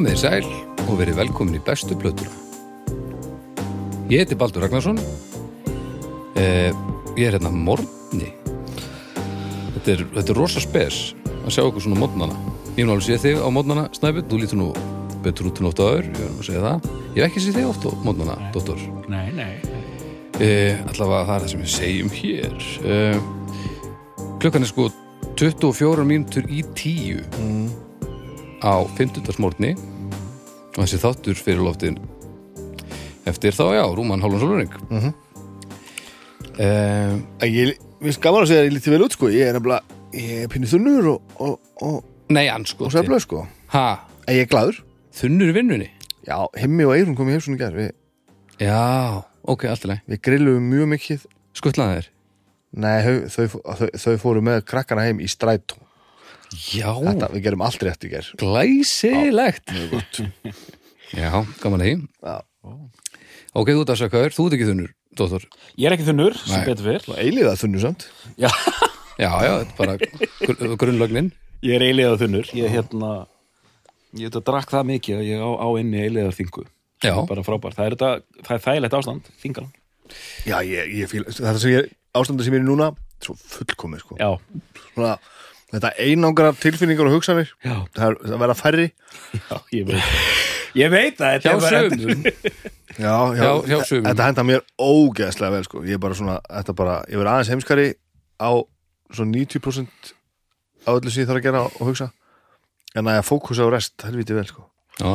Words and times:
Komið 0.00 0.14
þið 0.14 0.20
sæl 0.22 0.84
og 0.88 0.94
verið 0.96 1.18
velkomin 1.18 1.56
í 1.58 1.60
bestu 1.60 1.92
plötuna. 2.00 2.30
Ég 4.08 4.22
heiti 4.22 4.38
Baldur 4.40 4.62
Ragnarsson. 4.64 4.96
Eh, 6.40 6.70
ég 7.18 7.26
er 7.26 7.34
hérna 7.36 7.50
morgni. 7.52 8.30
Þetta 9.74 9.92
er, 9.92 10.04
þetta 10.14 10.32
er 10.32 10.38
rosa 10.40 10.62
spes 10.64 11.00
að 11.34 11.52
sjá 11.52 11.60
okkur 11.66 11.84
svona 11.84 11.98
mótnana. 12.00 12.38
Ég 12.78 12.80
hef 12.80 12.88
nú 12.88 12.94
alveg 12.94 13.10
séð 13.10 13.26
þig 13.26 13.42
á 13.44 13.48
mótnana, 13.52 13.84
Snæbjörn. 13.98 14.30
Þú 14.30 14.38
lítur 14.40 14.60
nú 14.62 14.70
betur 15.20 15.50
út 15.50 15.60
en 15.60 15.68
oft 15.68 15.84
áður, 15.84 16.08
ég 16.08 16.24
er 16.24 16.32
nú 16.32 16.40
að 16.40 16.48
segja 16.48 16.64
það. 16.64 16.88
Ég 16.96 17.20
hef 17.20 17.28
ekki 17.28 17.44
séð 17.44 17.60
þig 17.60 17.68
oft 17.74 17.84
á 17.84 17.90
mótnana, 18.08 18.38
dóttor. 18.56 18.88
Nei, 19.12 19.28
nei. 19.36 19.52
Eh, 20.40 20.80
allavega 20.94 21.28
það 21.28 21.34
er 21.36 21.44
það 21.44 21.52
sem 21.52 21.66
við 21.66 21.76
segjum 21.76 22.16
hér. 22.16 22.56
Eh, 22.96 23.20
klukkan 24.40 24.64
er 24.64 24.72
sko 24.72 24.88
24 25.36 26.08
mínútur 26.08 26.48
í 26.48 26.64
tíu 26.72 27.20
á 28.60 28.72
50. 28.96 29.38
morgni 29.42 29.74
og 30.76 30.84
þessi 30.84 31.00
þáttur 31.02 31.38
fyrir 31.40 31.62
loftin 31.64 31.98
eftir 33.28 33.52
þá 33.56 33.64
já, 33.76 33.84
Rúman 33.96 34.22
Hálfan 34.22 34.40
Sólurring 34.42 34.72
mm 34.88 34.96
Mhm. 34.96 35.10
-hmm. 35.10 35.14
Ég 37.46 37.76
finnst 38.02 38.20
gaman 38.20 38.42
að 38.44 38.48
segja 38.50 38.62
að 38.62 38.68
ég 38.68 38.74
lítið 38.76 38.90
vel 38.94 39.04
út 39.04 39.12
sko 39.16 39.28
Ég 39.32 39.46
er 39.48 39.54
nefnilega, 39.56 39.82
ég 40.12 40.42
er 40.44 40.48
pínu 40.48 40.66
þunnur 40.68 41.06
og, 41.14 41.22
og, 41.40 41.60
og, 41.82 42.04
Nei, 42.30 42.48
ansko 42.48 42.84
og 42.84 42.92
sæflöð 42.92 43.20
sko 43.24 43.46
Ha, 43.72 44.00
En 44.28 44.34
ég 44.36 44.40
er 44.42 44.50
glaður 44.50 44.80
þunnur 45.14 45.52
vinnunni? 45.54 45.90
Já, 46.26 46.46
himmi 46.58 46.84
og 46.84 46.94
eirun 46.96 47.16
kom 47.16 47.28
í 47.28 47.32
heimsunu 47.36 47.56
gær 47.58 47.72
við, 47.74 47.92
Já, 48.60 49.22
ok, 49.44 49.64
allt 49.64 49.84
í 49.84 49.88
leið 49.92 50.00
við 50.08 50.20
grillum 50.20 50.68
mjög 50.70 50.86
mikið 50.94 51.24
Skuttlaði 51.54 51.96
þér? 52.00 52.08
Nei, 52.72 53.02
þau, 53.02 53.28
þau, 53.28 53.46
þau, 53.78 53.88
þau 53.98 54.16
fóru 54.18 54.40
með 54.46 54.60
krakkana 54.64 55.02
heim 55.08 55.18
í 55.20 55.26
strætó 55.26 55.76
Já, 56.50 56.90
Þetta, 56.98 57.28
við 57.34 57.44
gerum 57.46 57.64
allt 57.66 57.84
rétt 57.86 58.06
í 58.06 58.10
gær 58.10 58.30
glæsilegt 58.40 59.74
Mjög 59.74 59.92
gott 59.94 60.22
Já, 61.20 61.30
gaman 61.62 61.82
að 61.82 61.86
því 61.86 61.94
Já. 62.26 62.36
Ok, 63.50 63.70
þú 63.74 63.96
sökaður, 63.98 64.34
þú 64.36 64.46
ert 64.46 64.56
ekki 64.56 64.70
þunnur, 64.70 64.90
dóttor 65.18 65.46
Ég 65.74 65.90
er 65.90 65.96
ekki 65.96 66.08
þunnur, 66.08 66.36
sem 66.42 66.60
Nei. 66.60 66.66
betur 66.70 66.86
fyrr. 66.86 67.06
Eiliða 67.18 67.54
þunnu 67.60 67.82
samt 67.82 68.08
Já, 68.38 68.50
Já, 69.20 69.30
já, 69.44 69.52
þetta 69.60 69.70
er 69.70 69.78
bara 69.78 69.96
gr 70.00 70.76
grunnlögnin 70.80 71.32
ég 71.60 71.76
er 71.76 71.84
eiginlega 71.84 72.18
þunnur. 72.20 72.50
Ég 72.56 72.66
er 72.68 72.72
hérna, 72.78 73.10
ég 74.16 74.30
veit 74.30 74.38
að 74.40 74.46
drakk 74.48 74.72
það 74.72 74.86
mikið 74.94 75.18
að 75.18 75.26
ég 75.28 75.42
á, 75.44 75.50
á 75.60 75.68
inni 75.80 76.00
eiginlega 76.00 76.36
þingu. 76.36 76.64
Já, 77.04 77.14
Bara 77.28 77.44
frábær. 77.44 77.76
Það 77.76 77.86
er, 77.86 77.96
þetta, 77.96 78.40
það 78.46 78.54
er 78.56 78.62
þægilegt 78.66 78.96
ástand, 78.96 79.28
þingan. 79.42 79.68
Já, 80.48 80.56
ég, 80.66 80.90
ég 81.00 81.10
fíl 81.10 81.22
Þetta 81.28 81.58
sem 81.62 81.70
ég, 81.70 81.90
ástandi 82.18 82.42
sem 82.46 82.56
ég 82.56 82.64
er 82.64 82.66
núna 82.66 82.88
Svo 83.22 83.36
fullkomið 83.38 84.00
sko 84.02 84.16
Já, 84.18 84.30
Svona, 84.88 85.12
Þetta 85.70 85.90
einangra 86.02 86.50
tilfinningar 86.58 87.06
og 87.06 87.14
hugsanir. 87.18 87.50
Já, 87.62 87.76
Það 87.94 88.06
er 88.34 88.38
verða 88.42 88.56
færri. 88.58 88.86
Já, 89.38 89.56
ég 89.76 89.86
veit. 89.86 90.14
Ég 90.78 90.90
veit 90.92 91.18
það. 91.18 91.44
hjá 91.44 91.54
sögum 91.66 92.24
Já, 93.00 93.14
já, 93.34 93.42
Já, 93.42 93.50
hjá 93.70 93.76
sumum. 93.86 94.06
Þetta 94.08 94.26
henda 94.28 94.44
mér 94.46 94.64
ógeðslega 94.82 95.54
vel 95.54 95.66
sko. 95.66 95.82
Ég 95.86 95.96
er 95.96 96.02
bara 96.02 96.16
svona, 96.18 96.38
þetta 96.50 96.74
bara, 96.78 96.96
ég 97.10 97.20
verð 97.20 97.32
aðeins 97.32 97.52
heimskari 97.54 97.86
á 98.42 98.50
svona 99.14 99.34
90% 99.38 100.10
á 100.86 100.90
öllu 100.94 101.10
sem 101.12 101.22
ég 101.22 101.30
þarf 101.30 101.40
að 101.40 101.46
gera 101.46 101.62
og 101.70 101.86
hugsa. 101.86 102.10
En 102.98 103.06
að 103.06 103.20
ég 103.20 103.28
fókusa 103.30 103.66
á 103.66 103.68
rest, 103.70 103.94
helviti 104.06 104.34
vel 104.36 104.46
sko. 104.50 104.66
Já, 105.00 105.10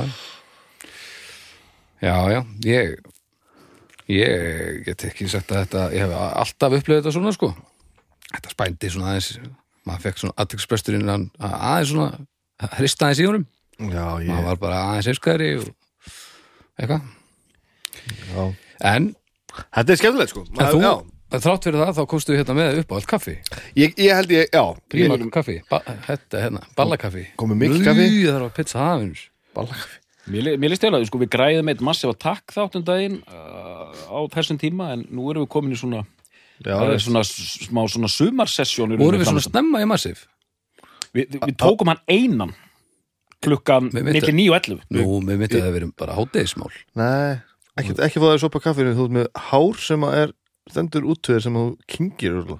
já, 2.01 2.15
já, 2.31 2.41
ég 2.65 2.95
ég 4.11 4.81
get 4.85 5.07
ekki 5.09 5.27
sagt 5.29 5.51
að 5.51 5.63
þetta 5.65 5.85
ég 5.95 6.05
hef 6.05 6.15
alltaf 6.15 6.75
upplifað 6.79 7.01
þetta 7.03 7.15
svona 7.15 7.35
sko. 7.35 7.51
Þetta 8.31 8.55
spændi 8.55 8.91
svona 8.93 9.13
aðeins 9.13 9.31
maður 9.85 10.05
fekk 10.07 10.21
svona 10.21 10.37
aðtökspresturinn 10.43 11.11
hann 11.11 11.27
aðeins 11.39 11.91
svona 11.91 12.69
hrista 12.79 13.07
aðeins 13.09 13.21
í 13.23 13.27
honum. 13.29 13.45
Já, 13.79 14.05
ég, 14.23 14.31
maður 14.31 14.47
var 14.51 14.61
bara 14.61 14.81
aðeins 14.91 15.11
einskæri 15.11 15.51
og 15.59 15.67
eitthvað. 16.79 17.11
Já. 18.31 18.41
En, 18.91 19.11
Þetta 19.55 19.93
er 19.93 19.99
skemmtilegt 19.99 20.33
sko. 20.33 20.45
En 20.51 20.71
þú, 20.71 20.79
já. 20.83 20.93
þrátt 21.35 21.67
fyrir 21.67 21.81
það 21.81 21.91
þá 21.97 22.01
komstu 22.11 22.35
hérna 22.35 22.55
með 22.57 22.79
upp 22.81 22.89
á 22.91 22.95
allt 22.97 23.09
kaffi. 23.11 23.35
Ég, 23.79 23.93
ég 24.01 24.17
held 24.19 24.33
ég, 24.35 24.49
já. 24.51 24.63
Príma 24.91 25.15
ég, 25.19 25.29
kaffi, 25.33 25.59
ba, 25.71 25.79
þetta 26.09 26.41
hérna, 26.43 26.63
ballakaffi. 26.77 27.27
Komið 27.39 27.61
mikið 27.63 27.85
kaffi? 27.87 28.09
Það 28.25 28.41
var 28.43 28.57
pizza 28.57 28.81
hafins 28.83 29.29
Ballakaffi. 29.55 30.01
Mér, 30.33 30.55
mér 30.57 30.71
líst 30.73 30.81
til 30.81 30.89
að 30.89 31.05
sko, 31.05 31.19
við 31.21 31.29
græðum 31.35 31.69
eitt 31.69 31.81
massífa 31.85 32.15
takk 32.17 32.53
þáttum 32.55 32.83
daginn 32.85 33.19
uh, 33.29 33.93
á 34.09 34.19
þessum 34.33 34.57
tíma 34.57 34.89
en 34.95 35.03
nú 35.13 35.27
erum 35.29 35.45
við 35.45 35.51
komin 35.53 35.75
í 35.75 35.77
svona, 35.77 36.01
það 36.63 36.85
er 36.85 36.93
veist. 36.93 37.07
svona 37.07 37.23
smá 37.27 37.81
svona 37.91 38.11
sumarsessjón 38.11 38.95
vorum 38.99 39.21
við 39.21 39.29
svona 39.31 39.43
snemma 39.43 39.81
í 39.83 39.89
massif 39.89 40.25
við, 41.15 41.27
við, 41.33 41.39
við 41.41 41.57
tókum 41.59 41.91
hann 41.91 42.01
einan 42.07 42.55
klukkan 43.45 43.91
Við 43.91 44.07
veitum- 44.07 44.15
milli 44.33 44.47
9 44.47 44.53
og 44.53 44.57
11 44.61 44.85
nú, 44.95 45.19
með 45.21 45.41
myndið 45.43 45.59
að 45.59 45.67
það 45.67 45.75
verið 45.79 45.93
bara 45.99 46.17
hátegismál 46.17 46.71
Nei, 46.97 47.35
ekki, 47.81 47.97
ekki 48.07 48.21
fá 48.23 48.27
þér 48.31 48.43
sopa 48.45 48.63
kaffinu 48.63 48.95
þú 48.97 49.07
ert 49.09 49.17
með 49.19 49.27
hár 49.51 49.81
sem 49.83 50.07
að 50.07 50.19
er 50.23 50.33
stendur 50.71 51.05
út 51.11 51.21
við 51.29 51.35
þér 51.37 51.43
sem 51.45 51.59
þú 51.59 51.65
kingir 51.91 52.39
og 52.39 52.55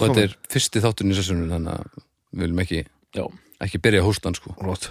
þetta 0.00 0.24
er 0.26 0.34
fyrsti 0.52 0.82
þátturinn 0.84 1.14
í 1.14 1.18
sessunum 1.20 1.52
þannig 1.54 1.78
að 1.78 2.02
við 2.34 2.44
viljum 2.44 2.62
ekki, 2.64 2.80
Já, 3.14 3.24
ekki 3.62 3.78
byrja 3.80 4.02
hóstan 4.04 4.34
sko. 4.36 4.52
Flott. 4.58 4.90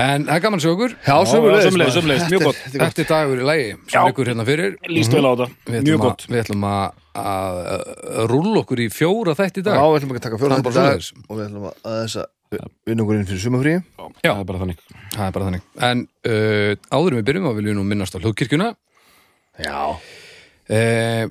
En 0.00 0.24
það 0.26 0.34
er 0.36 0.42
gaman 0.44 0.62
okkur 0.70 0.92
Já, 0.96 1.12
já, 1.12 1.28
sömuleiðis, 1.30 1.76
mjög 1.76 2.10
Þetta 2.20 2.40
gott. 2.44 2.58
Þetta 2.64 2.80
er 2.80 2.92
Þetta 2.94 3.06
dagur 3.10 3.40
í 3.40 3.46
lægi 3.48 3.68
sem 3.76 3.94
Já. 3.94 4.00
ykkur 4.12 4.30
hérna 4.30 4.46
fyrir. 4.48 4.74
Líst 4.90 5.14
vel 5.16 5.22
á 5.26 5.30
þetta, 5.32 5.48
Við 5.70 5.86
mjög 5.88 6.02
gott. 6.04 6.26
við 6.30 6.42
ætlum 6.44 6.66
að, 6.70 7.00
að, 7.22 7.60
að 7.70 8.28
rúlla 8.30 8.62
okkur 8.64 8.82
í 8.84 8.88
fjóra 8.94 9.34
þætti 9.38 9.62
í 9.62 9.64
Já, 9.64 9.70
dag 9.70 9.80
við 9.90 9.98
ætlum 10.00 10.14
að 10.14 10.22
taka 10.26 10.40
fjóra 10.40 10.58
þetta 10.60 10.68
bara 10.70 10.86
dag 10.86 11.10
og 11.26 11.40
við 11.40 11.44
ætlum 11.48 11.66
að 11.70 11.90
aðeins 11.92 12.16
að 12.20 12.28
vinna 12.90 13.04
okkur 13.04 13.18
inn 13.18 13.28
fyrir 13.30 13.42
sumafrí 13.44 13.74
Já, 13.78 14.30
það 14.30 14.40
er 14.40 14.48
bara 14.50 14.62
þannig. 14.64 14.80
Það 15.14 15.26
er 15.26 15.34
bara 15.36 15.48
þannig. 15.50 15.66
En 15.90 16.06
uh, 16.30 16.72
áður 16.90 17.12
en 17.14 17.20
við 17.20 17.28
byrjum 17.30 17.50
að 17.50 17.60
viljum 17.60 17.70
við 17.74 17.78
nú 17.80 17.86
minnast 17.90 18.16
á 18.16 18.22
hlugkirkjuna 18.22 18.72
Já, 19.60 19.80
uh, 19.94 21.24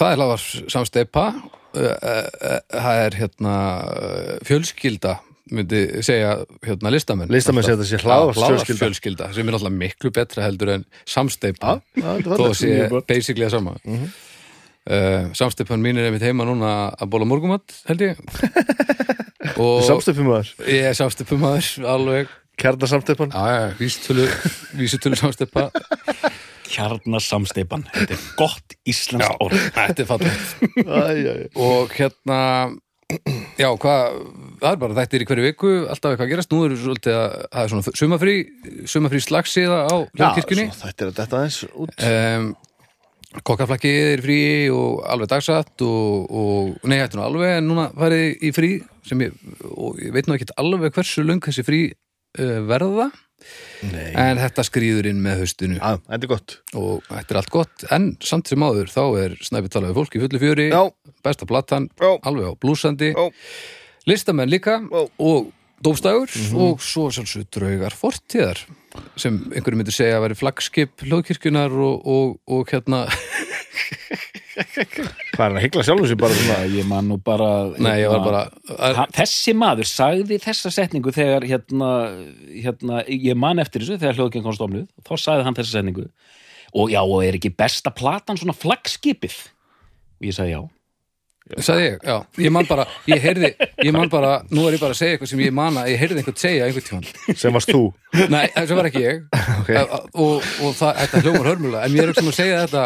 Það 0.00 0.12
er 0.14 0.20
lagar 0.20 0.44
samsteipa 0.70 1.24
uh, 1.34 1.80
uh, 1.80 2.28
uh, 2.50 2.60
Það 2.70 3.02
er 3.06 3.16
hérna 3.20 3.56
uh, 3.90 4.36
fjölskylda 4.46 5.16
myndi 5.50 5.80
segja 6.06 6.34
hérna 6.66 6.92
listamenn. 6.92 7.30
Listamenn 7.32 7.66
segja 7.66 7.78
þetta 7.78 7.88
sé 7.90 8.00
hlaðvarpsfjölskylda. 8.04 8.80
fjölskylda. 8.84 9.30
sem 9.34 9.48
er 9.48 9.58
alltaf 9.58 9.74
miklu 9.74 10.12
betra 10.14 10.44
heldur 10.46 10.74
en 10.76 10.84
samsteipa 11.08 11.78
þó 11.96 12.44
að 12.48 12.56
sé 12.60 12.74
basically 13.08 13.46
að 13.46 13.56
sama. 13.56 13.76
Mm 13.84 14.02
-hmm. 14.02 15.32
samsteipan 15.34 15.82
mín 15.82 15.98
er 15.98 16.10
einmitt 16.10 16.26
heima 16.26 16.44
núna 16.44 16.92
að 16.94 17.10
bóla 17.10 17.24
morgumat 17.24 17.82
held 17.88 18.00
ég. 18.00 18.20
Aður, 19.60 20.52
ég 20.68 20.84
er 20.90 20.94
samsteipumæður 20.94 21.86
alveg, 21.88 22.28
vísitölu 23.78 24.28
vísitölu 24.76 25.16
samsteipa 25.16 25.70
Kjarnasamsteipan, 26.70 27.82
þetta 27.94 28.14
er 28.14 28.26
gott 28.38 28.76
íslenskt 28.86 29.42
orð. 29.42 29.56
þetta 29.74 30.04
er 30.04 30.06
fallegt. 30.06 30.52
Og 31.58 31.96
hérna 31.96 32.38
já, 33.60 33.68
hvað, 33.82 34.16
það 34.60 34.72
er 34.72 34.80
bara 34.82 34.96
þættir 34.98 35.24
í 35.24 35.28
hverju 35.30 35.46
viku 35.46 35.70
alltaf 35.90 36.12
eitthvað 36.14 36.26
að 36.26 36.32
gerast, 36.34 36.54
nú 36.54 36.64
er 36.66 36.74
svolítið 36.80 37.18
að 37.18 37.36
það 37.44 37.62
er 37.62 37.72
svona 37.74 38.00
sumafrí, 38.00 38.34
sumafrí 38.94 39.22
slagsíða 39.26 39.78
á 39.86 39.96
hljóðkirkjunni 40.16 40.66
Þetta 40.80 41.06
er 41.06 41.14
þetta 41.20 41.40
aðeins 41.40 41.60
út. 41.70 42.04
Um, 42.10 42.50
kokkaflakkið 43.46 43.98
er 44.16 44.22
frí 44.24 44.40
og 44.74 45.02
alveg 45.06 45.30
dagsatt 45.30 45.84
og, 45.86 46.30
og 46.30 46.88
nei, 46.90 46.98
þetta 46.98 47.14
er 47.14 47.20
nú 47.20 47.26
alveg 47.28 47.56
en 47.56 47.68
núna 47.70 47.88
farið 47.94 48.46
í 48.46 48.52
frí 48.54 48.70
sem 49.06 49.26
ég, 49.26 49.34
og 49.70 50.00
ég 50.02 50.14
veit 50.14 50.28
nú 50.28 50.36
ekkert 50.36 50.56
alveg 50.60 50.94
hversu 50.96 51.24
löng 51.26 51.42
þessi 51.44 51.66
frí 51.66 51.82
uh, 51.90 52.58
verða 52.66 53.10
Nei, 53.92 54.10
en 54.14 54.38
þetta 54.38 54.64
skrýður 54.66 55.06
inn 55.10 55.22
með 55.24 55.40
haustinu. 55.44 55.78
Já, 55.80 55.96
þetta 56.08 56.24
er 56.26 56.32
gott. 56.34 56.56
Og 56.74 57.02
þetta 57.08 57.34
er 57.34 57.38
allt 57.40 57.50
gott. 57.54 57.84
En 57.90 58.10
samt 58.20 58.48
sem 58.48 58.62
áður 58.66 58.90
þá 58.92 59.02
er 59.24 59.36
snæpið 59.40 59.70
talað 59.76 59.94
við 59.94 60.00
fólk 60.00 60.16
í 60.18 60.22
fullu 60.26 60.42
fjöri. 60.42 60.68
Já, 60.74 60.82
besta 61.24 61.46
platan, 61.48 61.88
Já. 62.00 62.12
alveg 62.22 62.50
á 62.50 62.52
blúsandi. 62.60 63.12
Listamenn 64.06 64.50
líka 64.50 64.80
Já. 64.84 65.06
og 65.18 65.52
dómstægur 65.82 66.28
Mhm. 66.28 66.56
og 66.60 66.80
svo 66.84 67.08
sjálfsög 67.08 67.46
draugar 67.50 67.94
fortíðar 67.96 68.58
sem 69.16 69.38
einhverju 69.54 69.76
myndi 69.80 69.92
segja 69.96 70.18
að 70.18 70.26
veri 70.28 70.34
flaggskip 70.36 70.90
hljóðkirkjunar 71.06 71.72
og, 71.72 72.04
og, 72.06 72.36
og 72.46 72.68
hérna 72.68 73.06
hvað 75.40 75.46
er 75.46 75.54
hann 75.54 75.60
að 75.60 75.64
hyggla 75.64 75.84
sjálfum 75.86 76.08
sér 76.10 76.18
bara 76.20 76.36
svona. 76.36 76.58
Ég 76.76 76.88
man 76.88 77.06
nú 77.08 77.16
bara 77.24 77.50
nei, 77.80 77.94
ég 78.02 78.12
var 78.12 78.24
bara 78.26 78.42
að, 78.76 79.00
Þessi 79.16 79.54
maður 79.56 79.88
sagði 79.88 80.40
þessa 80.44 80.72
setningu 80.74 81.14
þegar 81.16 81.46
hérna, 81.48 81.92
hérna 82.52 83.04
ég 83.08 83.38
man 83.40 83.62
eftir 83.62 83.86
þessu 83.86 84.00
þegar 84.02 84.18
hljóðgjörn 84.18 84.46
kom 84.46 84.58
stofnuð 84.58 84.84
þá 85.08 85.14
sagði 85.24 85.46
hann 85.48 85.56
þessa 85.56 85.78
setningu. 85.78 86.10
Og 86.76 86.92
já, 86.92 87.00
og 87.00 87.24
er 87.24 87.40
ekki 87.40 87.54
besta 87.56 87.90
platan 87.94 88.38
svona 88.38 88.54
flaggskipið? 88.54 89.38
Og 90.20 90.28
ég 90.28 90.36
sagði 90.36 90.54
já 90.58 90.62
sagði 91.58 91.84
ég, 91.86 91.96
já, 92.06 92.16
ég 92.44 92.52
man 92.54 92.68
bara 92.68 92.84
ég 93.10 93.22
heyrði, 93.24 93.50
ég 93.84 93.94
man 93.96 94.10
bara, 94.12 94.32
nú 94.54 94.66
er 94.68 94.76
ég 94.76 94.82
bara 94.82 94.94
að 94.94 95.00
segja 95.00 95.16
eitthvað 95.16 95.32
sem 95.32 95.42
ég 95.44 95.54
man 95.56 95.78
að 95.80 95.90
ég 95.92 96.00
heyrði 96.02 96.22
einhvern 96.22 96.40
segja 96.40 96.66
einhvern 96.68 96.86
tímann. 96.86 97.36
Sem 97.40 97.56
varst 97.56 97.72
þú? 97.74 97.82
Nei, 98.30 98.44
þessu 98.54 98.78
var 98.78 98.90
ekki 98.90 99.04
ég. 99.06 99.22
Ok. 99.60 99.70
og, 100.16 100.46
og 100.64 100.72
það, 100.78 100.96
þetta 101.02 101.20
hljómar 101.24 101.48
hörmulega 101.50 101.84
en 101.84 101.96
ég 101.98 102.08
er 102.08 102.16
sem 102.16 102.30
að 102.30 102.36
segja 102.38 102.60
þetta 102.64 102.84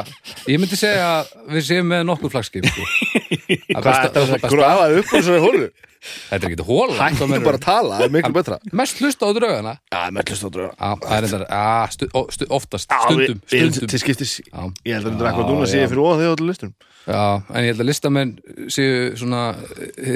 ég 0.51 0.61
myndi 0.61 0.79
segja 0.79 1.05
að 1.21 1.31
við 1.55 1.67
séum 1.69 1.91
með 1.93 2.03
nokkur 2.09 2.33
flagskip 2.35 2.67
sko. 2.67 2.87
Það 3.15 3.79
Hvað 3.79 4.01
þetta 4.03 4.15
það 4.15 4.23
að 4.25 4.33
besta- 4.35 4.51
grafa 4.57 4.89
upp 4.99 5.13
úr 5.15 5.27
svo 5.29 5.37
í 5.39 5.43
hólu? 5.45 5.69
Þetta 6.05 6.47
er 6.49 6.53
ekki 6.53 6.67
hóla 6.69 6.97
Hættu 6.99 7.29
bara 7.45 7.57
að 7.59 7.63
tala, 7.65 7.99
það 7.99 8.07
er 8.07 8.13
miklu 8.13 8.35
betra. 8.37 8.59
Mest 8.77 9.01
hlusta 9.01 9.29
á 9.29 9.31
draugana 9.39 9.75
Já, 9.89 10.01
á 10.05 10.91
það 11.01 11.45
að, 11.49 11.95
stu, 11.95 12.09
ó, 12.13 12.21
stu, 12.35 12.49
oftast, 12.53 12.91
stundum, 12.91 13.41
stundum. 13.49 13.89
Til 13.89 14.03
skiptis. 14.03 14.35
Ég 14.85 14.99
held 14.99 15.07
að 15.09 15.15
þetta 15.15 15.25
er 15.25 15.31
eitthvað 15.31 15.53
núna 15.53 15.69
já. 15.71 15.79
ég 15.81 15.93
fyrir 15.95 16.05
óða 16.05 16.19
þegar 16.21 16.37
allir 16.37 16.51
listum 16.51 16.75
Já, 17.05 17.43
en 17.53 17.61
ég 17.61 17.75
held 17.75 17.83
að 17.85 17.89
listamenn 17.91 18.35
séu 18.73 19.13
svona 19.19 19.43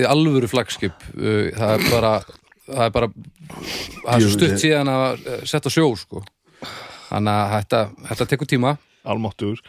alvöru 0.09 0.49
flagskip 0.49 0.97
uh, 1.19 1.49
það 1.53 1.73
er 1.75 1.87
bara 1.93 2.13
það 2.69 2.85
er 2.87 2.93
bara 2.95 3.09
það 3.13 4.15
er 4.15 4.29
stutt 4.33 4.61
síðan 4.63 4.93
að 4.93 5.07
uh, 5.21 5.41
setja 5.49 5.73
sjó 5.73 5.89
sko. 6.01 6.23
þannig 7.11 7.35
að 7.35 7.57
þetta, 7.57 7.83
þetta 8.11 8.29
tekur 8.33 8.51
tíma. 8.55 8.77
Almáttugur 9.09 9.61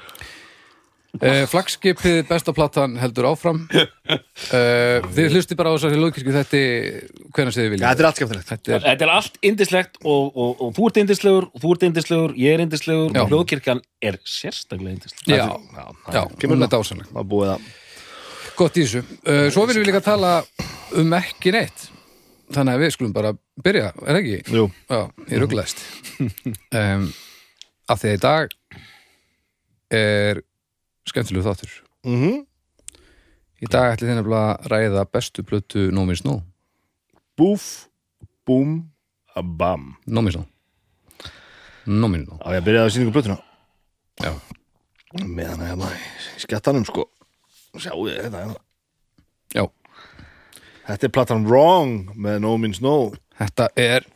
uh, 1.17 1.43
flagskipið 1.49 2.19
besta 2.29 2.53
platan 2.55 2.95
heldur 3.01 3.27
áfram. 3.31 3.63
Uh, 3.69 4.99
þið 5.15 5.33
hlusti 5.35 5.57
bara 5.59 5.73
á 5.73 5.75
þessari 5.75 5.99
lóðkirkju 5.99 6.35
þetta 6.35 6.61
hvernig 7.35 7.57
Já, 7.57 7.69
vilja 7.73 7.91
þetta 7.91 8.03
er 8.03 8.07
allt 8.09 8.21
skemmtilegt. 8.21 8.49
Þetta 8.53 8.75
er, 8.77 8.85
Þetta 8.87 9.07
er 9.07 9.13
allt 9.15 9.37
indislegt 9.51 9.99
og, 10.03 10.31
og, 10.33 10.63
og 10.67 10.73
þú 10.77 10.87
ert 10.89 11.01
indislegur 11.03 11.49
og 11.49 11.61
þú 11.63 11.73
ert 11.75 11.85
indislegur, 11.89 12.33
ég 12.39 12.55
er 12.57 12.63
indislegur 12.65 13.13
Já. 13.13 13.21
og 13.23 13.33
hljóðkirkjan 13.33 13.83
er 14.09 14.19
sérstaklega 14.23 14.95
indisleg 14.97 15.37
já, 15.37 15.45
já, 16.15 16.23
kemur 16.39 16.57
hún 16.57 16.65
það. 16.65 16.67
er 16.69 16.73
dásanleg 16.77 17.11
Það 17.13 17.21
er 17.23 17.29
búið 17.35 17.53
að 17.53 17.69
gott 18.59 18.75
í 18.77 18.83
þessu, 18.83 19.03
uh, 19.23 19.45
svo 19.53 19.63
viljum 19.69 19.85
við 19.85 19.89
líka 19.93 20.03
tala 20.03 20.33
um 20.99 21.13
ekki 21.19 21.53
neitt. 21.55 21.87
Þannig 22.49 22.75
að 22.75 22.81
við 22.81 22.93
skulum 22.95 23.11
bara 23.13 23.31
byrja, 23.61 23.91
er 23.93 24.09
það 24.09 24.19
ekki? 24.23 24.57
Jú, 24.57 24.63
Já, 24.89 25.01
ég 25.29 25.41
rugglaðist 25.43 25.83
um, 26.73 27.03
af 27.93 28.01
því 28.01 28.09
að 28.09 28.15
í 28.17 28.21
dag 28.25 28.55
er 29.99 30.41
skemmtilegu 31.07 31.45
þáttur. 31.45 31.71
Mhm. 32.05 32.45
Í 33.59 33.67
dag 33.67 33.91
ætli 33.93 34.07
þið 34.07 34.15
nefnilega 34.21 34.51
að 34.55 34.67
ræða 34.71 35.01
bestu 35.11 35.43
plötu 35.43 35.89
Nómi 35.91 36.15
Snó 36.15 36.37
Búf, 37.35 37.89
búm, 38.47 38.85
bam. 39.35 39.97
Nómi 40.07 40.31
Snó 40.31 40.45
Nómi 41.85 42.21
Snó 42.23 42.37
Á 42.39 42.55
ég 42.55 42.61
að 42.61 42.67
byrja 42.69 42.85
að 42.85 42.93
sýningu 42.95 43.11
blötuna 43.17 43.35
Já, 44.23 44.31
Meðan 45.25 45.59
að 45.59 45.67
hérna 45.73 45.89
í 45.91 46.39
skjattanum 46.43 46.85
sko. 46.87 47.05
Sjáu 47.75 48.03
þið 48.07 48.17
þetta 48.29 48.43
hérna? 48.45 48.57
Já, 49.55 49.63
Þetta 50.87 51.07
er 51.09 51.13
platan 51.19 51.45
Wrong 51.49 52.15
með 52.15 52.39
No 52.45 52.55
Means 52.57 52.79
No 52.83 52.95
þetta 53.39 53.67
er 53.75 54.07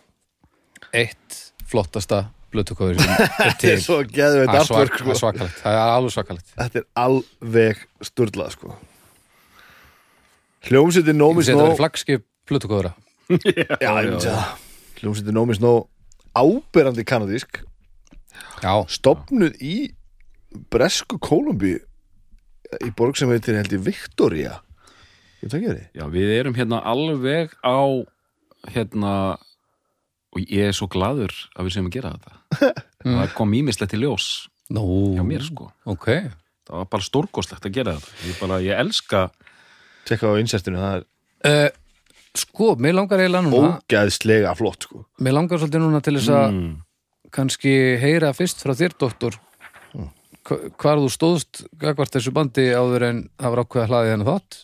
eitt 0.94 1.39
flottasta 1.68 2.29
er 2.94 3.00
Þetta 3.38 3.69
er 3.73 3.81
svo 3.83 4.00
geðveit 4.03 4.50
Það 4.50 4.55
er 4.55 4.61
artwork 4.61 4.94
það 4.94 5.00
er 5.00 5.03
sko 5.03 5.19
svakalegt, 5.19 5.61
það 5.63 5.77
er 5.77 5.94
alveg 5.94 6.15
svakalegt. 6.15 6.51
Þetta 6.59 6.81
er 6.81 6.85
alveg 7.03 7.85
sturlað 8.09 8.53
sko. 8.57 8.75
Hljómsveitin 10.69 11.19
No 11.19 11.31
Means 11.35 11.50
Þetta 11.50 11.65
er 11.71 11.79
flagskip 11.79 12.27
það. 14.23 14.53
Hljómsveitin 15.01 15.38
No 15.38 15.45
Means 15.50 15.63
No 15.63 15.73
áberandi 16.33 17.05
kanadísk 17.07 17.61
Já, 18.63 18.73
stopnuð 18.89 19.57
í 19.61 19.75
Bresku 20.71 21.19
Kólumbíu 21.21 21.81
í 22.81 22.89
borg 22.97 23.17
sem 23.19 23.29
heitir 23.33 23.57
held 23.59 23.73
ég 23.75 23.83
Victoria 23.85 24.59
Ég 25.44 25.50
veit 25.50 25.57
ekki 25.57 25.67
verið? 25.67 25.88
Já, 26.00 26.05
við 26.13 26.29
erum 26.38 26.55
hérna 26.57 26.79
alveg 26.88 27.51
á 27.59 27.83
hérna 28.71 29.13
og 30.33 30.41
ég 30.50 30.69
er 30.71 30.74
svo 30.77 30.88
gladur 30.91 31.33
að 31.53 31.68
við 31.68 31.75
séum 31.75 31.89
að 31.91 31.95
gera 31.97 32.13
þetta. 32.15 32.71
Það 33.03 33.33
kom 33.38 33.53
ímislegt 33.57 33.94
í 33.94 34.00
ljós 34.01 34.27
nú. 34.74 34.83
hjá 35.18 35.24
mér 35.27 35.44
sko. 35.45 35.69
Ok, 35.91 36.07
það 36.68 36.77
var 36.81 36.89
bara 36.95 37.06
stórkostlegt 37.07 37.68
að 37.69 37.75
gera 37.77 37.94
þetta. 38.00 38.13
Ég, 38.30 38.38
bara, 38.41 38.59
ég 38.63 38.80
elska 38.83 39.24
Tekka 40.07 40.33
á 40.33 40.39
insertinu, 40.41 40.80
það 40.81 40.95
er 40.97 41.03
uh, 41.47 41.69
sko, 42.35 42.74
mér 42.81 42.95
langar 42.97 43.21
eiginlega 43.24 43.45
núna 43.45 43.69
ógæðslega 43.77 44.51
flott 44.59 44.88
sko. 44.89 45.03
Mér 45.24 45.35
langar 45.38 45.62
svolítið 45.62 45.83
núna 45.85 46.01
til 46.03 46.15
þess 46.18 46.31
að 46.36 46.47
mm, 46.57 46.71
kannski 47.38 47.74
heyra 48.01 48.33
fyrst 48.36 48.59
frá 48.65 48.74
þér, 48.75 48.97
doktor 49.00 49.38
hva- 50.44 50.59
hvar 50.75 51.00
þú 51.00 51.12
stóðst 51.13 51.62
gagvart 51.79 52.12
þessu 52.18 52.33
bandi 52.36 52.65
áður 52.75 53.06
en 53.12 53.21
það 53.39 53.53
var 53.56 53.62
ákveða 53.63 53.88
hlaðið 53.91 54.12
hennar 54.15 54.31
þátt. 54.33 54.57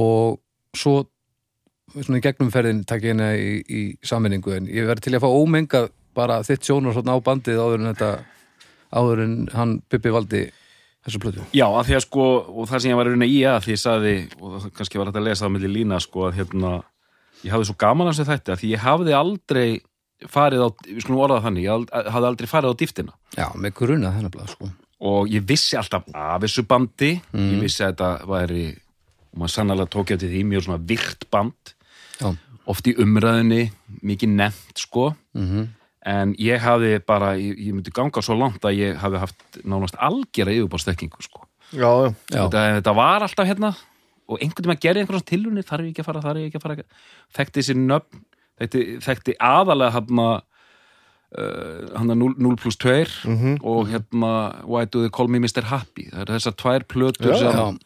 Og 0.00 0.40
svo 0.80 0.94
svona 2.02 2.18
í 2.20 2.24
gegnum 2.24 2.50
ferðin 2.54 2.82
takk 2.88 3.04
ég 3.06 3.14
hérna 3.14 3.30
í, 3.38 3.60
í 3.62 3.82
sammenningu 4.06 4.56
en 4.56 4.68
ég 4.70 4.88
verði 4.88 5.06
til 5.06 5.14
að 5.18 5.24
fá 5.24 5.30
ómenga 5.30 5.84
bara 6.14 6.40
þitt 6.46 6.66
sjónar 6.66 6.94
svona 6.96 7.14
á 7.14 7.18
bandið 7.24 7.60
áður 7.60 7.82
en 7.82 7.90
þetta 7.92 8.10
áður 8.94 9.24
en 9.24 9.38
hann 9.54 9.78
Bibbi 9.90 10.12
valdi 10.14 10.42
þessu 11.04 11.20
plötu. 11.22 11.46
Já, 11.54 11.66
að 11.68 11.88
því 11.88 11.96
að 11.98 12.04
sko, 12.06 12.26
og 12.54 12.68
það 12.70 12.82
sem 12.82 12.92
ég 12.92 12.98
var 12.98 13.10
að 13.10 13.16
reyna 13.16 13.28
í 13.28 13.40
að 13.48 13.58
því 13.64 13.74
ég 13.74 13.82
saði, 13.82 14.14
og 14.40 14.54
það 14.54 14.68
kannski 14.78 15.00
var 15.00 15.10
hægt 15.10 15.18
að 15.20 15.26
lesa 15.28 15.44
það 15.44 15.54
milli 15.56 15.72
lína, 15.72 15.98
sko, 16.02 16.28
að 16.28 16.38
hérna 16.38 16.70
ég 17.44 17.52
hafði 17.52 17.68
svo 17.68 17.76
gaman 17.84 18.08
að 18.08 18.14
þessu 18.14 18.28
þetta, 18.30 18.54
að 18.54 18.62
því 18.62 18.70
ég 18.70 18.84
hafði 18.84 19.16
aldrei 19.18 19.66
farið 20.30 20.64
á, 20.64 20.68
við 20.86 21.02
skulum 21.04 21.24
orða 21.26 21.42
þannig 21.44 21.66
ég 21.66 21.92
hafði 22.14 22.30
aldrei 22.30 22.48
farið 22.48 22.72
á 22.72 22.80
dýftina. 22.80 23.16
Já, 23.36 23.46
með 23.60 23.76
grunað 23.82 24.16
þennan 24.16 24.34
blað 24.34 24.54
sko. 24.54 24.70
Og 25.04 25.28
ég 25.28 25.44
vissi 25.44 25.76
alltaf 25.76 26.06
af 26.16 26.40
þessu 26.46 26.64
bandi 26.70 27.10
ég 27.18 27.60
vissi 27.60 27.84
að 27.84 27.92
þetta 27.92 28.10
væri 28.30 28.66
og 29.34 29.40
maður 29.42 29.52
sannlega 29.52 29.90
tók 29.90 30.12
eftir 30.14 30.30
því 30.30 30.44
mjög 30.48 30.64
svona 30.68 30.84
virt 30.88 31.26
band 31.34 31.74
Já, 32.20 32.34
oft 32.66 32.86
í 32.88 32.94
umræðinni, 33.02 33.70
mikið 34.02 34.36
nefnt 34.42 34.84
sko. 34.86 35.14
Mm 35.38 35.72
en 36.04 36.34
ég 36.36 36.60
hafði 36.60 36.98
bara, 37.00 37.30
ég, 37.40 37.56
ég 37.64 37.72
myndi 37.72 37.88
ganga 37.96 38.20
svo 38.20 38.34
langt 38.36 38.60
að 38.68 38.74
ég 38.76 38.98
hafði 39.00 39.20
haft 39.22 39.56
nánast 39.64 39.94
algjara 39.96 40.52
yfirbárstekkingu 40.52 41.22
sko. 41.24 41.46
Já, 41.72 42.12
já, 42.28 42.42
þetta, 42.44 42.64
þetta 42.76 42.92
var 42.98 43.24
alltaf 43.24 43.48
hérna 43.48 43.70
og 44.28 44.36
einhvern 44.36 44.66
veginn 44.68 44.74
að 44.76 44.82
gera 44.84 45.00
einhverjum 45.00 45.24
tilunir 45.30 45.64
þarf 45.64 45.86
ég 45.86 45.94
ekki 45.94 46.02
að 46.04 46.08
fara, 46.10 46.20
þarf 46.26 46.42
ég 46.42 46.50
ekki 46.50 46.60
að 46.60 46.66
fara 46.66 46.76
þekkti 47.38 47.62
þessi 47.62 47.76
nöfn 47.80 48.20
þekkti, 48.60 48.82
þekkti 49.06 49.36
aðalega 49.48 49.94
hérna 49.96 50.26
uh, 51.38 51.96
hann 51.96 52.12
0, 52.20 52.34
0 52.36 52.60
plus 52.60 52.76
2 52.84 53.24
Mhm. 53.24 53.56
og 53.64 53.88
hérna 53.88 54.32
Why 54.68 54.84
do 54.84 55.00
they 55.00 55.08
call 55.10 55.28
me 55.28 55.38
Mr. 55.40 55.64
Happy? 55.72 56.10
Það 56.12 56.20
eru 56.26 56.36
þessar 56.36 56.56
tvær 56.60 56.84
plötur 56.84 57.32
Já, 57.32 57.38
sem 57.38 57.48
já. 57.48 57.78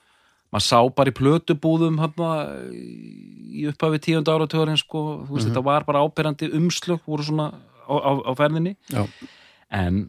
Maður 0.52 0.66
sá 0.66 0.78
bara 0.96 1.12
í 1.12 1.16
plötubúðum 1.18 1.98
hérna 2.02 2.28
í 2.72 3.66
upphafi 3.70 4.00
tíund 4.04 4.28
áratugurinn 4.30 4.78
sko, 4.80 5.24
þú 5.26 5.36
veist, 5.36 5.48
þetta 5.50 5.64
var 5.66 5.86
bara 5.88 6.04
áberandi 6.04 6.50
umslög 6.56 7.02
voru 7.08 7.26
svona 7.26 7.50
á, 7.52 7.94
á, 7.96 8.12
á 8.28 8.32
ferðinni. 8.38 8.76
Já, 8.92 9.04
en 9.74 10.06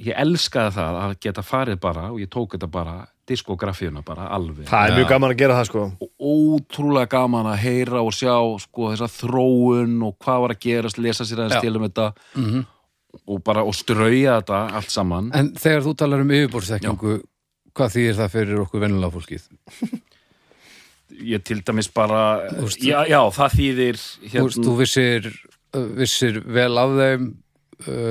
ég 0.00 0.16
elskaði 0.16 0.74
það 0.78 1.00
að 1.04 1.16
geta 1.24 1.44
farið 1.44 1.80
bara 1.80 2.08
og 2.10 2.20
ég 2.22 2.30
tók 2.32 2.56
þetta 2.56 2.70
bara 2.72 2.98
diskografíuna 3.30 4.02
bara 4.02 4.28
alveg. 4.34 4.66
Það 4.68 4.88
er 4.88 4.96
mjög 4.98 5.08
gaman 5.12 5.32
að 5.34 5.40
gera 5.42 5.56
það 5.60 5.68
sko. 5.70 5.84
Og 6.02 6.10
ótrúlega 6.34 7.10
gaman 7.12 7.50
að 7.52 7.60
heyra 7.62 8.02
og 8.02 8.12
sjá 8.16 8.34
sko 8.64 8.90
þessa 8.90 9.10
þróun 9.20 9.96
og 10.08 10.16
hvað 10.24 10.44
var 10.44 10.54
að 10.56 10.62
gerast, 10.64 10.98
lesa 10.98 11.26
sér 11.28 11.44
aðeins 11.44 11.64
til 11.64 11.76
um 11.76 11.86
þetta. 11.86 12.08
Mhm. 12.34 12.64
Og 13.26 13.42
bara 13.42 13.64
og 13.66 13.74
strauja 13.74 14.36
þetta 14.40 14.58
allt 14.78 14.90
saman. 14.90 15.30
En 15.34 15.52
þegar 15.58 15.82
þú 15.86 15.94
talar 15.98 16.20
um 16.22 16.30
yfirbórsþekkingu 16.30 17.14
hvað 17.76 17.94
þýðir 17.96 18.18
það 18.20 18.32
fyrir 18.34 18.62
okkur 18.64 18.82
venjulega 18.84 19.14
fólkið? 19.16 19.44
ég 21.20 21.42
til 21.44 21.60
dæmis 21.66 21.88
bara 21.92 22.20
veist- 22.60 22.82
já, 22.86 23.02
já, 23.10 23.20
það 23.34 23.56
þýðir 23.58 23.98
hérna, 24.30 24.44
veist, 24.46 24.60
þú 24.64 24.74
vissir, 24.78 25.30
vissir 25.98 26.38
vel 26.46 26.78
af 26.80 26.94
þeim 27.00 27.24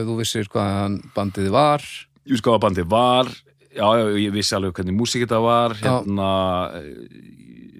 þú 0.10 0.18
vissir 0.20 0.50
hvaðan 0.52 1.00
bandið 1.16 1.50
var 1.54 1.80
ég 2.26 2.36
veist 2.36 2.46
hvað 2.46 2.62
bandið 2.68 2.90
var 2.92 3.30
já, 3.70 3.86
já, 3.86 4.06
ég 4.26 4.34
vissi 4.36 4.56
alveg 4.58 4.74
hvernig 4.78 4.98
músík 4.98 5.24
þetta 5.26 5.40
var 5.46 5.76
Já. 5.80 5.84
hérna 6.02 6.30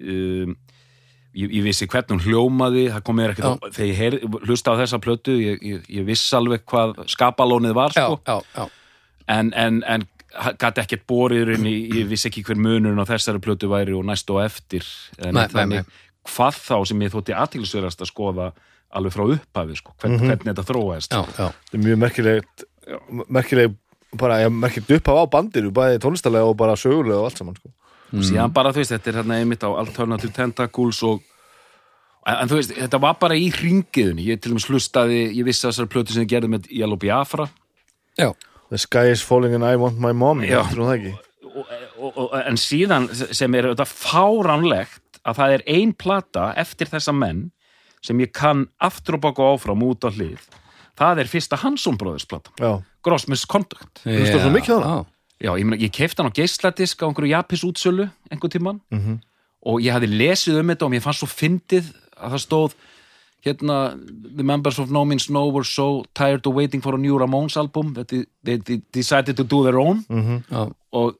um, 0.00 0.56
ég, 1.36 1.52
ég 1.58 1.62
vissi 1.66 1.86
hvernig 1.90 2.14
hún 2.16 2.24
hljómaði 2.24 2.86
það 2.94 3.04
kom 3.06 3.18
mér 3.20 3.34
ekkert, 3.34 3.60
á- 3.60 3.74
þegar 3.74 3.90
ég 3.90 3.98
heyr, 4.00 4.16
hlusta 4.48 4.74
á 4.74 4.80
þessa 4.80 5.00
plötu 5.02 5.36
ég, 5.38 5.60
ég, 5.62 5.84
ég 6.00 6.06
vissi 6.08 6.32
alveg 6.38 6.64
hvað 6.70 6.96
skapalónið 7.12 7.74
var 7.76 7.94
Já, 7.94 8.06
sko. 8.08 8.20
já, 8.26 8.40
já, 8.56 8.68
en, 9.36 9.52
en, 9.54 9.82
en 9.86 10.06
gæti 10.60 10.82
ekkert 10.84 11.04
borið 11.10 11.54
inn 11.56 11.66
í, 11.66 11.74
ég 12.00 12.08
vissi 12.10 12.28
ekki 12.30 12.44
hver 12.46 12.58
munurinn 12.60 13.00
á 13.02 13.06
þessari 13.08 13.40
plötu 13.42 13.70
væri 13.70 13.94
og 13.96 14.04
næst 14.06 14.30
og 14.30 14.42
eftir 14.44 14.84
en 15.18 15.34
Nei, 15.34 15.42
nei, 15.42 15.52
þannig, 15.52 15.84
nei. 15.84 16.02
hvað 16.30 16.58
þá 16.62 16.74
sem 16.90 17.02
ég 17.06 17.14
þótti 17.14 17.36
aðtilsverðast 17.36 18.04
að 18.04 18.10
skoða 18.12 18.50
alveg 18.90 19.14
frá 19.14 19.24
upphafi 19.36 19.76
sko, 19.78 19.94
hvern, 20.02 20.18
hvernig 20.22 20.48
þetta 20.50 20.66
þróaðist. 20.66 21.14
Já, 21.14 21.22
já. 21.38 21.48
Það 21.70 21.78
er 21.78 21.84
mjög 21.86 21.98
merkilegt 22.04 22.64
merkileg, 23.30 23.74
bara, 24.18 24.40
ég 24.42 24.54
merkilegt 24.54 24.94
upp 24.96 25.10
á 25.14 25.14
bandinu 25.30 25.70
bæði 25.74 26.00
tónlistalega 26.02 26.48
og 26.50 26.56
bara 26.58 26.74
sögulega 26.78 27.20
og 27.22 27.28
allt 27.30 27.38
saman 27.42 27.58
sko. 27.58 27.70
Og 28.10 28.24
síðan 28.26 28.50
bara 28.54 28.72
þú 28.74 28.82
veist, 28.82 28.90
þetta 28.96 29.10
er 29.12 29.18
hérna 29.20 29.36
einmitt 29.38 29.62
á 29.62 29.70
Alternative 29.70 30.32
Tentacles 30.34 30.98
og 31.06 31.20
en, 32.26 32.34
en 32.42 32.50
þú 32.50 32.58
veist, 32.58 32.72
þetta 32.74 32.98
var 33.06 33.14
bara 33.22 33.36
í 33.38 33.46
ringiðunni 33.54 34.26
ég 34.26 34.40
til 34.42 34.50
dæmis 34.50 34.66
hlustaði, 34.66 35.20
ég 35.38 35.46
vissi 35.46 35.62
að 35.68 35.70
þessari 35.76 35.92
plötu 35.94 36.16
sem 36.16 36.24
ég 36.26 36.32
gerði 36.32 36.50
með 36.56 36.66
Yellow 36.74 36.98
Biafra. 37.00 37.46
Já. 38.18 38.32
The 38.70 38.78
sky 38.78 39.10
is 39.10 39.22
falling 39.26 39.54
and 39.54 39.66
I 39.66 39.76
want 39.76 39.98
my 39.98 40.12
mom 40.14 40.44
Já. 40.46 40.62
Trú 40.70 40.86
það 40.86 40.96
ekki? 40.98 41.14
Og, 41.50 41.70
og, 41.98 42.10
og, 42.14 42.34
en 42.46 42.58
síðan 42.60 43.08
sem 43.10 43.54
er 43.58 43.72
þetta 43.72 43.86
fáránlegt 43.90 45.20
að 45.26 45.40
það 45.40 45.54
er 45.56 45.64
ein 45.74 45.94
plata 45.98 46.50
eftir 46.60 46.88
þessa 46.90 47.12
menn 47.12 47.48
sem 48.00 48.20
ég 48.22 48.30
kann 48.32 48.68
aftur 48.80 49.18
og 49.18 49.24
baka 49.26 49.48
áfram 49.52 49.82
út 49.84 50.06
á 50.06 50.10
hlið. 50.14 50.38
Það 50.96 51.24
er 51.24 51.30
fyrsta 51.32 51.58
Hansson 51.60 51.98
Brothers 52.00 52.28
platan. 52.28 52.54
Já, 52.60 52.78
Gross 53.04 53.26
Misconduct. 53.28 54.04
Hlustar 54.06 54.44
þú 54.46 54.52
mikið 54.54 54.76
á 54.76 54.80
hana? 54.80 55.02
Já, 55.40 55.50
ég, 55.56 55.64
meina, 55.66 55.80
ég 55.80 55.92
keipti 55.96 56.20
hann 56.20 56.30
á 56.30 56.36
geisladisk 56.36 57.02
á 57.02 57.08
einhverju 57.08 57.32
Japis 57.32 57.64
útsölu 57.66 58.06
einhvern 58.30 58.54
tímann. 58.54 58.80
Mhm. 58.92 59.20
og 59.60 59.82
ég 59.84 59.92
hafði 59.92 60.08
lesið 60.16 60.60
um 60.62 60.70
þetta 60.72 60.86
og 60.86 60.92
mér 60.94 61.02
fannst 61.04 61.20
svo 61.20 61.28
fyndið 61.28 61.90
að 62.16 62.32
það 62.32 62.42
stóð 62.46 62.76
hérna 63.44 63.96
The 64.36 64.44
members 64.44 64.78
of 64.78 64.90
No 64.90 65.04
Means 65.04 65.28
No 65.30 65.48
were 65.50 65.64
so 65.64 66.04
tired 66.14 66.46
of 66.46 66.54
waiting 66.54 66.82
for 66.82 66.94
a 66.94 66.98
new 66.98 67.18
Ramones 67.18 67.56
album 67.56 67.94
that 67.94 68.08
they, 68.08 68.24
they, 68.44 68.58
they 68.58 68.80
decided 68.92 69.36
to 69.36 69.44
do 69.44 69.62
their 69.64 69.78
own. 69.80 70.04
Já, 70.50 70.66
og 70.92 71.16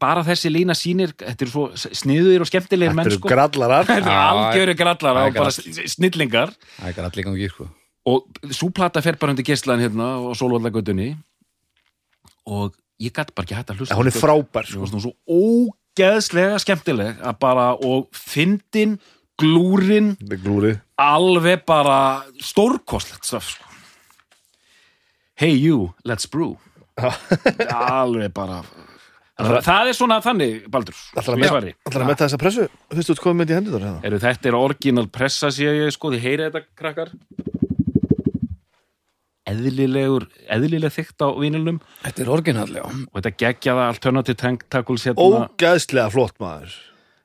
bara 0.00 0.24
þessi 0.26 0.50
lína 0.50 0.74
sýnir 0.76 1.12
þetta 1.18 1.44
eru 1.44 1.52
svo 1.52 1.92
sniður 1.94 2.44
og 2.44 2.50
skemmtilegir 2.50 2.96
menn 2.96 3.08
Þetta 3.08 3.18
eru 3.18 3.30
grallarar. 3.32 3.86
Þetta 3.90 4.00
eru 4.02 4.16
Já, 4.16 4.24
algjöru 4.32 4.76
grallar 4.78 5.18
það 5.18 5.22
er 5.22 5.28
og 5.28 5.38
bara 5.42 5.90
snillingar. 5.94 6.54
Það 6.78 6.90
er 7.02 7.08
allir 7.10 7.28
gangi 7.28 7.50
sko. 7.52 7.68
og 8.08 8.40
svo 8.56 8.70
plata 8.72 9.02
fer 9.04 9.18
bara 9.20 9.34
undir 9.34 9.44
geislaðin 9.46 9.84
hérna 9.88 10.12
og 10.24 10.36
sólvallagötunni. 10.40 11.10
Og 12.48 12.72
ég 13.02 13.12
gæti 13.12 13.34
bara 13.36 13.46
ekki 13.46 13.58
hægt 13.58 13.74
að 13.74 13.82
hlusta 13.82 13.98
Hún 13.98 14.08
er 14.10 14.16
frábær 14.16 14.66
sko. 14.70 14.88
svo 14.88 15.12
ógeðslega 15.28 16.58
skemmtileg 16.64 17.20
að 17.20 17.38
bara, 17.42 17.70
og 17.76 18.08
fyndin 18.16 18.96
glúrin, 19.38 20.12
er 20.30 20.80
alveg 20.98 21.64
bara 21.68 21.98
stórkostlegt 22.42 23.24
stöf 23.28 23.52
sko. 23.54 23.64
Hey 25.38 25.54
you, 25.54 25.92
let's 26.04 26.26
brew. 26.26 26.56
Alveg 27.70 28.32
bara 28.34 28.56
það, 29.38 29.60
það 29.62 29.90
er 29.92 29.94
svona 29.94 30.16
þannig, 30.24 30.64
Baldur 30.66 30.96
Ætlar 31.14 31.36
að 31.36 31.44
ég 31.44 31.52
svari. 31.52 31.68
metta- 31.70 31.90
ætlarðu 31.92 32.02
að 32.04 32.10
metta 32.10 32.24
þessa 32.26 32.40
pressu? 32.42 32.64
Fyrstu 32.90 33.14
út 33.14 33.20
komið 33.22 33.36
með 33.38 33.44
þetta 33.46 33.54
í 33.54 33.58
hendur 33.60 33.84
þar 33.86 34.08
Eru 34.08 34.18
þetta 34.24 34.50
er 34.50 34.56
orginal 34.58 35.06
pressa 35.14 35.50
sé 35.54 35.68
ég 35.70 35.92
sko, 35.94 36.10
þið 36.10 36.24
heyri 36.26 36.48
þetta 36.48 36.64
krakkar? 36.80 37.12
Eðlilegur 39.48 40.26
eðlileg 40.52 40.92
þykkt 40.92 41.24
á 41.24 41.28
vinilnum. 41.40 41.78
Þetta 42.02 42.20
er 42.26 42.30
orginal, 42.34 42.66
já. 42.68 42.82
Og 42.84 43.14
þetta 43.16 43.32
geggjaða 43.46 43.86
alternative 43.94 44.36
tentacles 44.42 45.06
hérna, 45.08 45.46
Ógæðslega 45.46 46.10
flott 46.12 46.34
maður. 46.42 46.74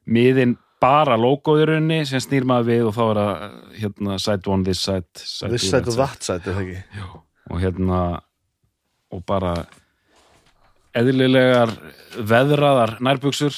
Miðin 0.07 0.53
bara 0.83 1.15
logoðurunni 1.19 2.01
sem 2.07 2.21
snýr 2.23 2.47
maður 2.47 2.69
við 2.69 2.87
og 2.89 2.97
þá 2.97 3.03
er 3.05 3.19
það 3.19 3.43
hérna 3.83 4.17
side 4.21 4.51
one, 4.51 4.67
this 4.67 4.81
side, 4.83 5.07
side 5.19 5.53
This 5.53 5.69
side 5.69 5.87
og 5.91 5.99
that 6.01 6.25
side, 6.25 6.43
er 6.43 6.57
það 6.57 6.65
ekki? 6.65 7.07
Og 7.51 7.61
hérna 7.63 8.01
og 9.13 9.23
bara 9.29 9.53
eðlilegar 10.97 11.71
veðraðar 12.17 12.97
nærbuxur. 13.03 13.55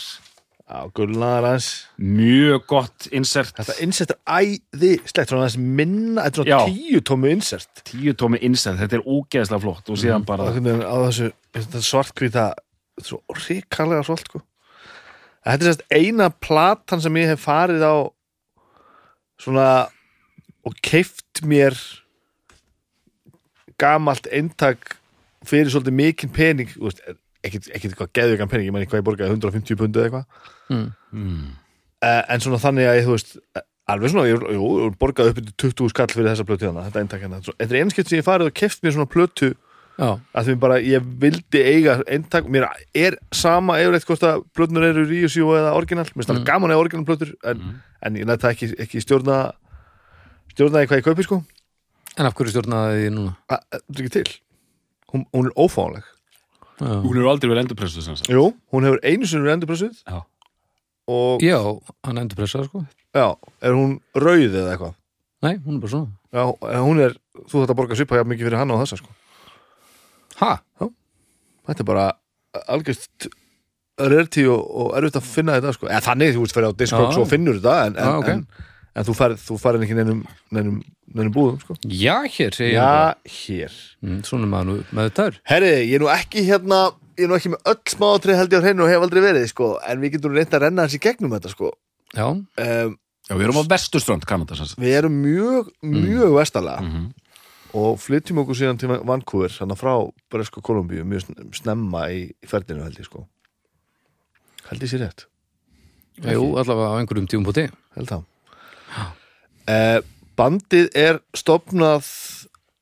Já, 0.66 0.80
gulnaðar 0.98 1.46
aðeins. 1.52 1.68
Mjög 2.02 2.64
gott 2.72 3.06
insert. 3.14 3.54
Þetta 3.60 3.76
insert 3.86 4.16
er 4.16 4.22
æði 4.26 4.96
slegt 5.06 5.30
Svona 5.30 5.46
aðeins 5.46 5.58
minna, 5.62 6.24
þetta 6.26 6.42
er 6.42 6.72
tíu 6.72 7.02
tómi 7.06 7.36
insert. 7.36 7.84
Tíu 7.86 8.16
tómi 8.18 8.42
insert, 8.48 8.80
þetta 8.82 8.98
er 8.98 9.06
ógeðslega 9.06 9.62
flott 9.62 9.94
og 9.94 10.02
síðan 10.02 10.26
bara 10.26 10.50
Það 10.50 10.72
er 10.74 10.82
á 10.90 10.96
þessu 11.06 11.30
þetta 11.60 11.84
svartkvíta 11.92 12.48
Þetta 12.96 13.04
er 13.04 13.10
svo 13.12 13.38
ríkarlega 13.46 14.08
svolt 14.08 14.30
sko 14.32 14.42
Þetta 15.46 15.62
er 15.62 15.70
sérst 15.70 15.84
eina 15.94 16.30
platan 16.42 17.02
sem 17.04 17.18
ég 17.22 17.30
hef 17.30 17.44
farið 17.46 17.84
á 17.86 17.96
svona 19.42 19.68
og 20.66 20.74
keift 20.82 21.44
mér 21.46 21.76
gamalt 23.82 24.28
eintak 24.32 24.96
fyrir 25.46 25.70
svolítið 25.70 25.98
mikinn 26.00 26.32
pening. 26.34 26.72
Þú 26.74 26.88
veist, 26.88 27.02
ekkit, 27.46 27.68
ekkit 27.76 27.92
eitthvað 27.94 28.12
geðugan 28.18 28.50
pening 28.52 28.70
ég 28.70 28.74
meni 28.76 28.88
hvað 28.90 29.02
ég 29.04 29.08
borgaði 29.10 29.36
150 29.36 29.78
pundu 29.82 30.02
eða 30.02 30.10
eitthvað. 30.10 30.50
Mm. 30.74 30.90
mm, 31.12 31.46
Eh, 32.06 32.22
en 32.30 32.42
svona 32.44 32.58
þannig 32.62 32.86
að 32.86 32.98
ég, 33.00 33.06
þú 33.08 33.14
veist 33.16 33.30
alveg 33.90 34.12
svona, 34.12 34.26
ég, 34.30 34.42
jú, 34.54 34.66
ég 34.84 34.98
borgaði 35.00 35.32
upp 35.32 35.38
til 35.40 35.72
20 35.72 35.90
skall 35.94 36.12
fyrir 36.12 36.28
þessa 36.28 36.46
plötu 36.46 36.68
hérna, 36.68 36.84
þetta 36.86 37.02
eintak 37.02 37.22
hérna. 37.24 37.40
Svo- 37.42 37.56
þetta 37.56 37.74
er 37.74 37.80
einskipt 37.82 38.10
sem 38.12 38.20
ég 38.20 38.26
farið 38.28 38.50
og 38.52 38.58
keft 38.60 38.84
mér 38.84 38.94
svona 38.94 39.08
plötu 39.10 39.50
að 39.98 40.44
því 40.50 40.56
bara, 40.60 40.76
ég 40.84 41.04
vildi 41.22 41.62
eiga 41.64 42.02
eintak, 42.12 42.48
mér 42.52 42.66
er 42.94 43.16
sama 43.32 43.78
yfirleitt 43.80 44.06
hvort 44.10 44.24
að 44.28 44.44
plötunar 44.54 44.84
eru 44.90 45.06
reissue 45.08 45.56
eða 45.56 45.74
original. 45.78 46.04
Mér 46.06 46.14
finnst 46.26 46.30
Mm. 46.30 46.36
alveg 46.36 46.46
gaman 46.50 46.72
eða 46.72 46.82
original 46.84 47.06
plötur 47.06 47.34
en, 47.44 47.58
Mhm. 47.58 47.76
en 48.04 48.16
ég 48.16 48.26
nætti 48.26 48.44
það 48.44 48.52
ekki, 48.56 48.76
ekki 48.80 49.02
stjórna 49.06 49.38
stjórnaði 50.54 50.88
hvað 50.88 51.00
ég 51.02 51.04
kaupi 51.08 51.24
sko. 51.24 51.44
En 52.18 52.26
af 52.26 52.34
hverju 52.36 52.52
stjórnaði 52.54 53.00
því 53.06 53.10
núna? 53.16 53.36
Að- 53.50 53.64
að- 53.72 53.82
þetta 53.88 54.00
er 54.00 54.04
ekki 54.06 54.12
til. 54.12 54.40
Hún, 55.14 55.26
hún 55.34 55.46
er 55.48 55.54
ófáanleg. 55.56 56.04
Já, 56.80 56.88
hún 57.02 57.16
hefur 57.16 57.30
aldrei 57.32 57.50
verið 57.52 57.64
endurpressu 57.66 58.02
sem 58.04 58.16
sagt. 58.16 58.30
Jú, 58.30 58.54
hún 58.74 58.84
hefur 58.84 59.00
einu 59.04 59.26
sinni 59.26 59.46
verið 59.48 59.62
endurpressuð 59.62 60.04
Já. 60.08 60.26
og 61.08 61.40
Já 61.42 61.60
hann 62.04 62.18
endur 62.18 62.36
pressaði 62.36 62.66
sko. 62.68 62.86
Já, 63.16 63.38
er 63.62 63.72
hún 63.72 64.02
rauð 64.14 64.52
eða 64.52 64.76
eitthvað? 64.76 64.94
Nei, 65.42 65.56
hún 65.58 65.76
er 65.76 65.80
bara 65.80 65.92
svona. 65.92 66.12
Já, 66.34 66.58
hún 66.84 67.00
er, 67.00 67.16
þú 67.48 67.64
þetta 67.66 67.76
borga 67.76 67.96
svipa 67.96 68.16
jafn 68.20 68.28
mikið 68.34 68.50
fyrir 68.50 68.58
hann 68.58 68.72
á 68.72 68.76
þessa 68.84 68.98
sko 68.98 69.08
Ha? 70.42 70.52
þetta 71.66 71.82
er 71.82 71.88
bara 71.90 72.06
algjörst 72.70 73.28
rarity 74.00 74.44
og, 74.52 74.60
og 74.82 74.90
erfitt 75.00 75.18
að 75.22 75.28
finna 75.30 75.56
þetta 75.58 75.72
sko. 75.78 75.88
eða 75.90 76.04
þannig, 76.10 76.34
þú 76.36 76.44
veist, 76.44 76.56
fyrir 76.58 76.68
á 76.70 76.80
Discogs 76.82 77.20
og 77.22 77.30
finnur 77.32 77.60
þetta 77.62 77.76
en, 77.88 77.96
en, 77.96 78.10
Já, 78.10 78.18
ok. 78.20 78.30
en, 78.34 78.68
en 79.00 79.08
þú 79.08 79.16
færð 79.16 79.40
þú 79.46 79.58
færð 79.64 79.86
ekki 79.86 79.98
neinum, 79.98 80.20
neinum, 80.56 80.82
neinum 81.16 81.34
búðum 81.36 81.62
sko. 81.64 81.78
Já, 81.88 82.18
hér 82.36 82.60
já, 82.74 82.90
hér 83.38 83.78
mm, 84.04 84.20
Svona 84.28 84.50
maður 84.52 84.68
nú 84.74 84.76
með 84.92 85.10
þetta 85.10 85.28
er 85.32 85.40
herri, 85.54 85.72
ég 85.88 85.96
er 86.00 86.04
nú 86.06 86.12
ekki 86.12 86.44
hérna 86.50 86.82
ég 87.16 87.24
er 87.26 87.32
nú 87.32 87.38
ekki 87.40 87.54
með 87.56 87.72
öll 87.72 87.96
smáatrið 87.96 88.40
held 88.42 88.54
ég 88.58 88.60
á 88.62 88.66
hreinu 88.68 88.84
og 88.86 88.92
hef 88.92 89.08
aldrei 89.08 89.24
verið 89.24 89.48
sko, 89.54 89.72
en 89.88 90.04
við 90.04 90.18
getum 90.18 90.36
reynt 90.36 90.54
að 90.60 90.66
renna 90.68 90.84
hans 90.86 90.98
í 90.98 91.02
gegnum 91.08 91.32
þetta 91.38 91.54
sko. 91.56 91.72
Já, 92.16 92.28
um, 92.36 92.96
Já, 93.26 93.34
við 93.40 93.48
erum 93.48 93.58
á 93.58 93.72
vesturströnd 93.72 94.26
Kanada 94.30 94.54
við 94.78 94.92
erum 95.00 95.16
mjög, 95.24 95.72
mjög 95.82 96.36
vestalega 96.36 96.84
Mhm. 96.84 97.08
Og 97.76 98.00
flytjum 98.00 98.40
okkur 98.44 98.58
síðan 98.60 98.80
til 98.80 98.92
Vancouver 99.08 99.52
þannig 99.52 99.80
frá 99.82 99.94
Bresku 100.32 100.62
Kolumbíu 100.64 101.04
mjög 101.08 101.26
sn- 101.26 101.50
snemma 101.60 102.06
í, 102.14 102.22
ferðinu 102.48 102.86
held 102.86 103.00
ég 103.02 103.08
sko. 103.10 103.26
Held 104.70 104.86
ég 104.86 104.92
sér 104.94 105.04
rétt. 105.06 105.26
Jú, 106.24 106.54
allavega 106.56 106.94
á 106.96 106.98
einhverjum 107.02 107.28
tíum 107.30 107.44
búti 107.48 107.68
held 107.98 108.12
það. 108.12 108.24
Eh, 109.68 110.00
bandið 110.38 110.88
er 110.96 111.20
stopnað 111.36 112.08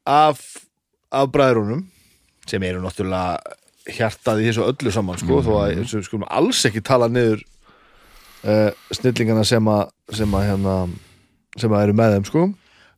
af 0.05 0.41
af 1.13 1.29
bræðrunum 1.33 1.85
sem 2.49 2.63
eru 2.65 2.81
náttúrulega 2.83 3.37
hjartað 3.93 4.41
í 4.41 4.47
þessu 4.49 4.65
öllu 4.65 4.91
saman 4.93 5.19
sko, 5.21 5.41
þó 5.45 5.51
að 5.61 5.75
þessu 5.81 6.01
skulum 6.07 6.25
alls 6.31 6.61
ekki 6.67 6.81
tala 6.85 7.09
niður 7.11 7.43
uh, 8.47 8.71
snillingana 8.95 9.43
sem 9.47 9.67
að 9.69 9.83
sem 10.17 10.33
að 10.35 10.45
hérna 10.49 10.75
sem 11.59 11.71
að 11.75 11.85
eru 11.85 11.95
með 11.99 12.15
þeim 12.15 12.27
sko 12.29 12.43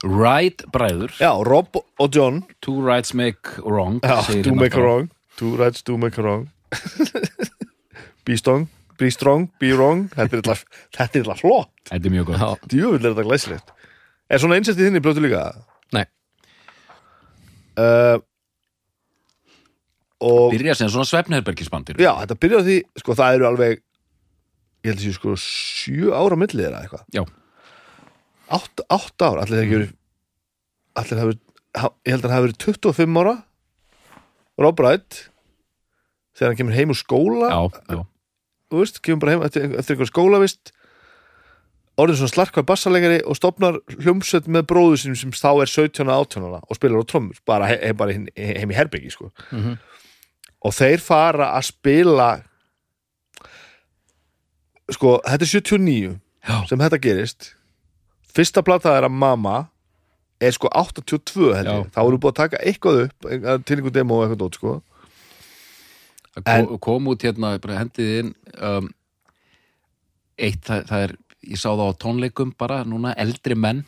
Right 0.06 0.62
bræður, 0.74 1.16
já, 1.18 1.32
Rob 1.48 1.80
og 1.82 2.10
John. 2.14 2.44
Two 2.62 2.78
rights 2.86 3.16
make 3.18 3.58
wrong 3.66 4.00
já, 4.06 4.22
segir 4.28 4.46
do 4.46 4.54
hérna 4.54 4.62
make 4.62 4.78
a 4.78 4.82
bara. 4.82 4.86
wrong. 4.86 5.12
Two 5.40 5.56
rights 5.58 5.82
do 5.84 5.98
make 5.98 6.22
a 6.22 6.24
wrong. 6.24 6.50
Be 8.26 8.38
strong 8.38 8.68
be 8.98 9.10
strong, 9.12 9.50
be 9.60 9.74
wrong. 9.76 10.06
Þetta 10.14 10.38
er 10.38 10.42
illa, 10.42 10.54
þetta 10.96 11.20
er 11.20 11.26
illa 11.26 11.36
flott. 11.36 11.72
Þetta 11.90 12.08
er 12.08 12.14
mjög 12.14 12.30
gott. 12.30 12.40
Já, 12.40 12.70
djúvill 12.72 13.02
er 13.02 13.12
þetta 13.12 13.26
glæsilegt. 13.28 13.74
Er 14.32 14.42
svona 14.42 14.56
einsættið 14.58 14.88
þinni 14.88 15.02
blötu 15.04 15.22
líka? 15.22 15.42
Nei, 15.94 16.06
uh, 17.82 18.18
og 20.26 20.54
Byrja 20.54 20.76
sem 20.80 20.90
svona 20.92 21.08
svefnherbergisbandir 21.10 22.00
já, 22.00 22.12
þetta 22.22 22.38
byrjaði 22.40 22.64
á 22.64 22.68
því 22.70 23.02
sko 23.04 23.16
það 23.20 23.38
eru 23.38 23.48
alveg 23.50 23.74
ég 23.76 24.88
held 24.88 25.02
að 25.02 25.04
séu 25.04 25.18
sko 25.18 25.34
sjö 25.42 26.14
ára 26.16 26.38
milli 26.40 26.64
þeirra 26.64 26.84
eitthvað. 26.86 27.04
Já. 27.14 27.26
Átt, 28.54 28.84
átt 28.90 29.22
ár, 29.26 29.42
allir 29.42 29.58
það 29.58 29.64
ekki 29.66 29.80
allir 30.96 31.20
það 31.20 31.30
verið 31.30 31.42
ég 31.76 32.14
held 32.14 32.24
að 32.24 32.30
það 32.30 32.36
hafi 32.36 32.46
verið 32.48 32.60
25 32.64 33.20
ára. 33.22 33.36
Rob 34.64 34.80
Wright 34.80 35.18
þegar 36.36 36.52
hann 36.52 36.60
kemur 36.62 36.76
heim 36.78 36.94
úr 36.94 37.00
skóla. 37.00 37.50
Já, 37.52 37.82
já, 37.92 38.02
þú 38.72 38.82
veist, 38.82 39.02
kemur 39.04 39.24
bara 39.24 39.36
heim 39.36 39.44
eftir, 39.48 39.68
eftir 39.76 39.96
einhver 39.96 40.12
skólavist. 40.12 40.72
Orðin 42.00 42.20
svona 42.20 42.34
slarkvað 42.34 42.68
bassalegari 42.68 43.22
og 43.24 43.38
stopnar 43.40 43.78
hljómsveit 43.88 44.50
með 44.52 44.66
bróðu 44.68 44.98
sinum 45.00 45.16
sem 45.20 45.32
þá 45.36 45.52
er 45.64 45.72
17 45.72 46.10
og 46.10 46.16
18 46.28 46.48
ára 46.48 46.60
og 46.64 46.76
spilar 46.80 47.04
á 47.04 47.08
trommur. 47.08 47.38
Bara, 47.48 47.70
he, 47.72 47.92
bara 47.96 48.16
heim, 48.16 48.26
heim 48.36 48.74
í 48.74 48.76
herbyggi 48.76 49.14
sko. 49.16 49.32
Mhm. 49.52 49.78
og 50.66 50.74
þeir 50.74 50.98
fara 51.04 51.52
að 51.54 51.68
spila 51.68 52.30
sko, 54.92 55.20
þetta 55.26 55.46
er 55.46 55.52
79 55.52 56.16
Já. 56.46 56.56
sem 56.70 56.82
þetta 56.82 57.00
gerist 57.02 57.52
fyrsta 58.36 58.64
plata 58.66 58.94
er 58.98 59.08
að 59.08 59.16
Mama 59.16 59.56
er 60.44 60.56
sko 60.56 60.70
82 60.72 61.54
held 61.56 61.70
ég. 61.70 61.86
Já. 61.86 61.94
þá 61.96 62.02
erum 62.04 62.22
búið 62.22 62.34
að 62.34 62.42
taka 62.42 62.62
eitthvað 62.62 63.02
upp 63.06 63.30
til 63.66 63.78
einhver 63.78 63.96
demo 63.96 64.20
og 64.20 64.26
eitthvað 64.26 64.42
dót 64.44 64.60
sko. 64.60 64.76
Það 66.36 66.48
kom, 66.68 66.80
kom 66.84 67.12
út 67.14 67.24
hérna, 67.24 67.54
bara 67.64 67.80
hendið 67.80 68.16
inn 68.20 68.32
um, 68.60 68.90
eitt, 70.36 70.60
það, 70.68 70.82
það 70.90 71.06
er 71.06 71.14
ég 71.46 71.62
sá 71.62 71.70
það 71.70 71.88
á 71.88 72.00
tónleikum 72.04 72.52
bara 72.60 72.82
núna, 72.88 73.14
eldri 73.22 73.56
menn. 73.56 73.86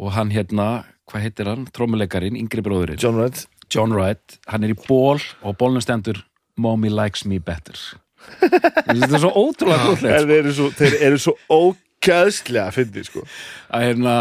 Og 0.00 0.14
hann 0.14 0.30
hérna, 0.32 0.86
hvað 1.10 1.26
heitir 1.26 1.50
hann, 1.50 1.66
trómuleikarin 1.74 2.38
yngri 2.40 2.64
bróðurinn, 2.64 3.00
John 3.02 3.18
Wright. 3.18 3.44
John 3.70 3.92
Wright 3.94 4.38
hann 4.50 4.64
er 4.64 4.72
í 4.72 4.78
ból 4.86 5.18
og 5.18 5.58
bólnum 5.60 5.82
stendur 5.84 6.24
Mommy 6.60 6.90
likes 6.92 7.26
me 7.28 7.38
better. 7.42 7.76
Þetta 8.40 9.16
er 9.16 9.22
svo 9.22 9.30
ótrúlega 9.32 9.80
En 9.80 9.86
gúllegt 9.94 10.26
þeir 10.28 10.32
eru 10.38 10.50
svo, 10.56 10.66
þeir 10.76 10.96
eru 11.06 11.20
svo 11.20 11.34
ógæðslega 12.00 12.68
að 12.68 12.76
fyndi 12.78 13.04
sko. 13.04 13.24
Að 13.68 13.86
hérna 13.88 14.16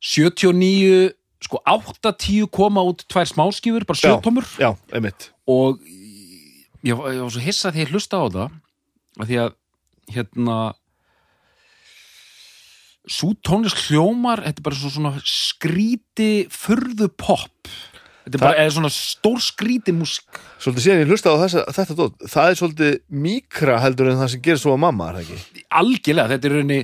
79 0.00 1.12
sko 1.44 1.60
8-10 1.68 2.48
koma 2.50 2.82
út 2.86 3.04
tvær 3.10 3.28
smáskífur, 3.28 3.86
bara 3.86 3.98
Já. 3.98 4.16
sjötómur 4.16 4.46
Já, 4.58 4.72
einmitt. 4.92 5.30
Og 5.46 5.78
ég, 6.82 6.94
ég 6.94 6.96
var 6.96 7.30
svo 7.30 7.42
hissa 7.42 7.72
því 7.72 7.84
ég 7.84 7.92
hlusta 7.94 8.18
á 8.18 8.26
það 8.26 8.50
að 9.18 9.30
því 9.30 9.40
að 9.44 9.54
hérna 10.14 10.58
svo 13.08 13.32
tónlist 13.44 13.88
hljómar 13.88 14.42
þetta 14.44 14.60
er 14.60 14.66
bara 14.66 14.78
svo, 14.78 14.90
svona 14.92 15.12
skríti 15.24 16.48
furðu 16.52 17.08
pop 17.16 17.70
þetta 18.28 18.38
er 18.38 18.44
bara 18.44 18.62
eða 18.62 18.76
svona 18.76 18.92
stór 18.92 19.42
skríti 19.42 19.94
músik 19.96 20.40
Svolítið 20.60 20.84
síðan 20.84 21.02
ég 21.02 21.12
hlusta 21.12 21.32
á 21.32 21.40
þessa, 21.42 21.66
þetta 21.78 21.98
dót 21.98 22.24
Það 22.28 22.52
er 22.52 22.58
svolítið 22.60 22.96
mikra 23.26 23.78
heldur 23.82 24.12
en 24.12 24.20
það 24.20 24.32
sem 24.34 24.42
gerir 24.44 24.62
svo 24.62 24.74
að 24.76 24.82
mamma, 24.84 25.10
er 25.10 25.18
það 25.18 25.36
ekki? 25.36 25.64
algjörlega, 25.80 26.32
þetta 26.34 26.48
er 26.50 26.58
raunni 26.58 26.80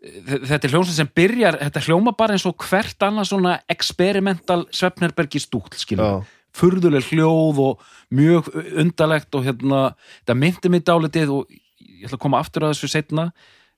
þetta 0.00 0.64
er 0.64 0.72
hljómsveit 0.72 0.96
sem 0.96 1.08
byrjar 1.20 1.58
þetta 1.60 1.82
hljóma 1.84 2.12
bara 2.16 2.36
eins 2.36 2.46
og 2.48 2.56
hvert 2.64 3.04
annað 3.04 3.28
svona 3.28 3.56
experimental 3.68 4.62
Svefnerbergi 4.72 5.42
stúkl 5.42 5.76
skilur, 5.76 6.06
Já. 6.06 6.38
furðuleg 6.56 7.04
hljóð 7.10 7.60
og 7.66 7.82
mjög 8.16 8.48
undalegt 8.80 9.36
og 9.36 9.44
hérna, 9.44 9.82
þetta 10.22 10.38
myndi 10.40 10.72
mig 10.72 10.86
dálitið 10.88 11.34
og 11.36 11.52
ég 11.52 12.08
ætla 12.08 12.16
að 12.16 12.24
koma 12.24 12.40
aftur 12.40 12.64
að 12.64 12.72
þessu 12.72 12.92
setna 12.94 13.26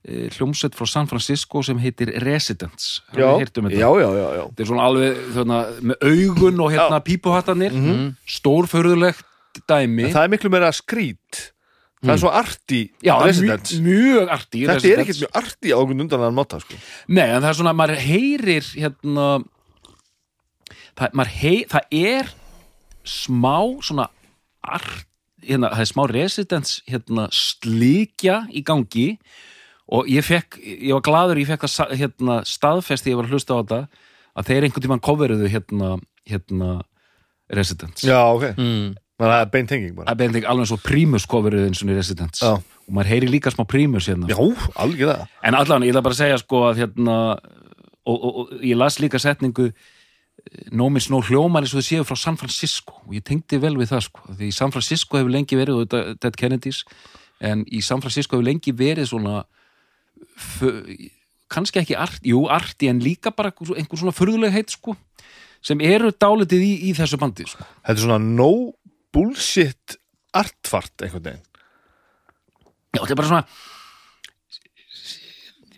hljómsveit 0.03 0.75
frá 0.75 0.87
San 0.89 1.07
Francisco 1.07 1.63
sem 1.63 1.79
heitir 1.79 2.11
Residence. 2.23 3.01
Já, 3.15 3.35
um 3.35 3.69
já, 3.69 3.77
já, 3.77 4.09
já, 4.19 4.27
já. 4.35 4.43
þetta 4.49 4.63
er 4.63 4.67
svona 4.67 4.87
alveg 4.89 5.21
þarna, 5.37 5.59
með 5.79 6.07
augun 6.09 6.59
og 6.65 6.71
hérna 6.73 6.99
pípuhattanir 6.99 7.71
mm 7.71 7.85
-hmm. 7.85 8.13
stórfurðulegt 8.27 9.25
dæmi. 9.67 10.09
En 10.09 10.13
það 10.13 10.23
er 10.23 10.29
miklu 10.29 10.49
meira 10.49 10.71
skrít. 10.71 11.53
Það 12.03 12.13
er 12.13 12.19
svo 12.19 12.31
arti 12.35 12.81
residence. 13.23 13.79
mjög, 13.79 13.87
mjög 13.87 14.29
arti 14.29 14.65
Þetta 14.67 14.87
er 14.87 14.99
ekkert 14.99 15.19
mjög 15.23 15.35
arti 15.39 15.69
á 15.71 15.77
okkur 15.79 16.01
undanlega 16.03 16.31
máta 16.35 16.59
sko. 16.59 16.75
Nei, 17.07 17.29
en 17.29 17.41
það 17.41 17.49
er 17.49 17.57
svona, 17.61 17.73
maður 17.73 18.01
heyrir 18.03 18.65
hérna 18.75 19.27
það, 20.99 21.09
maður 21.13 21.31
heyr, 21.37 21.63
það 21.71 21.97
er 22.03 22.33
smá 23.07 23.57
svona 23.83 24.09
art, 24.63 25.07
hérna, 25.43 25.71
það 25.71 25.85
er 25.85 25.91
smá 25.93 26.03
residence 26.11 26.83
hérna 26.89 27.29
slíkja 27.31 28.37
í 28.51 28.63
gangi 28.67 29.07
og 29.91 30.09
ég 30.11 30.25
fekk, 30.25 30.57
ég 30.63 30.93
var 30.95 31.05
gladur 31.05 31.41
ég 31.41 31.49
fekk 31.49 31.67
að 31.67 31.95
hérna, 31.99 32.41
staðfest 32.47 33.05
því 33.05 33.13
ég 33.13 33.19
var 33.19 33.29
að 33.29 33.37
hlusta 33.37 33.57
á 33.57 33.59
þetta 33.61 33.79
að 34.33 34.49
þeir 34.49 34.67
einhvern 34.67 34.85
tímann 34.85 35.03
coveruðu 35.03 35.49
hérna, 35.51 35.95
hérna 36.29 36.69
residence 37.53 38.07
Já, 38.07 38.19
ok. 38.31 38.53
Mm. 38.57 38.93
Það 39.23 39.33
er 39.37 39.49
beint 39.53 39.73
henging 39.75 39.97
bara 39.97 40.15
beðin 40.17 40.47
alveg 40.49 40.69
svo 40.71 40.79
prímus 40.81 41.27
coveruðu 41.29 41.67
eins 41.69 41.83
og 41.83 41.91
residence 41.93 42.43
Já. 42.43 42.55
og 42.57 42.95
maður 42.95 43.11
heyri 43.13 43.29
líka 43.29 43.51
smá 43.53 43.63
prímus 43.69 44.09
hérna. 44.09 44.29
Já, 44.31 44.39
algjörlega. 44.75 45.27
En 45.45 45.55
allan, 45.55 45.85
ég 45.85 45.93
ætla 45.93 46.03
bara 46.03 46.17
að 46.17 46.23
segja 46.23 46.39
sko 46.41 46.63
að 46.69 46.81
hérna 46.81 47.17
og, 48.03 48.15
og, 48.15 48.31
og 48.41 48.55
ég 48.65 48.79
las 48.79 48.99
líka 48.99 49.21
setningu 49.21 49.69
Nómin 50.73 51.01
Snó 51.03 51.21
hljómar 51.23 51.63
eins 51.63 51.71
og 51.75 51.79
þau 51.79 51.87
séu 51.87 52.05
frá 52.07 52.17
San 52.19 52.37
Francisco. 52.39 52.97
Og 53.07 53.15
ég 53.15 53.23
tengdi 53.23 53.59
vel 53.61 53.77
við 53.79 53.93
það 53.93 54.07
sko 54.09 54.33
því 54.33 54.49
San 54.55 54.73
Francisco 54.73 55.19
hefur 55.19 55.31
lengi 55.31 55.59
verið 55.59 55.77
og 55.77 55.85
þetta 55.85 56.17
Dead 56.19 56.39
Kennedys 56.39 56.81
en 57.43 57.63
í 57.69 57.83
San 57.85 58.03
Francisco 58.03 58.35
hefur 58.35 58.49
lengi 58.49 58.73
verið 58.75 59.11
svona 59.13 59.43
kannski 61.53 61.81
ekki 61.83 61.95
art, 61.99 62.21
jú 62.25 62.45
arti 62.49 62.89
en 62.89 63.01
líka 63.03 63.31
bara 63.35 63.51
einhver 63.53 63.99
svona 63.99 64.13
furðuleg 64.15 64.53
heit 64.55 64.71
sko 64.73 64.95
sem 65.63 65.79
eru 65.85 66.09
dálitið 66.11 66.63
í, 66.65 66.71
í 66.89 66.93
þessu 66.97 67.19
bandi 67.21 67.45
sko. 67.47 67.63
Þetta 67.85 67.93
er 67.99 68.03
svona 68.03 68.17
no 68.23 68.49
bullshit 69.13 69.97
artfart 70.35 71.05
einhvern 71.05 71.23
veginn. 71.29 71.45
Já, 72.93 72.99
þetta 73.03 73.13
er 73.13 73.19
bara 73.21 73.29
svona 73.31 73.45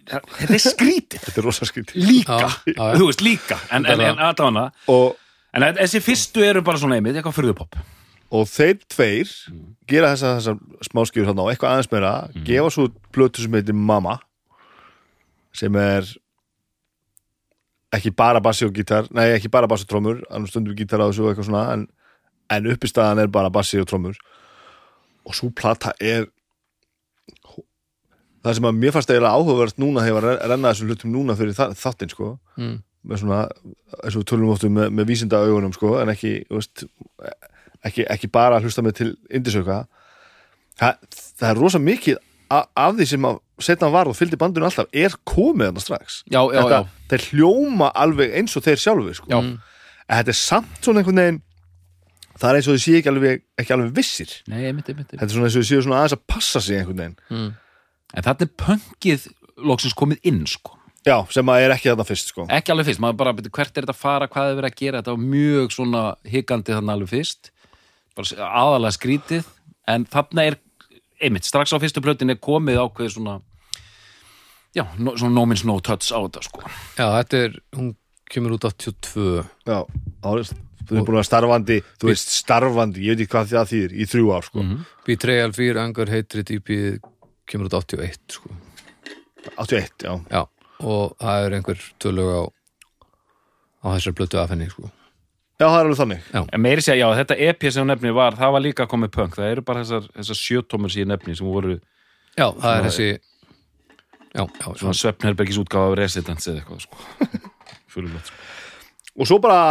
þetta 0.05 0.53
er 0.55 0.61
skrítið. 0.63 1.21
Þetta 1.25 1.41
er 1.41 1.45
rosa 1.47 1.67
skrítið. 1.69 1.99
Líka, 2.05 2.37
Já, 2.39 2.49
já, 2.69 2.73
já. 2.77 2.95
þú 2.99 3.07
veist 3.09 3.23
líka. 3.25 3.57
En, 3.73 3.85
en, 3.89 4.03
en 4.09 4.23
aðdána 4.29 4.67
og, 4.91 5.15
En 5.55 5.63
þessi 5.77 6.01
fyrstu 6.03 6.43
eru 6.43 6.59
bara 6.67 6.75
svona 6.81 6.97
einmitt, 6.97 7.15
eitthvað 7.15 7.37
furðupopp. 7.37 7.77
og 8.35 8.47
þeir 8.51 8.73
tveir 8.91 9.29
gera 9.87 10.09
þessa, 10.11 10.31
þessa 10.41 10.87
smáskjur 10.89 11.29
þarna 11.29 11.45
og 11.45 11.51
eitthvað 11.53 11.75
aðeins 11.77 11.91
meira 11.93 12.09
gefa 12.43 12.71
svo 12.73 12.87
út 12.89 12.95
plötu 13.15 13.45
sem 13.45 13.53
heitir 13.55 13.77
Mama 13.77 14.17
sem 15.55 15.75
er 15.79 16.07
ekki 17.95 18.11
bara 18.11 18.41
bassi 18.43 18.67
og 18.67 18.73
gítar 18.75 19.07
nei, 19.15 19.29
ekki 19.37 19.51
bara 19.51 19.69
bassi 19.71 19.87
og 19.87 19.93
trómur 19.93 20.23
annars 20.29 20.51
stundum 20.53 20.75
gítar 20.77 21.03
á 21.03 21.07
þessu 21.07 21.25
og 21.25 21.31
eitthvað 21.31 21.49
svona 21.49 21.65
en, 21.73 21.85
en 22.51 22.71
uppistaðan 22.73 23.23
er 23.23 23.31
bara 23.31 23.53
bassi 23.53 23.79
og 23.79 23.87
trómur 23.89 24.19
og 25.25 25.37
svo 25.37 25.49
plata 25.55 25.93
er 25.99 26.27
það 28.45 28.57
sem 28.59 28.67
að 28.69 28.81
mér 28.81 28.93
fannst 28.93 29.11
eiginlega 29.11 29.39
áhugaverst 29.39 29.79
núna 29.81 30.03
var 30.13 30.27
að 30.29 30.43
renna 30.51 30.71
þessum 30.73 30.91
hlutum 30.91 31.13
núna 31.15 31.35
fyrir 31.37 31.55
þáttinn 31.57 32.11
sko. 32.13 32.35
Mm. 32.61 32.75
með 33.05 33.19
svona, 33.21 33.39
eins 34.01 34.15
og 34.17 34.23
tölum 34.25 34.49
oftu 34.49 34.69
með, 34.73 34.87
með 34.97 35.09
vísinda 35.11 35.37
augunum 35.45 35.73
sko, 35.75 35.91
en 36.01 36.09
ekki, 36.09 36.39
veist, 36.49 36.87
ekki, 37.85 38.01
ekki 38.09 38.29
bara 38.33 38.57
hlusta 38.63 38.81
með 38.81 38.95
til 38.97 39.09
indisauka. 39.29 39.83
Það, 40.81 41.03
það 41.37 41.51
er 41.51 41.61
rosa 41.61 41.81
mikið 41.81 42.17
af 42.51 42.93
því 42.97 43.05
sem 43.09 43.25
að 43.29 43.39
setna 43.65 43.89
var 43.93 44.09
og 44.11 44.15
fylgdi 44.17 44.37
bandinu 44.39 44.67
alltaf 44.67 44.87
er 44.93 45.13
komið 45.27 45.69
þarna 45.71 45.83
strax 45.83 46.17
Já, 46.27 46.41
já, 46.51 46.59
þetta, 46.61 46.79
já. 46.83 47.07
þeir 47.13 47.25
hljóma 47.31 47.91
alveg 47.95 48.33
eins 48.39 48.55
og 48.59 48.63
þeir 48.65 48.81
sjálfur 48.83 49.15
sko. 49.21 49.29
Já. 49.31 49.39
en 49.39 50.17
þetta 50.19 50.33
er 50.35 50.39
samt 50.39 50.79
svona 50.83 51.01
einhvern 51.03 51.21
veginn 51.23 51.41
það 52.35 52.49
er 52.49 52.57
eins 52.59 52.67
og 52.67 52.75
þau 52.75 52.83
séu 52.85 52.97
ekki 52.99 53.11
alveg, 53.13 53.43
ekki 53.63 53.73
alveg 53.77 53.93
vissir 53.95 54.33
Nei, 54.51 54.65
einmitt, 54.67 54.89
einmitt. 54.91 55.07
einmitt. 55.07 55.19
þetta 55.21 55.29
er 55.29 55.35
svona 55.37 55.47
eins 55.49 55.55
og 55.55 55.63
þau 55.63 55.69
séu 55.71 55.85
svona 55.85 56.01
aðeins 56.01 56.17
að 56.17 56.25
passa 56.35 56.61
sig 56.61 56.79
einhvern 56.81 57.03
veginn 57.03 57.17
Mm. 57.31 57.53
En 58.15 58.23
þetta 58.23 58.45
er 58.45 58.51
pönkið 58.61 59.23
loksins 59.65 59.95
komið 59.97 60.19
inn, 60.29 60.43
sko. 60.47 60.75
já, 61.07 61.15
sem 61.33 61.45
að 61.51 61.63
er 61.65 61.73
ekki 61.73 61.89
þarna 61.89 62.05
fyrst 62.07 62.29
sko. 62.31 62.45
Ekki 62.53 62.71
alveg 62.71 62.85
fyrst, 62.87 62.99
maður 63.03 63.17
bara, 63.23 63.33
byrju, 63.35 63.51
hvert 63.55 63.71
er 63.77 63.83
þetta 63.85 63.95
að 63.95 63.99
fara, 64.03 64.27
hvað 64.31 64.51
er 64.51 64.55
verið 64.59 64.71
að 64.71 64.77
gera, 64.79 65.01
þetta 65.01 65.15
var 65.15 65.25
mjög 65.33 65.73
svona 65.75 66.03
higgandi 66.31 66.75
þannig 66.75 66.93
alveg 66.95 67.09
fyrst. 67.11 67.49
Bara 68.15 68.47
aðalega 68.61 68.95
skrítið, 68.95 69.49
en 69.91 70.05
þarna 70.13 70.45
er, 70.47 70.55
einmitt, 71.21 71.47
strax 71.47 71.73
á 71.75 71.77
fyrstu 71.81 72.03
plötin 72.03 72.33
er 72.33 72.39
komið 72.41 72.79
ákveðið 72.83 73.13
svona, 73.15 73.35
já, 74.75 74.83
no, 74.99 75.15
svona 75.15 75.33
no 75.35 75.45
means 75.49 75.65
no 75.67 75.77
touch 75.79 76.11
á 76.11 76.19
þetta, 76.19 76.43
sko. 76.47 76.63
Já, 76.97 77.05
þetta 77.19 77.41
er, 77.47 77.59
hún 77.77 77.93
kemur 78.31 78.55
út 78.57 78.67
82 78.67 79.43
já, 79.67 79.79
þá 80.23 80.29
er 80.33 80.49
þú 80.85 80.97
er 80.99 81.05
búin 81.07 81.19
að 81.21 81.27
starfandi 81.29 81.79
þú 82.01 82.09
veist 82.11 82.33
starfandi, 82.35 83.05
ég 83.05 83.15
veit 83.15 83.23
ekki 83.25 83.33
hvað 83.35 83.53
það 83.53 83.71
þýðir 83.71 83.93
í 83.95 84.09
þrjú 84.09 84.33
ár 84.35 84.49
sko, 84.49 84.65
Betrayal 85.05 85.55
4, 85.57 85.81
Anger, 85.81 86.11
Hatred, 86.13 86.51
EP 86.57 86.73
kemur 87.49 87.69
út 87.69 87.77
81 87.79 88.37
sko. 88.39 88.53
81, 89.55 90.05
já 90.05 90.13
Já, 90.33 90.41
og 90.81 91.15
það 91.21 91.45
er 91.45 91.57
einhver 91.59 91.87
tölug 92.01 92.29
á 92.33 92.41
á 93.85 93.87
þessar 93.93 94.15
blötu 94.17 94.39
af 94.41 94.49
henni 94.49 94.67
sko. 94.71 94.89
Já, 95.59 95.65
það 95.65 95.77
er 95.77 95.85
alveg 95.85 95.99
þannig. 96.01 96.29
En 96.43 96.63
meiri 96.63 96.83
segja, 96.85 97.05
já, 97.05 97.17
þetta 97.21 97.37
EP 97.47 97.65
sem 97.69 97.83
hún 97.83 97.91
nefni 97.93 98.13
var, 98.15 98.37
það 98.39 98.55
var 98.55 98.63
líka 98.65 98.87
komið 98.91 99.11
punk, 99.15 99.37
það 99.39 99.51
eru 99.53 99.63
bara 99.67 99.83
þessar, 99.83 100.07
þessar 100.19 100.39
sjötómur 100.41 100.93
síðan 100.93 101.13
nefni 101.15 101.37
sem 101.37 101.47
voru 101.49 101.77
Já, 102.35 102.49
það 102.51 102.71
er 102.73 102.87
þessi 102.89 103.09
Já, 104.35 104.43
já, 104.43 104.65
svona 104.81 104.95
svefnherbergis 104.99 105.59
útgáfa 105.61 105.93
af 105.93 105.99
Residence 105.99 106.51
eða 106.51 106.59
eitthvað, 106.59 106.81
sko. 106.83 106.97
Furðulegt, 107.93 108.31
sko. 108.31 108.41
og 109.15 109.29
svo 109.29 109.37
bara 109.43 109.61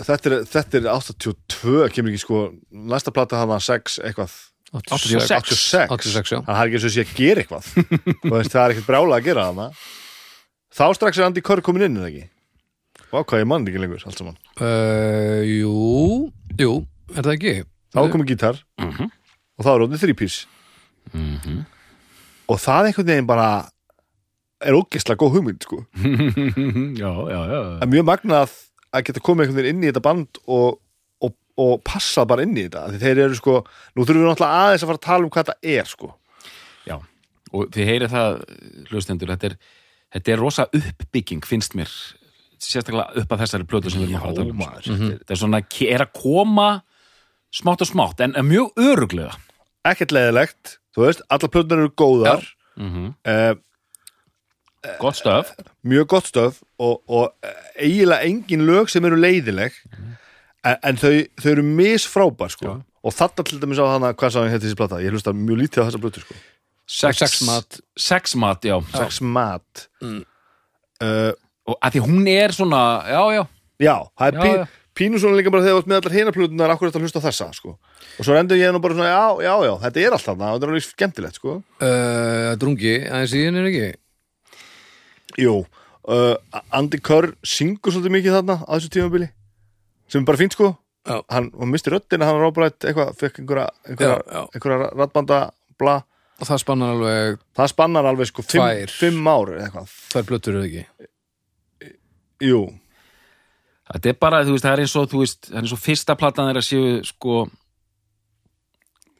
þetta 0.00 0.30
er, 0.30 0.38
þetta 0.48 0.80
er 0.80 0.88
82 0.94 1.90
kemur 1.92 2.12
ekki 2.14 2.22
sko, 2.24 2.40
næsta 2.92 3.12
plata 3.12 3.42
hana 3.42 3.60
6 3.60 4.00
eitthvað. 4.08 4.38
86. 4.72 5.28
86, 5.28 5.90
86, 5.92 6.30
já. 6.32 6.38
Það 6.46 6.58
er 6.62 6.70
ekki 6.70 6.78
eins 6.78 6.86
og 6.88 6.92
sé 6.94 7.02
að 7.04 7.10
gera 7.18 7.42
eitthvað. 7.42 7.66
Þú 8.22 8.30
veist, 8.38 8.54
það 8.54 8.62
er 8.62 8.72
ekkert 8.72 8.88
brjála 8.88 9.18
að 9.18 9.26
gera 9.28 9.50
hana 9.50 9.66
þá 10.72 10.86
strax 10.96 11.20
er 11.20 11.28
Andy 11.28 11.42
Körr 11.44 11.62
komin 11.64 11.86
inn 11.86 11.98
er 12.00 12.06
það 12.06 12.12
ekki 12.12 12.28
Vá, 13.12 13.20
hvað 13.28 13.42
ég 13.42 13.48
mann 13.50 13.66
ekki 13.68 13.80
lengur, 13.82 14.02
allt 14.08 14.16
saman 14.18 14.38
uh, 14.64 15.42
Jú, 15.44 15.72
jú, 16.60 16.72
er 17.12 17.26
það 17.26 17.34
ekki 17.36 17.54
þá 17.92 17.98
komin 18.12 18.28
gítar 18.30 18.62
Mhm. 18.80 19.10
og 19.58 19.66
þá 19.66 19.70
er 19.74 19.80
rótnið 19.82 20.02
þrýpís 20.06 20.36
Mhm. 21.12 21.58
og 22.48 22.58
það 22.62 22.88
einhvern 22.88 23.10
veginn 23.10 23.26
bara 23.28 23.48
er 24.62 24.76
ógeðslega 24.78 25.18
góð 25.18 25.32
hugmynd 25.36 25.64
sko. 25.66 25.80
já, 27.02 27.10
já, 27.10 27.40
já. 27.50 27.60
það 27.76 27.82
er 27.82 27.90
mjög 27.92 28.06
magnað 28.06 28.54
að 28.94 29.04
geta 29.08 29.20
komið 29.26 29.44
einhvern 29.48 29.58
veginn 29.58 29.76
inn 29.76 29.84
í 29.84 29.90
þetta 29.90 30.02
band 30.06 30.40
og, 30.46 30.78
og, 31.20 31.34
og 31.58 31.72
passa 31.84 32.24
bara 32.28 32.44
inn 32.46 32.54
í 32.56 32.64
þetta 32.68 32.84
Því 32.94 33.00
þeir 33.02 33.22
eru 33.26 33.38
sko, 33.40 33.56
nú 33.96 34.06
þurfum 34.06 34.22
við 34.22 34.30
náttúrulega 34.30 34.62
aðeins 34.62 34.84
að 34.86 34.92
fara 34.92 35.00
að 35.02 35.06
tala 35.08 35.24
um 35.26 35.30
hvað 35.34 35.48
þetta 35.50 35.74
er 35.76 35.90
sko. 35.90 36.12
Já, 36.86 36.96
og 37.52 37.68
þið 37.74 37.90
heyrið 37.90 38.14
það, 38.14 38.38
hlustendur, 38.92 39.32
þetta 39.34 39.50
er, 39.50 39.56
þetta 40.16 40.32
er 40.36 40.42
rosa 40.46 40.68
uppbygging, 40.78 41.42
finnst 41.48 41.74
mér, 41.78 41.90
sérstaklega 42.66 43.22
upp 43.22 43.34
að 43.34 43.42
þessari 43.44 43.66
plötu 43.70 43.90
sem 43.92 44.00
við 44.02 44.08
erum 44.10 44.18
að 44.18 44.22
fara 44.22 44.32
að 44.32 44.40
tala 44.40 44.54
um. 44.54 44.60
maður. 44.62 44.86
sko. 44.86 45.10
Þetta 45.18 45.34
er 45.36 45.40
svona, 45.42 45.60
er 45.96 46.04
að 46.06 46.12
koma 46.18 46.68
smátt 47.52 47.84
og 47.84 47.90
smátt, 47.90 48.20
en 48.24 48.36
mjög 48.48 48.72
öruglega. 48.80 49.34
ekkert 49.84 50.12
leiðilegt, 50.14 50.76
þú 50.94 51.04
veist, 51.06 51.22
allar 51.28 51.50
plötunar 51.52 51.84
eru 51.86 51.92
góðar 51.98 52.48
Mm 52.80 53.12
uh, 53.28 53.54
Gott 54.98 55.14
stöf. 55.14 55.52
mjög 55.86 56.06
gott 56.10 56.26
stöf 56.26 56.62
og, 56.78 57.02
og 57.06 57.34
eiginlega 57.78 58.24
engin 58.26 58.64
lög 58.66 58.88
sem 58.90 59.04
eru 59.04 59.18
leiðileg 59.20 59.76
en, 60.64 60.76
en 60.82 60.96
þau, 60.98 61.12
þau 61.38 61.50
eru 61.52 61.62
misfrábær 61.62 62.50
sko. 62.50 62.64
Já. 62.66 62.80
og 63.04 63.14
þetta 63.14 63.44
til 63.46 63.60
dæmis 63.62 63.78
á 63.78 63.86
hana, 63.92 64.10
hvað 64.14 64.32
sá 64.34 64.40
ég 64.42 64.50
hér 64.54 64.62
þessi 64.64 64.78
plata 64.80 64.98
ég 65.04 65.12
hlusta 65.14 65.34
mjög 65.36 65.60
lítið 65.62 65.82
á 65.82 65.86
þessa 65.86 66.00
plötu 66.02 66.24
sko. 66.24 66.34
Sex, 66.92 67.18
Sexmat. 67.22 67.78
Sexmat, 67.96 68.64
já. 68.66 68.76
sex 68.96 69.20
mat 69.22 69.86
Mm. 70.02 70.24
uh, 71.02 71.32
og 71.68 71.76
að 71.78 71.96
því 71.96 72.00
hún 72.08 72.28
er 72.32 72.54
svona, 72.56 72.82
já, 73.06 73.22
já 73.38 73.42
Já, 73.82 73.96
það 74.18 74.26
er 74.28 74.34
Já, 74.36 74.42
pí, 74.42 74.50
já. 74.58 74.66
pínu 74.98 75.18
svona 75.22 75.38
líka 75.40 75.50
bara 75.50 75.62
þegar 75.64 75.74
þú 75.78 75.82
ert 75.82 75.88
með 75.90 76.00
allar 76.00 76.14
hinaplutunar 76.18 76.72
akkur 76.74 76.90
þetta 76.90 77.00
hlusta 77.02 77.22
á 77.22 77.26
þessa, 77.26 77.48
sko 77.56 77.72
og 78.18 78.26
svo 78.26 78.34
endur 78.36 78.58
ég 78.60 78.74
nú 78.74 78.80
bara 78.84 78.94
svona, 78.98 79.10
já, 79.10 79.24
já, 79.48 79.54
já, 79.66 79.72
þetta 79.86 80.02
er 80.04 80.16
allt 80.16 80.26
þarna 80.28 80.50
og 80.52 80.56
þetta 80.58 80.66
er 80.68 80.72
alveg 80.74 80.86
skemmtilegt, 80.86 81.38
sko 81.40 81.54
uh, 81.58 82.52
Drungi, 82.60 82.94
aðeins 83.08 83.34
í 83.38 83.44
henni 83.46 83.62
er 83.62 83.70
ekki 83.70 83.88
Jú, 85.42 85.54
uh, 86.12 86.34
Andy 86.76 87.00
Kerr 87.00 87.32
syngur 87.46 87.94
svolítið 87.94 88.14
mikið 88.18 88.36
þarna 88.36 88.56
á 88.68 88.72
þessu 88.76 88.92
tímabili 88.92 89.30
sem 90.12 90.20
er 90.22 90.28
bara 90.28 90.40
fínt, 90.42 90.56
sko 90.58 90.74
Já. 91.08 91.16
hann, 91.34 91.48
hann 91.58 91.72
misti 91.72 91.90
röddina, 91.90 92.28
hann 92.28 92.38
rábrætt 92.38 92.84
eitthvað, 92.86 93.14
fekk 93.18 93.40
einhverja 93.42 93.70
einhverja, 93.88 94.18
Já, 94.20 94.36
já. 94.36 94.42
einhverja 94.54 94.90
rattbanda 95.00 95.38
bla, 95.80 95.96
og 96.38 96.46
það 96.46 96.60
spannar 96.62 96.92
alveg 96.94 97.40
það 97.58 97.72
spannar 97.72 98.10
alveg 98.12 98.28
sko 98.30 98.44
fimm, 98.44 98.60
Tvær. 98.62 98.92
fimm 99.00 99.32
ár 99.32 99.50
eða 99.56 99.64
eitthvað, 99.66 99.96
tvær 100.12 100.28
blöttur 100.28 100.60
er 100.60 100.68
ekki 100.68 100.84
jú. 102.42 102.62
Þetta 103.92 104.12
er 104.12 104.20
bara, 104.20 104.44
þú 104.46 104.54
veist, 104.54 104.64
það 104.64 104.74
er 104.74 104.84
eins 104.84 104.94
og 104.96 105.10
þú 105.10 105.24
veist, 105.24 105.42
það 105.48 105.58
er 105.58 105.66
eins 105.66 105.74
og 105.74 105.82
fyrsta 105.82 106.16
platan 106.18 106.52
er 106.52 106.60
að 106.60 106.68
séu 106.68 106.92
sko 107.06 107.42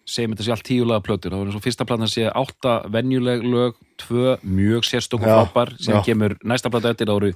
segjum 0.08 0.35
þetta 0.35 0.46
sé 0.46 0.54
allt 0.54 0.66
tíulega 0.66 1.04
plötur, 1.04 1.32
það 1.32 1.42
er 1.42 1.50
eins 1.50 1.58
og 1.58 1.64
fyrsta 1.64 1.87
platan 1.88 2.11
sé 2.11 2.28
átta 2.28 2.76
venjuleg 2.92 3.44
lög, 3.46 3.76
tvö 4.02 4.37
mjög 4.42 4.87
sérstökum 4.88 5.28
frábær, 5.28 5.74
sem 5.78 5.98
já. 5.98 6.02
kemur 6.06 6.37
næsta 6.42 6.72
plata 6.72 6.92
eftir, 6.92 7.11
það 7.11 7.20
eru 7.22 7.35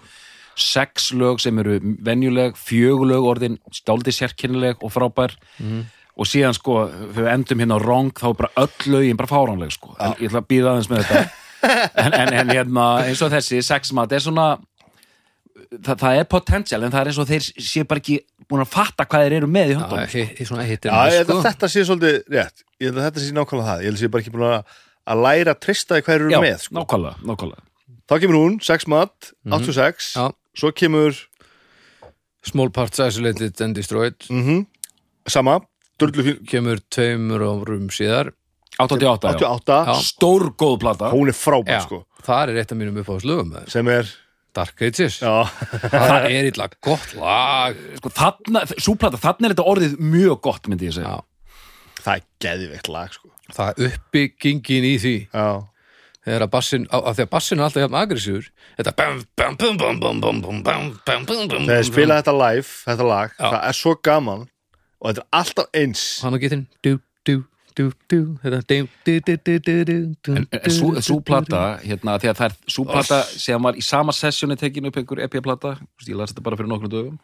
sex 0.57 1.11
lög 1.13 1.43
sem 1.45 1.59
eru 1.61 1.77
venjuleg, 2.05 2.57
fjögulög 2.57 3.29
orðin 3.29 3.59
stáldi 3.75 4.15
sérkennileg 4.15 4.81
og 4.81 4.93
frábær. 4.95 5.37
Og 6.17 6.25
síðan 6.25 6.57
sko, 6.57 6.87
við 7.13 7.27
endum 7.29 7.61
hérna 7.61 7.77
á 7.77 7.81
rong, 7.83 8.15
þá 8.17 8.31
er 8.31 8.39
bara 8.39 8.63
öll 8.63 8.93
lögin 8.95 9.19
bara 9.19 9.29
fáránleg 9.29 9.75
sko, 9.75 9.93
en 10.01 10.15
ég 10.17 10.31
ætla 10.31 10.41
að 10.41 10.49
býða 10.49 10.71
aðeins 10.73 10.93
með 10.93 11.05
þetta. 11.05 11.27
En, 11.67 12.13
en, 12.15 12.29
en 12.37 12.51
hérna, 12.53 12.83
eins 13.09 13.19
og 13.25 13.31
þessi 13.33 13.59
sexmat 13.65 14.13
er 14.13 14.21
svona 14.23 14.45
það, 15.71 15.99
það 16.03 16.19
er 16.21 16.27
potential 16.31 16.83
en 16.87 16.93
það 16.95 17.01
er 17.03 17.11
eins 17.13 17.19
og 17.23 17.29
þeir 17.31 17.47
séu 17.67 17.85
bara 17.89 18.03
ekki 18.03 18.17
búin 18.51 18.63
að 18.65 18.71
fatta 18.73 19.07
hvað 19.07 19.25
þeir 19.27 19.37
eru 19.41 19.49
með 19.51 19.71
í 19.73 19.77
höndunum 19.77 20.03
Já, 20.07 20.27
hi- 20.39 20.47
svona 20.49 20.67
hittir 20.69 20.91
Já, 20.93 21.01
ég 21.17 21.25
sko. 21.27 21.39
þetta 21.47 21.71
sé 21.73 21.85
svolítið 21.89 22.19
rétt. 22.37 22.65
Ég 22.81 22.91
held 22.91 22.99
að 23.01 23.07
þetta 23.09 23.25
sé 23.25 23.37
nákvæmlega 23.37 23.69
það. 23.71 23.81
Ég 23.83 23.89
held 23.91 23.97
að 23.99 24.03
sé 24.05 24.11
bara 24.15 24.23
ekki 24.25 24.35
búin 24.37 24.47
að, 24.51 24.77
að 25.07 25.23
læra 25.27 25.55
að 25.57 25.61
treysta 25.67 25.97
því 25.99 26.05
hvað 26.07 26.19
eru 26.21 26.31
Já, 26.35 26.41
með 26.47 26.59
sko. 26.67 26.75
nákvæmlega, 26.81 27.17
nákvæmlega. 27.33 27.65
Þá 28.07 28.15
kemur 28.23 28.39
hún, 28.39 28.59
6 28.63 28.87
mat, 28.93 29.33
86 29.51 30.11
Já. 30.17 30.27
Svo 30.57 30.71
kemur 30.73 31.23
Small 32.47 32.71
parts 32.71 33.01
isolated 33.03 33.61
and 33.61 33.75
destroyed. 33.75 34.15
Mm 34.31 34.67
sama, 35.27 35.57
Durlu 35.99 36.23
fín 36.23 36.37
kemur 36.47 36.79
tveimur 36.95 37.43
árum 37.43 37.89
síðar. 37.91 38.29
88, 38.79 39.27
já. 39.27 39.49
88 39.49 39.79
Já. 39.89 39.95
stór 40.07 40.45
góð 40.55 40.77
plata. 40.85 41.09
Hún 41.11 41.27
er 41.33 41.35
frábær 41.35 41.73
Já, 41.75 41.81
sko. 41.83 41.99
það 42.23 42.53
er 42.53 42.61
eitt 42.61 42.71
af 42.75 42.79
mínum 42.79 43.01
uppáðslögum 43.03 43.51
Sem 43.73 43.89
er, 43.89 44.07
Dark 44.57 44.83
Ages 44.87 45.21
það 45.21 46.27
er 46.31 46.49
illa 46.51 46.69
gott 46.85 47.15
lag 47.19 47.79
sko 48.01 48.13
þarna, 48.17 48.65
súplata, 48.81 49.21
þarna 49.21 49.49
er 49.49 49.55
þetta 49.55 49.71
orðið 49.73 49.97
mjög 50.01 50.43
gott 50.49 50.69
myndi 50.71 50.89
ég 50.91 50.97
segja 50.97 51.17
það 52.01 52.13
er 52.15 52.27
geðvikt 52.45 52.91
lag 52.93 53.17
sko 53.17 53.33
það 53.55 53.71
er 53.71 53.91
uppbyggingin 53.91 54.89
í 54.89 54.95
því 55.03 55.17
já. 55.29 55.49
þegar 56.27 56.47
að 56.47 56.53
bassin, 56.57 56.89
af 56.91 57.17
því 57.17 57.27
að 57.27 57.33
bassin 57.37 57.61
er 57.61 57.69
alltaf 57.69 57.85
hjá 57.85 58.01
aggressífur 58.03 58.51
þetta 58.81 58.97
þegar 61.71 61.89
spila 61.91 62.21
þetta 62.21 62.37
live 62.41 62.69
þetta 62.83 63.11
lag, 63.13 63.35
já. 63.37 63.49
það 63.49 63.61
er 63.63 63.81
svo 63.81 63.97
gaman 64.11 64.47
og 64.97 65.11
þetta 65.11 65.27
er 65.27 65.29
alltaf 65.43 65.83
eins 65.83 66.07
hann 66.25 66.39
og 66.39 66.47
getin, 66.47 66.67
dú 66.85 66.97
en, 70.33 70.47
sú 71.05 71.19
plata, 71.27 71.63
hérna, 71.85 72.15
að 72.17 72.29
það 72.39 72.47
er 72.49 72.55
sú 72.73 72.85
plata 72.89 73.19
sem 73.29 73.63
var 73.69 73.77
í 73.79 73.85
sama 73.85 74.15
sessjóni 74.17 74.57
tekin 74.61 74.89
upp 74.89 74.97
einhver 75.01 75.21
EP-plata, 75.27 75.75
ég 76.09 76.17
las 76.19 76.33
þetta 76.33 76.45
bara 76.47 76.57
fyrir 76.61 76.73
nokkrum 76.73 76.93
dögum. 76.93 77.19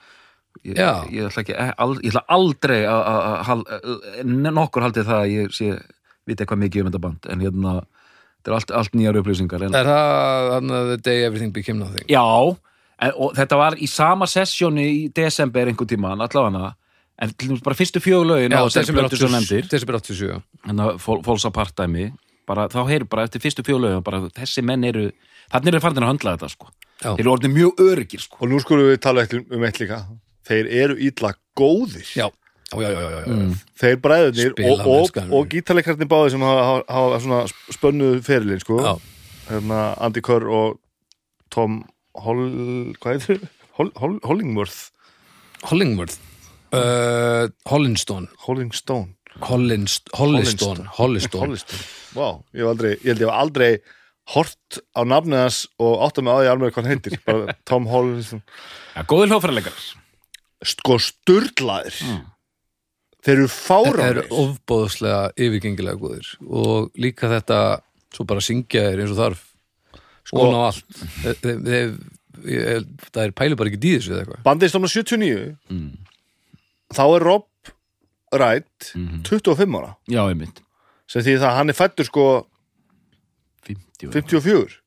Ég, 0.69 0.77
ég, 0.77 1.25
ætla 1.31 1.41
ekki, 1.43 1.55
al, 1.57 1.95
ég 2.05 2.13
ætla 2.13 2.25
aldrei 2.29 2.83
að- 2.85 3.45
hal- 3.49 3.65
að- 3.65 4.53
nokkur 4.53 4.85
haldið 4.85 5.09
það 5.09 5.23
að 5.23 5.33
ég 5.33 5.55
sé, 5.57 5.71
viti 6.29 6.45
eitthvað 6.45 6.61
mikið 6.67 6.83
um 6.85 6.91
þetta 6.91 7.01
band 7.07 7.31
en 7.33 7.41
hérna, 7.41 7.73
þetta 8.43 8.51
er 8.53 8.57
allt, 8.59 8.75
allt 8.83 8.93
nýjar 8.99 9.19
upplýsingar 9.23 9.65
en, 9.65 9.75
er 9.75 9.89
það 9.89 10.53
að 10.59 10.93
the 10.93 10.99
day 10.99 11.25
everything 11.25 11.53
became 11.57 11.79
nothing? 11.81 12.05
Já, 12.13 12.23
en, 13.01 13.13
og 13.17 13.33
þetta 13.41 13.57
var 13.57 13.79
í 13.81 13.89
sama 13.89 14.29
sessjóni 14.29 14.85
í 14.93 15.13
desember 15.15 15.67
einhvern 15.73 15.89
tímann, 15.89 16.21
allavega 16.21 16.75
en 17.23 17.31
til 17.39 17.53
dæmis 17.53 17.63
bara 17.63 17.79
fyrstu 17.79 18.03
fjögulögin 18.03 18.55
á 18.55 18.67
þessari 18.67 18.89
desember 18.89 19.07
plötu 19.07 19.21
sem 19.21 19.35
nefndir. 19.37 19.69
desember 19.71 19.99
87 20.01 20.43
en 20.69 20.83
það 20.83 21.01
fólks 21.03 21.47
að 21.47 21.55
partæmi. 21.59 22.07
Bara, 22.49 22.67
þá 22.73 22.81
heyrir 22.89 23.07
bara 23.07 23.27
eftir 23.29 23.43
fyrstu 23.45 23.63
fjögulögin 23.67 24.03
bara 24.03 24.25
þessi 24.35 24.65
menn 24.67 24.85
eru, 24.89 25.11
þannig 25.53 25.73
eru 25.73 25.83
farin 25.85 26.03
að 26.03 26.11
höndla 26.11 26.35
þetta 26.37 26.51
sko, 26.51 26.71
Já. 26.99 27.13
þeir 27.13 27.23
eru 27.23 27.35
orðin 27.37 27.55
mjög 27.55 27.83
öryggir 27.87 28.25
sko. 28.25 28.41
Og 28.43 28.51
nú 28.51 28.59
skulum 28.63 28.91
við 28.91 28.99
tala 29.05 29.27
um 29.31 29.67
eitt 29.69 29.79
líka. 29.79 30.01
Þeir 30.49 30.71
eru 30.83 30.99
ítla 30.99 31.35
góðir. 31.59 32.09
Já, 32.19 32.27
já, 32.75 32.83
já, 32.83 32.91
já, 32.91 33.07
já, 33.07 33.21
já. 33.21 33.37
Mm. 33.37 33.55
Þeir 33.79 34.01
bræðurnir 34.03 34.53
Spila 34.57 34.89
og, 34.91 35.23
og, 35.23 35.33
og 35.39 35.49
gítarleikarnir 35.55 36.11
báði 36.11 36.35
sem 36.35 36.47
hafa, 36.49 36.67
hafa, 36.67 36.85
hafa 36.97 37.23
svona 37.23 37.41
spönnuð 37.79 38.19
ferilinn 38.27 38.65
sko. 38.65 38.81
Hérna 39.47 39.85
Andy 40.03 40.25
Kerr 40.25 40.51
og 40.51 40.81
Tom 41.55 41.85
Hol, 42.19 42.43
hvað 42.99 43.15
heitir 43.15 43.47
Hol, 43.79 43.95
Hol, 44.03 44.19
Hollingworth. 44.27 44.91
Hollingworth 45.71 46.19
uh, 46.77 47.49
Hollinstone 47.71 48.31
Holling 48.47 48.73
Stone. 48.77 49.15
Hollinst, 49.43 50.11
Hollistone 50.13 50.85
Hollistone 50.99 51.57
Vá, 52.13 52.37
ég, 52.53 52.61
hef 52.61 52.69
aldrei, 52.69 52.93
ég 53.01 53.13
held 53.15 53.23
ég 53.23 53.29
hef 53.29 53.39
aldrei 53.39 53.73
hort 54.33 54.79
á 54.95 55.01
nafnið 55.09 55.41
hans 55.41 55.63
og 55.83 56.05
átta 56.05 56.23
mig 56.23 56.37
á 56.37 56.39
því 56.39 56.51
alveg 56.53 56.75
hvað 56.75 56.85
hann 56.85 56.93
heitir. 56.93 57.17
Bara 57.27 57.57
Tom 57.69 57.89
Hollistone 57.91 58.45
ja, 58.95 59.05
Góðir 59.09 59.33
hljófræðleikar 59.33 59.81
sko 60.63 60.99
sturlaðir. 61.03 61.97
Þeir 63.23 63.37
eru 63.37 63.49
Þeir 63.49 63.55
fáránir 63.55 64.21
eru 64.23 64.41
ofbóðslega 64.43 65.23
yfirgengilega 65.39 65.99
góðir. 66.01 66.31
Og 66.43 66.91
líka 66.99 67.31
þetta 67.31 67.59
svo 68.15 68.27
bara 68.29 68.43
syngja 68.45 68.89
þeir 68.91 69.05
eins 69.05 69.15
og 69.15 69.21
þarf. 69.21 69.45
Sko 70.27 70.47
á 70.55 70.61
allt. 70.69 71.03
Þeir, 71.23 71.39
þeir, 71.43 71.93
þeir, 72.39 72.87
er 73.25 73.37
pælu 73.39 73.59
bara 73.59 73.73
ekki 73.73 73.83
í 73.83 73.95
þessu 73.99 74.15
eða 74.15 74.25
eitthvað. 74.25 74.43
Bandið 74.47 74.73
stofna 74.75 74.91
79 74.91 75.45
þá 76.97 77.03
er 77.17 77.25
Rob 77.27 77.49
Wright 78.33 78.93
25 79.29 79.77
ára. 79.81 79.95
Já, 80.09 80.23
einmitt, 80.29 80.63
sem 81.11 81.23
því 81.23 81.35
það 81.39 81.49
að 81.51 81.57
hann 81.59 81.73
er 81.73 81.77
fættur 81.79 82.09
sko 82.09 82.27
50 83.67 84.13
54 84.13 84.79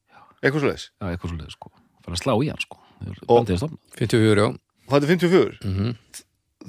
eitthvað 0.46 0.62
svo 0.64 0.70
leis 0.72 0.88
Já, 1.02 1.06
eitthvað 1.14 1.32
svolítið 1.34 1.54
sko, 1.56 1.72
fara 2.06 2.18
að 2.18 2.22
slá 2.24 2.34
í 2.44 2.50
hann 2.52 2.62
sko. 2.64 2.80
Og- 3.28 3.38
Bandið 3.40 3.54
er 3.56 3.60
stofnað. 3.62 3.80
54 4.00 4.42
já. 4.42 4.48
Fættur 4.90 5.10
54 5.10 5.60
Mhm. 5.66 5.96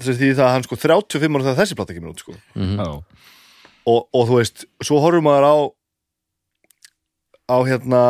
sem 0.01 0.13
því 0.13 0.27
það 0.37 0.45
að 0.47 0.53
hann 0.53 0.63
sko 0.67 0.75
35 0.75 1.35
ára 1.37 1.43
þegar 1.47 1.59
þessi 1.61 1.75
plata 1.77 1.93
kemur 1.93 2.13
út 2.13 2.19
sko. 2.21 2.33
Já, 2.55 2.87
og, 3.87 3.99
og 4.13 4.27
þú 4.27 4.37
veist, 4.37 4.65
svo 4.83 4.99
horfum 5.01 5.23
maður 5.25 5.45
á 5.47 5.55
á 7.49 7.57
hérna 7.65 8.01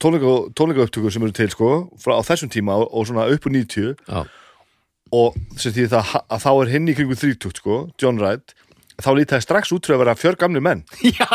tónleika, 0.00 0.84
upptökur 0.84 1.10
sem 1.12 1.22
eru 1.22 1.32
til 1.32 1.50
sko 1.50 1.68
frá, 1.98 2.18
á 2.18 2.22
þessum 2.26 2.50
tíma 2.50 2.76
og, 2.78 2.88
og 2.92 3.06
svona 3.06 3.28
upp 3.32 3.46
úr 3.46 3.52
90 3.54 3.96
Já. 4.08 4.26
Og 5.14 5.36
það 5.58 6.16
að 6.20 6.42
þá 6.44 6.50
er 6.52 6.72
hinn 6.74 6.88
í 6.90 6.96
kringu 6.96 7.16
30 7.18 7.60
sko, 7.60 7.82
John 8.00 8.20
Wright 8.20 8.54
þá 8.98 9.10
lítaði 9.14 9.44
strax 9.44 9.70
út 9.74 9.86
fyrir 9.86 9.96
að 9.96 10.02
vera 10.02 10.14
fjör 10.18 10.36
gamli 10.40 10.62
menn. 10.62 10.80
Já 11.18 11.28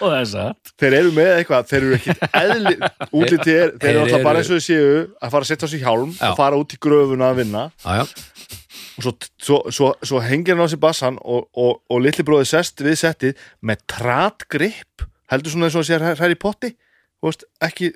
það 0.00 0.14
er 0.16 0.28
satt. 0.30 0.72
Þeir 0.80 0.96
eru 1.00 1.12
með 1.16 1.30
eitthvað, 1.34 1.66
þeir 1.68 1.80
eru 1.82 1.98
ekki 1.98 2.14
eðli, 2.40 2.74
útliti 3.20 3.56
er, 3.56 3.74
þeir 3.74 3.82
Þeir 3.82 3.90
eru 3.90 4.02
alltaf 4.06 4.24
bara 4.24 4.40
eins 4.40 4.50
og 4.50 4.56
þeir 4.56 4.66
séu 4.66 4.94
að 5.04 5.34
fara 5.34 5.44
að 5.44 5.50
setja 5.50 5.68
á 5.68 5.72
sig 5.72 5.84
hjálm 5.84 6.14
Já. 6.16 6.26
og 6.30 6.38
fara 6.40 6.60
út 6.60 6.76
í 6.76 6.80
gröfuna 6.80 7.30
að 7.30 7.42
vinna. 7.42 7.66
Já, 7.84 8.00
já. 8.00 8.56
og 8.96 9.04
svo, 9.04 9.14
svo, 9.36 9.60
svo, 9.68 9.90
svo 10.12 10.22
hengir 10.24 10.56
hann 10.56 10.64
á 10.64 10.72
sig 10.72 10.80
bassan 10.80 11.20
og, 11.20 11.48
og, 11.52 11.82
og 11.92 12.04
litli 12.04 12.24
bróði 12.26 12.48
sest 12.48 12.80
við 12.84 12.96
settið 13.02 13.48
með 13.68 13.84
tratgrip 13.98 15.04
heldur 15.30 15.52
svona 15.52 15.68
eins 15.68 15.76
og 15.76 15.84
að 15.84 15.90
sé 15.90 16.00
hræri 16.00 16.40
potti. 16.40 16.72
Þú 17.20 17.28
veist, 17.28 17.44
ekki 17.68 17.92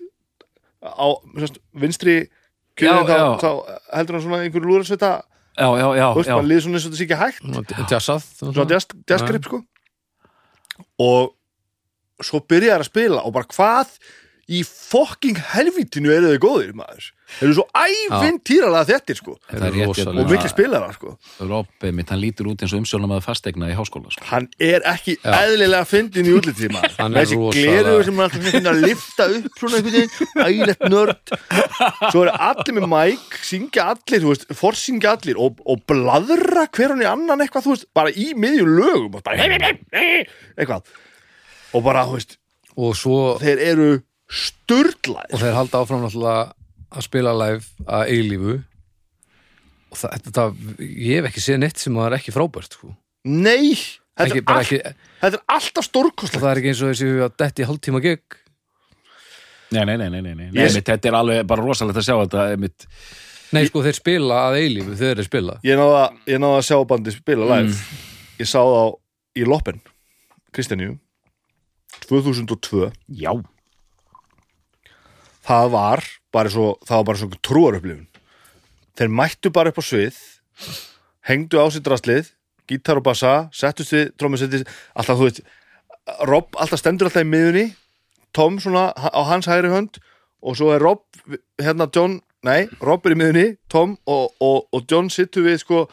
á 0.85 1.09
vinstri 1.81 2.27
kjöðin 2.81 3.07
þá, 3.09 3.17
þá 3.43 3.51
heldur 3.99 4.17
hann 4.19 4.25
svona 4.27 4.43
einhverju 4.45 4.69
lúrasveita 4.71 5.13
Já, 5.55 5.69
já, 5.79 5.87
já, 5.95 6.07
veist, 6.17 6.27
já. 6.29 6.35
maður 6.35 6.49
líður 6.51 6.63
svona 6.65 6.79
eins 6.81 6.87
og 6.89 6.95
sé 6.99 7.05
ekki 7.05 7.19
hægt. 7.21 7.45
Jazzað 7.93 8.25
svona 8.41 8.65
jazz- 8.73 8.95
jazzgrip 9.07 9.45
sko. 9.47 9.61
Og 10.99 12.25
svo 12.27 12.41
byrjar 12.51 12.83
að 12.83 12.89
spila 12.89 13.21
og 13.23 13.35
bara 13.37 13.47
hvað 13.55 13.93
í 14.51 14.61
fokking 14.67 15.39
helvítinu 15.55 16.13
eru 16.13 16.35
þau 16.35 16.41
góðir 16.43 16.73
maður. 16.77 17.11
Þeir 17.35 17.47
eru 17.47 17.55
svo 17.57 17.65
ævintýralega 17.73 18.87
þettir 18.91 19.19
sko. 19.19 19.35
Og 19.49 19.63
hérna. 19.97 20.25
mikli 20.29 20.51
spilara 20.53 20.91
sko. 20.95 21.15
Robbi 21.41 21.93
mitt, 21.97 22.11
hann 22.13 22.21
lítur 22.21 22.51
út 22.53 22.63
eins 22.63 22.75
og 22.77 22.83
umsjónamaður 22.83 23.25
fastegna 23.25 23.71
í 23.73 23.77
háskóla 23.79 24.13
sko. 24.13 24.27
hann 24.29 24.49
er 24.61 24.85
ekki 24.91 25.17
eðlilega 25.25 25.89
fyndin 25.89 26.29
í 26.29 26.35
útliti 26.37 26.69
maður. 26.73 26.95
Hann 26.99 27.17
er 27.17 27.25
þessi 27.25 27.41
glerugur 27.57 28.05
sem 28.05 28.21
hann 28.21 28.29
alltaf 28.29 28.47
finnir 28.51 28.71
að 28.75 28.85
lifta 28.85 29.29
upp 29.39 29.59
svona 29.63 29.81
einhvern 29.81 29.97
veginn, 29.97 30.45
ægilegt 30.45 30.87
nörd. 30.93 31.35
Svo 32.13 32.27
eru 32.27 32.37
allir 32.51 32.79
með 32.79 32.89
mæk 32.93 33.41
syngja 33.49 33.89
allir, 33.95 34.23
þú 34.23 34.35
veist, 34.35 34.47
forsingja 34.61 35.17
allir 35.17 35.41
og, 35.41 35.65
og 35.65 35.83
bladra 35.89 36.69
hver 36.69 36.95
hann 36.95 37.03
í 37.03 37.09
annan 37.09 37.43
eitthvað, 37.47 37.67
þú 37.67 37.77
veist, 37.79 37.91
bara 37.97 38.13
í 38.13 38.31
miðjum 38.37 38.73
lögum 38.79 39.19
og 39.19 39.25
bara 39.25 39.51
eitthvað. 40.55 40.95
Og 41.75 41.83
bara, 41.83 42.05
þú 42.07 42.21
veist, 42.21 42.39
Og 42.75 42.97
svo 42.99 43.19
þeir 43.43 43.61
eru 43.63 43.89
sturlaðir. 44.31 45.35
Og 45.35 45.43
þeir 45.43 45.59
halda 45.59 45.81
áfram 45.83 46.05
náttúrulega 46.05 46.45
að 46.95 47.07
spila 47.07 47.35
live 47.39 47.89
að 47.97 48.13
eilífu. 48.15 48.55
Og 49.95 50.01
það, 50.01 50.15
þetta, 50.29 50.47
ég 50.83 51.19
hef 51.19 51.29
ekki 51.31 51.45
séð 51.45 51.61
neitt 51.63 51.83
sem 51.83 51.99
var 51.99 52.17
ekki 52.17 52.35
frábært 52.35 52.79
sko. 52.79 52.95
Nei, 53.25 53.75
þetta, 54.19 54.25
ekki, 54.29 54.41
er, 54.41 54.49
all, 54.53 54.63
ekki, 54.63 54.81
þetta 55.23 55.39
er 55.39 55.45
alltaf 55.57 55.83
og 55.83 55.89
stórkostlegt 55.89 56.43
það 56.43 56.51
er 56.51 56.63
ekki 56.63 56.73
eins 56.73 56.83
og 56.83 56.91
þessi 56.93 57.13
að 57.27 57.37
detti 57.45 57.69
hálftíma 57.69 58.03
gig. 58.05 58.41
Nei, 59.75 59.85
nei, 59.89 59.95
nei, 59.99 60.09
nei, 60.09 60.21
nei, 60.23 60.35
nei. 60.35 60.49
Einmitt, 60.51 60.87
þetta 60.87 61.11
er 61.11 61.19
alveg 61.19 61.47
bara 61.51 61.65
rosalegt 61.65 61.99
að 61.99 62.09
sjá 62.09 62.17
þetta 62.19 62.49
einmitt. 62.53 62.89
Nei, 63.55 63.63
sko, 63.69 63.85
þeir 63.87 63.97
spila 63.97 64.43
að 64.49 64.59
eilífu 64.65 64.99
þeir 64.99 65.23
spila. 65.27 65.57
Ég 65.67 65.79
náði 65.79 65.97
að, 66.01 66.21
ég 66.33 66.43
náði 66.43 66.59
að 66.59 66.69
sjá 66.69 66.77
bandi 66.91 67.15
spila 67.15 67.49
live. 67.49 68.03
Ég 68.41 68.51
sá 68.51 68.59
þá 68.59 68.83
í 69.39 69.47
Loppen 69.47 69.81
Kristjaníu 70.55 70.97
2002 72.07 72.91
Já, 73.19 73.33
það 75.45 75.71
var 75.75 76.05
bara 76.35 76.53
svo 76.53 76.71
það 76.85 76.97
var 76.97 77.09
bara 77.11 77.21
svo 77.23 77.43
trúarupplifun. 77.45 78.09
Þeir 78.95 79.15
mættu 79.21 79.53
bara 79.55 79.73
upp 79.73 79.81
á 79.81 79.85
svið 79.85 80.19
hengdu 81.29 81.61
á 81.61 81.67
sér 81.73 81.85
drastlið 81.85 82.33
gítar 82.71 83.01
og 83.01 83.05
bassa, 83.05 83.51
settust 83.53 83.93
við 83.93 84.13
trómusettið, 84.21 84.65
alltaf 84.97 85.19
þú 85.21 85.29
veit 85.29 85.41
Rob 86.29 86.57
alltaf 86.61 86.81
stendur 86.81 87.09
alltaf 87.09 87.25
í 87.25 87.29
miðunni 87.29 87.65
Tom 88.35 88.59
svona 88.63 88.91
á 88.93 89.21
hans 89.29 89.49
hægri 89.49 89.71
hönd 89.73 90.01
og 90.45 90.57
svo 90.59 90.73
er 90.75 90.83
Rob, 90.83 91.05
hérna 91.61 91.89
John 91.93 92.19
nei, 92.45 92.67
Rob 92.85 93.05
er 93.07 93.15
í 93.15 93.19
miðunni, 93.21 93.47
Tom 93.73 93.97
og, 94.05 94.35
og, 94.43 94.67
og 94.75 94.85
John 94.91 95.09
sittu 95.13 95.45
við 95.45 95.61
sko 95.63 95.85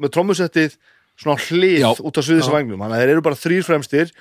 með 0.00 0.14
trómusettið 0.16 0.78
svona 1.20 1.38
hlið 1.44 1.84
út 2.02 2.18
af 2.18 2.26
sviðis 2.26 2.50
vagnum, 2.50 2.80
þannig 2.80 2.96
að 2.96 3.02
þeir 3.02 3.12
eru 3.12 3.26
bara 3.26 3.38
þrýr 3.38 3.66
fremstir 3.66 4.14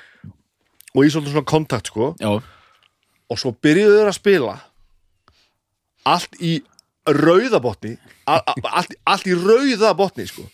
og 0.93 1.07
í 1.07 1.09
svona 1.09 1.41
kontakt 1.49 1.89
sko. 1.89 2.11
Já, 2.21 2.37
og 3.33 3.41
svo 3.41 3.53
byrjuðu 3.65 3.97
þeir 3.97 4.11
að 4.11 4.19
spila 4.19 4.55
allt 6.13 6.37
í 6.43 6.57
rauðabotni 7.09 7.95
allt, 8.29 8.93
allt 9.03 9.27
í 9.27 9.35
rauðabotni 9.35 10.25
sko. 10.29 10.45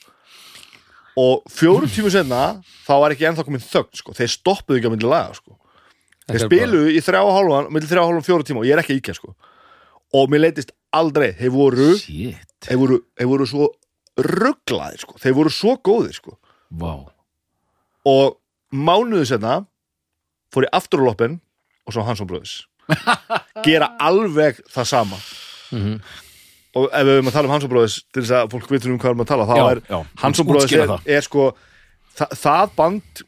og 1.19 1.43
fjórum 1.51 1.89
tímu 1.91 2.11
senna 2.13 2.61
þá 2.87 2.93
var 3.03 3.13
ekki 3.13 3.27
ennþá 3.29 3.45
komin 3.45 3.63
þögn 3.63 4.01
sko. 4.01 4.15
þeir 4.17 4.33
stoppuðu 4.33 4.79
ekki 4.79 4.89
að 4.89 4.95
myndi 4.95 5.09
laga 5.09 5.35
sko. 5.37 5.57
þeir 6.29 6.45
spiluðu 6.45 6.93
í 6.95 7.03
þrjá 7.05 7.21
hálfan 7.25 7.69
myndi 7.73 7.89
þrjá 7.89 8.03
og 8.03 8.11
hálfan 8.11 8.27
fjórum 8.29 8.47
tíma 8.47 8.63
og 8.63 8.69
ég 8.69 8.77
er 8.77 8.83
ekki 8.83 8.99
íkja 9.01 9.17
sko. 9.17 9.35
og 10.13 10.31
mér 10.31 10.47
leitist 10.47 10.73
aldrei 10.95 11.33
þeir 11.37 11.53
voru, 11.53 11.91
þeir 11.99 12.81
voru, 12.81 13.01
þeir 13.17 13.29
voru 13.33 13.49
svo 13.49 13.71
rugglaðir 14.17 15.03
sko. 15.05 15.19
þeir 15.21 15.37
voru 15.37 15.53
svo 15.53 15.75
góðir 15.77 16.15
sko. 16.17 16.37
Vá, 16.69 17.09
og 18.09 18.39
mánuðu 18.73 19.25
senna 19.29 19.61
fór 20.53 20.65
ég 20.65 20.73
aftur 20.73 21.05
á 21.05 21.07
loppin 21.09 21.39
og 21.85 21.93
svo 21.93 22.05
Hansson 22.05 22.29
Brothers 22.29 22.68
gera 23.67 23.93
alveg 23.99 24.59
það 24.73 24.91
sama. 24.95 25.21
Mhm. 25.69 25.95
og 26.79 26.85
ef 26.93 27.05
við 27.05 27.15
höfum 27.17 27.29
að 27.29 27.35
tala 27.35 27.49
um 27.49 27.53
Hansson 27.53 27.69
Brothers 27.71 27.97
til 28.13 28.21
þess 28.23 28.35
að 28.37 28.51
fólk 28.53 28.69
vitur 28.69 28.91
um 28.93 28.99
hvað 29.01 29.09
við 29.09 29.15
erum 29.15 29.23
að 29.25 29.29
tala 29.31 29.47
þá 29.49 29.55
Já, 29.57 29.65
er 29.69 30.05
Hansson 30.21 30.47
Brothers 30.47 30.73
er, 30.77 30.93
er 31.17 31.25
sko 31.25 31.45
það, 32.17 32.35
það 32.43 32.75
band 32.77 33.23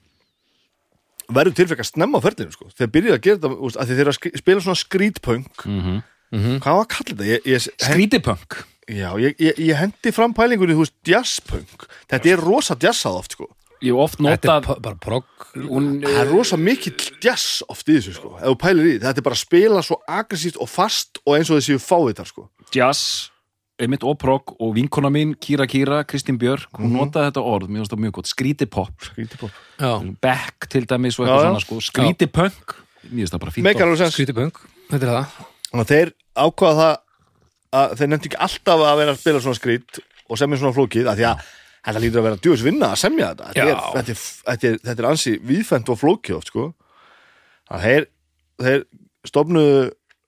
verður 1.32 1.58
tilfækka 1.58 1.86
snemma 1.88 2.22
á 2.22 2.26
ferlinu 2.26 2.54
sko. 2.54 2.70
Þeir 2.76 2.92
byrjuðu 2.96 3.18
að 3.18 3.24
gera 3.26 3.40
þetta 3.40 3.66
úst, 3.68 3.80
að 3.80 3.94
þeir 3.96 4.12
að 4.12 4.20
spila 4.42 4.64
svona 4.66 4.82
skrítpunk. 4.82 5.66
Mm 5.68 6.02
hvað 6.32 6.78
var 6.78 6.86
að 6.86 6.92
kalla 6.94 7.16
þetta? 7.28 7.58
Skrítipunk? 7.76 8.60
Já, 8.88 9.10
ég, 9.20 9.34
ég, 9.40 9.58
ég 9.60 9.76
hendi 9.76 10.14
fram 10.16 10.32
pælingunni 10.36 10.78
þú 10.78 10.86
veist 10.86 10.96
jazzpunk. 11.08 11.88
Þetta 12.12 12.32
er 12.32 12.44
rosa 12.44 12.78
jazzað 12.80 13.18
oft 13.20 13.36
sko 13.36 13.50
Ég 13.82 13.92
hef 13.96 14.02
oft 14.04 14.20
Þetta 14.22 14.32
er 14.58 14.62
notað 14.62 14.82
bara 14.86 14.96
progg. 15.02 15.46
Hún, 15.58 15.86
það 16.04 16.20
er 16.22 16.28
rosa 16.30 16.58
mikill 16.62 16.96
jazz 17.24 17.64
oft 17.68 17.88
í 17.90 17.96
þessu 17.98 18.14
sko. 18.20 18.36
Ef 18.38 18.46
þú 18.52 18.58
pælir 18.62 18.90
í, 18.92 18.96
þetta 19.02 19.18
er 19.24 19.26
bara 19.26 19.38
að 19.38 19.42
spila 19.42 19.82
svo 19.86 19.98
aggressíft 20.08 20.60
og 20.62 20.70
fast 20.70 21.18
og 21.26 21.38
eins 21.40 21.50
og 21.50 21.58
þessi 21.58 21.80
fávitar 21.82 22.30
sko. 22.30 22.46
Jazz 22.76 23.30
einmitt 23.82 24.04
og 24.06 24.20
progg 24.22 24.54
og 24.62 24.76
vinkona 24.78 25.10
mín 25.10 25.32
Kira 25.42 25.66
Kira, 25.66 26.04
Kristín 26.06 26.38
Björk 26.38 26.70
hún 26.78 26.92
Mhm. 26.92 26.98
notaði 27.00 27.32
þetta 27.32 27.42
orð, 27.42 27.68
mér 27.68 27.82
finnst 27.82 27.92
það 27.96 28.02
mjög 28.04 28.12
gott 28.20 28.30
skrítipop, 28.30 28.94
skrítipop 29.02 29.52
Já, 29.82 29.92
back 30.22 30.68
til 30.70 30.86
dæmis 30.86 31.18
og 31.18 31.26
eitthvað 31.26 31.48
svona 31.50 31.62
sko, 31.66 31.80
skrítipunk 31.82 32.76
mér 33.10 33.26
finnst 33.26 33.34
það 33.34 33.40
bara 33.42 33.52
fínt 33.52 34.14
skrítipunk 34.14 34.60
Þetta 34.92 35.08
er 35.08 35.14
það. 35.16 35.26
Að 35.74 35.88
þeir 35.90 36.12
ákvaða 36.38 36.78
það 36.78 36.98
að 37.74 37.96
þeir 37.98 38.10
nefndi 38.12 38.30
ekki 38.30 38.40
alltaf 38.46 38.80
að 38.86 38.98
vera 39.02 39.12
að 39.16 39.20
spila 39.24 39.40
svona 39.42 39.58
skrít 39.58 40.00
og 40.30 40.38
semja 40.38 40.58
svona 40.62 40.76
flókið 40.78 41.10
að 41.10 41.18
því 41.18 41.26
að 41.32 41.42
þetta 41.82 42.02
lítur 42.04 42.22
að 42.22 42.28
vera 42.28 42.42
djúis 42.42 42.64
vinna 42.66 42.92
að 42.94 43.02
semja 43.02 43.32
þetta. 43.32 43.52
Þetta 43.56 43.72
er, 43.72 43.82
þetta 43.96 44.14
er, 44.14 44.22
þetta 44.46 44.70
er, 44.70 44.78
þetta 44.86 45.04
er 45.04 45.10
ansi 45.10 45.34
viðfænt 45.50 45.92
og 45.92 46.00
flókið 46.02 46.38
oft 46.38 46.52
sko. 46.52 46.68
Að 47.72 47.86
þeir, 47.88 48.08
þeir 48.62 48.86
stofnuðu 49.30 49.76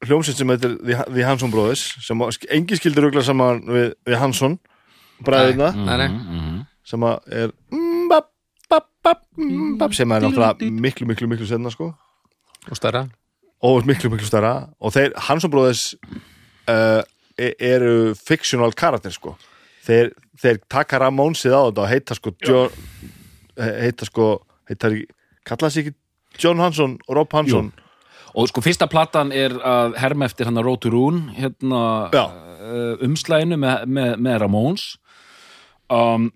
hljómsveit 0.08 0.39
sem 0.39 0.54
heitir 0.54 0.76
The, 0.84 1.26
Hansson 1.28 1.54
Brothers 1.54 1.84
sem 2.04 2.24
engi 2.58 2.80
skildur 2.80 3.08
rugla 3.08 3.24
saman 3.26 3.62
við, 3.68 3.89
við 4.08 4.20
Hansson 4.20 4.58
bræðina 5.24 5.70
Nei, 5.78 5.96
nei. 6.02 6.08
Mhm. 6.10 6.62
sem 6.88 7.06
að 7.08 7.36
er 7.39 7.54
mm, 7.72 8.10
bap, 8.12 8.30
bap, 8.72 8.89
bap, 9.06 9.24
mm, 9.38 9.78
bap, 9.80 9.96
sem 9.96 10.12
er 10.12 10.26
náttúrulega 10.26 10.72
miklu, 10.84 11.08
miklu, 11.08 11.30
miklu 11.32 11.48
senna 11.48 11.72
sko. 11.72 11.94
Og 12.72 12.80
stærra. 12.80 13.06
Og 13.63 13.88
miklu, 13.88 14.10
miklu 14.12 14.28
stærra. 14.28 14.70
Og 14.84 14.92
þeir, 14.96 15.13
Hansson 15.30 15.52
Brothers 15.52 15.94
uh, 16.68 17.04
eru 17.38 18.13
fictional 18.20 18.76
karakter 18.76 19.13
sko 19.16 19.38
þeir, 19.84 20.13
þeir 20.39 20.62
taka 20.72 21.02
Ramónsið 21.04 21.56
á 21.56 21.62
þetta 21.67 21.86
og 21.86 21.91
heita 21.91 22.17
sko 22.17 22.36
John, 22.48 22.82
heita 23.60 24.10
sko 24.10 24.28
heita 24.69 24.91
ekki, 24.91 25.08
kalla 25.48 25.72
sig 25.72 25.88
ekki 25.88 25.98
John 26.41 26.62
Hansson 26.63 26.98
og 27.08 27.17
Rob 27.19 27.34
Hansson 27.36 27.74
og 28.34 28.50
sko 28.50 28.63
fyrsta 28.65 28.88
platan 28.89 29.34
er 29.36 29.54
að 29.62 29.98
herma 30.02 30.28
eftir 30.30 30.50
hann 30.50 30.58
að 30.58 30.67
Rótu 30.69 30.91
Rún 30.93 31.28
hérna 31.36 31.84
uh, 32.10 32.96
umslæginu 33.06 33.60
með, 33.62 33.86
með, 33.86 34.15
með 34.26 34.39
Ramones. 34.41 34.88
Um, 35.93 36.32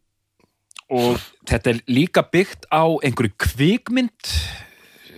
og 0.94 1.18
þetta 1.50 1.74
er 1.74 1.82
líka 1.90 2.24
byggt 2.32 2.70
á 2.70 2.86
einhverju 2.86 3.34
kvikmynd 3.42 4.32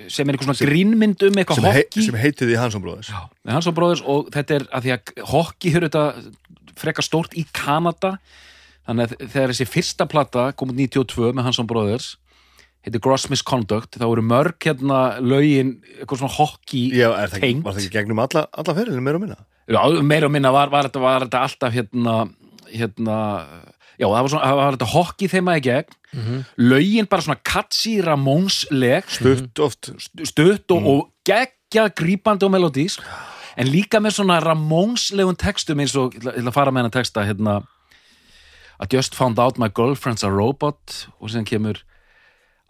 sem 0.10 0.26
er 0.26 0.34
einhver 0.34 0.48
svona 0.48 0.70
grínmynd 0.72 1.26
um 1.28 1.38
eitthvað 1.38 1.68
hokki 1.68 2.06
sem 2.08 2.18
heitið 2.18 2.56
í 2.56 2.58
Hansson 2.58 2.82
Brothers. 2.82 3.12
Já, 3.12 3.28
Hansson 3.52 3.76
Bróðurs 3.78 4.02
og 4.02 4.32
þetta 4.34 4.56
er 4.56 4.66
að 4.74 4.88
því 4.88 4.96
að 4.96 5.12
hokki 5.30 5.74
hefur 5.74 5.86
þetta 5.90 6.06
frekar 6.82 7.06
stórt 7.06 7.36
í 7.38 7.46
Kanada. 7.56 8.18
Þannig 8.88 9.06
að 9.06 9.30
þegar 9.36 9.54
þessi 9.54 9.70
fyrsta 9.70 10.10
plata 10.10 10.50
kom 10.58 10.74
út 10.74 10.80
92 10.80 11.34
með 11.38 11.50
Hansson 11.50 11.70
Bróðurs 11.70 12.16
heitir 12.86 13.02
Gross 13.04 13.28
Misconduct 13.32 13.98
þá 14.00 14.06
eru 14.08 14.24
mörg 14.24 14.56
hérna 14.64 15.20
lögin 15.20 15.76
eitthvað 15.98 16.22
svona 16.22 16.36
hokki 16.38 16.84
tengt 17.36 17.66
var 17.66 17.76
það 17.76 17.82
ekki 17.84 17.96
gegnum 17.98 18.22
alla, 18.24 18.46
alla 18.56 18.76
ferðinu 18.78 19.04
meira 19.04 19.20
og 19.20 19.26
minna? 19.26 19.40
Já, 19.70 19.82
meira 20.02 20.30
og 20.30 20.34
minna 20.34 20.54
var, 20.56 20.72
var, 20.72 20.88
þetta, 20.88 21.02
var 21.04 21.26
þetta 21.28 21.42
alltaf 21.46 21.76
hérna, 21.76 22.16
hérna 22.72 23.18
já, 24.00 24.08
það 24.08 24.16
var, 24.16 24.32
svona, 24.34 24.46
það 24.46 24.62
var 24.62 24.78
þetta 24.78 24.90
hokki 24.94 25.30
þeima 25.30 25.58
í 25.60 25.64
gegn. 25.68 25.98
Lögin 26.72 27.10
bara 27.12 27.26
svona 27.26 27.42
katsi 27.46 28.00
Ramónsleg 28.02 29.12
stutt 29.14 29.62
oft. 29.62 29.92
Stutt 30.32 30.74
og, 30.74 30.88
og 30.90 31.04
geggjað 31.28 31.92
grípandi 32.00 32.48
og 32.48 32.56
melodís 32.56 32.98
en 33.60 33.68
líka 33.68 34.00
með 34.00 34.20
svona 34.20 34.40
Ramónslegum 34.44 35.38
textum 35.40 35.82
eins 35.84 35.96
og, 36.00 36.16
ég 36.16 36.32
ætla 36.32 36.52
að 36.52 36.56
fara 36.56 36.74
með 36.74 36.86
hennar 36.86 36.96
texta 36.96 37.26
hérna 37.28 37.60
I 38.80 38.88
just 38.88 39.16
found 39.16 39.40
out 39.40 39.60
my 39.60 39.68
girlfriend's 39.68 40.24
a 40.24 40.32
robot 40.32 41.08
og 41.20 41.32
sem 41.34 41.46
kemur 41.48 41.84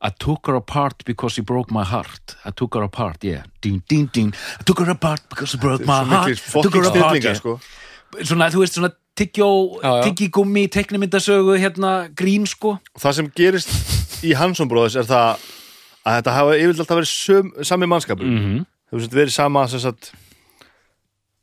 I 0.02 0.10
took 0.16 0.48
her 0.48 0.56
apart 0.56 1.04
because 1.06 1.36
she 1.36 1.44
broke 1.44 1.74
my 1.76 1.84
heart 1.84 2.38
I 2.46 2.52
took 2.52 2.76
her 2.76 2.84
apart, 2.84 3.24
yeah 3.24 3.44
ding, 3.62 3.84
ding, 3.90 4.10
ding. 4.14 4.34
I 4.60 4.64
took 4.64 4.80
her 4.80 4.90
apart 4.90 5.22
because 5.30 5.52
she 5.52 5.58
broke 5.58 5.86
my 5.86 6.04
heart 6.04 6.32
I 6.32 6.62
took 6.62 6.74
her 6.74 6.88
apart, 6.90 7.24
yeah. 7.24 7.38
sko 7.38 7.60
svona, 8.26 8.50
þú 8.50 8.64
veist, 8.64 8.80
svona 8.80 8.90
tyggjigummi 9.20 10.64
teknimyndasögu, 10.74 11.58
hérna, 11.62 11.92
grín, 12.18 12.48
sko 12.50 12.80
það 12.98 13.20
sem 13.20 13.30
gerist 13.36 14.26
í 14.26 14.34
Hansson 14.38 14.72
Brothers 14.72 14.98
er 14.98 15.06
það 15.10 15.46
að 16.08 16.18
þetta 16.18 16.36
hafa 16.38 16.58
yfirlega 16.58 16.86
alltaf 16.86 17.02
verið 17.02 17.68
sami 17.68 17.90
mannskapur 17.92 18.26
mm. 18.26 18.40
-hmm. 18.40 18.66
hefur 18.90 19.16
verið 19.20 19.36
sama 19.36 19.68
sem 19.68 19.84
sagt, 19.84 20.14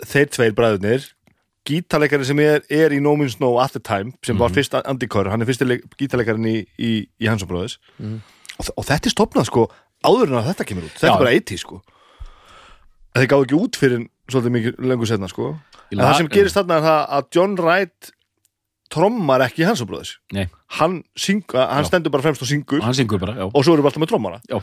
þeir 0.04 0.28
tveir 0.35 0.54
bræðurnir 0.59 1.06
gítarleikari 1.66 2.24
sem 2.28 2.38
er, 2.44 2.61
er 2.70 2.92
í 2.94 3.00
No 3.02 3.16
Means 3.18 3.40
No 3.40 3.56
at 3.59 3.72
the 3.74 3.80
time, 3.82 4.12
sem 4.22 4.38
var 4.38 4.52
fyrst 4.54 4.74
Andy 4.85 5.09
Corr 5.11 5.30
hann 5.32 5.42
er 5.42 5.48
fyrsti 5.48 5.66
gítarleikarin 5.98 6.46
í, 6.46 6.56
í, 6.78 6.90
í 7.18 7.26
Hansson 7.26 7.48
Brothers. 7.50 7.78
Og, 7.98 8.62
þ- 8.68 8.74
og 8.76 8.87
þetta 8.87 9.09
er 9.11 9.14
stopnað 9.16 9.48
sko 9.50 9.64
áður 10.06 10.30
en 10.30 10.38
að 10.38 10.50
þetta 10.52 10.66
kemur 10.68 10.87
út. 10.87 10.94
Þetta 10.94 11.09
Já. 11.11 11.14
er 11.16 11.24
bara 11.24 11.32
80 11.40 11.59
sko. 11.64 11.80
Þeir 13.16 13.30
gáðu 13.32 13.46
ekki 13.48 13.59
út 13.59 13.78
fyrir 13.80 14.04
svolítið 14.30 14.54
mikið 14.59 14.78
lengur 14.92 15.09
setna 15.11 15.28
sko. 15.32 15.48
En 15.90 16.02
það 16.04 16.14
sem 16.20 16.28
gerist 16.37 16.59
þarna 16.59 16.78
er 16.78 16.87
það 16.87 17.02
að 17.18 17.26
John 17.35 17.59
Wright 17.59 18.11
trommar 18.92 19.42
ekki 19.48 19.64
í 19.64 19.66
Hansson 19.66 19.88
Brothers. 19.90 20.14
Hann, 20.78 21.00
syng, 21.18 21.42
hann 21.56 21.87
stendur 21.88 22.12
bara 22.14 22.22
fremst 22.28 22.42
og 22.44 22.50
syngur. 22.50 22.78
Og 22.82 22.87
hann 22.87 22.94
syngur 22.94 23.18
bara, 23.22 23.35
og 23.50 23.59
svo 23.66 23.74
erum 23.74 23.82
við 23.87 23.90
alltaf 23.90 24.04
með 24.04 24.12
trommara 24.14 24.40
já. 24.46 24.61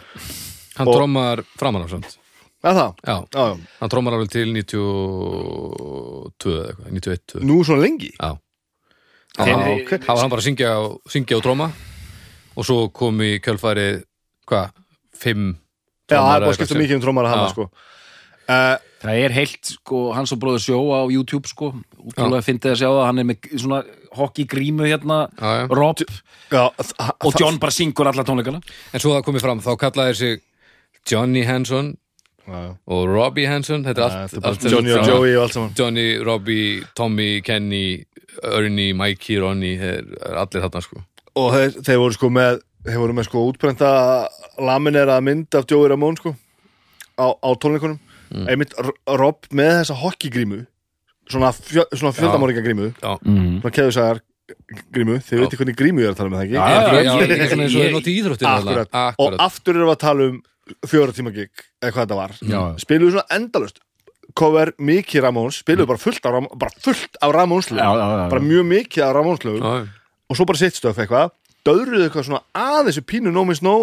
Hann 0.79 0.87
Og- 0.87 0.95
trommar 0.95 1.43
framan 1.59 1.83
á 1.83 1.87
samt 1.91 2.15
eða 2.63 2.73
það, 2.79 2.91
Já, 3.03 3.15
já, 3.35 3.43
já, 3.49 3.55
hann 3.81 3.91
trommar 3.91 4.15
alveg 4.17 4.29
til 4.31 4.47
92 4.53 6.53
eða 6.53 6.69
eitthvað, 6.71 6.93
91 6.93 7.25
2. 7.35 7.43
nú 7.49 7.57
svona 7.67 7.83
lengi? 7.83 8.11
Já. 8.17 8.31
Já, 9.33 9.43
Þeir- 9.43 9.81
ok. 9.81 9.91
Það 10.05 10.13
var 10.13 10.21
hann 10.21 10.29
bara 10.33 10.41
að 10.43 10.47
syngja 10.47 10.69
og, 10.77 10.91
syngja 11.09 11.37
og 11.39 11.43
tróma. 11.43 11.67
Og 12.55 12.61
svo 12.67 12.75
kom 12.93 13.17
í 13.25 13.39
kjölfæri 13.41 14.03
hvað, 14.45 14.69
fimm 15.17 15.55
já, 16.05 16.07
það 16.07 16.13
er 16.13 16.19
trommar 16.19 16.39
bara 16.43 16.51
að 16.51 16.57
skipta 16.59 16.77
mikið 16.77 16.95
um 16.99 17.01
trommara 17.01 17.29
hann 17.31 17.41
Já. 17.47 17.51
sko. 17.55 17.63
uh, 18.49 18.77
Það 19.03 19.17
er 19.25 19.31
heilt, 19.35 19.65
sko, 19.65 19.97
hans 20.15 20.31
og 20.31 20.39
bróður 20.39 20.61
sjó 20.63 20.77
á 20.95 21.01
YouTube, 21.11 21.47
sko, 21.49 21.73
útrúlega 21.99 22.39
fyndið 22.45 22.71
að 22.71 22.77
sjá 22.79 22.87
það. 22.87 23.05
Hann 23.09 23.19
er 23.19 23.25
með 23.27 23.37
svona 23.59 23.79
hockey-grímu 24.15 24.85
hérna, 24.87 25.17
Já, 25.41 25.49
já. 25.59 25.65
Rob. 25.75 25.97
Já, 26.53 26.63
og 27.25 27.33
John 27.41 27.57
bara 27.59 27.71
syngur 27.75 28.07
alla 28.07 28.23
tónleikana. 28.23 28.61
En 28.93 28.99
svo 29.03 29.11
það 29.17 29.25
komið 29.27 29.41
fram, 29.43 29.59
þá 29.59 29.75
kallaði 29.81 30.15
sig 30.15 30.41
Johnny 31.09 31.43
Hanson. 31.43 31.97
Já, 31.97 32.02
og 32.47 33.03
Robbie 33.07 33.47
Hanson 33.47 33.83
Þetta 33.85 34.01
er 34.03 34.17
allt, 34.23 34.33
er 34.37 34.47
allt 34.49 34.65
Johnny 34.71 34.91
og. 34.97 35.07
Joey 35.07 35.35
og 35.37 35.43
allt 35.45 35.53
saman 35.55 35.73
Johnny, 35.79 36.07
Robbie, 36.27 36.83
Tommy, 36.95 37.29
Kenny 37.45 38.03
Ernie, 38.43 38.93
Mikey, 38.97 39.37
Ronny 39.39 39.75
þeir 39.79 40.01
er 40.27 40.39
allir 40.41 40.63
þarna 40.65 40.81
sko 40.83 41.03
og 41.39 41.47
þeir, 41.55 41.77
þeir 41.87 42.01
voru 42.01 42.13
sko 42.17 42.29
með 42.33 42.59
þeir 42.85 42.99
voru 42.99 43.15
með 43.17 43.27
sko 43.29 43.43
útbrenda 43.49 43.91
laminera 44.61 45.19
mynd 45.23 45.55
af 45.57 45.65
Joey 45.71 45.87
Ramone 45.93 46.19
sko 46.19 46.33
á, 47.17 47.27
á 47.31 47.49
tónleikunum 47.61 47.99
einmitt 48.49 48.73
R- 48.81 48.95
Rob 49.21 49.45
með 49.53 49.75
þessa 49.83 49.97
hockeygrímu 50.01 50.63
svona, 51.29 51.51
fjö, 51.55 51.83
svona 51.93 52.11
fjöldamorginga 52.17 52.63
grímu 52.65 52.87
Já, 52.97 53.11
mm. 53.21 53.59
svona 53.61 53.73
keðusagar 53.77 54.21
grímu, 54.93 55.19
þið 55.23 55.39
veitir 55.45 55.59
hvernig 55.61 55.77
grímu 55.79 56.01
ég 56.03 56.09
er 56.09 56.15
að 56.15 56.19
tala 56.19 56.33
með 56.33 56.41
það 56.41 56.47
ekki 56.47 56.57
Já, 56.57 56.63
já, 56.65 56.73
já, 56.73 57.13
ég- 57.13 57.33
ég- 57.37 57.51
svona 57.53 57.63
eins 57.63 57.75
og 57.75 57.79
ég- 57.79 57.85
þeir 57.87 57.95
og 59.23 59.37
aftur 59.45 59.77
erum 59.77 59.87
við 59.87 59.95
að 59.95 60.01
tala 60.03 60.27
um 60.31 60.41
fjóra 60.87 61.15
tíma 61.15 61.33
gig, 61.35 61.51
eða 61.81 61.91
hvað 61.91 62.05
þetta 62.05 62.19
var 62.19 62.37
Já. 62.41 62.61
spiluðu 62.83 63.15
svona 63.17 63.37
endalust 63.37 63.81
cover 64.37 64.71
mikið 64.79 65.25
Ramones, 65.25 65.59
spiluðu 65.61 65.89
bara 65.89 66.01
fullt 66.01 66.25
af, 66.25 66.35
Ram 66.35 66.47
bara 66.57 66.73
fullt 66.83 67.17
já, 67.19 67.89
já. 67.99 68.29
bara 68.31 68.41
mjög 68.41 68.65
mikið 68.69 69.03
lögum 69.43 69.63
Já, 69.63 69.87
og 70.29 70.37
svo 70.37 70.45
bara 70.49 70.61
sitt 70.61 70.79
stöf 70.79 70.97
eitthvað 70.97 71.33
döðruðu 71.67 72.07
eitthvað 72.07 72.29
svona 72.29 72.43
aðeins 72.55 72.99
við 72.99 73.09
pínu 73.11 73.33
nómið 73.33 73.59
snó 73.61 73.75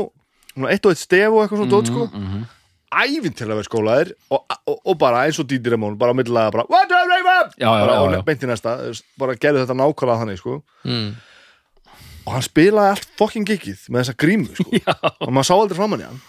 eitt 0.68 0.86
og 0.86 0.94
eitt 0.94 1.02
stef 1.02 1.28
og 1.30 1.44
eitthvað 1.44 1.62
svona 1.62 1.72
dót 1.72 1.90
sko 1.90 2.06
mhm. 2.08 2.42
ævinn 2.90 3.36
til 3.36 3.46
að 3.46 3.60
vera 3.60 3.68
skólaðir 3.68 4.12
og, 4.34 4.56
og, 4.66 4.76
og 4.80 4.98
bara 5.00 5.24
eins 5.26 5.38
og 5.40 5.48
Díti 5.50 5.72
Ramón 5.72 5.98
bara 6.00 6.12
á 6.12 6.18
millilega 6.18 6.54
bara 6.56 6.66
What 6.68 6.90
up, 6.90 7.06
Raymond? 7.12 7.54
Já, 7.56 7.68
já, 7.68 7.86
bara 7.86 7.96
já, 7.96 8.16
já. 8.16 8.24
beint 8.26 8.44
í 8.44 8.50
næsta 8.50 8.76
bara 9.20 9.36
gerðu 9.36 9.64
þetta 9.64 9.78
nákvæmlega 9.78 10.24
þannig 10.24 10.42
sko 10.42 10.58
mm. 10.88 11.08
og 12.24 12.34
hann 12.34 12.46
spilaði 12.48 12.96
allt 12.96 13.14
fucking 13.20 13.48
gigið 13.48 13.86
með 13.88 14.02
þessa 14.02 14.18
grímu 14.24 14.50
sko 14.58 14.82
og 15.28 15.30
maður 15.30 15.50
sá 15.52 15.54
aldrei 15.56 15.78
framann 15.78 16.04
í 16.04 16.10
hann 16.10 16.20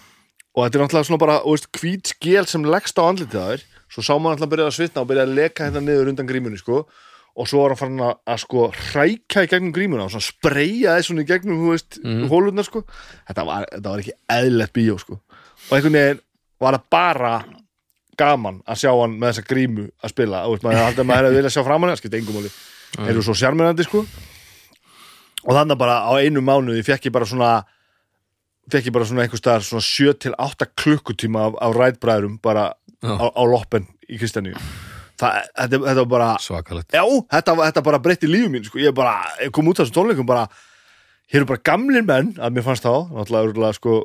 og 0.52 0.64
þetta 0.64 0.78
er 0.78 0.82
náttúrulega 0.84 1.08
svona 1.08 1.22
bara 1.22 1.38
þú 1.44 1.54
veist, 1.54 1.70
hvít 1.78 2.12
skél 2.12 2.48
sem 2.48 2.66
leggst 2.68 3.00
á 3.00 3.02
andlitið 3.04 3.40
á 3.40 3.46
þér. 3.52 3.64
Svo 3.92 4.04
sá 4.04 4.12
maður 4.16 4.42
náttúrulega 4.42 4.48
að 4.48 4.52
byrja 4.52 4.66
að 4.68 4.76
svitna 4.76 5.02
og 5.02 5.08
byrja 5.08 5.24
að 5.24 5.34
leka 5.38 5.66
hérna 5.68 5.82
niður 5.84 6.12
undan 6.12 6.28
grímunni 6.28 6.60
sko. 6.60 6.82
Og 7.32 7.48
svo 7.48 7.62
var 7.62 7.72
hann 7.72 7.80
farin 7.80 8.02
að, 8.04 8.18
að 8.28 8.40
sko 8.42 8.66
hrækja 8.76 9.46
í 9.46 9.48
gegnum 9.48 9.72
grímuna 9.72 10.04
og 10.04 10.12
svona 10.12 10.26
spreyja 10.26 10.96
þess 10.98 11.08
svona 11.08 11.24
í 11.24 11.28
gegnum 11.30 11.62
þú 11.62 11.70
veist, 11.72 11.96
mm. 12.04 12.26
hólurnar 12.28 12.68
sko. 12.68 12.82
Þetta 13.30 13.46
var, 13.48 13.68
þetta 13.72 13.94
var 13.94 14.02
ekki 14.02 14.14
eðlilegt 14.36 14.74
bíó 14.76 14.98
sko. 15.00 15.16
Og 15.70 15.72
einhvern 15.78 15.96
veginn 15.96 16.20
var 16.60 16.76
það 16.76 16.84
bara 16.92 17.32
gaman 18.20 18.60
að 18.68 18.82
sjá 18.82 18.90
hann 18.92 19.16
með 19.16 19.32
þessa 19.32 19.46
grímu 19.48 19.86
að 19.88 20.12
spila, 20.12 20.44
þú 20.44 20.52
veist, 20.52 20.66
maður 20.66 20.84
haldið 20.84 21.02
að 21.02 21.08
maður 21.08 21.28
hefði 21.28 21.40
viljað 21.40 21.54
sjá 21.56 21.64
framan 21.70 21.92
hann, 21.92 22.00
skipta 22.02 22.20
engum 22.20 22.38
máli. 22.38 22.52
Eru 23.08 23.24
svo 23.24 23.36
sjármennandi 23.40 23.86
sko. 23.88 24.02
Og 25.42 25.56
þannig 25.56 25.80
bara 25.80 26.02
á 26.04 26.12
einu 26.20 26.44
mánuði 26.44 26.84
fekk 26.86 27.08
ég 27.08 27.14
bara 27.16 27.28
svona 27.28 27.54
fekk 28.70 28.86
ég 28.90 28.94
bara 28.94 29.08
svona 29.08 29.24
einhvers 29.24 29.42
staðar 29.42 29.64
svona 29.66 29.82
7 29.86 30.12
til 30.22 30.34
8 30.38 30.68
klukkutíma 30.78 31.46
af, 31.50 31.56
af 31.66 31.76
rætbræðurum 31.76 32.38
bara 32.42 32.68
Já. 33.02 33.16
á, 33.18 33.26
á 33.34 33.42
loppen 33.48 33.88
í 34.06 34.18
Kristjaníu 34.20 34.54
það, 35.18 35.40
þetta, 35.58 35.80
þetta 35.86 35.96
var 36.04 36.10
bara 36.12 36.28
Svakalegt. 36.42 36.94
Já, 36.94 37.02
þetta, 37.34 37.56
þetta 37.66 37.82
bara 37.88 37.98
breytti 38.02 38.30
lífu 38.30 38.50
mín 38.52 38.64
sko. 38.66 38.78
ég 38.78 38.94
bara, 38.94 39.16
ég 39.42 39.50
kom 39.54 39.66
út 39.70 39.80
af 39.80 39.86
þessum 39.88 39.98
tónleikum 39.98 40.28
bara 40.28 40.46
hér 41.32 41.42
eru 41.42 41.48
bara 41.50 41.64
gamlir 41.64 42.04
menn 42.06 42.34
að 42.38 42.54
mér 42.56 42.66
fannst 42.66 42.86
þá, 42.86 43.08
náttúrulega 43.10 43.48
örugglega, 43.48 43.78
sko 43.80 43.96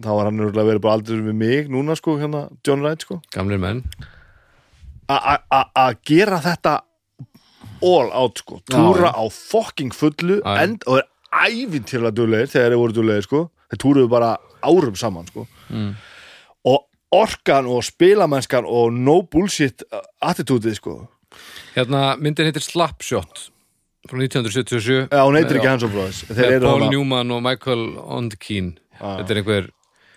þá 0.00 0.10
var 0.14 0.28
hann 0.30 0.40
örugglega 0.40 0.68
verið 0.70 0.84
bara 0.86 0.96
aldrei 0.98 1.20
við 1.20 1.36
mig 1.40 1.70
núna 1.72 1.96
sko, 1.98 2.14
hérna, 2.20 2.44
John 2.66 2.84
Wright 2.84 3.02
sko. 3.02 3.18
Gamlir 3.34 3.58
menn. 3.58 3.80
Að 5.10 5.96
gera 6.06 6.38
þetta 6.44 6.76
all 7.82 8.10
out 8.14 8.38
sko, 8.42 8.60
túra 8.70 9.10
á 9.16 9.24
fucking 9.32 9.90
fullu 9.96 10.38
Já, 10.40 10.44
já. 10.46 10.62
end, 10.62 10.84
og 10.86 11.00
er 11.00 11.08
ævintýrlega 11.50 12.14
duglegir 12.14 12.50
þegar 12.52 12.70
þeir 12.74 12.80
voru 12.82 12.96
duglegir 12.96 13.26
sko 13.26 13.40
þeir 13.70 13.80
túruðu 13.84 14.08
bara 14.10 14.36
árum 14.62 14.96
saman 14.98 15.26
sko 15.30 15.46
Mm. 15.70 15.94
og 16.66 16.86
orkan 17.12 17.66
og 17.66 17.82
spilamennskan 17.86 18.64
og 18.66 18.92
no 18.92 19.22
bullshit 19.22 19.82
attitútið 20.22 20.74
sko 20.80 21.08
Hérna, 21.76 22.16
myndin 22.18 22.48
heitir 22.50 22.62
Slapshot 22.64 23.50
frá 24.10 24.18
1977 24.18 25.08
Já, 25.12 25.22
hún 25.22 25.36
heitir 25.38 25.60
ekki 25.60 25.68
Hans 25.70 25.84
Með 25.84 26.40
eru 26.42 26.66
Paul 26.66 26.80
þarna- 26.80 26.90
Newman 26.90 27.30
og 27.30 27.42
Michael 27.42 27.84
Ondkeen 27.98 28.72
Þetta 29.00 29.30
er 29.30 29.36
einhver, 29.42 29.68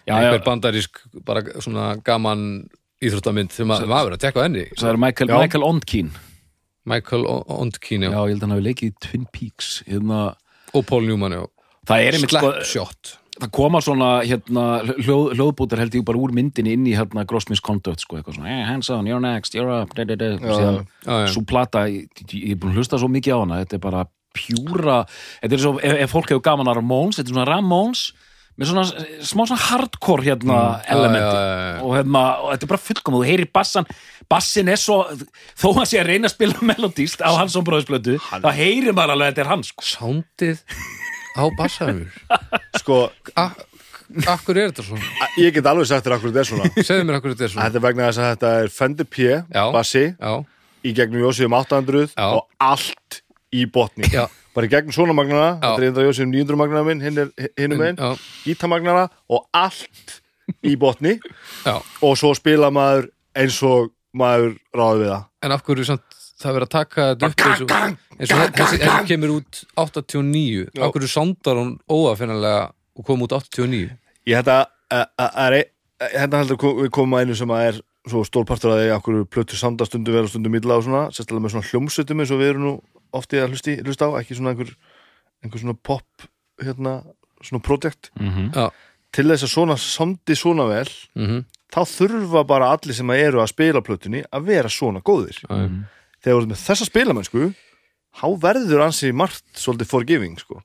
Já, 0.08 0.16
einhver 0.18 0.40
já. 0.40 0.44
bandarísk 0.48 0.98
bara 1.24 1.42
svona 1.62 2.02
gaman 2.04 2.68
íþróttamynd 3.04 3.52
sem 3.52 3.68
að 3.70 3.86
maður 3.88 4.16
að 4.18 4.24
tekka 4.26 4.42
á 4.42 4.46
henni 4.48 4.66
Það 4.74 4.90
er 4.90 4.98
Michael. 4.98 5.30
Michael 5.38 5.64
Ondkeen 5.64 6.10
Michael 6.86 7.26
O- 7.28 7.46
Ondkeen 7.62 8.02
Já, 8.02 8.10
já. 8.10 8.18
ég 8.26 8.30
held 8.34 8.42
að 8.42 8.48
hann 8.48 8.56
hafi 8.58 8.68
leikið 8.68 8.90
í 8.90 8.96
Twin 9.00 9.28
Peaks 9.32 9.84
hérna, 9.88 10.36
og 10.74 10.86
Paul 10.86 11.02
Newman 11.06 11.32
já. 11.32 11.46
Það 11.86 12.08
er 12.08 12.14
einmitt 12.18 12.30
sko, 12.34 12.52
Slapshot 12.64 13.18
það 13.34 13.50
koma 13.56 13.82
svona 13.82 14.10
hérna, 14.28 14.64
hljóð, 15.02 15.34
hljóðbútar 15.38 15.82
held 15.82 15.96
ég 15.98 16.06
bara 16.06 16.20
úr 16.22 16.34
myndinni 16.36 16.76
inn 16.78 16.90
í 16.90 16.96
hérna 16.98 17.26
Gross 17.30 17.48
Misconduct 17.50 18.04
sko, 18.04 18.20
eitthvað 18.20 18.38
svona, 18.38 18.52
hey, 18.52 18.66
hands 18.68 18.92
on, 18.94 19.08
you're 19.10 19.24
next, 19.24 19.56
you're 19.58 19.72
up 19.74 19.96
da, 19.98 20.06
da, 20.06 20.18
da. 20.20 20.34
Já, 20.38 20.52
Síðan, 20.60 20.82
já, 21.06 21.14
já. 21.24 21.32
svo 21.34 21.46
plata, 21.50 21.88
ég, 21.90 22.12
er 22.44 22.60
búin 22.62 22.76
að 22.76 22.84
hlusta 22.84 23.00
svo 23.02 23.10
mikið 23.12 23.34
á 23.34 23.40
hana 23.42 23.64
þetta 23.64 23.80
er 23.80 23.84
bara 23.88 24.04
pjúra 24.34 25.00
þetta 25.42 25.58
er 25.58 25.66
svo, 25.66 25.74
ef, 25.82 25.98
ef 26.06 26.14
fólk 26.14 26.30
hefur 26.34 26.46
gaman 26.46 26.70
að 26.70 26.80
Ramones 26.82 27.20
þetta 27.20 27.34
er 27.34 27.38
svona 27.38 27.50
Ramones 27.50 28.06
með 28.54 28.70
svona 28.70 29.06
smá 29.26 29.42
svona 29.50 29.64
hardcore 29.66 30.28
hérna 30.28 30.58
elementi 30.94 31.26
já, 31.26 31.46
já. 31.50 31.78
Og, 31.82 31.94
hérna, 31.98 32.24
og 32.38 32.52
þetta 32.54 32.68
er 32.68 32.72
bara 32.76 32.84
fullkom 32.86 33.16
þú 33.18 33.24
heyrir 33.26 33.50
bassan, 33.50 33.88
bassin 34.30 34.70
er 34.70 34.78
svo 34.78 35.00
þó 35.58 35.72
hann 35.80 35.90
sé 35.90 36.04
að 36.04 36.12
reyna 36.12 36.30
að 36.30 36.36
spila 36.36 36.68
melodíst 36.70 37.26
á 37.26 37.34
hans 37.34 37.58
ombróðisblötu, 37.58 38.20
þá 38.22 38.50
heyrir 38.54 38.94
maður 38.94 39.16
alveg 39.16 39.26
að 39.26 39.34
þetta 39.34 39.46
er 39.46 39.52
hans 39.56 39.74
sko. 39.74 39.88
Sándið 39.90 40.62
á 41.34 41.44
bassanur 41.58 42.14
Sko, 42.84 42.98
Akkur 44.28 44.58
er 44.60 44.70
þetta 44.70 44.84
svona? 44.86 45.28
ég 45.40 45.54
get 45.56 45.66
alveg 45.70 45.88
sagt 45.90 46.06
þér 46.06 46.16
akkur 46.18 46.34
þetta 46.34 46.42
er 46.44 46.50
svona 46.50 46.86
Segðu 46.86 47.06
mér 47.08 47.18
akkur 47.18 47.34
þetta 47.34 47.46
er 47.48 47.52
svona 47.54 47.68
Þetta 47.70 47.80
er 47.80 47.84
vegna 47.86 48.08
þess 48.10 48.20
að 48.22 48.32
þetta 48.34 48.50
er 48.64 48.72
Fender 48.76 49.08
P 49.10 49.28
bassi 49.74 50.04
í 50.84 50.92
gegnum 50.98 51.24
Jósíum 51.24 51.56
800 51.56 52.10
Já. 52.12 52.26
og 52.28 52.42
allt 52.62 53.22
í 53.56 53.64
botni 53.72 54.10
Já. 54.12 54.26
bara 54.54 54.68
í 54.68 54.72
gegnum 54.74 54.94
svona 54.96 55.16
magnara 55.16 55.54
Já. 55.56 55.64
þetta 55.64 55.80
er 55.80 55.88
einnig 55.88 56.10
Jósíum 56.10 56.34
900 56.36 56.60
magnara 56.60 56.88
minn 56.90 57.02
hinn 57.06 57.22
er 57.24 57.32
hinnum 57.58 57.80
megin, 57.80 58.02
já, 58.04 58.12
gítamagnara 58.44 59.06
og 59.32 59.48
allt 59.56 60.20
í 60.68 60.76
botni 60.78 61.16
já 61.64 61.78
og 62.04 62.18
svo 62.20 62.34
spila 62.38 62.68
maður 62.76 63.08
eins 63.40 63.62
og 63.66 63.94
maður 64.14 64.58
ráði 64.76 65.06
við 65.06 65.14
það 65.16 65.24
En 65.48 65.56
af 65.56 65.64
hverju 65.66 65.88
samt 65.88 66.20
það 66.40 66.50
er 66.50 66.56
verið 66.58 66.68
að 66.68 66.74
taka 66.76 67.08
þetta 67.14 67.30
upp 67.30 67.44
eins 67.46 67.62
og, 67.64 67.72
eins 68.20 68.34
og 68.34 68.42
þessi, 68.58 68.80
þessi 68.84 69.08
kemur 69.12 69.34
út 69.38 69.62
89 69.80 70.68
Já. 70.74 70.84
af 70.88 70.94
hverju 70.96 71.10
sándar 71.14 71.60
hún 71.62 71.74
óafinnalega 71.90 72.64
og 72.98 73.06
kom 73.08 73.24
út 73.26 73.36
89 73.38 73.90
ég 74.28 74.38
þetta 74.42 74.58
að- 74.92 75.40
er 75.48 75.58
hérna 76.14 76.42
heldur 76.44 76.58
við 76.84 76.90
komum 76.94 77.18
að 77.18 77.26
einu 77.28 77.36
sem 77.40 77.54
að 77.54 77.68
er 77.70 77.82
svo 78.10 78.24
stór 78.28 78.46
partur 78.46 78.74
að 78.74 78.82
því 78.84 78.90
okkur 78.98 79.20
plötu 79.32 79.56
sanda 79.56 79.86
stundum 79.88 80.14
vel 80.18 80.26
og 80.26 80.30
stundum 80.34 80.56
illa 80.60 80.76
og 80.76 80.84
svona, 80.84 81.04
sérstaklega 81.16 81.46
með 81.46 81.54
svona 81.56 81.70
hljómsveitum 81.70 82.20
eins 82.20 82.32
og 82.36 82.42
við 82.42 82.50
erum 82.52 82.66
nú 82.68 82.74
ofti 83.14 83.40
að 83.40 83.54
hlusti, 83.54 83.78
hlusta 83.86 84.10
á 84.12 84.18
ekki 84.20 84.36
svona 84.36 84.52
einhver, 84.52 84.74
einhver 85.44 85.62
svona 85.64 85.78
pop 85.80 86.26
hérna, 86.60 86.98
svona 87.44 87.64
project 87.64 88.10
Já, 88.20 88.68
til 89.14 89.26
þess 89.30 89.46
að 89.48 89.54
svona 89.54 89.78
sandi 89.80 90.36
svona 90.36 90.66
vel 90.68 90.90
mhm, 91.16 91.46
þá 91.74 91.80
þurfa 91.94 92.44
bara 92.50 92.72
allir 92.76 92.94
sem 92.98 93.08
að 93.14 93.24
eru 93.30 93.40
að 93.44 93.52
spila 93.54 93.82
plötunni 93.86 94.24
að 94.34 94.46
vera 94.52 94.70
svona 94.70 95.00
góðir. 95.02 95.40
Já, 95.48 95.56
já. 95.64 95.70
Þegar 96.24 96.38
þú 96.38 96.42
ert 96.44 96.52
með 96.54 96.64
þessa 96.68 96.88
spilamennsku 96.90 97.48
þá 98.14 98.26
verður 98.44 98.84
ansi 98.88 99.12
margt 99.14 99.44
svolítið 99.58 99.90
forgiving 99.90 100.38
sko. 100.40 100.62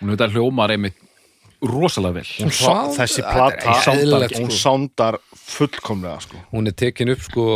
og 0.00 0.08
þetta 0.10 0.30
hljómar 0.34 0.72
einmitt 0.74 0.96
rosalega 1.64 2.18
vel 2.18 2.26
hún 2.44 2.52
Sound- 2.52 2.96
þessi 2.98 3.22
plata 3.24 3.76
sándar, 3.80 4.00
eðlilegt, 4.02 4.38
hún 4.40 4.50
sko. 4.50 4.58
sándar 4.64 5.18
fullkomlega 5.34 6.20
sko. 6.20 6.36
Hún 6.52 6.66
er 6.68 6.72
tekin 6.76 7.08
upp 7.14 7.22
sko 7.24 7.46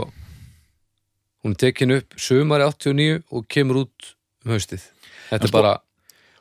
hún 1.45 1.53
er 1.55 1.59
tekin 1.61 1.93
upp 1.99 2.15
sömari 2.17 2.65
89 2.65 3.23
og 3.33 3.47
kemur 3.49 3.85
út 3.85 4.15
um 4.47 4.53
haustið 4.55 4.83
Þetta 5.31 5.45
er 5.45 5.49
sko- 5.49 5.59
bara 5.59 5.75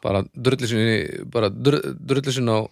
bara 0.04 0.22
drullisinni 0.36 1.26
bara 1.32 1.50
drullisin 1.50 2.48
á 2.48 2.58
hún, 2.64 2.70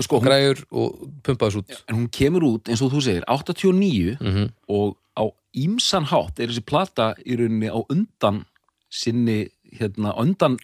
sko, 0.00 0.18
hún, 0.20 0.24
græjur 0.28 0.62
og 0.72 1.10
pumpaðs 1.26 1.58
út 1.60 1.74
en 1.88 1.98
hún 1.98 2.06
kemur 2.12 2.46
út 2.48 2.70
eins 2.72 2.82
og 2.84 2.92
þú 2.94 3.02
segir 3.04 3.26
89 3.28 4.16
mm 4.20 4.46
og 4.72 4.96
á 5.16 5.24
ímsan 5.56 6.06
hátt 6.10 6.40
er 6.40 6.50
þessi 6.52 6.64
plata 6.68 7.10
í 7.24 7.36
rauninni 7.38 7.68
á 7.72 7.78
undan 7.92 8.44
sinni 8.92 9.46
hérna, 9.76 10.12
undan, 10.20 10.56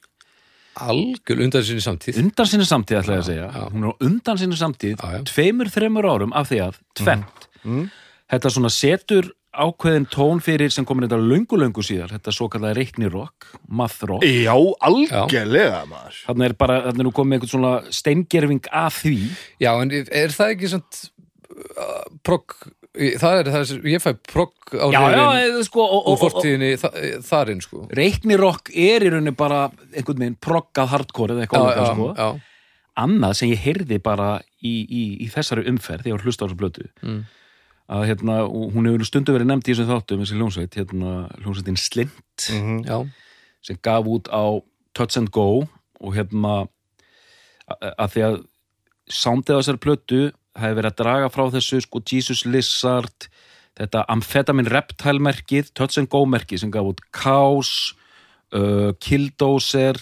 algjör 0.80 1.42
undan 1.44 1.64
sinni 1.66 1.82
samtíð 1.84 2.18
undan 2.22 2.48
sinni 2.48 2.64
samtíð 2.68 3.00
ætla 3.02 3.16
ég 3.18 3.22
að 3.24 3.28
segja, 3.28 3.48
já. 3.52 3.64
hún 3.72 3.84
er 3.84 3.92
á 3.92 3.94
undan 4.08 4.38
sinni 4.40 4.56
samtíð 4.56 4.94
Já, 4.96 5.08
já. 5.18 5.22
tveimur, 5.28 5.68
þreimur 5.72 6.08
árum 6.08 6.32
af 6.36 6.48
því 6.52 6.60
að 6.68 6.78
tvennt, 7.00 7.48
Mm. 7.62 7.84
þetta 8.32 8.50
svona 8.50 8.70
setur 8.74 9.28
ákveðin 9.52 10.06
tón 10.08 10.40
fyrir 10.40 10.72
sem 10.72 10.84
komur 10.88 11.04
þetta 11.06 11.18
löngu 11.20 11.58
löngu 11.60 11.82
síðar, 11.84 12.12
þetta 12.16 12.32
svo 12.32 12.46
kallaði 12.52 12.78
reiknirokk 12.80 13.48
mathrock, 13.68 14.24
já, 14.24 14.54
algjörlega 14.88 15.82
maður. 15.90 16.20
Þannig 16.28 16.46
er 16.48 16.54
bara 16.62 16.78
þannig 16.86 17.02
er 17.04 17.08
nú 17.08 17.12
komið 17.16 17.36
einhvern 17.38 17.52
svona 17.52 17.72
steingerfing 17.92 18.68
að 18.72 18.94
því. 19.02 19.16
Já, 19.60 19.72
en 19.82 19.92
er 20.00 20.32
það 20.36 20.54
ekki 20.56 20.70
samt 20.72 21.02
uh, 21.52 22.06
progg 22.24 22.56
það 22.92 23.38
er 23.42 23.48
það 23.54 23.62
sem 23.70 23.86
ég 23.88 24.02
fæ 24.04 24.10
progg 24.28 24.72
á 24.76 24.86
já, 24.92 25.00
já, 25.16 25.26
eða, 25.46 25.60
sko, 25.64 25.84
og, 25.96 26.08
fortíðinni 26.20 26.72
þa- 26.80 27.20
þarinn 27.24 27.62
sko. 27.64 27.86
Reiknirokk 27.96 28.68
er 28.72 29.06
í 29.06 29.12
rauninni 29.14 29.32
bara 29.36 29.62
einhvern 29.96 30.20
veginn 30.26 30.36
proggað 30.44 30.90
hardcore 30.92 31.36
eða 31.36 31.46
eitthvað 31.46 31.68
álíka, 31.70 31.86
sko. 31.92 32.08
já, 32.18 32.66
annað 33.04 33.36
sem 33.38 33.48
ég 33.54 33.62
heyrði 33.64 34.00
bara 34.04 34.26
í, 34.60 34.74
í, 34.84 35.04
í 35.24 35.28
þessari 35.32 35.64
umferð 35.72 36.04
þegar 36.08 36.26
hlusta 36.26 36.44
á 36.44 36.46
þessu 36.48 36.60
blötu 36.60 36.88
Mm. 37.00 37.22
Að 37.90 38.06
hérna, 38.08 38.36
og 38.46 38.72
hún 38.74 38.86
hefur 38.88 39.04
stundu 39.08 39.34
verið 39.34 39.48
nefnd 39.50 39.68
í 39.68 39.72
þessum 39.74 39.90
þáttum, 39.90 40.22
þessi 40.22 40.36
hljónsveit 40.38 40.76
hérna, 40.78 41.12
hljónsveitin 41.42 41.78
Slint 41.80 42.46
Mhm. 42.50 42.84
já, 42.86 43.08
sem 43.62 43.78
gaf 43.82 44.04
út 44.06 44.28
á 44.30 44.62
Touch 44.94 45.16
and 45.18 45.30
Go 45.30 45.66
og 46.00 46.14
hérna 46.14 46.68
að, 47.98 48.08
því 48.12 48.22
að 48.28 48.36
soundið 49.08 49.56
á 49.56 49.60
þessari 49.60 49.82
plötu 49.82 50.20
hefði 50.58 50.76
verið 50.78 50.90
að 50.92 51.00
draga 51.02 51.30
frá 51.32 51.44
þessu 51.50 51.80
sko 51.82 52.00
Jesus 52.04 52.44
Lizard 52.44 53.28
þetta 53.78 54.04
Amphetamine 54.12 54.68
Reptile 54.70 55.18
merkið 55.22 55.72
Touch 55.74 55.98
and 55.98 56.08
Go 56.12 56.24
merkið 56.26 56.60
sem 56.60 56.70
gaf 56.70 56.84
út 56.90 57.00
Chaos 57.12 57.94
uh, 58.52 58.92
Killdozer 59.00 59.96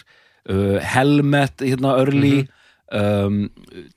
uh, 0.50 0.78
Helmet 0.82 1.62
hérna 1.62 1.96
early 2.02 2.48
um, 2.92 3.50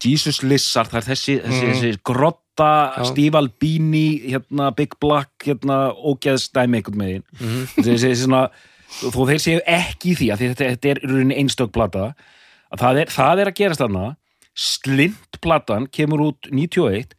Jesus 0.04 0.42
Lizard 0.44 0.92
það 0.92 1.00
er 1.02 1.08
þessi, 1.12 1.36
þessi, 1.44 1.70
þessi 1.72 1.92
grotta 2.06 2.70
Já. 2.98 3.06
Steve 3.10 3.38
Albini 3.40 4.06
hérna 4.30 4.70
Big 4.78 4.94
Black 5.02 5.48
hérna 5.48 5.78
ógeðstæmi 5.98 6.78
einhvern 6.82 7.00
megin 7.02 7.24
þessi, 7.76 7.96
þessi 8.04 8.24
svona 8.28 8.44
þó 8.94 9.24
þeir 9.32 9.42
séu 9.42 9.62
ekki 9.66 10.12
í 10.14 10.18
því 10.20 10.28
að 10.36 10.44
þetta, 10.46 10.68
þetta 10.76 10.90
er 10.94 11.00
í 11.02 11.08
rauninni 11.10 11.38
einstök 11.42 11.72
plata. 11.74 12.12
Að 12.74 12.82
það 12.84 13.00
er, 13.02 13.10
það 13.16 13.40
er 13.42 13.50
að 13.50 13.56
gerast 13.58 13.82
þarna. 13.82 14.04
Slint-platan 14.54 15.88
kemur 15.94 16.22
út 16.30 16.50
91 16.52 17.16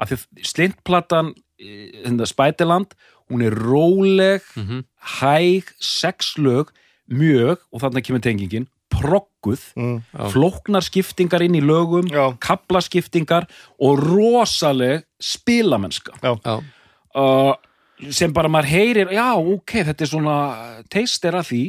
að 0.00 0.12
því 0.14 0.44
Slint-platan 0.48 1.32
hérna 1.60 2.28
Spætiland 2.28 2.94
hún 3.30 3.44
er 3.44 3.52
róleg 3.54 4.40
Mhm. 4.56 4.84
hæg, 5.20 5.68
sex 5.78 6.34
lög 6.38 6.72
mjög, 7.10 7.58
og 7.72 7.80
þarna 7.82 8.00
kemur 8.02 8.20
tengingin 8.24 8.66
progguð, 8.90 9.62
Mm. 9.76 10.02
flóknar 10.34 10.82
skiptingar 10.84 11.42
inn 11.46 11.54
í 11.56 11.62
lögum, 11.64 12.08
Já. 12.10 12.34
kaplaskiptingar 12.42 13.46
og 13.80 13.98
rosaleg 14.02 15.04
spilamennska 15.20 16.12
já, 16.22 16.60
uh, 17.14 17.54
sem 18.10 18.32
bara 18.32 18.48
maður 18.48 18.70
heyrir 18.72 19.10
já, 19.12 19.32
ok, 19.36 19.82
þetta 19.88 20.04
er 20.06 20.10
svona 20.10 20.36
teist 20.92 21.24
er 21.24 21.36
að 21.40 21.48
því 21.50 21.64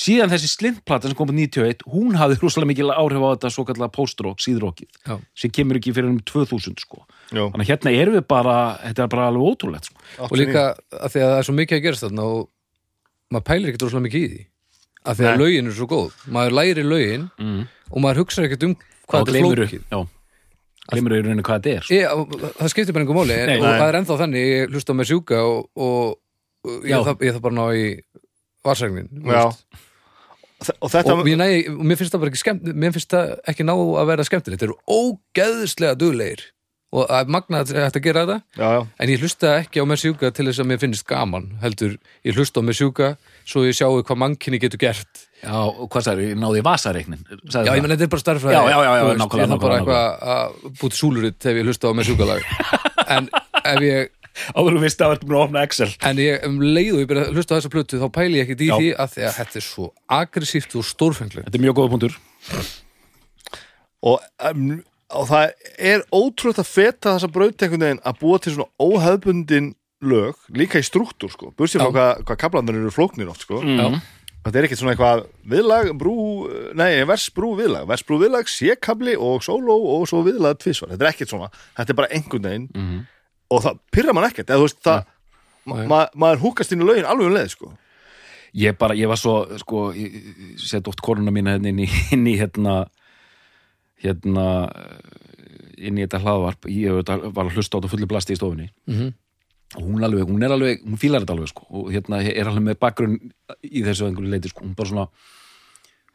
síðan 0.00 0.30
þessi 0.30 0.48
slintplata 0.48 1.08
sem 1.08 1.16
kom 1.18 1.26
på 1.28 1.34
91 1.34 1.82
hún 1.90 2.14
hafði 2.16 2.38
rosalega 2.40 2.70
mikil 2.70 2.92
áhrif 2.94 3.24
á 3.26 3.28
þetta 3.34 3.50
svo 3.50 3.64
kallega 3.66 3.90
post-rock, 3.92 4.38
síðrockið 4.38 5.20
sem 5.34 5.50
kemur 5.50 5.80
ekki 5.80 5.92
fyrir 5.96 6.12
um 6.12 6.20
2000 6.20 6.78
sko 6.80 7.02
Já. 7.32 7.42
þannig 7.50 7.66
að 7.66 7.70
hérna 7.72 7.96
erum 7.98 8.14
við 8.20 8.26
bara, 8.30 8.78
þetta 8.84 9.02
er 9.02 9.08
bara 9.08 9.26
alveg 9.30 9.48
ótrúlegt 9.50 9.90
sko. 9.90 9.96
og 10.28 10.36
líka 10.38 10.62
að 10.94 11.08
því 11.10 11.20
að 11.24 11.30
það 11.32 11.38
er 11.38 11.48
svo 11.48 11.56
mikið 11.58 11.76
að 11.78 11.82
gerast 11.88 12.06
þarna 12.06 12.28
og 12.30 12.48
maður 13.34 13.48
pælir 13.50 13.68
ekkert 13.72 13.82
rosalega 13.88 14.06
mikið 14.08 14.22
í 14.22 14.30
því 14.30 14.46
að 15.04 15.20
því 15.20 15.26
að 15.26 15.34
Nei. 15.34 15.42
lögin 15.42 15.70
er 15.70 15.76
svo 15.76 15.88
góð 15.90 16.16
maður 16.32 16.56
læri 16.58 16.86
lögin 16.86 17.28
mm. 17.40 17.60
og 17.90 18.02
maður 18.04 18.22
hugsa 18.24 18.46
ekkert 18.46 18.66
um 18.68 18.74
hvað 19.08 19.26
þetta 19.26 19.38
er 19.38 19.46
flókið 19.46 19.76
já, 19.80 20.00
gleymur 20.90 21.14
í 21.14 21.20
rauninni 21.20 21.46
hvað 21.46 21.60
þetta 21.60 21.76
er 21.76 21.86
sko. 21.86 21.98
ég, 21.98 22.50
það 22.58 22.72
skiptir 22.74 22.96
bara 22.96 23.06
einhver 23.06 23.20
máli 23.20 23.38
Nei. 23.38 23.56
og 23.56 23.66
Nei. 23.66 23.78
það 23.80 23.86
er 23.86 24.00
ennþá 24.00 24.18
þannig, 24.24 24.48
ég 24.50 24.74
hlusta 24.74 24.96
mig 24.96 25.10
sjúka 25.10 25.42
og, 25.46 25.60
og, 25.74 26.18
og 26.66 26.74
ég, 26.84 26.92
Já. 26.92 26.98
það, 27.08 27.26
ég 27.26 27.36
það 27.36 27.44
bara 27.46 27.58
ná 27.58 27.64
í 27.72 27.86
varsægnin 28.66 29.10
Já. 29.24 29.44
og 30.76 30.92
þetta 30.92 31.16
og 31.16 31.24
mér, 31.24 31.40
næ, 31.40 31.48
og 31.72 31.84
mér 31.88 32.00
finnst 32.00 32.14
það 32.14 32.24
bara 32.24 32.34
ekki 32.34 32.42
skemmt 32.44 32.72
mér 32.84 32.96
finnst 32.96 33.16
það 33.16 33.36
ekki 33.52 33.66
ná 33.66 33.74
að 33.76 34.10
vera 34.12 34.28
skemmtilegt 34.28 34.64
þeir 34.64 34.74
eru 34.74 34.98
ógeðslega 35.00 36.00
duglegir 36.00 36.44
og 36.90 37.06
það 37.06 37.20
er 37.20 37.32
magnað 37.36 37.60
að 37.60 37.80
þetta 37.84 38.02
gera 38.04 38.22
þetta? 38.26 38.36
Já, 38.58 38.68
já. 38.74 38.80
en 38.98 39.12
ég 39.12 39.24
hlusta 39.24 39.50
ekki 39.60 39.82
á 39.82 39.84
mér 39.86 40.00
sjúka 40.02 40.30
til 40.34 40.46
þess 40.48 40.62
að 40.62 40.70
mér 40.70 40.80
finnst 40.82 41.06
gaman 41.06 41.50
heldur, 41.62 41.96
ég 42.26 42.38
hlusta 42.38 42.62
á 42.62 42.66
mér 42.66 42.78
sjúka 42.80 43.10
svo 43.46 43.64
ég 43.66 43.76
sjáu 43.78 44.00
hvað 44.02 44.22
mannkinni 44.24 44.60
getur 44.62 44.82
gert. 44.82 45.26
Já, 45.40 45.54
og 45.56 45.86
hvað 45.88 46.04
sagði, 46.04 46.30
ég 46.34 46.40
náði 46.40 46.60
í 46.60 46.64
vasareiknin 46.66 47.22
Já, 47.48 47.62
ég 47.64 47.80
menn 47.80 47.94
þetta 47.94 48.04
er 48.04 48.10
bara 48.12 48.20
starffræði 48.26 48.56
Já, 48.58 48.60
já, 48.68 48.76
já, 48.76 48.90
já, 48.92 49.04
veist, 49.08 49.20
nákvæmlega, 49.22 49.46
Ég 49.46 49.52
þarf 49.54 49.62
bara 49.62 49.78
nákvæmlega, 49.78 50.00
eitthvað 50.10 50.34
að 50.34 50.80
búti 50.82 50.98
súluritt 50.98 51.46
ef 51.48 51.60
ég 51.60 51.70
hlusta 51.70 51.88
á 51.88 51.92
mér 51.96 52.08
sjúkalag 52.10 52.50
en 53.16 53.30
ef 53.62 53.86
ég 53.86 54.10
áður 54.54 54.76
þú 54.76 54.82
veist 54.84 55.02
að 55.04 55.14
er 55.14 55.22
búin 55.24 55.38
að 55.38 55.44
opna 55.46 55.64
Excel. 55.66 55.88
En 56.06 56.20
ég 56.20 56.44
um 56.46 56.60
leið 56.62 56.92
og 56.94 57.00
ég 57.02 57.08
byrja 57.10 57.24
að 57.26 57.38
hlusta 57.38 57.56
á 57.56 57.56
þessa 57.58 57.72
plötu 57.72 58.00
þá 58.00 58.06
pæli 58.14 58.38
ég 58.38 58.46
ekkert 58.46 58.62
í 58.66 58.68
því 58.70 58.92
að 58.94 59.14
því 59.14 59.24
að 59.26 59.34
þetta 59.38 59.58
er 59.60 59.66
svo 59.66 59.88
aggressíft 60.20 60.76
og 60.78 60.86
stórfenglega 60.86 61.48
þetta 61.48 61.60
er 61.60 61.64
mjög 61.64 61.78
góða 61.80 61.92
punktur. 61.94 62.20
Og, 64.10 64.28
um, 64.48 64.70
og 65.16 65.26
það 65.30 65.52
er 65.78 66.06
ótrúlega 66.14 66.62
að 66.62 66.70
feta 66.70 67.16
þessa 67.16 67.30
braut 67.32 67.62
einhvern 67.62 67.84
veginn 67.86 68.02
að 68.06 68.18
búa 68.22 68.40
til 68.40 68.54
svona 68.54 68.70
óhefbundin 68.82 69.74
lög, 70.00 70.38
líka 70.56 70.80
í 70.80 70.86
struktúr 70.86 71.32
sko, 71.32 71.52
bursið 71.58 71.84
frá 71.84 71.92
hvað, 71.92 72.24
hvað 72.28 72.40
kaplandur 72.40 72.78
eru 72.78 72.92
flóknir 72.94 73.28
oft 73.32 73.44
sko, 73.44 73.60
mm. 73.60 73.98
þetta 74.46 74.60
er 74.60 74.68
ekkert 74.68 74.80
svona 74.80 74.94
eitthvað 74.94 75.24
viðlag, 75.52 75.90
brú, 76.00 76.16
nei, 76.78 77.02
vers, 77.08 77.26
brú, 77.36 77.52
viðlag. 77.58 77.88
Vers, 77.90 78.04
brú, 78.08 78.20
viðlag, 78.22 78.48
sékabli 78.48 79.16
og 79.20 79.44
sóló 79.44 79.76
og 79.96 80.06
svo 80.08 80.22
viðlag 80.24 80.60
tvisvar, 80.62 80.94
þetta 80.94 81.06
er 81.06 81.12
ekkert 81.12 81.34
svona 81.34 81.50
þetta 81.52 81.92
er 81.92 82.00
bara 82.00 82.12
einhvern 82.16 82.48
veginn. 82.48 82.68
Mhm. 82.74 83.00
og 83.50 83.64
það 83.64 83.78
pyrra 83.90 84.12
mann 84.14 84.28
ekkert, 84.30 84.48
eða 84.48 84.62
þú 84.62 84.66
veist 84.68 84.82
það 84.86 85.00
ma 85.70 85.84
ma 85.90 86.00
maður 86.14 86.44
húkast 86.44 86.72
inn 86.72 86.82
í 86.84 86.86
lögin 86.86 87.08
alveg 87.08 87.28
um 87.28 87.34
leið 87.36 87.52
sko. 87.54 87.72
Ég 88.56 88.78
bara, 88.78 88.94
ég 88.98 89.10
var 89.10 89.18
svo 89.18 89.34
sko, 89.60 89.90
ég, 89.94 90.14
ég 90.54 90.62
sett 90.62 90.88
oft 90.90 91.02
koruna 91.04 91.30
mína 91.34 91.56
hérna 91.56 91.70
inn 91.70 91.84
í, 91.84 91.88
inn 92.14 92.26
í 92.26 92.36
hérna 92.40 92.84
hérna 94.02 94.46
inn 95.80 95.98
í 95.98 96.04
þetta 96.04 96.20
hlaðvarp. 96.22 96.68
Ég 96.72 97.00
var 97.00 97.46
að 97.46 97.56
hlusta 97.56 97.76
á 97.76 97.78
þetta 97.80 97.92
fullu 97.94 98.08
blasti 98.10 98.36
í 98.36 98.40
stofunni. 98.40 98.70
Mhm. 98.90 99.12
og 99.78 99.84
hún 99.86 100.02
alveg, 100.02 100.26
hún 100.26 100.42
er 100.42 100.50
alveg 100.50 100.80
hún 100.82 100.98
fílar 100.98 101.22
þetta 101.22 101.36
alveg 101.36 101.48
sko. 101.52 101.66
Og 101.70 101.92
hérna 101.94 102.18
er 102.26 102.48
alveg 102.50 102.64
með 102.64 102.78
bakgrunn 102.82 103.20
í 103.62 103.84
þessu 103.86 104.08
einhverju 104.08 104.30
leiti 104.32 104.50
sko. 104.50 104.64
Hún 104.64 104.74
bara 104.74 104.88
svona 104.88 105.06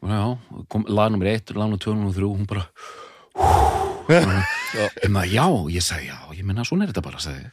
já, 0.04 0.38
kom, 0.68 0.84
lag 0.88 1.10
nummer 1.10 1.30
eitt, 1.30 1.50
lag 1.54 1.64
nummer 1.64 1.80
tvö, 1.80 1.94
nummer 1.96 2.12
þrjú 2.12 2.30
hún 2.36 2.46
bara 2.46 2.66
maður, 5.08 5.32
já, 5.32 5.46
ég 5.72 5.84
sagði 5.84 6.10
já 6.10 6.18
ég 6.36 6.44
menna 6.46 6.64
svona 6.64 6.84
er 6.84 6.92
þetta 6.92 7.04
bara, 7.06 7.22
sagði 7.22 7.48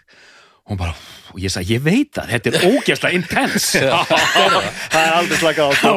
hún 0.70 0.80
bara, 0.80 0.96
og 1.34 1.40
ég 1.44 1.52
sagði, 1.52 1.78
ég 1.78 1.84
veit 1.84 2.12
það, 2.16 2.30
þetta 2.34 2.52
er 2.52 2.68
ógeðslega 2.70 3.18
intense. 3.18 3.82
Það 4.94 5.02
er 5.02 5.16
aldrei 5.18 5.40
slakað 5.42 5.72
á 5.72 5.76
sko. 5.76 5.94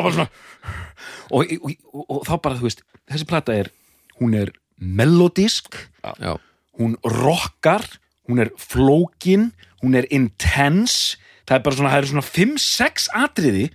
og, 1.31 1.53
og, 1.53 1.75
og, 1.93 2.01
og 2.09 2.23
þá 2.27 2.33
bara, 2.43 2.59
þú 2.59 2.67
veist, 2.67 2.83
þessi 3.07 3.29
plata 3.31 3.55
er 3.55 3.71
hún 4.21 4.35
er 4.39 4.53
melodisk 4.77 5.77
Já, 6.03 6.37
hún 6.79 6.97
rockar 7.03 7.87
hún 8.29 8.39
er 8.43 8.53
flókin, 8.59 9.53
hún 9.83 9.95
er 9.95 10.07
intense. 10.11 11.17
Það 11.47 11.57
er 11.57 11.63
bara 11.63 11.79
svona, 11.79 11.91
það 11.93 12.01
eru 12.01 12.11
svona 12.11 12.27
5-6 12.27 13.09
atriði 13.23 13.67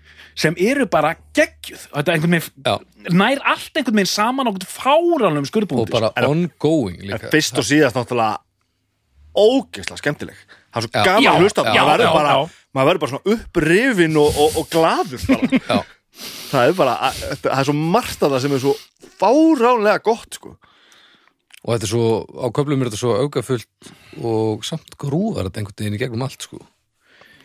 sem 0.42 0.56
eru 0.60 0.88
bara 0.92 1.14
geggjuð. 1.36 1.86
Þetta 1.94 2.12
er 2.12 2.18
einhvern 2.18 2.36
veginn 2.36 2.66
já, 2.68 2.74
nær 3.16 3.44
allt 3.54 3.80
einhvern 3.80 4.02
veginn 4.02 4.12
saman 4.12 4.48
á 4.48 4.52
einhvern 4.52 4.72
fáranlegum 4.74 5.46
og 5.46 5.52
skurðbúndi 5.52 5.94
bara 5.94 6.12
ongoing 6.28 7.00
en 7.00 7.14
líka 7.14 7.32
fyrst 7.32 7.62
og 7.62 7.68
síðast 7.68 7.96
náttúrulega 7.96 8.42
ógeðslega 9.32 10.02
skemmtileg. 10.04 10.44
Það 10.72 10.82
er 10.82 10.88
svo 10.88 10.94
gaman 10.98 11.30
að 11.32 11.46
hlusta 11.46 11.66
maður 11.68 11.92
verður 11.94 12.14
bara, 12.18 12.36
já. 12.36 12.60
maður 12.76 12.90
verður 12.90 13.04
bara 13.04 13.14
svona 13.14 13.36
upprifin 13.38 14.20
og, 14.20 14.42
og, 14.44 14.60
og 14.60 14.70
glaður 14.72 15.26
bara. 15.32 15.80
Það 16.52 16.68
er 16.68 16.74
bara, 16.76 16.96
að- 17.08 17.22
þetta- 17.32 17.52
það 17.54 17.60
er 17.64 17.68
svo 17.70 17.78
margt 17.96 18.20
að 18.26 18.34
það 18.36 18.42
sem 18.46 18.56
er 18.58 18.64
svo 18.66 18.74
fáránlega 19.22 20.04
gott 20.04 20.36
sko. 20.36 20.58
og 21.62 21.76
þetta 21.76 21.86
er 21.86 21.92
svo 21.94 22.06
á 22.42 22.48
köflum 22.58 22.82
er 22.82 22.90
þetta 22.90 23.00
svo 23.04 23.14
augafullt 23.22 23.92
og 24.26 24.64
samt 24.66 24.96
grúðar 24.98 25.46
þetta 25.48 25.62
einhvern 25.62 25.78
veginn 25.78 25.98
í 25.98 26.02
gegnum 26.02 26.24
allt 26.26 26.42
sko. 26.48 26.58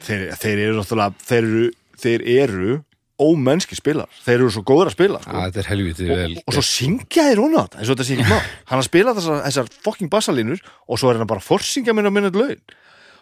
Þeir, 0.07 0.31
þeir 0.41 0.59
eru 0.67 0.79
náttúrulega 0.81 1.15
þeir 1.29 1.43
eru, 1.45 1.65
þeir 2.01 2.25
eru 2.41 2.77
ómennski 3.21 3.77
spilar, 3.79 4.09
þeir 4.25 4.35
eru 4.43 4.51
svo 4.53 4.63
góður 4.69 4.91
að 4.91 4.97
spila 4.97 5.21
sko. 5.23 5.37
Er 5.61 5.69
helvítið 5.71 6.11
vel 6.13 6.35
og 6.43 6.53
svo 6.57 6.65
syngja 6.65 7.29
þeir 7.31 7.41
hún 7.45 7.55
á 7.57 7.65
þetta 7.65 7.79
eins 7.81 7.89
og 7.93 7.97
þetta 7.97 8.09
sé 8.09 8.17
ekki 8.17 8.27
má 8.29 8.41
hann 8.73 8.81
að 8.83 8.89
spila 8.89 9.15
þessar, 9.17 9.39
þessar 9.47 9.71
fucking 9.87 10.11
bassalínur 10.13 10.61
og 10.89 10.99
svo 11.01 11.13
er 11.13 11.21
hann 11.23 11.31
bara 11.31 11.41
að 11.41 11.49
forsingja 11.49 11.95
minna 11.97 12.11
minna 12.13 12.29
lögin 12.35 12.61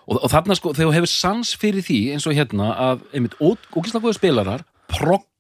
og, 0.09 0.19
og 0.19 0.31
þarna 0.31 0.57
sko, 0.59 0.73
þegar 0.75 0.91
þú 0.91 0.97
hefur 0.99 1.13
sans 1.15 1.53
fyrir 1.59 1.83
því 1.87 2.01
eins 2.17 2.27
og 2.27 2.35
hérna 2.39 2.71
að 2.75 3.05
einmitt 3.15 3.39
ógislega 3.43 4.03
góðu 4.09 4.19
spilarar 4.19 4.65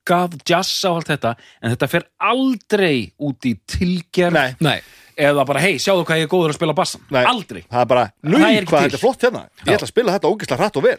proggað, 0.04 0.36
jazza 0.48 0.90
og 0.92 1.00
allt 1.00 1.10
þetta 1.14 1.32
en 1.62 1.72
þetta 1.74 1.88
fer 1.90 2.04
aldrei 2.20 3.12
út 3.24 3.48
í 3.48 3.54
tilgerð 3.70 4.36
Nei. 4.36 4.54
Nei, 4.60 4.78
eða 5.16 5.44
bara 5.48 5.62
hei, 5.64 5.74
sjáðu 5.82 6.04
hvað 6.08 6.20
ég 6.20 6.28
er 6.28 6.32
góður 6.32 6.52
að 6.54 6.58
spila 6.58 6.76
bassan 6.76 7.02
Nei. 7.10 7.24
aldrei. 7.24 7.62
Það 7.70 7.80
er 7.80 7.90
bara, 7.94 8.04
nú, 8.22 8.38
er 8.38 8.64
hvað 8.68 8.84
til. 8.84 8.90
þetta 8.90 8.98
er 8.98 9.02
flott 9.02 9.26
hérna. 9.26 9.44
Ég 9.64 9.74
ætla 9.76 9.88
að 9.88 9.92
spila 9.92 10.16
þetta 10.16 10.30
ógeðslega 10.32 10.60
hratt 10.62 10.76
og 10.80 10.86
vel. 10.86 10.96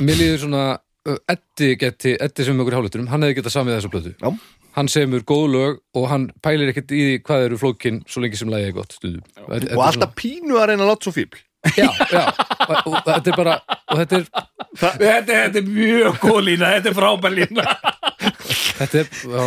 Mér 0.00 0.20
líður 0.20 0.44
svona 0.46 0.66
Eddi 1.06 1.76
geti, 1.78 2.16
Eddi 2.18 2.44
sem 2.44 2.60
okkur 2.60 2.74
hálfleiturum 2.80 3.10
hann 3.12 3.22
hefði 3.22 3.36
getað 3.38 3.52
samið 3.54 3.76
þessa 3.76 3.90
plötu. 3.92 4.14
Já. 4.18 4.30
hann 4.76 4.88
semur 4.90 5.22
góð 5.22 5.44
lög 5.52 5.76
og 5.96 6.08
hann 6.10 6.24
pælir 6.42 6.72
ekkert 6.72 6.90
í 6.92 7.04
hvað 7.24 7.44
eru 7.46 7.58
flókin 7.60 8.00
svo 8.10 8.20
lengi 8.24 8.36
sem 8.36 8.50
lagið 8.50 8.72
er 8.72 8.74
gott 8.76 8.96
þetta 8.98 9.44
og 9.46 9.54
er 9.54 9.84
alltaf 9.86 10.16
pínu 10.18 10.58
að 10.58 10.66
reyna 10.72 10.82
að 10.84 10.90
láta 10.90 11.06
svo 11.06 11.14
fíbl 11.14 11.38
Já, 11.78 11.88
já, 12.10 12.20
og, 12.66 12.74
og 12.90 12.98
þetta 13.06 13.30
er 13.30 13.38
bara 13.38 13.54
og 13.86 14.02
þetta 14.02 14.18
er, 14.18 14.26
þetta, 14.82 15.22
þetta 15.30 15.58
er 15.62 15.70
mjög 15.70 16.18
góð 16.22 16.42
lína, 16.50 16.68
þetta 16.76 16.90
er 16.92 16.98
frábær 16.98 17.34
lína 17.38 17.64
þetta 18.78 19.00
er 19.02 19.10
já, 19.10 19.44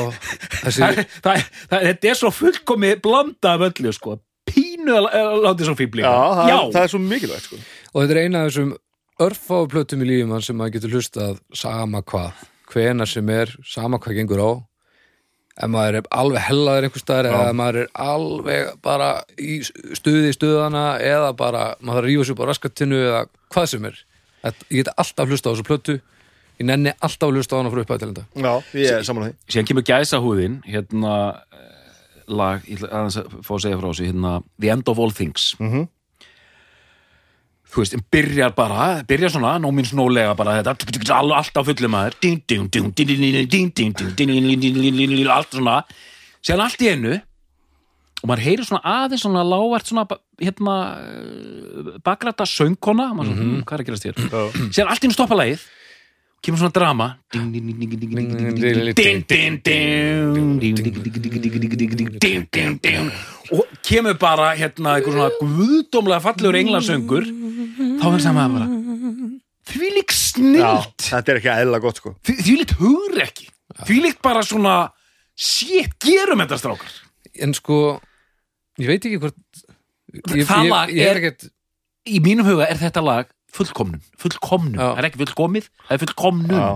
þessi, 0.64 0.82
það, 0.82 1.00
það, 1.26 1.44
það, 1.72 1.86
þetta 1.90 2.12
er 2.14 2.20
svo 2.22 2.32
fullkomi 2.36 2.92
blanda 3.04 3.54
af 3.56 3.66
öllu 3.70 3.94
sko, 3.96 4.18
pínu 4.50 4.96
að 5.00 5.10
láta 5.46 5.68
svo 5.68 5.76
fíbli 5.80 6.06
Já, 6.06 6.14
það, 6.14 6.46
já. 6.50 6.56
Er, 6.60 6.72
það 6.78 6.86
er 6.88 6.94
svo 6.96 7.02
mikilvægt 7.06 7.50
sko. 7.50 7.60
og 7.94 8.00
þetta 8.04 8.16
er 8.18 8.22
eina 8.26 8.44
af 8.46 8.50
þessum 8.52 8.72
örfáu 9.20 9.68
plötum 9.74 10.06
í 10.06 10.10
lífum 10.10 10.40
sem 10.42 10.56
maður 10.60 10.78
getur 10.78 10.94
hlustað 10.96 11.40
sama 11.54 12.02
hvað, 12.08 12.44
hvena 12.72 13.06
sem 13.10 13.30
er 13.36 13.52
sama 13.68 14.00
hvað 14.00 14.16
gengur 14.22 14.40
á. 14.46 14.52
Ef 15.60 15.68
maður 15.68 15.98
er 16.00 16.06
alveg 16.16 16.46
hellaður 16.48 16.86
einhvers 16.88 17.04
staðar 17.04 17.28
eða 17.34 17.48
ef 17.50 17.56
maður 17.60 17.80
er 17.82 17.90
alveg 18.00 18.70
bara 18.86 19.10
í 19.36 19.58
stuði 19.68 20.30
í 20.32 20.36
stuðana 20.38 20.84
eða 21.04 21.34
bara 21.36 21.64
maður 21.82 21.98
þarf 21.98 22.00
að 22.00 22.08
rífa 22.08 22.28
sér 22.30 22.36
upp 22.38 22.40
á 22.40 22.50
raskatinu 22.54 23.00
eða 23.10 23.24
hvað 23.52 23.68
sem 23.74 23.88
er. 23.90 23.98
Þetta- 24.46 24.68
ég 24.72 24.80
get 24.86 24.94
alltaf 25.04 25.34
hlusta 25.34 25.52
á 25.52 25.52
þessu 25.52 25.68
plötu 25.68 25.98
ég 26.60 26.68
nenni 26.68 26.94
alltaf 27.00 27.30
að 27.30 27.36
lusta 27.38 27.56
á 27.56 27.60
hana 27.60 27.72
frá 27.74 27.84
upphæðu 27.84 28.00
til 28.00 28.10
þetta 28.12 28.26
Já, 28.44 28.54
ég 28.76 28.98
er 28.98 29.06
saman 29.08 29.24
á 29.24 29.26
því 29.30 29.54
Sér 29.56 29.70
kemur 29.70 29.86
gæsa 29.88 30.20
húðin 30.24 30.60
hérna 30.68 31.14
lag, 32.30 32.66
ég 32.68 32.78
ætla 32.78 32.92
aðeins 32.94 33.18
að 33.22 33.40
fá 33.46 33.54
að 33.56 33.64
segja 33.66 33.80
frá 33.80 33.88
þessu 33.90 34.10
hérna, 34.10 34.34
The 34.60 34.74
End 34.74 34.92
of 34.92 35.00
All 35.00 35.16
Things 35.16 35.56
mm 35.60 35.72
-hmm. 35.72 35.88
Þú 37.70 37.78
veist, 37.84 37.94
en 37.94 38.04
byrjar 38.12 38.52
bara 38.56 39.04
byrjar 39.08 39.30
svona, 39.30 39.60
nómins 39.60 39.94
nólega 39.94 40.36
bara 40.36 40.58
þetta 40.58 40.70
alltaf 40.70 41.66
fullum 41.66 41.94
aður 41.94 42.14
allt 45.30 45.52
svona 45.54 45.84
séðan 46.42 46.64
allt 46.66 46.82
í 46.82 46.90
einu 46.90 47.22
og 48.20 48.28
maður 48.28 48.44
heyrir 48.44 48.66
svona 48.66 48.82
aðeins 48.84 49.22
svona 49.22 49.44
lágvert 49.44 49.88
svona 49.88 50.06
hérna 50.42 50.76
bakræta 52.04 52.46
söngkona 52.46 53.14
mm 53.14 53.20
-hmm. 53.20 53.64
hvað 53.64 53.74
er 53.74 53.80
að 53.80 53.86
gerast 53.86 54.06
hér? 54.06 54.16
séðan 54.72 54.90
allt 54.90 55.04
í 55.04 55.06
einu 55.06 55.14
stoppa 55.14 55.36
lagið 55.36 55.62
kemur 56.46 56.62
svona 56.62 56.76
drama 56.76 57.08
og 63.50 63.66
kemur 63.86 64.18
bara 64.22 64.52
hérna 64.60 64.98
eitthvað 64.98 65.16
svona 65.16 65.30
guðdómlega 65.40 66.22
fallegur 66.24 66.60
englansöngur 66.62 67.28
þá 68.00 68.06
er 68.12 68.24
það 68.26 68.38
maður 68.38 68.56
bara 68.58 68.68
því 69.70 69.92
líkt 69.98 70.16
snilt 70.18 71.10
þetta 71.10 71.34
er 71.34 71.42
ekki 71.42 71.52
aðeila 71.54 71.82
gott 71.84 72.02
sko 72.02 72.16
því 72.30 72.56
líkt 72.62 72.76
hugur 72.80 73.24
ekki 73.26 73.50
því 73.86 74.00
líkt 74.08 74.24
bara 74.26 74.44
svona 74.46 74.78
shit, 75.40 75.96
gerum 76.04 76.42
þetta 76.44 76.60
strákar 76.60 76.96
en 77.40 77.56
sko, 77.56 78.00
ég 78.82 78.90
veit 78.92 79.06
ekki 79.06 79.20
hvort 79.22 79.38
það 80.50 80.72
lag 80.72 80.92
er 80.92 81.22
í 82.10 82.20
mínum 82.24 82.48
huga 82.48 82.68
er 82.68 82.80
þetta 82.80 83.04
lag 83.06 83.30
fullkomnun 83.56 84.02
fullkomnun, 84.22 84.78
það 84.80 84.98
er 85.02 85.08
ekki 85.10 85.22
fullkomið 85.24 85.68
það 85.88 85.96
er 85.96 86.02
fullkomnun 86.04 86.60
Já. 86.60 86.70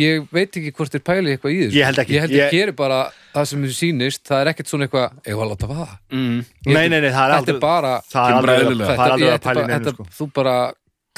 ég 0.00 0.26
veit 0.32 0.56
ekki 0.60 0.72
hvort 0.76 0.92
þér 0.94 1.02
pæli 1.10 1.32
eitthvað 1.34 1.54
í 1.54 1.58
þessu 1.64 1.78
Ég 1.80 1.88
held 1.90 1.98
ekki. 2.04 2.14
ég 2.14 2.20
held 2.24 2.34
ég 2.36 2.44
Ég- 2.44 2.52
geri 2.54 2.72
bara 2.78 2.98
það 3.34 3.48
sem 3.50 3.64
þið 3.66 3.74
sýnist 3.80 4.22
það 4.30 4.42
er 4.44 4.50
ekkert 4.52 4.70
svona 4.70 4.86
eitthvað, 4.86 5.16
ég 5.26 5.36
var 5.40 5.46
að 5.46 5.52
láta 5.54 5.70
vaða 5.70 5.88
mm. 6.14 6.38
Nei, 6.70 6.88
nei, 6.88 7.00
nei, 7.00 7.10
það 7.10 7.24
er 7.24 7.32
þetta 7.32 7.38
aldrei 7.40 7.54
er 7.56 7.60
bara 7.64 7.94
Það 8.06 8.20
er 8.20 8.30
Kemur 8.30 8.46
bara 8.46 8.54
aldrei 8.54 8.68
eðlilega. 8.70 8.94
það 8.94 9.06
er 9.06 9.14
aldrei 9.16 9.28
ég- 9.30 9.50
að 9.50 9.60
neinu 9.60 9.74
þetta- 9.74 9.94
sko. 9.96 10.06
þú 10.20 10.30
bara 10.38 10.54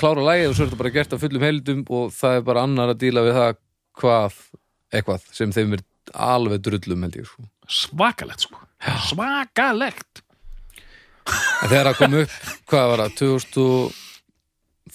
klára 0.02 0.24
lægið 0.30 0.48
og 0.48 0.54
svo 0.56 0.62
er 0.64 0.68
þetta 0.72 0.80
bara 0.82 0.94
gert 0.96 1.12
af 1.12 1.20
fullum 1.20 1.42
heildum 1.46 1.84
og 1.90 2.10
það 2.16 2.36
er 2.36 2.44
bara 2.48 2.62
annar 2.66 2.88
að 2.94 3.00
díla 3.04 3.26
við 3.28 3.36
það 3.36 3.56
hvað, 4.00 4.32
eitthvað 4.96 5.20
sem 5.36 5.52
þeim 5.52 5.72
er 5.76 5.82
alveg 6.16 6.62
drullum 6.64 7.02
held 7.04 7.16
ég 7.20 7.28
sko. 7.28 7.44
svakalegt 7.68 8.40
sko 8.48 8.56
svakalegt 9.12 10.22
en 11.28 11.68
þegar 11.70 11.86
það 11.92 11.98
kom 12.00 12.14
upp, 12.18 12.32
hvað 12.72 12.88
var 12.90 13.02
það 13.04 13.12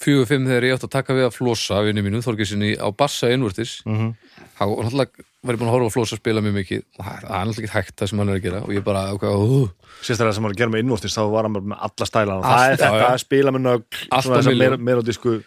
2004-05 0.04 0.46
þegar 0.48 0.66
ég 0.68 0.74
átti 0.76 0.86
að 0.88 0.94
taka 0.94 1.14
við 1.16 1.26
að 1.28 1.34
flossa 1.38 1.80
vinni 1.86 2.02
mínum, 2.06 2.22
Þorgesinni 2.22 2.76
á 2.78 2.88
bassa 2.94 3.30
innvortis 3.34 3.80
Mhm. 3.86 4.14
þá 4.58 4.62
var 4.68 4.84
náttúrulega 4.86 5.24
var 5.44 5.54
ég 5.54 5.60
búin 5.60 5.68
að 5.70 5.74
horfa 5.76 5.86
á 5.90 5.94
flossa 5.94 6.16
spila 6.18 6.40
mjög 6.42 6.54
mikið. 6.58 6.82
Og 6.98 7.04
það 7.06 7.14
er 7.18 7.22
náttúrulega 7.28 7.62
ekki 7.62 7.72
hægt 7.76 7.96
það 7.96 8.08
sem 8.08 8.18
hann 8.18 8.28
er 8.28 8.34
að 8.38 8.42
gera 8.42 8.60
og 8.62 8.72
ég 8.74 8.84
bara, 8.84 9.02
ok, 9.14 9.22
uh, 9.22 9.68
Sérstaklega 10.02 10.34
sem 10.34 10.42
var 10.42 10.52
að 10.52 10.56
gera 10.58 10.70
með 10.70 10.82
innvortist 10.82 11.16
þá 11.18 11.22
var 11.30 11.42
hann 11.48 11.52
með 11.54 11.78
alla 11.78 12.06
stælana 12.06 12.42
Allt, 12.42 12.58
Það 12.58 12.70
er 12.70 12.76
þetta 12.76 13.12
að 13.12 13.18
spila 13.22 13.50
með 13.50 13.70
að 13.70 14.46
milljón. 14.48 14.80
meira- 14.82 15.02
á 15.02 15.04
disku 15.06 15.42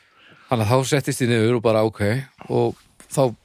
Þannig 0.51 0.65
að 0.65 0.71
þá 0.71 0.85
settist 0.91 1.21
ég 1.21 1.29
niður 1.31 1.55
og 1.55 1.61
bara 1.63 1.83
ok 1.87 2.01
og 2.49 2.75
þá 3.11 3.35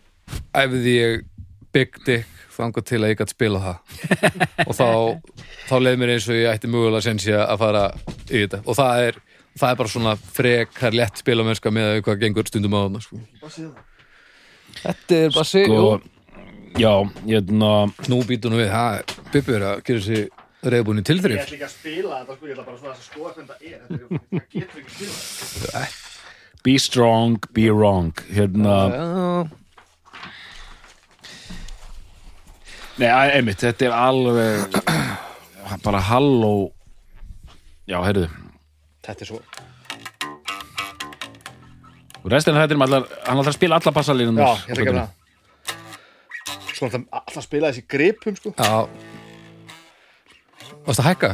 æfði 0.54 0.94
ég 0.96 1.24
Big 1.72 1.92
Dick 2.06 2.26
þangað 2.56 2.84
til 2.88 2.98
að 3.04 3.10
ég 3.12 3.18
gætt 3.20 3.30
spila 3.34 3.58
það. 3.60 3.76
Og 4.66 4.72
þá, 4.72 4.86
þá 5.68 5.74
leið 5.82 5.98
mér 6.00 6.12
eins 6.14 6.28
og 6.30 6.34
ég 6.38 6.48
ætti 6.54 6.70
mögulega 6.72 7.02
sensi 7.04 7.30
að 7.36 7.58
fara 7.60 7.82
í 8.32 8.40
þetta. 8.46 8.62
Og 8.64 8.74
það 8.78 9.02
er, 9.10 9.18
það 9.56 9.70
er 9.70 9.78
bara 9.80 9.92
svona 9.92 10.14
frekar 10.16 10.96
lett 10.96 11.22
spilamennska 11.22 11.72
með 11.74 12.00
hvað 12.06 12.22
gengur 12.24 12.48
stundum 12.48 12.76
á 12.76 12.80
þarna 12.84 13.02
sko. 13.04 13.20
Þetta 14.76 15.20
er 15.20 15.36
bara 15.36 15.48
sig 15.48 15.68
sko, 15.68 16.00
já, 16.76 16.92
hérna 17.24 17.70
Nú 18.12 18.20
býtum 18.28 18.58
við, 18.58 18.68
það 18.72 18.98
er 18.98 19.14
Bibbi 19.32 19.56
er 19.56 19.68
að 19.70 19.84
gera 19.86 20.04
sér 20.06 20.26
reyðbúin 20.66 21.00
í 21.00 21.06
tilþrif. 21.06 21.44
Ætla 21.44 21.56
ekki 21.56 21.68
að 21.68 21.74
spila 21.76 22.20
þetta 22.20 22.36
sko, 22.36 22.50
ég 22.50 22.56
ætla 22.56 22.66
bara 22.66 22.82
svona 22.82 22.96
að 22.96 23.06
skoða 23.06 23.32
hvernig 23.36 23.50
það 23.52 23.58
er. 23.70 23.78
Þetta 23.86 24.44
getur 24.56 24.82
ekki 24.82 24.92
spila 24.98 25.86
be 26.66 26.78
strong, 26.82 27.38
be 27.54 27.70
wrong. 27.70 28.10
Hérna, 28.34 28.74
nei, 32.98 33.06
einmitt, 33.06 33.62
þetta 33.62 33.86
er 33.86 33.94
alveg 33.94 34.80
bara 35.84 36.00
halló 36.08 36.72
já, 37.86 38.00
heyrðu 38.02 38.26
Þetta 39.06 39.22
er 39.22 39.30
svo 39.30 39.40
og 42.26 42.32
restina 42.34 42.58
þetta 42.58 42.74
er 42.74 42.82
allar, 42.82 43.04
hann 43.22 43.38
ætlar 43.38 43.52
að 43.52 43.54
spila 43.54 43.76
alla 43.78 43.92
bassalínum 43.94 44.38
Já, 44.40 44.46
ég 44.66 44.72
ætla 44.74 44.82
ekki 44.82 44.90
að 44.90 44.96
það. 44.98 45.10
Svo 46.74 46.88
alltaf, 46.88 47.04
alltaf 47.20 47.44
spila 47.44 47.68
þessi 47.70 47.84
gripum 47.94 48.34
sko. 48.34 48.50
Já. 48.58 48.88
Varst 50.88 51.02
að 51.02 51.08
hækka? 51.12 51.30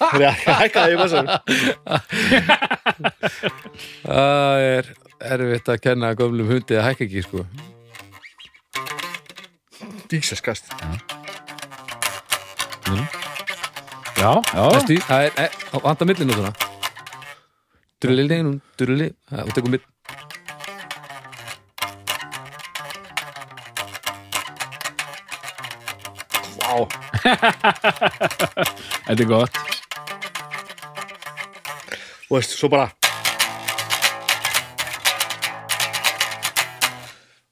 Það 0.00 0.16
er 0.18 0.26
að 0.26 0.58
hækka 0.60 0.82
það 0.82 0.92
í 0.92 0.98
bassan 1.00 1.26
Það 4.02 4.64
er 4.66 4.90
erfitt 5.30 5.70
að 5.72 5.80
kenna 5.86 6.10
gömlum 6.18 6.50
hundi 6.50 6.74
að 6.80 6.86
hækka 6.90 7.06
ekki 7.06 7.22
sko. 7.28 7.46
Jesus 10.10 10.42
Christ 10.42 10.74
já, 14.16 14.30
já, 14.54 14.64
það 15.06 15.24
er, 15.26 15.32
er 15.46 15.50
á 15.72 15.76
vanda 15.84 16.08
millinútuna 16.08 16.52
Drullilinum, 18.02 18.58
drulli 18.78 19.10
og 19.32 19.52
tekum 19.56 19.72
mill 19.72 19.84
Vá. 26.56 26.82
Þetta 29.06 29.22
er 29.22 29.28
gott. 29.30 29.58
Og 32.26 32.36
veist, 32.40 32.56
svo 32.58 32.68
bara 32.72 32.88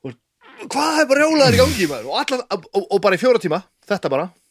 og, 0.02 0.14
Hvað 0.66 1.02
er 1.04 1.06
bara 1.10 1.20
rjólaður 1.22 1.54
í 1.56 1.60
gangi 1.62 1.86
maður? 1.90 2.08
Og, 2.10 2.16
alla, 2.24 2.48
og, 2.58 2.88
og 2.88 3.02
bara 3.04 3.14
í 3.18 3.22
fjóra 3.22 3.38
tíma 3.42 3.62
Þetta 3.86 4.10
bara. 4.12 4.26
og 4.32 4.43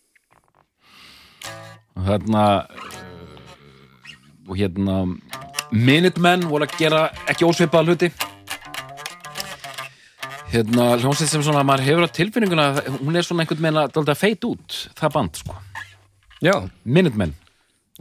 hérna 2.07 2.43
uh, 2.67 3.03
og 4.47 4.57
hérna 4.59 5.03
Minutemen 5.73 6.45
voru 6.45 6.67
að 6.67 6.75
gera 6.77 7.07
ekki 7.31 7.47
ósvipaða 7.47 7.87
hluti. 7.89 8.11
Hérna 10.53 10.91
hljómsveit 11.01 11.31
sem 11.31 11.41
svona 11.41 11.63
maður 11.65 11.87
hefur 11.87 12.05
á 12.05 12.13
tilfinninguna 12.13 12.67
hún 12.99 13.17
er 13.17 13.25
svona 13.25 13.41
einhvern 13.41 13.63
veginn 13.63 13.81
að, 13.81 13.97
að 14.03 14.19
feit 14.19 14.45
út 14.45 14.77
það 14.99 15.15
band 15.15 15.41
sko, 15.41 15.57
Já, 16.43 16.53
Minutemen. 16.83 17.33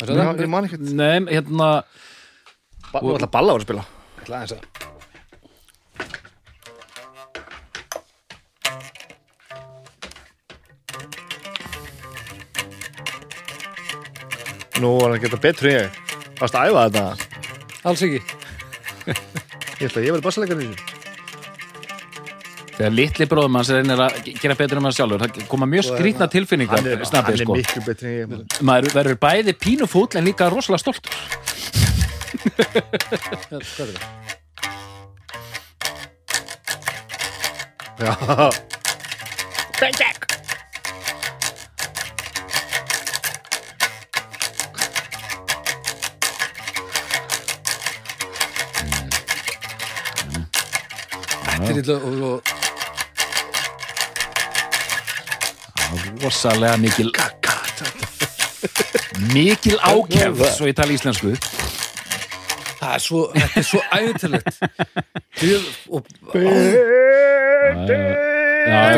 Það? 0.02 0.16
Er 0.18 0.44
ég 0.44 0.50
man 0.52 0.66
ekkert. 0.68 0.88
Nei, 0.98 1.20
hérna 1.30 1.68
Nú 2.92 3.14
ætla 3.16 3.30
balla 3.32 3.56
var 3.56 3.62
að 3.62 3.68
spila. 3.70 3.84
Ég 4.18 4.24
ætla 4.26 4.42
aðeins 4.42 4.56
að 4.58 4.81
Nú 14.82 14.90
var 14.98 15.12
hann 15.12 15.18
að 15.18 15.24
geta 15.26 15.38
betur 15.42 15.68
en 15.70 15.76
ég. 15.76 16.00
Varst 16.40 16.56
að 16.58 16.72
æfa 16.72 16.82
þetta 16.88 17.04
alls 17.90 18.02
ekki. 18.06 18.20
Ég 19.82 19.86
ætla 19.88 20.00
að 20.00 20.06
ég 20.06 20.12
verði 20.14 20.24
bassalegar 20.26 20.62
í 20.62 20.66
þessu. 20.72 20.98
Þegar 22.72 22.94
litli 22.96 23.26
bróðum 23.28 23.56
hans 23.58 23.70
reynir 23.74 24.00
að 24.00 24.14
gera 24.40 24.54
betur 24.58 24.78
en 24.80 24.84
maður 24.86 24.96
sjálfur 24.96 25.22
það 25.22 25.42
koma 25.50 25.66
mjög 25.68 25.84
skrýtna 25.90 26.26
tilfinningar 26.32 26.80
Hann 26.80 26.88
er, 26.88 27.02
hann 27.04 27.28
er 27.34 27.42
sko. 27.42 27.56
miklu 27.58 27.82
betur 27.86 28.08
en 28.08 28.14
ég 28.16 28.26
maður. 28.64 28.94
verður 28.96 29.18
bæði 29.22 29.52
pínufúll 29.60 30.08
en 30.18 30.24
líka 30.26 30.48
rosalega 30.50 30.82
stoltur. 30.82 31.12
Hvað 33.52 33.60
er 33.60 33.92
það? 33.92 34.10
Já 38.02 38.12
Þetta 39.82 40.31
illa 51.80 51.96
og, 51.96 52.42
og 55.92 55.98
rosalega 56.22 56.76
mikil 56.82 57.10
mikil 59.32 59.78
ákefð 59.80 60.44
svo 60.56 60.68
ég 60.68 60.76
tala 60.76 60.92
íslensku. 60.94 61.34
Það 62.82 62.94
er 62.96 63.02
svo, 63.02 63.20
þetta 63.36 63.60
er 63.60 63.66
svo 63.66 63.80
æðintilegt 63.94 64.56
og 65.92 66.00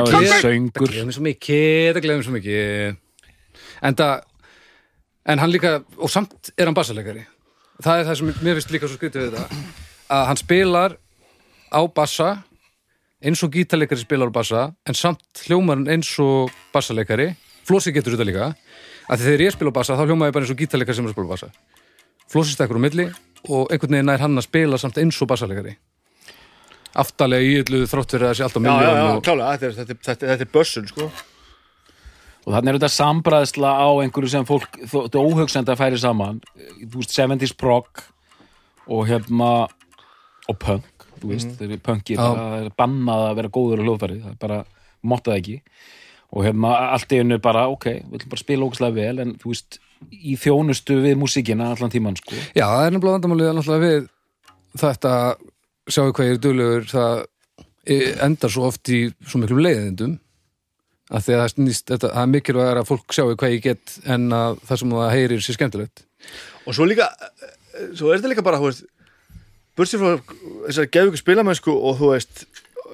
gleður 0.09 1.05
mér 1.05 1.17
svo 1.17 1.25
mikið, 1.25 2.01
gleður 2.01 2.19
mér 2.19 2.27
svo 2.27 2.35
mikið. 2.39 2.97
En 3.85 3.99
það 3.99 4.15
en 5.25 5.41
hann 5.41 5.53
líka, 5.53 5.79
og 5.97 6.11
samt 6.13 6.53
er 6.57 6.69
hann 6.69 6.77
bassalegari. 6.77 7.25
Það 7.85 8.01
er 8.01 8.09
það 8.09 8.19
sem 8.21 8.27
mér 8.31 8.59
finnst 8.59 8.73
líka 8.75 8.89
svo 8.89 8.99
skrítið 8.99 9.21
við 9.23 9.31
þetta 9.35 9.45
að 10.15 10.27
hann 10.31 10.41
spilar 10.41 10.97
á 11.73 11.81
bassa 11.89 12.29
eins 13.25 13.43
og 13.47 13.53
gítarleikari 13.55 14.03
spilar 14.05 14.29
á 14.31 14.35
bassa 14.37 14.63
en 14.87 14.95
samt 14.99 15.45
hljómar 15.47 15.79
hann 15.81 15.89
eins 15.97 16.11
og 16.23 16.53
bassalegari 16.75 17.33
Flósi 17.65 17.95
getur 17.97 18.13
þetta 18.13 18.27
líka. 18.29 18.47
Að 19.09 19.23
þegar 19.25 19.43
ég 19.47 19.55
spila 19.55 19.71
á 19.73 19.77
bassa 19.79 19.95
þá 19.97 20.03
hljómar 20.05 20.29
ég 20.29 20.35
bara 20.37 20.45
eins 20.45 20.53
og 20.53 20.59
gítarleikari 20.61 20.97
sem 20.99 21.07
er 21.07 21.13
að 21.13 21.17
spila 21.17 21.29
á 21.29 21.35
bassa. 21.35 21.49
Flósi 22.29 22.53
stekkur 22.59 22.77
á 22.77 22.85
milli 22.85 23.07
og 23.49 23.73
einhvern 23.73 23.97
veginn 23.97 24.09
nær 24.13 24.21
hann 24.21 24.37
að 24.37 24.45
spila 24.51 24.77
samt 24.81 25.01
eins 25.01 25.17
og 25.25 25.31
bassalegari 25.33 25.73
aftalega 26.95 27.43
í 27.43 27.55
yllu 27.63 27.81
þrótt 27.91 28.13
fyrir 28.15 28.29
að 28.29 28.31
það 28.31 28.37
sé 28.39 28.45
alltaf 28.47 28.63
Já, 28.65 28.75
já, 28.85 28.91
já, 28.95 29.05
og... 29.17 29.23
klálega, 29.27 29.55
þetta 29.55 29.67
er, 29.67 29.73
þetta, 29.79 29.95
er- 29.95 30.03
þetta, 30.07 30.13
er- 30.27 30.31
þetta 30.35 30.45
er 30.47 30.53
bössun, 30.55 30.85
sko. 30.93 31.07
Og 32.45 32.53
þannig 32.55 32.71
er 32.71 32.77
þetta 32.79 32.91
sambræðsla 32.95 33.71
á 33.81 33.89
einhverju 34.05 34.31
sem 34.35 34.47
fólk, 34.47 34.79
þetta 34.93 35.19
er 35.19 35.25
óhugsend 35.33 35.73
að 35.73 35.81
færi 35.81 35.99
saman. 35.99 36.39
Þú 36.85 37.01
veist, 37.01 37.15
70s 37.17 37.55
prog 37.59 38.05
og 38.87 39.07
hérna 39.09 39.49
og 40.53 40.59
punk, 40.61 40.85
þú 41.25 41.33
veist, 41.33 41.49
Mhm. 41.49 41.57
þeir 41.59 41.71
eru 41.73 41.83
punkir 41.89 42.17
Já. 42.17 42.29
það 42.29 42.55
er 42.67 42.71
bannað 42.79 43.25
að 43.31 43.37
vera 43.41 43.49
góður 43.57 43.81
á 43.81 43.85
hljóðfæri 43.89 44.19
það 44.23 44.31
er 44.35 44.41
bara, 44.45 44.59
máttað 45.05 45.39
ekki 45.41 45.57
og 46.35 46.45
hérna 46.45 46.71
allt 46.95 47.13
í 47.15 47.19
einu 47.23 47.39
bara, 47.39 47.67
ok 47.71 47.85
við 47.85 48.15
ætlum 48.19 48.31
bara 48.31 48.41
að 48.41 48.45
spila 48.45 48.67
ógæslega 48.69 48.95
vel 48.95 49.19
en 49.25 49.35
þú 49.39 49.53
veist, 49.53 49.79
í 50.13 50.35
þjónustu 50.37 50.97
við 51.03 51.17
músíkina 51.21 51.71
allan 51.73 51.91
tíman, 51.93 52.17
sko 52.19 52.35
Já, 52.55 52.67
það 52.67 52.87
er 52.87 52.91
nefnilega 52.97 53.19
vandamálið 53.19 53.51
að 53.51 53.57
náttúrulega 53.59 53.87
við 53.89 54.09
þetta 54.83 55.13
sjáu 55.95 56.13
hvað 56.13 56.29
ég 56.29 56.35
er 56.35 56.43
duglegur 56.45 56.87
það 56.91 57.25
e- 57.87 58.15
endar 58.25 58.51
svo 58.51 58.67
oft 58.71 58.89
í 58.89 59.01
svo 59.29 59.41
miklum 59.43 59.61
leiðindum 59.65 60.19
að 61.15 61.21
því 61.27 61.35
að 61.37 61.41
það 61.43 61.53
snýst, 61.55 61.85
þetta, 61.93 62.09
það 62.15 62.23
er 62.25 62.31
mikilvægur 62.33 62.81
að 62.81 62.89
fólk 62.89 63.13
sjáu 63.15 63.35
hvað 63.37 63.53
ég 63.55 63.63
get 63.69 63.99
en 64.09 64.29
að 64.33 64.59
það 64.65 64.79
sem 64.81 64.95
það 64.97 65.13
heyrir 65.15 65.45
sér 65.45 65.59
skemmtilegt 65.59 66.05
Og 66.65 66.73
svo 66.73 66.87
líka, 66.89 67.05
eh, 67.21 67.91
svo 67.93 68.09
er 68.11 68.19
þetta 68.23 68.31
líka 68.33 68.43
bara, 68.47 68.57
þú 68.59 68.71
veist 68.71 68.85
Bursið 69.75 70.03
frá 70.05 70.37
þessari 70.69 70.91
ykkur 70.91 71.19
spilamennsku 71.19 71.73
og 71.75 71.99
þú 71.99 72.11
veist 72.13 72.45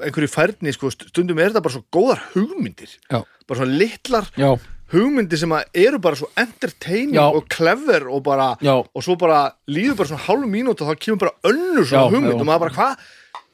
einhverju 0.01 0.31
færni, 0.33 0.73
sko, 0.73 0.91
stundum 0.95 1.41
er 1.41 1.51
þetta 1.51 1.63
bara 1.65 1.75
svo 1.75 1.83
góðar 1.93 2.23
hugmyndir. 2.33 2.93
Já, 3.11 3.21
bara 3.49 3.61
svona 3.61 3.77
litlar 3.83 4.29
Já, 4.39 4.51
hugmyndir 4.95 5.41
sem 5.41 5.53
eru 5.77 6.01
bara 6.03 6.19
svo 6.19 6.31
entertaining 6.41 7.19
Já. 7.19 7.27
og 7.29 7.49
clever 7.53 8.09
og 8.09 8.23
bara 8.27 8.55
og 8.65 9.05
svo 9.05 9.17
bara 9.21 9.51
líður 9.71 9.99
bara 10.01 10.13
svona 10.13 10.25
hálf 10.25 10.49
mínút 10.51 10.81
og 10.81 10.89
þá 10.91 11.03
kemur 11.05 11.21
bara 11.27 11.53
önnur 11.53 11.85
svona 11.85 12.09
hugmynd 12.15 12.39
og 12.39 12.49
maður 12.49 12.65
bara 12.67 12.77
hvað? 12.79 13.09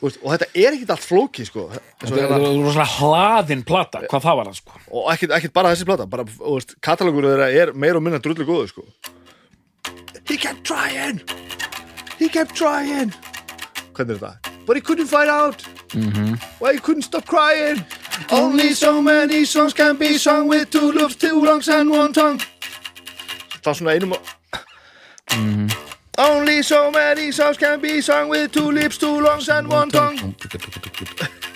Veist, 0.05 0.18
og 0.20 0.33
þetta 0.35 0.47
er 0.61 0.74
ekkit 0.77 0.91
allt 0.93 1.05
flóki 1.09 1.45
sko. 1.49 1.62
Þetta 2.03 2.24
er 2.27 2.43
rosalega 2.61 2.99
hlaðin 2.99 3.62
plata, 3.64 4.03
hvað 4.05 4.27
það 4.27 4.39
var 4.39 4.51
það, 4.51 4.59
sko? 4.61 4.81
Og 4.93 5.07
ekkit, 5.14 5.33
ekkit 5.39 5.55
bara 5.57 5.72
þessi 5.72 5.89
plata 5.89 6.07
bara, 6.12 6.27
veist, 6.29 6.77
katalogur 6.85 7.31
þeirra 7.31 7.49
er 7.62 7.72
meira 7.72 7.97
og 7.97 8.05
minna 8.05 8.20
drullu 8.20 8.45
góðu 8.49 8.68
sko. 8.74 8.87
He 10.27 10.37
kept 10.37 10.64
trying 10.68 11.22
He 12.19 12.29
kept 12.29 12.55
trying. 12.55 13.12
Er 13.99 14.05
þetta? 14.05 14.37
But 14.67 14.77
he 14.77 14.83
couldn't 14.83 15.07
find 15.07 15.31
out. 15.31 15.62
Why 16.59 16.73
he 16.73 16.79
couldn't 16.79 17.03
stop 17.03 17.27
crying? 17.27 17.85
Only 18.31 18.75
so 18.75 19.01
many 19.01 19.45
songs 19.45 19.73
can 19.73 19.97
be 19.97 20.19
sung 20.19 20.49
with 20.49 20.71
two 20.71 20.93
loops, 20.93 21.17
two 21.17 21.41
lungs 21.45 21.69
and 21.69 21.91
one 21.91 22.12
tongue. 22.12 22.41
Það 23.62 23.71
er 23.71 23.75
svona 23.75 23.93
einum 23.97 24.14
Only 26.19 26.62
so 26.62 26.91
many 26.91 27.31
songs 27.33 27.59
can 27.59 27.81
be 27.81 28.01
sung 28.01 28.29
with 28.29 28.53
two 28.53 28.71
lips, 28.71 28.99
two 28.99 29.21
lungs 29.21 29.49
and 29.49 29.69
one 29.69 29.91
tongue 29.91 30.17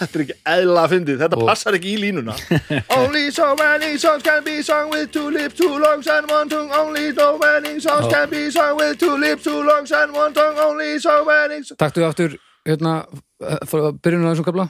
Þetta 0.00 0.16
er 0.16 0.22
ekki 0.24 0.36
eðla 0.48 0.82
að 0.82 0.92
fyndið, 0.94 1.16
þetta 1.20 1.38
passar 1.44 1.76
ekki 1.76 1.90
í 1.92 1.96
línuna. 2.00 2.34
Only 2.98 3.24
so 3.36 3.50
many 3.58 3.90
songs 4.00 4.24
can 4.24 4.44
be 4.46 4.62
sung 4.64 4.88
with 4.94 5.10
two 5.12 5.28
lips, 5.30 5.58
two 5.58 5.72
lungs 5.82 6.08
and 6.08 6.30
one 6.32 6.48
tongue. 6.48 6.72
Only 6.72 7.12
so 7.12 7.36
many 7.42 7.74
songs 7.84 8.08
can 8.12 8.30
be 8.32 8.46
sung 8.50 8.78
with 8.80 8.98
two 8.98 9.16
lips, 9.20 9.44
two 9.44 9.60
lungs 9.62 9.92
and 9.92 10.16
one 10.16 10.32
tongue. 10.32 10.56
Only 10.56 10.98
so 10.98 11.18
many 11.28 11.60
songs 11.62 11.76
taktu 11.84 12.06
aftur 12.08 12.38
hérna, 12.64 13.04
eh, 13.44 13.60
byrjunum 14.00 14.28
á 14.28 14.32
þessum 14.32 14.48
kapla 14.48 14.68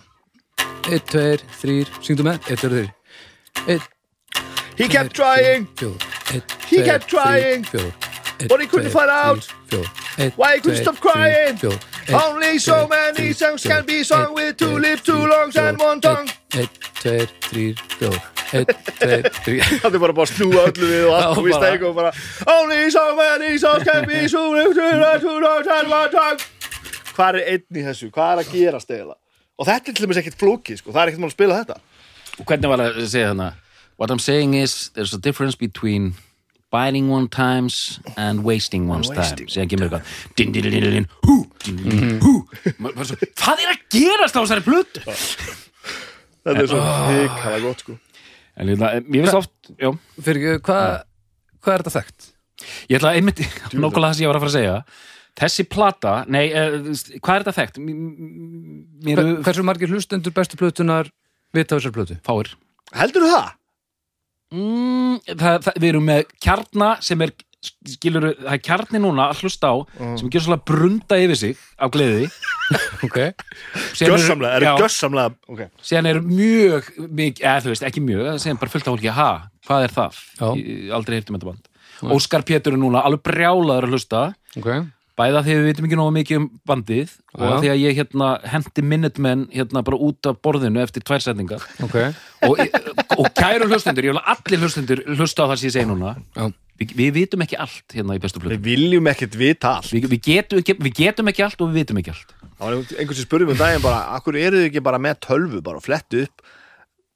1, 0.90 1.06
2, 1.14 1.38
3, 1.62 1.86
syngdu 2.02 2.26
með. 2.26 2.42
1, 2.50 2.62
2, 2.66 2.74
3 2.74 3.78
1, 3.78 3.88
He 4.80 4.88
kept 4.88 5.14
trying, 5.14 5.66
4 5.76 5.94
1, 6.34 6.42
He 6.70 6.82
kept 6.82 7.06
trying, 7.06 7.64
4 7.70 8.09
but 8.48 8.60
he 8.60 8.66
couldn't 8.66 8.90
find 8.90 9.10
out. 9.10 9.46
Why 10.36 10.54
he 10.56 10.60
couldn't 10.60 10.82
stop 10.82 10.98
crying. 11.00 11.58
Only 12.12 12.58
so 12.58 12.88
many 12.88 13.32
songs 13.32 13.62
can 13.62 13.84
be 13.86 14.02
sung 14.02 14.34
with 14.34 14.56
two 14.56 14.78
lips, 14.78 15.02
two 15.02 15.26
lungs 15.26 15.56
and 15.56 15.78
one 15.78 16.00
tongue 16.00 16.28
1, 16.54 16.68
2, 17.02 17.26
3, 17.40 17.74
4 17.74 18.10
1, 18.10 18.66
2, 18.98 19.22
3 19.30 19.60
Það 19.60 19.94
er 19.94 19.98
bara 20.02 20.12
bara 20.16 20.26
að 20.26 20.32
snúa 20.34 20.64
öllu 20.72 20.88
við 20.90 21.04
og 21.06 21.14
allt 21.14 21.38
við 21.38 21.52
bara- 21.52 21.60
steik 21.60 21.84
og 21.86 21.94
bara 21.94 22.10
Only 22.50 22.90
so 22.90 23.04
many 23.14 23.58
songs 23.62 23.84
can 23.86 24.08
be 24.08 24.26
sung 24.28 24.56
with 24.56 24.74
two 24.74 24.90
lips, 25.02 25.22
two 25.22 25.36
lungs 25.44 25.70
and 25.76 25.92
one 25.92 26.10
tongue 26.10 26.42
Hvað 27.14 27.38
er 27.38 27.46
einn 27.52 27.78
í 27.78 27.84
þessu? 27.86 28.10
Hvað 28.10 28.32
er 28.32 28.42
að 28.42 28.50
gera 28.56 28.80
stegla? 28.82 29.14
Og 29.60 29.66
þetta 29.68 29.90
er 29.92 29.94
til 29.94 30.06
dæmis 30.06 30.18
ekkert 30.22 30.38
flókið, 30.40 30.78
sko. 30.80 30.90
Það 30.94 31.02
er 31.02 31.10
ekkert 31.12 31.20
mál 31.22 31.28
að 31.30 31.34
spila 31.36 31.56
þetta. 31.60 31.74
Og 32.40 32.46
hvernig 32.48 32.70
var 32.72 32.80
það 32.80 32.98
að 33.04 33.08
segja 33.12 33.30
þarna 33.34 33.48
What 34.00 34.10
I'm 34.10 34.18
saying 34.18 34.54
is 34.56 34.90
there's 34.94 35.12
a 35.12 35.18
difference 35.20 35.54
between 35.54 36.14
biting 36.70 37.10
one 37.10 37.28
times 37.28 38.00
and 38.16 38.44
wasting 38.46 38.88
one's 38.90 39.10
time 39.10 39.48
síðan 39.50 39.70
kemur 39.72 39.88
eitthvað 39.88 40.36
din, 40.38 40.52
din, 40.54 40.68
din, 40.68 40.76
din, 40.76 40.96
din, 40.98 41.08
hú, 41.26 41.36
din, 41.64 41.80
din, 41.82 41.90
din, 41.90 42.18
hú 42.22 42.34
svo, 43.04 43.18
Hvað 43.42 43.64
er 43.64 43.72
að 43.74 43.84
gerast 43.96 44.38
á 44.38 44.40
þessari 44.40 44.66
plötu? 44.66 45.04
Þetta 46.40 46.56
er 46.56 46.70
svo 46.70 46.80
hikala 47.10 47.60
gott, 47.64 47.84
sko. 47.84 47.96
En 48.60 48.70
ég 48.70 48.80
veist 48.80 49.36
oft 49.38 49.72
já, 49.76 49.90
Fyrir 50.22 50.60
hvað 50.64 51.02
hvað 51.60 51.74
er 51.74 51.84
þetta 51.84 51.96
þekkt? 51.98 52.28
Ég 52.90 52.98
ætla 53.00 53.14
einmitt, 53.16 53.40
nokkulega 53.74 54.12
það 54.12 54.18
sem 54.18 54.26
ég 54.26 54.32
var 54.32 54.40
að 54.40 54.44
fara 54.46 54.52
að 54.52 54.58
segja 54.58 54.82
Þessi 55.40 55.64
plata, 55.70 56.12
nei, 56.28 56.50
uh, 56.52 56.90
hvað 57.22 57.34
er 57.36 57.44
þetta 57.44 57.56
þekkt? 57.56 57.78
Hversu 59.46 59.64
margir 59.64 59.92
hlustendur 59.92 60.34
bestu 60.36 60.58
plötunar 60.60 61.08
vita 61.54 61.76
af 61.76 61.80
þessar 61.80 61.94
plötu? 61.94 62.16
fáir 62.26 62.50
Heldur 62.98 63.26
það? 63.30 63.56
Mm, 64.54 65.14
það, 65.36 65.56
það, 65.66 65.78
Við 65.82 65.88
erum 65.92 66.06
með 66.10 66.24
kjarna 66.42 66.90
sem 67.04 67.22
er 67.26 67.32
skilur, 67.60 68.26
það 68.40 68.54
er 68.56 68.60
kjarni 68.64 69.00
núna 69.02 69.26
að 69.30 69.42
hlusta 69.44 69.68
á 69.68 69.76
sem 70.16 70.30
gjör 70.32 70.44
svolítið 70.46 70.62
brunda 70.70 71.18
yfir 71.20 71.36
sig 71.42 71.58
af 71.78 71.90
gleði. 71.92 72.30
Ok. 73.00 73.16
Síðan 73.96 74.12
eru- 74.12 74.20
Gjössamlega, 74.20 74.52
er 74.60 74.64
það 74.68 74.80
gjössamlega 74.84 75.30
Ok. 75.50 75.60
síðan 75.82 76.08
er 76.10 76.18
mjög 76.22 76.90
mikið, 77.18 77.40
eða 77.42 77.62
þú 77.64 77.72
veist, 77.72 77.84
ekki 77.88 78.02
mjög 78.04 78.28
síðan 78.44 78.60
bara 78.60 78.72
fullt 78.74 78.86
af 78.86 78.94
fólki, 78.94 79.10
ha, 79.16 79.28
hvað 79.66 79.84
er 79.88 79.94
það? 79.96 80.20
Ég 80.60 80.92
aldrei 80.94 81.16
heyrtum 81.18 81.36
þetta 81.38 81.48
band. 81.50 81.68
Óskar 82.14 82.44
Pétur 82.46 82.76
er 82.76 82.80
núna 82.80 83.02
alveg 83.04 83.24
brjálaður 83.26 83.88
að 83.88 83.96
hlusta. 83.96 84.22
Bæða 85.20 85.42
því 85.44 85.56
við 85.58 85.66
vitum 85.66 85.88
ekki 85.88 85.98
nógu 85.98 86.12
mikið 86.16 86.38
um 86.40 86.46
bandið 86.70 87.10
og 87.34 87.42
Já. 87.44 87.56
því 87.60 87.70
að 87.74 87.80
ég 87.82 87.98
hérna 87.98 88.28
hendi 88.54 88.84
Minutemen 88.88 89.42
hérna 89.52 89.82
bara 89.84 89.98
út 90.00 90.30
af 90.30 90.38
borðinu 90.40 90.80
eftir 90.80 91.04
tvær 91.04 91.20
setningar. 91.26 91.66
Ok. 91.84 91.96
Og, 92.46 92.62
og 93.20 93.28
kæru 93.36 93.68
hlustendur, 93.70 94.06
ég 94.08 94.14
vil 94.14 94.20
að 94.22 94.32
allir 94.34 94.62
hlustendur 94.64 95.02
hlusta 95.16 95.44
á 95.44 95.48
það 95.52 95.56
sem 95.60 95.68
ég 95.70 95.74
segi 95.76 95.88
núna 95.90 96.12
Já. 96.38 96.46
við, 96.80 97.10
vitum 97.18 97.44
ekki 97.44 97.58
allt 97.60 97.96
hérna 97.96 98.16
í 98.16 98.22
bestu 98.22 98.40
plötu 98.42 98.56
Við 98.56 98.64
viljum 98.70 99.10
ekkert 99.12 99.36
vita 99.40 99.74
allt. 99.78 99.90
við, 99.92 100.06
við, 100.14 100.22
getum, 100.30 100.62
ekki- 100.62 100.78
við 100.86 100.94
getum 101.02 101.28
ekki 101.32 101.44
allt 101.46 101.60
og 101.60 101.70
við 101.72 101.82
vitum 101.82 102.00
ekki 102.02 102.14
allt 102.14 102.34
Það 102.60 102.64
var 102.66 102.78
einhvern 102.78 103.16
sem 103.20 103.24
spurði 103.28 103.46
mig 103.50 103.56
um 103.56 103.60
daginn 103.64 103.84
bara, 103.84 104.00
akkur 104.18 104.36
eru 104.40 104.58
þið 104.60 104.66
ekki 104.70 104.82
bara 104.84 104.98
með 105.00 105.20
tölvu 105.28 105.60
bara 105.64 105.80
og 105.80 105.84
flettu 105.86 106.24
upp? 106.26 106.42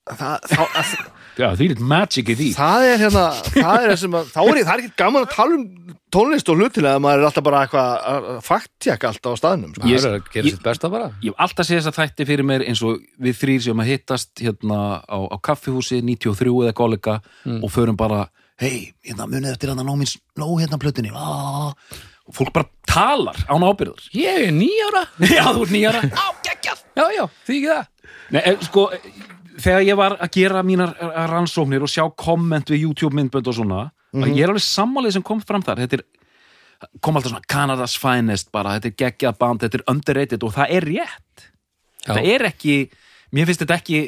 Það, 0.04 0.38
það, 0.52 0.70
það, 0.76 1.10
Já, 1.34 1.48
því 1.58 1.66
er 1.74 1.80
magic 1.90 2.28
í 2.30 2.34
því. 2.38 2.48
Það 2.54 2.84
er 2.92 3.00
hérna, 3.04 3.24
það 3.50 3.76
er 3.80 3.88
þessum 3.94 4.16
að, 4.20 4.28
þá 4.34 4.40
er 4.44 4.58
ég, 4.60 4.66
það 4.68 4.74
er 4.74 4.82
ekki 4.84 4.92
gaman 5.02 5.24
að 5.26 5.32
tala 5.34 5.56
um 5.58 5.64
tónlist 6.14 6.50
og 6.52 6.60
hlutilega 6.60 6.94
að 6.94 7.02
maður 7.02 7.22
er 7.24 7.28
alltaf 7.28 7.44
bara 7.48 7.62
eitthvað 7.64 8.04
að 8.12 8.28
fakttjekka 8.46 9.10
alltaf 9.10 9.34
á 9.34 9.40
staðnum. 9.40 9.72
Sko. 9.74 9.88
Ég- 9.90 9.98
Það 10.04 10.08
er 10.12 10.18
að 10.20 10.30
gera 10.36 10.52
sitt 10.54 10.62
besta 10.68 10.90
bara. 10.92 11.08
Ég 11.24 11.32
hef 11.34 11.42
alltaf 11.46 11.66
séð 11.66 11.80
þess 11.80 11.90
að 11.90 11.98
þætti 11.98 12.26
fyrir 12.30 12.46
mér 12.46 12.66
eins 12.68 12.82
og 12.86 13.02
við 13.26 13.38
þrýr 13.42 13.64
sem 13.66 13.82
að 13.82 13.90
hittast 13.90 14.44
hérna 14.46 14.78
á, 15.02 15.18
á 15.26 15.36
kaffihúsi 15.42 15.98
93 16.06 16.54
eða 16.68 16.72
kollega 16.78 17.16
og 17.58 17.70
förum 17.74 17.96
bara 17.98 18.28
hei, 18.62 18.92
hérna 19.02 19.26
munið 19.26 19.56
eftir 19.56 19.72
hérna 19.74 19.82
nómins 19.82 20.14
nó 20.38 20.46
hérna 20.62 20.78
plötunni. 20.78 21.10
Ah. 21.10 21.74
og 22.24 22.32
fólk 22.38 22.52
bara 22.54 22.70
talar 22.88 23.36
án 23.50 23.66
ábyrður 23.66 24.06
Ég 24.14 24.46
er 24.46 24.52
nýjára 24.54 25.02
Já, 25.34 25.50
þú 25.50 25.66
Á, 26.14 26.26
geggjað. 26.46 26.78
Já, 26.94 27.04
já, 27.18 27.24
því 27.44 27.58
ekki 27.58 27.74
það. 27.74 27.86
Nei, 28.30 28.42
sko, 28.64 28.84
þegar 29.60 29.86
ég 29.86 29.98
var 29.98 30.16
að 30.18 30.32
gera 30.38 30.64
mínar 30.66 30.94
eh, 30.98 31.20
rannsóknir 31.30 31.84
og 31.84 31.92
sjá 31.92 32.04
komment 32.18 32.72
við 32.72 32.88
YouTube 32.88 33.14
myndbönd 33.18 33.50
og 33.50 33.58
svona 33.58 33.86
að 34.14 34.34
ég 34.34 34.44
er 34.44 34.52
alveg 34.52 34.66
sammálið 34.66 35.16
sem 35.16 35.26
kom 35.26 35.40
fram 35.42 35.62
þar 35.66 35.84
þetta 35.84 35.98
er, 35.98 36.04
kom 37.02 37.18
alltaf 37.18 37.32
svona 37.32 37.48
Canada's 37.50 37.96
Finest 37.98 38.52
bara, 38.54 38.76
þetta 38.78 38.90
er 38.90 38.98
geggjað 39.04 39.38
band, 39.40 39.64
þetta 39.64 39.80
er 39.80 39.86
underrated 39.90 40.46
og 40.46 40.54
það 40.54 40.76
er 40.78 40.88
rétt 40.90 41.48
Já. 42.04 42.12
það 42.12 42.28
er 42.34 42.46
ekki, 42.50 42.76
mér 43.34 43.48
finnst 43.48 43.64
þetta 43.64 43.80
ekki 43.80 44.02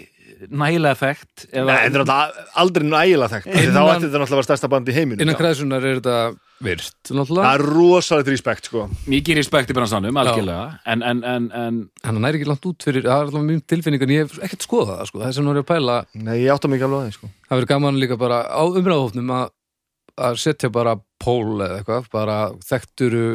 nægilega 0.52 0.98
þekkt 1.00 1.46
eða, 1.48 1.66
Nei, 1.70 1.78
þetta 1.86 2.16
er 2.16 2.40
aldrei 2.60 2.84
nægilega 2.86 3.30
þekkt. 3.32 3.46
Þá 3.48 3.56
ætti 3.56 3.70
þetta 3.72 3.86
náttúrulega 3.86 4.26
að 4.26 4.34
vera 4.36 4.46
stærsta 4.48 4.70
band 4.72 4.90
í 4.90 4.96
heiminu 4.96 5.24
innan 5.24 5.38
kreðsunar 5.38 5.86
er 5.86 6.00
þetta 6.00 6.18
virt. 6.64 6.94
Það 7.04 7.18
náttúrulega, 7.18 7.50
er 7.56 7.64
rosalegt 7.68 8.30
respekt 8.32 8.68
sko. 8.70 8.86
Mikið 9.10 9.38
respekt 9.40 9.72
í 9.72 9.76
bransanum, 9.76 10.16
algjörlega. 10.22 10.78
En, 10.88 11.02
en, 11.04 11.20
en, 11.28 11.48
en 11.52 11.80
hann 12.06 12.20
næri 12.24 12.40
ekki 12.40 12.48
langt 12.48 12.68
út 12.70 12.86
fyrir 12.86 13.04
það 13.04 13.18
er 13.18 13.26
alltaf 13.28 13.44
mjög 13.44 13.64
tilfinning 13.72 14.06
en 14.06 14.14
ég 14.14 14.24
hef 14.24 14.38
ekkert 14.46 14.64
skoðað 14.64 14.94
það 15.02 15.10
sko. 15.10 15.20
það 15.20 15.28
er 15.28 15.36
sem 15.36 15.46
nú 15.46 15.52
er 15.52 15.60
ég 15.60 15.66
að 15.66 15.70
pæla, 15.72 15.98
Nei, 16.16 16.36
ég 16.40 16.54
átta 16.54 16.70
mikið 16.72 16.88
alveg 16.88 17.02
að 17.02 17.06
því 17.10 17.18
sko. 17.18 17.30
Það 17.48 17.58
verður 17.60 17.70
gaman 17.74 18.00
líka 18.00 18.18
bara 18.22 18.40
á 18.48 18.62
umræðahófnum 18.64 19.34
að, 19.36 19.44
að 20.30 20.40
setja 20.46 20.72
bara 20.72 20.96
pól 21.22 21.60
eða 21.60 21.78
eitthvað, 21.82 22.10
bara 22.16 22.38
þekkturu 22.64 23.26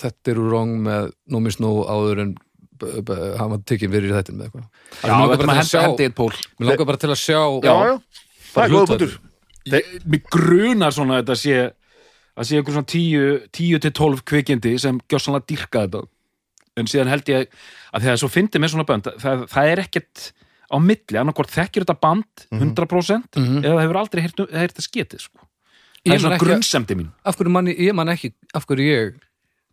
þetta 0.00 0.32
eru 0.32 0.48
wrong 0.50 0.76
með 0.88 1.12
nómi 1.32 1.52
snó 1.52 1.76
áður 1.88 2.24
en 2.26 2.34
var 2.76 3.60
tekinn 3.64 3.92
fyrir 3.92 4.10
í 4.12 4.16
þettin 4.16 4.36
með 4.36 4.50
eitthvað. 4.50 4.66
Já, 5.00 5.08
Mér 5.08 5.20
langar 5.20 5.36
þetta 5.36 5.46
bara 6.90 7.00
til 7.00 7.12
að 7.12 7.20
sjá- 7.20 7.44
að 7.56 8.00
það 8.52 8.68
er 9.80 10.04
Mér 10.06 10.22
grunar 10.30 10.94
svona 10.94 11.16
að 11.16 11.22
þetta 11.24 11.36
sé 11.40 11.56
að 12.36 12.44
sé 12.50 12.58
einhver 12.58 12.76
svona 12.76 12.86
10 12.92 13.48
10 13.52 13.80
til 13.86 13.92
12 13.92 14.22
kvikindi 14.28 14.74
sem 14.78 14.98
gjössanlega 15.08 15.46
dýrka 15.50 15.86
þetta. 15.86 16.02
En 16.76 16.84
síðan 16.90 17.08
held 17.08 17.24
ég 17.32 17.46
að 17.94 18.02
þegar 18.04 18.18
svo 18.20 18.28
fyndi 18.28 18.60
með 18.60 18.74
svona 18.74 18.84
bönd 18.88 19.06
það, 19.22 19.46
það 19.48 19.70
er 19.72 19.80
ekkert 19.86 20.32
á 20.68 20.76
milli 20.82 21.16
annarkvort 21.20 21.50
þekkir 21.54 21.84
þetta 21.86 22.00
band 22.00 22.46
100% 22.52 23.38
Mhm. 23.40 23.62
eða 23.64 23.74
það 23.76 23.84
hefur 23.86 24.00
aldrei 24.02 24.22
heyrt, 24.22 24.76
það 24.76 24.88
sketið 24.88 25.20
sko. 25.20 25.38
það 26.06 26.14
er 26.14 26.18
svona 26.20 26.36
ekki- 26.36 26.46
grunnsemdi 26.46 26.94
mín 26.94 27.08
af 27.24 27.36
hverju 27.36 27.50
manni, 27.50 27.74
ég 27.78 27.94
man 27.94 28.08
ekki 28.08 28.32
af 28.54 28.66
hverju 28.66 28.84
ég, 28.84 29.14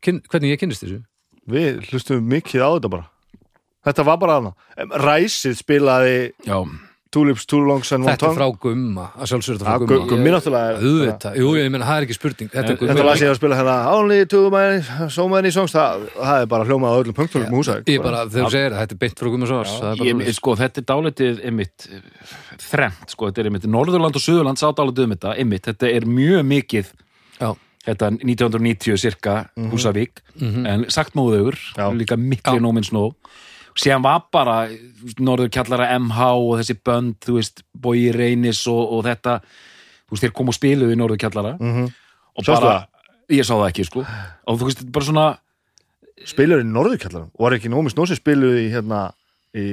kyn, 0.02 0.22
hvernig 0.32 0.54
ég 0.56 0.60
kynnist 0.60 0.84
þessu. 0.84 1.04
Við 1.50 1.84
hlustum 1.92 2.24
mikið 2.30 2.62
á 2.64 2.70
þetta 2.80 2.90
bara. 2.90 3.10
Þetta 3.86 4.06
var 4.06 4.18
bara 4.18 4.34
hana 4.40 4.54
Ræsið 4.78 5.58
spilaði 5.60 6.32
já, 6.48 6.56
Tulips, 7.14 7.46
Too 7.46 7.60
Longs 7.62 7.92
and 7.94 8.04
One 8.04 8.12
þetta 8.16 8.26
er 8.26 8.34
Tongue 8.34 8.40
frá 8.40 8.60
gumma, 8.66 9.06
að 9.14 9.30
sjálfsögur 9.32 9.60
þetta 9.62 9.70
frá 9.70 9.80
Gu- 9.84 9.88
gumma. 9.94 10.08
Gummi 10.10 10.32
náttúrulega 10.34 10.70
er- 10.74 10.80
auðvitað, 10.88 11.36
jú, 11.38 11.52
ég 11.60 11.70
meina, 11.74 11.86
það 11.86 11.98
er 12.02 12.06
ekki 12.08 12.18
spurning. 12.18 12.50
Þetta 12.50 12.58
er 12.58 12.64
Þetta 12.64 12.80
Þetta 12.84 12.94
gummi 12.98 13.06
las 13.10 13.22
ég 13.24 13.30
að 13.34 13.38
spila 13.40 13.60
hérna 13.60 13.76
Only 13.94 14.20
two 14.34 14.44
many, 14.50 14.82
so 15.14 15.28
many 15.30 15.52
songs 15.54 15.72
Það, 15.78 16.08
það 16.18 16.42
er 16.42 16.50
bara 16.56 16.66
hljómað 16.70 16.90
á 16.90 16.96
öllum 17.04 17.18
punktum 17.22 17.46
um 17.46 17.58
húsæk 17.60 17.86
ég 17.94 18.02
bara, 18.04 18.26
þegar 18.26 18.48
þú 18.50 18.52
segir 18.58 18.72
það, 18.74 18.80
þetta 18.84 18.98
er 18.98 19.02
beint 19.06 19.20
frá 19.24 19.30
gumma 19.36 19.48
svars 19.54 19.74
það 19.78 19.92
er 19.92 19.98
bara 20.02 20.10
ég, 20.10 20.16
svoleiðis. 20.18 20.40
sko, 20.42 20.56
þetta 20.64 20.78
er 20.84 20.88
dálitið 20.94 21.44
einmitt 21.46 21.88
þrennt, 22.64 23.10
sko, 23.14 23.30
þetta 23.30 23.44
er 23.44 23.50
einmitt 23.52 23.68
Norðurland 23.70 24.18
og 24.18 24.24
Suðurland 24.24 24.62
sá 24.62 24.68
dálitið 24.74 25.08
um 25.08 25.14
þetta, 25.16 25.36
einmitt 25.42 25.68
þetta 25.70 25.90
er 25.98 26.08
mjög 26.10 26.44
mikið 26.50 26.92
já, 27.40 27.50
þetta 27.88 28.10
1990 28.24 28.98
cirka 29.02 29.36
Húsavík 29.72 30.22
en 30.42 30.86
sagt 30.94 31.14
móðugur 31.20 31.58
líka 32.00 32.18
mikli 32.18 32.62
nóminn 32.64 32.86
snó 32.88 33.10
síðan 33.80 34.04
var 34.06 34.24
bara 34.32 34.56
Norður 35.20 35.50
kjallara 35.54 35.88
MH 36.00 36.20
og 36.38 36.58
þessi 36.62 36.76
bönd 36.86 37.16
þú 37.26 37.38
veist, 37.40 37.64
Bogi 37.74 38.12
Reynis 38.16 38.64
og, 38.72 38.82
og 38.98 39.04
þetta 39.08 39.38
þú 39.44 40.16
veist, 40.16 40.24
þeir 40.28 40.34
kom 40.38 40.52
og 40.52 40.58
spiluðu 40.58 40.94
í 40.96 41.00
Norður 41.00 41.22
kjallara. 41.24 41.56
Mhm. 41.60 41.88
og 42.38 42.44
Sástu 42.46 42.62
bara, 42.62 42.88
ég 43.30 43.46
sá 43.46 43.54
það 43.56 43.68
ekki 43.72 43.86
sko. 43.88 44.06
Og 44.48 44.60
þú 44.60 44.70
veist, 44.70 44.86
bara 44.92 45.06
svona 45.06 45.26
Spilur 46.24 46.62
í 46.62 46.64
Norðurkjallar 46.70 47.26
Var 47.40 47.56
ekki 47.58 47.68
nómi 47.74 47.92
snósi 47.92 48.16
spiluð 48.16 48.56
í 48.62 48.68
hérna 48.72 49.00
Í, 49.58 49.64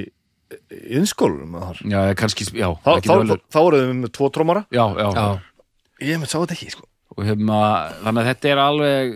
innskólum 0.97 1.53
já, 1.87 2.01
kannski, 2.17 2.43
já, 2.57 2.67
Þá, 2.83 2.89
þá, 3.05 3.11
alveg- 3.13 3.43
þá 3.53 3.57
voruð 3.61 3.83
við 3.85 3.93
með 4.01 4.11
tvo 4.17 4.29
trómara 4.35 4.63
já, 4.73 4.83
já, 4.97 5.07
já, 5.15 5.25
Ég 6.01 6.17
með 6.19 6.31
sá 6.31 6.37
þetta 6.41 6.55
ekki 6.57 6.71
sko. 6.73 6.87
Og 7.15 7.25
hefna, 7.27 7.57
þannig 8.01 8.21
að 8.23 8.29
þetta 8.31 8.49
er 8.51 8.61
alveg 8.63 9.11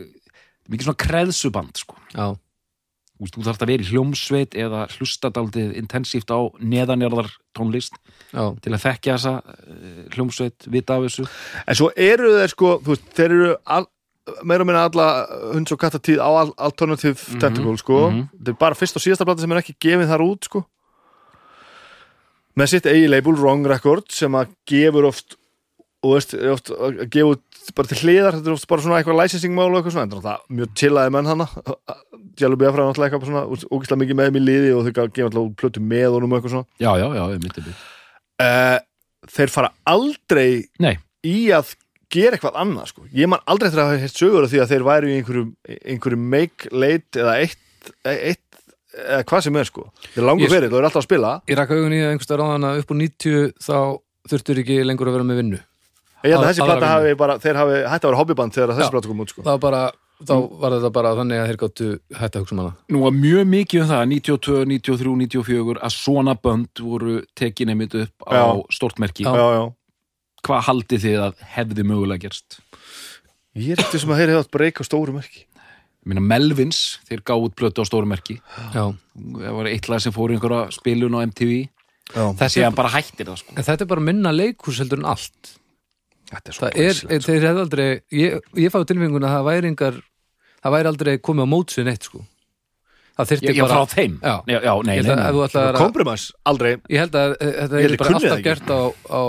mikið 0.69 0.85
svona 0.87 1.01
kreðsuband 1.01 1.79
sko. 1.81 1.95
Já, 2.13 2.25
Þú 3.15 3.45
þarft 3.45 3.63
að 3.63 3.69
vera 3.71 3.83
í 3.85 3.89
hljómsveit 3.93 4.55
eða 4.59 4.81
hlusta 4.97 5.29
daldið 5.31 5.75
intensíft 5.79 6.31
á 6.35 6.51
neðanjarðar 6.59 7.29
tónlist 7.55 7.95
já, 8.33 8.51
til 8.59 8.73
að 8.73 8.81
þekkja 8.83 9.15
þessa 9.15 9.33
eh, 9.39 10.01
hljómsveit, 10.17 10.67
vita 10.67 10.97
af 10.97 11.05
þessu. 11.05 11.27
En 11.63 11.79
svo 11.79 11.91
eru 11.95 12.33
þeir 12.35 12.51
sko 12.51 12.73
Þú 12.83 12.91
veist, 12.91 13.05
þeir 13.15 13.35
eru 13.37 13.53
all, 13.77 13.87
meira 14.43 14.65
og 14.65 14.69
minna 14.69 14.83
alla 14.89 15.07
hunds 15.53 15.71
og 15.71 15.79
kattatíð 15.79 16.19
á 16.19 16.27
al, 16.27 16.51
alternative 16.67 17.39
tentacle 17.39 17.77
sko. 17.79 18.01
mhm. 18.09 18.27
Þetta 18.35 18.55
er 18.55 18.61
bara 18.65 18.79
fyrst 18.81 18.99
og 18.99 19.05
síðasta 19.05 19.29
plata 19.29 19.45
sem 19.45 19.55
er 19.55 19.63
ekki 19.63 19.77
gefið 19.87 20.11
þar 20.11 20.25
út 20.27 20.49
sko. 20.49 20.65
Með 22.59 22.71
sitt 22.71 22.91
eigi 22.91 23.07
label 23.07 23.35
Wrong 23.39 23.67
Record 23.67 24.11
sem 24.15 24.35
að 24.35 24.51
gefur 24.67 25.07
oft 25.07 25.39
og 26.03 26.17
veist, 26.17 26.35
oft 26.35 26.71
að 26.71 27.05
gefa 27.11 27.35
út 27.35 27.54
bara 27.75 27.89
til 27.91 27.97
hliðar, 28.03 28.37
þetta 28.37 28.51
er 28.51 28.55
oft 28.57 28.67
bara 28.69 28.85
svona 28.85 28.99
eitthvað 28.99 29.19
licensing 29.21 29.55
mál 29.57 29.67
og 29.71 29.79
eitthvað 29.79 29.95
svona, 29.95 30.05
en 30.05 30.23
það 30.25 30.31
er 30.35 30.57
mjög 30.59 30.73
chillaði 30.81 31.13
menn 31.15 31.29
hana. 31.31 31.47
Jálfi 32.35 32.59
Bjafra 32.61 32.85
náttúrulega 32.85 33.15
eitthvað 33.15 33.31
svona 33.31 33.45
ógislega 33.71 34.01
mikið 34.03 34.19
með 34.19 34.29
þeim 34.29 34.39
í 34.39 34.43
liði 34.43 34.73
og 34.75 34.85
þau 34.85 34.93
gefa 34.99 35.29
alltaf 35.29 35.51
plötu 35.61 35.83
með 35.83 36.09
honum 36.17 36.35
og 36.35 36.39
eitthvað 36.39 36.55
svona. 36.57 36.69
Já, 36.83 36.91
já, 36.99 37.07
já, 37.15 37.23
ég 37.31 37.43
myndi 37.45 37.65
við 37.65 37.83
þeir 39.31 39.51
fara 39.53 39.71
aldrei 39.89 40.65
Nei, 40.83 40.95
í 41.25 41.49
að 41.55 41.73
gera 42.13 42.37
eitthvað 42.37 42.59
annað 42.61 42.91
sko. 42.91 43.05
ég 43.15 43.29
man 43.31 43.43
aldrei 43.49 43.69
eftir 43.69 43.81
að 43.81 43.91
hafa 43.91 44.01
heilt 44.03 44.19
sögur 44.19 44.45
af 44.45 44.51
því 44.53 44.61
að 44.63 44.73
þeir 44.73 44.87
væru 44.87 45.09
í 45.11 45.15
einhverju, 45.19 45.45
einhverju 45.93 46.19
make 46.21 46.71
late 46.71 47.21
eða 47.21 47.37
eitt, 47.41 47.91
eitt 48.05 48.41
eða 48.95 49.23
hvað 49.27 49.45
sem 49.47 49.59
er 49.59 49.67
sko. 49.67 49.87
Þeir 50.13 50.27
langur 50.29 50.51
fyrir, 50.53 50.69
þú 50.71 50.79
er 50.79 50.87
alltaf 50.87 51.01
að 51.01 51.07
spila. 51.09 51.31
Ég 51.51 51.59
rakka 51.59 51.75
augun 51.75 51.95
í 51.95 52.01
að 52.03 52.11
einhverstað 52.13 52.41
ráðan 52.41 52.67
að 52.69 52.81
upp 52.83 52.93
úr 52.93 53.01
90 53.01 53.49
þá 53.65 53.77
þurftur 54.31 54.61
ekki 54.63 54.77
lengur 54.85 55.11
að 55.11 55.17
vera 55.17 55.27
með 55.27 55.41
vinnu 55.41 55.63
ég 56.25 56.35
held 56.35 56.45
að 56.45 56.49
þessi 56.51 56.65
vinnu. 56.65 56.89
hafi 56.89 57.13
bara 57.21 57.37
þeir 57.43 57.59
hafi 57.61 57.77
hætti 57.83 58.05
að 58.05 58.09
vera 58.09 58.19
hobbyband 58.21 58.55
þegar 58.57 58.73
þessi 58.79 58.91
plata 58.95 59.11
kom 59.11 59.23
út 59.23 59.33
sko. 59.33 59.45
það 59.45 59.55
var 59.55 59.63
bara, 59.65 59.81
þá 60.25 60.35
var 60.63 60.75
þetta 60.75 60.91
bara 60.97 61.13
þannig 61.19 61.41
að 61.41 61.47
þeir 61.51 61.59
gáttu 61.63 61.87
hætta 62.19 62.39
að 62.39 62.45
hugsa 62.45 62.55
um 62.55 62.61
hana 62.63 62.75
nú 62.95 63.01
var 63.05 63.15
mjög 63.21 63.49
mikið 63.55 63.81
um 63.85 63.89
það 63.93 64.05
92, 64.13 64.59
93, 64.73 65.15
94 65.25 65.81
að 65.89 65.95
svona 65.97 66.37
bönd 66.47 66.83
voru 66.85 67.17
tekin 67.35 67.73
einmitt 67.73 67.97
upp 68.03 68.29
á 68.29 68.33
Já. 68.35 68.45
stortmerki 68.79 69.27
já, 69.27 69.33
já. 69.59 69.65
Hvað 70.45 70.65
haldið 70.67 71.01
þið 71.07 71.19
að 71.25 71.43
hefði 71.55 71.83
mögulega 71.89 72.27
gerst? 72.27 72.59
ég 73.57 73.73
er 73.73 73.81
eftir 73.81 74.01
sem 74.03 74.11
að 74.13 74.19
þeir 74.21 74.31
hefði 74.33 74.43
átt 74.45 74.53
breyka 74.53 74.83
á 74.83 74.89
stóru 74.89 75.15
merki 75.15 75.45
Ég 76.05 76.11
meina 76.13 76.21
Melvins, 76.21 76.99
þeir 77.09 77.23
gáðu 77.25 77.47
út 77.47 77.55
plötu 77.57 77.81
á 77.81 77.85
stórumerki 77.89 78.35
já, 78.75 78.83
það 78.93 79.55
var 79.57 79.69
eitt 79.71 79.87
lag 79.89 80.03
sem 80.03 80.13
fór 80.13 80.29
í 80.29 80.35
einhverja 80.37 80.67
spilun 80.75 81.15
á 81.17 81.25
MTV 81.25 81.53
já. 82.13 82.25
er, 82.29 82.51
síðan 82.53 82.75
bara 82.77 82.91
hættir 82.93 83.25
það 83.25 83.39
sko 83.41 83.55
en 83.57 83.65
þetta 83.65 83.87
er 83.87 83.89
bara 83.89 84.03
minna 84.05 84.33
leikhús 84.35 84.77
heldur 84.83 85.01
en 85.01 85.07
allt 85.15 85.55
það 86.31 86.67
er, 86.69 86.75
glæsilegt, 86.75 87.27
þeir 87.27 87.47
hefði 87.49 87.63
aldrei 87.65 87.87
ég, 88.15 88.37
ég 88.65 88.73
fáið 88.73 88.87
tilfenguna 88.91 89.29
að 89.29 89.35
það 89.35 89.49
væri 89.49 89.71
engar 89.71 89.99
það 90.61 90.75
væri 90.75 90.91
aldrei 90.91 91.13
komið 91.29 91.45
á 91.45 91.53
mótsvið 91.53 91.89
neitt 91.89 92.09
sko 92.09 92.21
það 93.15 93.25
Já, 93.25 93.29
þyrfti 93.31 93.55
já 93.55 93.63
bara 93.63 93.79
frá 93.79 93.95
þeim 93.95 94.15
Já. 94.19 94.35
já, 94.51 94.59
já 94.59 94.73
nei, 94.83 94.95
nei, 94.99 95.09
nei. 95.15 95.25
þú 95.31 95.43
ætlar 95.45 95.49
sko. 95.49 95.65
að 95.71 95.81
kompromiss, 95.81 96.27
aldrei 96.51 96.71
ég 96.91 97.03
held 97.05 97.19
að 97.21 97.35
eh, 97.39 97.57
þetta 97.61 97.81
er 97.81 97.97
bara 98.01 98.19
alltaf 98.19 98.45
gert 98.49 98.71
á, 98.73 98.81
á, 99.07 99.21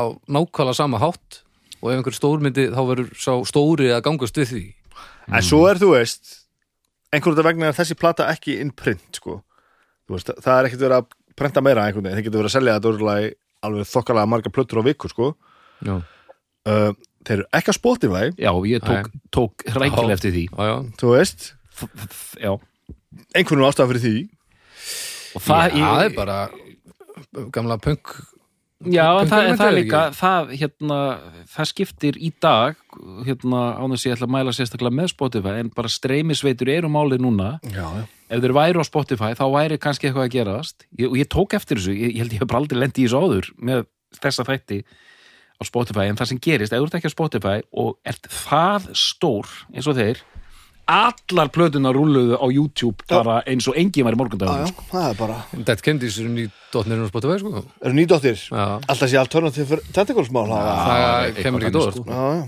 á 0.00 0.04
nákvæmlega 0.26 0.78
sama 0.80 1.02
hátt 1.02 1.42
og 1.82 1.90
ef 1.90 1.98
einhver 1.98 2.16
stórmyndi 2.16 2.68
þá 2.72 2.80
verður 2.88 3.12
sá 3.18 3.32
stóri 3.46 3.90
að 3.92 4.04
gangast 4.06 4.38
við 4.38 4.54
því 4.54 4.64
en 5.30 5.46
svo 5.46 5.66
er 5.70 5.78
þú 5.78 5.92
veist 5.94 6.38
einhvern 7.12 7.36
veginn 7.36 7.48
vegna 7.50 7.70
er 7.70 7.76
þessi 7.76 7.96
plata 7.98 8.28
ekki 8.32 8.56
in 8.62 8.72
print 8.72 9.20
sko. 9.20 9.40
Þú 10.08 10.16
veist, 10.16 10.32
það 10.40 10.54
er 10.58 10.68
ekkert 10.68 10.84
verið 10.86 10.98
að 10.98 11.36
prenta 11.38 11.64
meira 11.64 11.86
einhvern 11.86 12.06
veginn, 12.08 12.18
þeir 12.18 12.26
getur 12.28 12.42
verið 12.42 12.50
að 12.50 12.56
selja 12.56 12.76
þetta 12.78 13.16
alveg 13.62 13.90
þokkalega 13.92 14.30
margar 14.32 14.54
plötur 14.54 14.80
á 14.80 14.88
viku 14.88 15.10
sko. 15.12 15.34
já, 15.84 15.94
uh, 16.68 16.90
þeir 17.26 17.38
eru 17.38 17.48
ekki 17.58 17.72
að 17.72 17.78
Spotify. 17.78 18.32
Já, 18.36 18.52
ég 18.68 18.84
tók, 18.86 19.10
tók 19.34 19.66
rækilega 19.68 20.18
eftir 20.18 20.34
því. 20.34 20.44
Já, 20.50 20.62
já. 20.68 20.76
þú 21.00 21.14
veist, 21.14 21.48
já, 22.42 22.52
einhvern 23.38 23.66
ástæðan 23.68 23.92
fyrir 23.94 24.04
því. 24.06 24.16
Og 25.32 25.46
það, 25.46 25.62
það 25.62 25.80
ég, 25.80 26.04
er 26.04 26.16
bara 26.18 26.38
gamla 27.54 27.78
punk 27.80 28.12
já, 28.90 29.04
en 29.20 29.28
það, 29.30 29.46
en 29.46 29.58
það 29.58 29.68
er 29.68 29.76
líka 29.76 30.00
það, 30.16 30.50
hérna, 30.58 30.98
það 31.52 31.68
skiptir 31.70 32.18
í 32.18 32.32
dag 32.42 32.78
hérna, 33.26 33.62
án 33.78 33.94
þess 33.94 34.04
að 34.04 34.08
ég 34.08 34.16
ætla 34.16 34.28
að 34.28 34.34
mæla 34.34 34.54
sérstaklega 34.56 34.98
með 34.98 35.12
Spotify, 35.12 35.54
en 35.60 35.70
bara 35.76 35.92
streymisveitur 35.92 36.72
eru 36.72 36.90
málið 36.92 37.22
núna, 37.24 37.52
já, 37.62 37.84
já. 37.84 38.04
ef 38.28 38.44
þeir 38.44 38.56
væru 38.58 38.82
á 38.82 38.84
Spotify 38.88 39.38
þá 39.38 39.44
væri 39.54 39.78
kannski 39.82 40.10
eitthvað 40.10 40.28
að 40.28 40.34
gerast. 40.36 40.86
Ég, 40.98 41.08
og 41.10 41.18
ég 41.20 41.30
tók 41.32 41.56
eftir 41.58 41.80
þessu, 41.80 41.94
ég, 41.96 42.16
ég 42.16 42.24
held 42.24 42.36
ég 42.36 42.44
hef 42.44 42.50
bara 42.50 42.62
aldrei 42.64 42.82
lendi 42.82 43.04
í 43.04 43.08
þessu 43.08 43.22
áður 43.22 43.52
með 43.70 43.86
þessa 44.18 44.46
þætti 44.48 44.82
á 45.62 45.70
Spotify, 45.70 46.08
en 46.10 46.18
það 46.18 46.32
sem 46.32 46.42
gerist, 46.42 46.74
ef 46.74 46.82
þú 46.82 46.88
ert 46.88 46.98
ekki 46.98 47.10
á 47.10 47.16
Spotify 47.16 47.56
og 47.72 47.96
ert 48.04 48.28
það 48.30 48.90
stór 48.98 49.50
eins 49.72 49.88
og 49.88 49.98
þeir 49.98 50.22
allar 50.92 51.50
plötuna 51.54 51.92
rúluðu 51.94 52.36
á 52.42 52.46
YouTube 52.50 53.06
bara 53.10 53.38
eins 53.48 53.68
og 53.70 53.78
engin 53.78 54.04
var 54.06 54.16
í 54.16 54.18
morgundagur 54.18 54.66
já, 54.66 54.82
það 54.90 55.06
er 55.06 55.20
bara 55.20 55.36
Dead 55.54 55.84
Kennedys 55.84 56.18
eru 56.18 56.32
nýdótnir 56.34 57.04
á 57.06 57.06
Spotify 57.06 57.38
sko. 57.38 57.62
Eru 57.78 57.94
nýdóttir, 57.96 58.42
já, 58.50 58.66
alltaf 58.82 59.06
sé 59.06 59.20
alternativ 59.20 59.76
tentaclesmál 59.94 60.50
það 60.50 61.38
kemur 61.38 61.62
ekki 61.62 61.78
dóð 61.78 61.94
sko. 61.94 62.04
já, 62.10 62.42
já. 62.42 62.44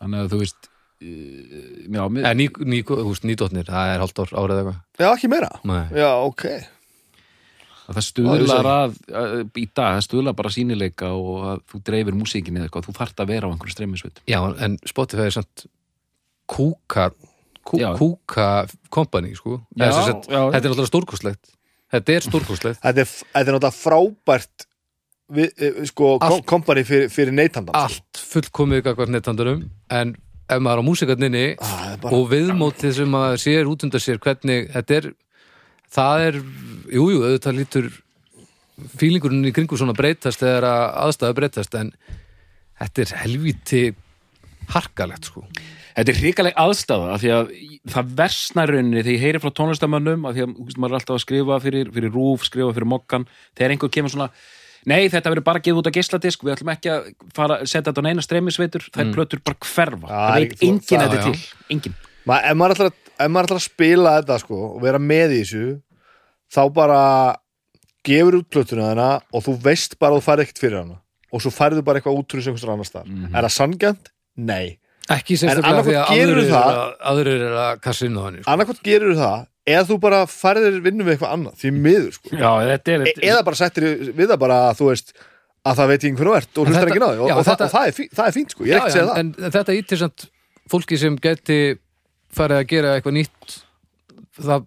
þannig 0.00 0.24
að 0.24 0.32
þú 0.32 0.42
veist 0.46 0.72
já, 0.98 2.02
mér, 2.08 2.24
Eða 2.24 2.34
ný, 2.34 2.48
ný, 2.72 2.80
þú 2.88 3.04
veist, 3.12 3.28
nýdótnir, 3.28 3.68
það 3.68 3.92
er 3.92 4.02
hálft 4.02 4.18
ár 4.22 4.32
árið 4.32 4.54
eða 4.54 4.62
eitthvað. 4.64 4.80
Já, 4.98 5.08
ekki 5.12 5.30
meira? 5.30 5.50
Nei. 5.68 5.84
já, 5.94 6.10
ok, 6.26 6.44
að 6.48 6.66
það 7.96 8.04
stuðlar 8.08 8.66
að, 8.68 8.96
að 9.16 9.34
í 9.56 9.64
dag, 9.72 9.94
það 9.96 10.04
stuðlar 10.08 10.34
bara 10.36 10.50
sínileika 10.52 11.10
og 11.16 11.46
að 11.52 11.62
þú 11.72 11.80
dreifir 11.88 12.14
músíkinni 12.18 12.60
eða 12.60 12.68
eitthvað, 12.68 12.86
þú 12.88 12.96
þarft 12.98 13.22
að 13.24 13.30
vera 13.32 13.48
á 13.48 13.52
einhverju 13.54 13.74
streymisveit. 13.76 14.20
Já, 14.28 14.38
en 14.66 14.78
Spotify 14.84 15.24
er 15.30 15.36
samt 15.38 15.64
kúka 16.48 17.10
kú, 17.68 17.80
kúka 18.00 18.48
kompani, 18.92 19.34
sko. 19.36 19.60
Já, 19.76 19.90
sagt, 19.92 20.28
já. 20.28 20.40
Þetta 20.52 20.64
er 20.68 20.72
alltaf 20.74 20.90
stórkostlegt. 20.90 21.52
Þetta 21.92 22.14
er 22.18 22.26
stórkostlegt. 22.28 22.80
Þetta 22.84 23.04
er, 23.04 23.10
þetta 23.12 23.44
er 23.44 23.56
náttúrulega 23.56 23.76
frábært 23.76 24.66
við, 25.32 25.50
eh, 25.60 25.82
sko, 25.88 26.14
kompani 26.48 26.84
fyrir, 26.88 27.10
fyrir 27.12 27.32
neytandan 27.36 27.74
sko. 27.74 27.84
allt 27.84 28.22
fullkomið 28.32 28.82
gagvart 28.86 29.12
nettandurum 29.12 29.66
en 29.92 30.14
ef 30.48 30.60
maður 30.64 30.80
á 30.80 30.88
músikarninni 30.88 31.46
Ah, 31.60 31.92
er 31.92 31.98
bara- 32.00 32.14
og 32.16 32.30
viðmótið 32.30 32.94
sem 32.96 33.08
maður 33.12 33.36
sér 33.44 33.68
út 33.68 33.84
undan 33.84 34.00
sér 34.00 34.18
hvernig 34.18 34.70
þetta 34.72 34.96
er 34.96 35.10
það 35.94 36.26
er, 36.28 36.38
jújú, 36.92 37.14
jú, 37.16 37.22
auðvitað 37.24 37.58
lítur 37.58 37.88
fílingurinn 38.98 39.48
í 39.48 39.54
kringu 39.54 39.78
svona 39.78 39.96
breytast 39.96 40.42
þegar 40.42 40.66
að 40.68 40.84
aðstæða 41.06 41.36
breytast 41.40 41.74
en 41.80 41.92
þetta 42.78 43.02
er 43.04 43.14
helvíti 43.24 43.82
harkalegt 44.74 45.30
sko. 45.30 45.42
Þetta 45.98 46.12
er 46.12 46.20
hrikaleg 46.20 46.58
aðstæða 46.62 47.08
af 47.16 47.22
því 47.24 47.30
að 47.34 47.48
það 47.90 48.12
versnar 48.20 48.70
rauninni 48.70 49.00
þegar 49.02 49.16
ég 49.16 49.24
heyri 49.24 49.40
frá 49.42 49.50
tónlistamönnum 49.58 50.28
af 50.28 50.36
því 50.36 50.44
að 50.44 50.52
þú 50.54 50.66
veist, 50.68 50.78
maður 50.78 50.92
er 50.94 50.98
alltaf 51.00 51.16
að 51.16 51.24
skrifa 51.24 51.58
fyrir, 51.64 51.90
fyrir 51.96 52.14
rúf, 52.14 52.44
skrifa 52.46 52.74
fyrir 52.76 52.90
mokkan 52.92 53.26
þegar 53.58 53.74
einhver 53.74 53.92
kemur 53.98 54.14
svona 54.14 54.30
Nei, 54.88 55.08
þetta 55.10 55.32
verður 55.32 55.44
bara 55.44 55.60
gefið 55.60 55.78
út 55.82 55.88
á 55.90 55.96
geisladisk, 55.98 56.44
við 56.46 56.52
ætlum 56.54 56.68
ekki 56.72 56.88
að 56.94 57.08
fara 57.34 57.56
að 57.58 57.64
setja 57.66 57.90
þetta 57.90 58.00
á 58.00 58.06
neina 58.06 58.22
streymisveitur, 58.24 58.84
þær 58.94 59.08
plötur 59.12 59.40
bara 59.44 59.58
hverfa, 59.66 60.06
það 60.08 60.36
veit 60.38 60.62
enginn 60.62 60.78
það- 60.86 61.02
þetta 61.02 61.24
til, 61.26 61.40
enginn. 61.74 61.96
Ma, 62.30 62.36
ef, 62.46 62.54
maður 62.56 62.84
að, 62.86 62.92
ef 63.18 63.28
maður 63.30 63.48
ætlar 63.48 63.60
að 63.60 63.66
spila 63.68 64.14
þetta 64.20 64.38
sko, 64.44 64.58
og 64.76 64.80
vera 64.82 64.98
með 65.02 65.34
í 65.36 65.42
þessu 65.42 65.66
þá 66.54 66.62
bara 66.74 67.02
gefur 68.08 68.38
út 68.40 68.48
plötuna 68.52 68.90
þarna 68.92 69.08
og 69.34 69.44
þú 69.44 69.54
veist 69.64 69.98
bara 70.00 70.14
að 70.16 70.20
þú 70.22 70.26
færð 70.28 70.44
ekkert 70.46 70.62
fyrir 70.62 70.78
hana. 70.82 70.98
Og 71.34 71.42
svo 71.44 71.50
færðu 71.52 71.82
bara 71.84 72.00
eitthvað 72.00 72.20
út 72.22 72.32
úr 72.32 72.40
þessu 72.40 72.52
einhvers 72.54 72.68
annar 72.72 72.88
stað 72.88 73.06
Mhm. 73.08 73.34
er 73.36 73.42
það 73.44 73.54
sangjant? 73.58 74.10
Nei. 74.36 74.78
Ekki 75.08 75.36
sérstaklega 75.40 75.82
því 75.84 75.94
að 75.96 76.04
annaðhvort 76.04 76.16
gerðu 76.16 76.32
aðrir, 76.32 76.50
það- 76.52 76.70
er 76.72 76.78
að, 76.78 76.94
aðrir 77.10 77.40
er 77.48 77.54
að 77.64 77.80
kassa 77.80 78.06
inn 78.06 78.16
á 78.16 78.22
hann 78.24 78.36
sko. 78.42 78.50
annarkvæmt 78.52 78.82
gerur 78.84 79.14
það 79.16 79.46
eða 79.68 79.84
þú 79.88 80.00
bara 80.00 80.20
færðir 80.26 80.80
vinnu 80.84 81.04
við 81.04 81.12
eitthvað 81.16 81.32
annað 81.36 81.54
því 81.60 81.70
miður 81.72 82.12
sko. 82.12 82.28
Já, 82.32 82.50
þetta 82.68 82.88
er... 82.92 83.00
e 83.08 83.28
eða 83.28 83.44
bara 83.44 83.56
settir 83.56 83.84
við 84.12 84.28
það 84.28 84.38
bara 84.38 84.58
að 84.70 84.76
þú 84.80 84.88
veist 84.92 85.12
að 85.68 85.76
það 85.76 85.88
veit 85.88 86.00
ekki 86.04 86.16
hvernig 86.16 86.28
þú 86.32 86.36
ert 86.38 86.58
og 86.58 86.66
hlustar 86.68 86.88
ekki 86.88 87.02
náði 87.04 87.18
og, 87.18 87.28
já, 87.28 87.34
og, 87.36 87.44
þetta- 87.48 87.64
og 87.68 87.72
það, 87.72 87.86
er 87.88 87.92
fínt, 87.98 88.12
það 88.16 88.26
er 88.28 88.32
fínt 88.38 88.50
sko, 88.54 88.64
ég 88.64 88.68
er 88.68 88.72
Já, 88.72 88.78
ekki 88.78 88.88
að 88.88 88.88
já, 88.88 88.96
segja 88.98 89.08
það. 89.08 89.18
en, 89.18 89.34
en 89.44 89.50
þetta 89.56 89.76
ítir 89.80 89.98
samt 89.98 90.28
fólki 90.68 90.98
sem 90.98 91.16
geti 91.16 91.58
farið 92.34 92.60
að 92.60 92.68
gera 92.72 92.94
eitthvað 92.96 93.18
nýtt 93.18 93.56
það 94.38 94.66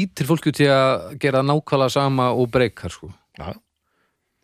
ítir 0.00 0.28
fólki 0.28 0.52
til 0.54 0.68
að 0.70 1.16
gera 1.22 1.42
nákvæmlega 1.46 1.94
sama 1.94 2.30
og 2.36 2.50
breykar 2.52 2.92
sko. 2.94 3.10
Já. 3.38 3.54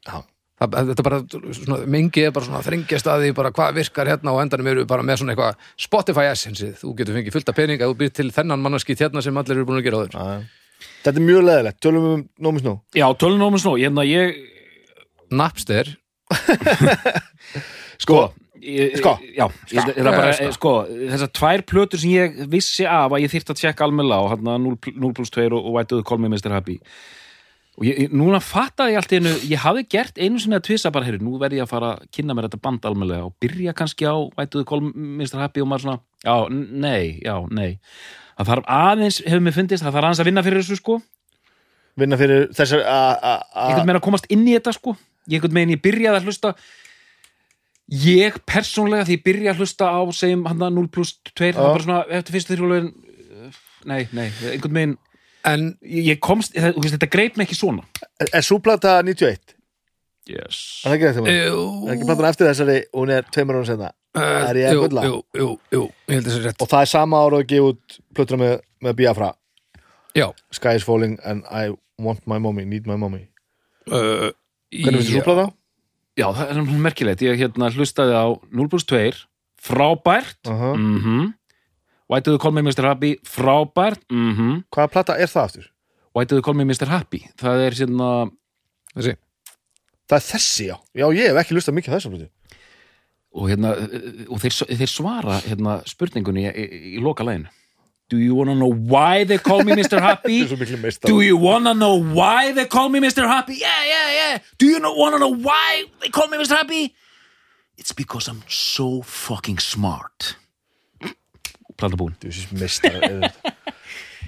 Já. 0.07 0.22
Það, 0.57 0.76
þetta 0.88 1.04
bara, 1.04 1.16
svona, 1.52 1.76
mengi 1.92 2.22
er 2.24 2.30
bara 2.32 2.46
svona 2.46 2.62
þrengjast 2.64 3.09
að 3.12 3.26
því 3.26 3.32
bara 3.36 3.50
hvað 3.52 3.74
virkar 3.76 4.09
hérna 4.09 4.32
og 4.32 4.38
endanum 4.40 4.70
eru 4.70 4.84
við 4.84 4.88
bara 4.88 5.04
með 5.04 5.18
svona 5.20 5.34
eitthvað 5.34 5.66
Spotify 5.84 6.30
essensið, 6.30 6.70
þú 6.80 6.92
getur 6.96 7.18
fengið 7.18 7.34
fullt 7.34 7.50
af 7.52 7.59
pening 7.59 7.82
að 7.84 7.92
þú 7.92 7.96
býr 8.00 8.14
til 8.16 8.26
þennan 8.32 8.62
mannaskýtt 8.64 9.02
hérna 9.04 9.20
sem 9.24 9.36
allir 9.36 9.59
eru 9.59 9.66
búin 9.68 9.82
að 9.82 9.84
gera 9.84 10.00
áður 10.00 10.16
Já. 10.16 10.86
þetta 11.04 11.20
er 11.20 11.26
mjög 11.26 11.44
leðilegt, 11.44 11.80
tölum 11.84 12.07
við 12.07 12.14
um 12.14 12.24
nómis 12.46 12.64
nú 12.64 12.72
Já, 12.96 13.07
tölunómins 13.20 13.68
nú, 13.68 13.74
ég, 13.82 14.00
ég, 14.09 14.40
Napster, 15.36 15.92
sko, 18.07 18.22
Sko. 18.98 19.12
já, 19.36 19.46
ég, 19.70 19.82
það 19.86 19.98
er 20.00 20.10
bara, 20.16 20.32
Sko. 20.36 20.52
sko, 20.56 20.72
þessar 21.12 21.30
tvær 21.38 21.62
plötur 21.70 22.00
sem 22.02 22.10
ég 22.10 22.40
vissi 22.50 22.86
af 22.88 23.12
að 23.14 23.22
ég 23.26 23.30
þyrfti 23.34 23.54
að 23.54 23.60
tjekka 23.62 23.84
almennilega 23.86 24.26
á, 24.26 24.30
hérna 24.34 24.56
0 24.58 24.76
pl- 24.82 24.96
0 24.98 25.12
plus 25.14 25.30
2 25.30 25.46
og, 25.54 25.70
White 25.76 26.02
Call 26.08 26.18
Me 26.18 26.28
Mr. 26.32 26.50
Happy 26.56 26.80
og 27.76 27.84
ég, 27.84 27.98
ég- 28.06 28.12
núna 28.16 28.40
fattaði 28.40 28.94
ég 28.94 29.00
allt 29.02 29.12
einu 29.12 29.32
ég 29.52 29.60
hafði 29.62 29.82
gert 29.92 30.18
einu 30.18 30.38
sinni 30.40 30.56
að 30.56 30.64
tvisa 30.70 30.90
bara 30.90 31.04
herri, 31.04 31.18
nú 31.20 31.38
verð 31.38 31.58
ég 31.58 31.62
að 31.66 31.72
fara 31.74 31.90
að 31.96 32.06
kynna 32.10 32.34
mér 32.34 32.48
þetta 32.48 32.62
band 32.64 32.86
almennilega 32.88 33.26
og 33.28 33.34
byrja 33.40 33.74
kannski 33.76 34.06
á 34.08 34.16
White 34.36 34.64
Call 34.66 34.80
Me 34.80 35.24
Mr. 35.24 35.38
Happy 35.44 35.60
og 35.60 35.68
maður 35.68 35.84
svona, 35.86 35.98
já, 36.24 36.36
nei, 36.50 37.20
já, 37.22 37.36
nei 37.52 37.78
það 38.38 38.48
þarf 38.50 38.64
aðeins, 38.68 39.20
hefur 39.24 39.44
mér 39.44 39.54
fundist 39.56 39.84
það 39.84 39.92
þarf 39.94 40.04
aðeins 40.08 40.20
að 40.24 40.28
vinna 40.32 40.42
fyrir 40.46 40.64
þessu 40.64 40.76
sko 40.80 40.98
vinna 41.96 42.16
fyrir 42.20 42.48
þessar 42.52 42.82
a- 42.84 42.96
a- 43.16 43.42
a- 43.54 43.68
einhvern 43.68 43.86
veginn 43.86 44.00
að 44.00 44.04
komast 44.08 44.26
inn 44.28 44.42
í 44.48 44.56
þetta 44.58 44.72
sko 44.76 44.96
ég 45.28 45.38
einhvern 45.38 45.54
veginn 45.56 45.76
ég 45.76 45.82
byrjaði 45.84 46.18
að 46.20 46.26
hlusta 46.28 46.54
ég 47.93 48.39
persónlega 48.49 49.07
því 49.07 49.18
ég 49.18 49.26
byrjaði 49.26 49.53
að 49.53 49.61
hlusta 49.62 49.91
á 49.91 50.01
segjum 50.16 50.47
hann 50.51 50.64
að 50.66 50.78
0 50.78 50.89
plus 50.95 51.16
2 51.32 51.53
það 51.53 51.61
var 51.61 51.74
bara 51.76 51.87
svona 51.87 51.99
eftir 52.18 52.37
fyrstu 52.37 52.57
þrjúlegin 52.57 52.95
nei, 53.87 54.01
nei, 54.11 54.30
einhvern 54.53 54.78
veginn. 54.80 54.97
En 55.47 55.68
ég 55.87 56.18
komst, 56.18 56.57
þetta 56.57 57.07
greip 57.07 57.37
mig 57.39 57.47
ekki 57.47 57.59
svona. 57.61 57.84
Er, 58.18 58.32
er 58.41 58.43
súplata 58.43 58.99
91 59.07 59.55
yes. 60.30 60.82
er 60.82 60.91
það 60.91 60.97
ekki 60.97 61.07
þetta 61.07 61.24
maður? 61.24 61.37
er 61.87 61.95
ekki 61.95 62.09
platan 62.09 62.28
eftir 62.30 62.49
þessari 62.51 62.76
og 62.87 63.03
hún 63.03 63.12
er 63.14 63.28
tveimur 63.30 63.59
árum 63.59 63.68
senna 63.68 63.91
uh, 63.93 64.22
er 64.49 64.61
ég 64.61 64.70
að 64.70 64.80
gulla? 64.82 65.05
jú, 65.07 65.18
jú, 65.39 65.49
jú, 65.74 65.82
ég 66.09 66.18
held 66.18 66.30
þessi 66.30 66.45
rétt. 66.47 66.62
Og 66.64 66.70
það 66.72 66.87
er 66.87 66.93
sama 66.93 67.20
ára 67.22 67.41
að 67.43 67.51
gefa 67.53 67.72
út 67.72 67.99
plötuna 68.16 68.43
með, 68.43 68.57
með 68.87 68.99
Biafra. 69.03 69.30
Já, 70.16 70.26
Sky 70.57 70.80
is 70.80 70.87
falling 70.89 71.18
and 71.28 71.47
I 71.47 71.76
want 72.03 72.24
my 72.26 72.41
mommy, 72.43 72.66
need 72.66 72.89
my 72.89 72.99
mommy. 73.01 73.26
Uh, 73.87 74.32
hvernig 74.72 75.05
finnst 75.05 75.12
þú 75.12 75.20
súplata? 75.20 75.47
Já, 76.16 76.26
það 76.32 76.52
er 76.52 76.60
merkilegt 76.86 77.24
ég 77.24 77.40
hérna 77.40 77.70
hlustaði 77.72 78.14
á 78.16 78.26
0 78.34 78.68
plus 78.72 78.86
2 78.88 79.24
frábært 79.60 80.40
Uh 80.46 80.54
-huh. 80.54 80.76
mhm 80.76 81.34
Why 82.08 82.20
do 82.20 82.30
you 82.30 82.38
call 82.38 82.52
me 82.52 82.62
Mr. 82.62 82.86
Happy? 82.86 83.16
Frábært 83.24 84.02
mhm 84.10 84.62
hvaða 84.70 84.88
plata 84.92 85.18
er 85.18 85.26
það 85.26 85.44
aftur? 85.44 85.66
Why 86.14 86.24
do 86.24 86.36
you 86.36 86.42
call 86.42 86.54
me 86.54 86.64
Mr. 86.64 86.86
Happy? 86.88 87.26
Það 87.36 87.66
er 87.66 87.72
hérna 87.72 88.30
þessi 88.94 89.16
það 90.06 90.16
er 90.16 90.26
þessi 90.32 90.66
já, 90.70 90.76
já 90.94 91.06
ég 91.12 91.28
hef 91.28 91.36
ekki 91.42 91.54
lustað 91.54 91.74
mikið 91.74 91.92
á 91.92 91.96
þessum 91.96 92.28
og, 93.36 93.50
hérna, 93.50 93.74
og 94.32 94.40
þeir, 94.40 94.54
þeir 94.78 94.90
svara 94.90 95.40
hérna, 95.44 95.80
spurningunni 95.88 96.46
í, 96.46 96.52
í, 96.52 96.80
í 96.96 97.02
loka 97.04 97.24
læginu 97.26 97.50
Do 98.09 98.18
you 98.18 98.34
wanna 98.36 98.54
know 98.54 98.72
why 98.72 99.24
they 99.24 99.38
call 99.38 99.64
me 99.64 99.72
Mr. 99.72 100.00
Happy? 100.00 100.46
Do 101.07 101.20
you 101.20 101.36
wanna 101.36 101.74
know 101.74 102.00
why 102.00 102.52
they 102.52 102.64
call 102.66 102.88
me 102.88 103.00
Mr. 103.00 103.26
Happy? 103.26 103.54
Yeah, 103.54 103.84
yeah, 103.84 104.12
yeah. 104.12 104.38
Do 104.59 104.66
you 104.66 104.78
wanna 104.80 105.18
know 105.18 105.34
why 105.34 105.84
they 106.00 106.09
call 106.09 106.28
me 106.28 106.38
Mr. 106.38 106.57
Happy? 106.57 106.94
It's 107.76 107.92
because 107.92 108.28
I'm 108.28 108.42
so 108.48 109.02
fucking 109.02 109.59
smart. 109.59 110.36
Plata 111.76 111.96
búin. 111.96 112.14
meistar 112.57 112.94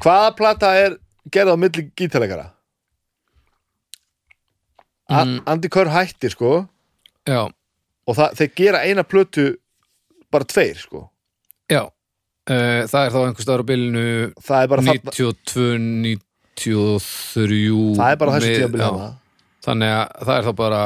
hvaða 0.02 0.34
plata 0.36 0.72
er 0.76 0.98
gerð 1.32 1.54
á 1.54 1.56
milli 1.56 1.90
gítalegara? 1.96 2.50
Mm. 5.08 5.40
Andy 5.46 5.68
Kerr 5.72 5.88
hættir 5.88 6.34
sko 6.34 6.68
já, 7.24 7.48
og 8.06 8.16
það, 8.16 8.34
þeir 8.36 8.50
gera 8.60 8.82
eina 8.84 9.04
plötu 9.04 9.54
bara 10.30 10.44
tveir 10.44 10.76
sko 10.76 11.06
já 11.06 11.17
það 12.48 13.04
er 13.04 13.12
þá 13.12 13.18
einhvers 13.22 13.44
staðar 13.46 13.62
á 13.62 13.68
það 14.48 14.62
er 14.62 14.72
þarna 14.72 14.94
92, 14.96 15.68
93 16.58 17.94
það 17.98 18.12
er 18.12 18.18
bara 18.22 18.34
þessi 18.36 18.48
með- 18.48 18.58
tíðanbili 18.58 18.82
já. 18.84 18.90
hana 18.90 19.08
þannig 19.68 19.94
að 19.98 20.26
það 20.28 20.36
er 20.40 20.48
þá 20.48 20.52
bara 20.64 20.82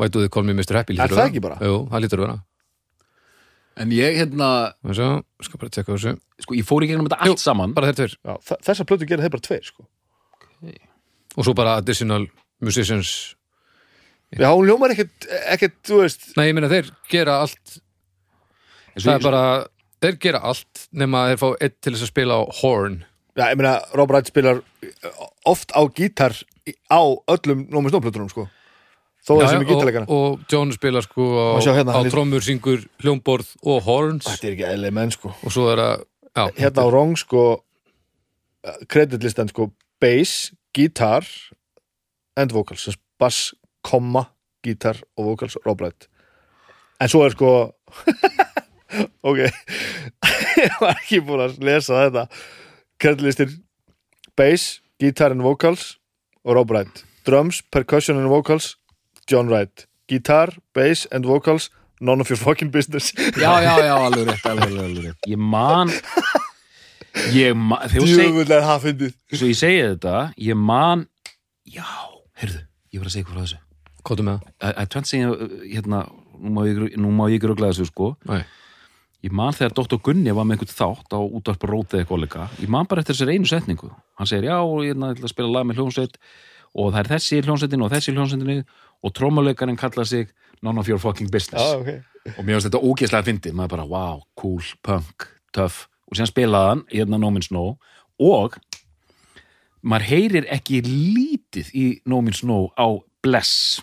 Why 0.00 0.06
do 0.08 0.20
they 0.22 0.28
call 0.32 0.44
me 0.46 0.54
Mr. 0.54 0.76
Happy 0.78 0.94
Er 0.96 1.02
að 1.10 1.18
það 1.18 1.26
ekki 1.28 1.40
bara? 1.44 1.56
Jú, 1.66 1.74
það 1.90 2.02
lítur 2.04 2.20
að 2.20 2.26
vera 2.28 2.38
En 3.80 3.90
ég, 3.94 4.16
hérna, 4.20 4.48
Svo, 4.92 5.08
skal 5.42 5.58
bara 5.60 5.72
tjekka 5.72 5.94
þessu 5.96 6.12
sko, 6.44 6.54
ég 6.58 6.66
fór 6.68 6.84
í 6.84 6.88
gegnum 6.90 7.06
þetta 7.08 7.26
Jú. 7.26 7.34
allt 7.34 7.42
saman. 7.42 7.72
bara 7.74 7.90
þeir 7.90 7.98
tveir 8.00 8.14
Já, 8.16 8.34
þa- 8.50 8.60
þessa 8.68 8.86
plötu 8.88 9.08
gera 9.08 9.22
þeir 9.24 9.34
bara 9.34 9.46
tveir 9.48 9.64
sko 9.66 9.86
og 11.36 11.44
svo 11.46 11.54
bara 11.54 11.76
additional 11.78 12.26
musicians 12.60 13.34
já, 14.34 14.48
hún 14.50 14.66
ljómar 14.68 14.90
ekkert, 14.94 15.26
ekkert, 15.54 15.76
þú 15.86 16.00
veist 16.02 16.26
nei, 16.36 16.48
ég 16.50 16.54
meina 16.58 16.68
þeir 16.70 16.90
gera 17.10 17.38
allt 17.44 17.76
það 18.98 19.14
er 19.14 19.22
bara, 19.24 19.42
þeir 20.00 20.18
gera 20.22 20.40
allt 20.50 20.86
nema 20.96 21.24
að 21.26 21.32
þeir 21.34 21.40
fá 21.42 21.48
eitt 21.66 21.76
til 21.80 21.92
þess 21.94 22.06
að 22.06 22.12
spila 22.12 22.38
á 22.40 22.42
horn. 22.60 22.98
Já, 23.38 23.44
ég 23.52 23.58
meina, 23.60 23.74
Rob 23.96 24.10
Wright 24.10 24.28
spilar 24.28 24.62
oft 25.48 25.70
á 25.72 25.80
gítar 25.96 26.34
á 26.90 27.00
öllum 27.30 27.66
nómi 27.72 27.92
snóplötunum 27.92 28.30
sko. 28.32 28.46
Þó 29.20 29.34
þessi 29.36 29.52
já, 29.54 29.60
með 29.60 29.68
gítarleikana 29.70 30.06
og, 30.08 30.26
og 30.40 30.44
John 30.50 30.70
spilar 30.72 31.04
sko 31.04 31.24
á, 31.60 31.60
hérna, 31.60 31.92
á 31.92 32.00
er- 32.00 32.12
trommur, 32.12 32.40
syngur, 32.44 32.86
hljómborð 33.04 33.50
og 33.68 33.82
horns. 33.84 34.24
Þetta 34.28 34.48
er 34.48 34.54
ekki 34.56 34.68
eðlega 34.70 34.96
menn 34.96 35.12
sko. 35.12 35.32
Og 35.44 35.52
svo 35.52 35.66
er 35.74 35.82
að 35.84 36.06
já, 36.32 36.44
hérna 36.56 36.84
á 36.84 36.88
Rong 36.94 37.16
sko 37.20 37.42
kreditlistan 38.90 39.48
sko 39.52 39.70
bass, 40.00 40.50
gítar 40.76 41.26
and 42.40 42.52
vocals 42.56 42.86
sem 42.88 42.96
bass, 43.20 43.52
komma, 43.84 44.26
gítar 44.64 44.98
og 45.16 45.32
vocals, 45.34 45.56
Rob 45.66 45.80
Wright. 45.80 46.08
En 47.00 47.08
svo 47.08 47.22
er 47.24 47.32
sko 47.36 47.52
ok. 49.22 49.44
Ég 50.60 50.76
var 50.80 50.96
ekki 50.96 51.22
búin 51.24 51.44
að 51.46 51.60
lesa 51.64 52.02
þetta. 52.04 52.26
Kreditlistir 53.00 53.54
bass, 54.36 54.80
gítar 55.00 55.34
and 55.34 55.44
vocals 55.44 55.94
og 56.44 56.56
Rob 56.58 56.72
Wright. 56.72 57.04
Drums, 57.28 57.60
percussion 57.72 58.18
and 58.20 58.30
vocals 58.32 58.74
John 59.30 59.48
Wright, 59.48 59.86
gítar, 60.10 60.56
bass 60.74 61.06
and 61.12 61.24
vocals 61.28 61.70
none 62.00 62.20
of 62.20 62.28
your 62.30 62.36
fucking 62.36 62.70
business. 62.70 63.12
Já, 63.36 63.62
já, 63.62 63.78
já, 63.78 63.94
alveg 63.94 64.26
rétt, 64.28 64.46
alveg, 64.46 64.68
alveg, 64.68 64.84
alveg 64.84 65.04
rétt. 65.04 65.28
Ég 65.28 65.36
man, 65.36 65.92
ég 67.36 67.54
man, 67.54 67.84
það 67.86 68.06
svo 69.36 69.50
ég 69.50 69.58
segi 69.58 69.82
þetta, 69.84 70.14
ég 70.40 70.56
man, 70.58 71.04
já, 71.68 71.84
heyrðu, 72.40 72.64
ég 72.90 73.02
var 73.02 73.10
að 73.10 73.14
segja 73.16 73.28
hvað 73.28 73.36
frá 73.36 73.44
þessu. 73.44 73.60
kóttu 74.08 74.26
með 74.26 74.40
það. 74.40 74.54
Að 74.64 74.80
að 74.82 74.90
tvennt 74.94 75.10
segja 75.10 75.50
hérna, 75.74 76.02
nú 76.40 76.54
má 76.56 76.62
ég, 76.66 76.82
nú 76.96 77.12
má 77.14 77.24
ég 77.30 77.44
gröglega 77.44 77.76
þessu 77.76 77.90
sko. 77.92 78.14
Nei. 78.30 78.42
Ég 79.24 79.32
man 79.36 79.56
þegar 79.56 79.74
Dr. 79.76 79.98
Gunni 80.04 80.32
var 80.36 80.46
með 80.48 80.58
einhvern 80.60 80.76
þátt 80.76 81.16
á 81.16 81.20
útvarp 81.20 81.66
eitthvað 81.98 82.22
líka. 82.24 82.46
Ég 82.60 82.70
man 82.72 82.88
bara 82.88 83.02
eftir 83.02 83.16
þessari 83.16 83.36
einu 83.36 83.50
setningu. 83.50 83.90
Hann 84.18 84.30
segir 84.30 84.48
já, 84.48 84.58
ég 84.86 84.94
er 84.96 85.24
að 85.24 85.32
spila 85.32 85.52
lag 85.52 85.66
með 85.68 85.80
hljónsveit 85.80 86.16
og 86.74 86.92
það 86.94 87.00
er 87.02 87.10
þessi 87.14 87.38
í 87.38 87.44
hljónsveitin 87.44 87.84
og 87.84 87.92
þessi 87.92 88.12
í 88.12 88.16
hljónsveitinni 88.16 88.58
og 89.00 89.14
trómuleikarinn 89.16 89.80
kallar 89.80 90.08
sig 90.08 90.30
none 90.62 90.80
of 90.80 90.88
your 90.88 91.00
fucking 91.00 91.30
business. 91.32 91.62
Já, 91.62 91.80
ok. 91.80 92.34
Og 92.36 92.44
mér 92.44 92.56
finnst 92.56 92.68
þetta 92.68 92.82
ógeðslega 92.84 93.28
fyndið. 93.28 93.56
Maður 93.56 93.74
bara, 93.74 93.86
wow, 93.88 94.24
cool, 94.38 94.72
punk, 94.86 95.28
tough. 95.56 95.86
Og 96.10 96.16
síðan 96.18 96.30
spilaði 96.30 96.72
hann, 96.72 96.82
hérna 96.92 97.20
No 97.20 97.30
Means 97.32 97.50
No 97.54 97.64
og 98.20 98.58
maður 99.80 100.08
heyrir 100.10 100.48
ekki 100.52 100.82
lítið 100.84 101.70
í 101.72 101.86
No 102.08 102.20
Means 102.24 102.42
No 102.44 102.66
á 102.76 103.00
Bless 103.24 103.80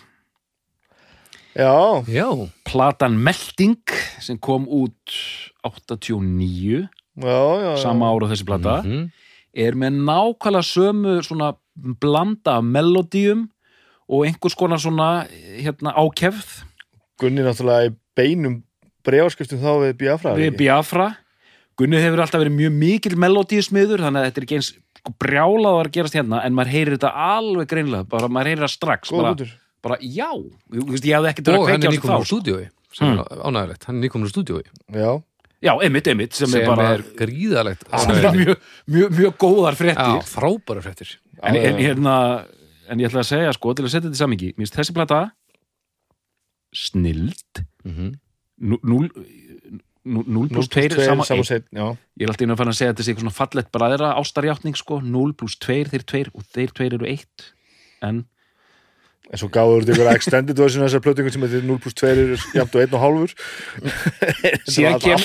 Já, 1.58 2.04
Já, 2.06 2.28
platan 2.64 3.16
Melding 3.18 3.82
sem 4.22 4.38
kom 4.38 4.66
út 4.70 4.94
89 5.66 6.88
já, 7.18 7.26
já, 7.26 7.70
já. 7.74 7.76
sama 7.82 8.06
ára 8.12 8.28
þessi 8.30 8.46
plata 8.46 8.82
Mhm. 8.84 9.08
er 9.54 9.72
með 9.74 9.96
nákvæmlega 10.06 10.62
sömu 10.62 11.18
svona 11.26 11.56
blanda 12.00 12.58
af 12.58 12.62
melodíum 12.64 13.48
og 14.08 14.24
einhvers 14.26 14.54
konar 14.54 14.78
svona 14.78 15.26
hérna 15.58 15.92
ákefð. 15.94 16.62
Gunni 17.18 17.42
náttúrulega 17.42 17.90
í 17.90 17.96
beinum 18.16 18.62
brefaskiptum 19.04 19.58
þá 19.58 19.72
við 19.82 19.96
Biafra 19.98 20.34
við 20.36 20.56
Biafra. 20.56 21.16
Gunni 21.78 21.96
hefur 21.96 22.20
alltaf 22.22 22.40
verið 22.42 22.54
mjög 22.58 22.72
mikil 22.74 23.16
melodíusmiður 23.16 24.00
þannig 24.02 24.22
að 24.22 24.26
þetta 24.30 24.38
er 24.38 24.46
ekki 24.46 24.56
eins 24.58 24.72
brjálað 25.18 25.78
að 25.86 25.90
gerast 25.94 26.14
hérna 26.14 26.44
en 26.44 26.54
maður 26.54 26.72
heyrir 26.74 26.96
þetta 26.98 27.12
alveg 27.14 27.68
greinlega 27.70 28.08
bara 28.08 28.28
maður 28.28 28.46
heyrir 28.50 28.64
það 28.66 28.74
strax 28.74 29.10
Góða 29.10 29.22
bara, 29.22 29.34
hútur 29.34 29.52
bara 29.82 29.96
já, 30.02 30.28
þú 30.72 30.84
veist 30.90 31.04
ég 31.08 31.14
hefði 31.18 31.30
ekki 31.32 31.44
til 31.46 31.54
að 31.54 31.58
og 31.58 31.68
hann 31.68 31.80
kveikja 31.80 31.88
er 31.88 31.88
á 31.88 31.92
sig 31.92 31.98
nýkomur 31.98 32.14
þá 32.14 32.18
úr 32.18 32.26
sko. 32.26 32.36
stúdíói 32.36 32.68
sem 32.98 33.08
er 33.12 33.42
ánægilegt, 33.48 33.84
hann 33.88 33.96
er 33.98 34.02
nýkomur 34.08 34.26
úr 34.28 34.32
stúdíói. 34.32 34.64
Já, 34.96 35.10
já, 35.62 35.72
einmitt, 35.84 36.06
einmitt 36.08 36.34
sem, 36.34 36.48
sem 36.50 36.60
er 36.62 36.66
bara 36.70 36.86
er 36.96 37.02
gríðalegt 37.18 37.84
er 37.92 38.30
mjög, 38.34 38.62
mjög, 38.88 39.10
mjög 39.18 39.36
góðar 39.38 39.76
Já, 39.76 39.80
fréttir 39.82 40.30
frábæra 40.32 40.82
fréttir. 40.82 41.16
En, 41.42 41.54
Já, 41.54 41.60
já, 41.62 41.68
en, 41.68 41.76
já. 41.78 41.86
hérna, 41.88 42.14
en 42.88 42.98
ég 43.02 43.10
ætla 43.10 43.22
að 43.22 43.28
segja 43.30 43.52
sko 43.54 43.74
til 43.78 43.84
að 43.86 43.92
setja 43.94 44.08
þetta 44.08 44.18
í 44.18 44.22
samingi, 44.24 44.48
mér 44.56 44.66
finnst 44.66 44.78
þessi 44.80 44.94
plata 44.96 45.20
snild. 46.74 47.62
Mhm. 47.84 48.14
Nú- 48.60 48.80
núl 48.82 49.08
nú- 50.08 50.24
núl 50.26 50.48
pluss 50.48 50.68
2 50.68 50.88
tveir, 50.88 51.04
sama 51.06 51.24
sama 51.24 51.42
1 51.42 51.46
set, 51.46 51.64
já. 51.70 51.96
ég 52.18 52.22
er 52.24 52.28
alltaf 52.32 52.42
inn 52.42 52.50
að 52.50 52.56
fara 52.56 52.70
að 52.70 52.78
segja 52.78 52.92
þetta 52.94 53.04
sé 53.04 53.12
eitthvað 53.12 53.24
svona 53.26 53.38
fallett 53.38 53.70
bræðra 53.72 54.08
ástarjátning 54.18 54.76
sko, 54.76 55.00
0 55.00 55.32
pluss 55.34 55.56
2 55.60 55.84
þeir 55.84 56.02
2 56.04 56.30
og 56.34 56.42
þeir 56.48 56.72
2 56.72 56.94
eru 56.96 57.06
1 57.06 57.52
en 58.02 58.24
En 59.28 59.36
svo 59.36 59.48
gáður 59.52 59.82
þetta 59.84 59.92
ykkur 59.92 60.08
extended 60.14 60.56
version 60.56 60.82
af 60.82 60.88
þessar 60.88 61.02
plötingu 61.04 61.30
sem 61.34 61.42
þetta 61.44 61.58
er 61.60 61.66
0 61.68 61.78
plus 61.84 61.94
2 62.00 62.06
er 62.08 62.18
jafnt 62.56 62.74
og 62.78 62.82
1 62.86 62.94
og 62.96 63.02
hálfur 63.02 63.34
Síðan 64.72 65.00
kem- 65.02 65.24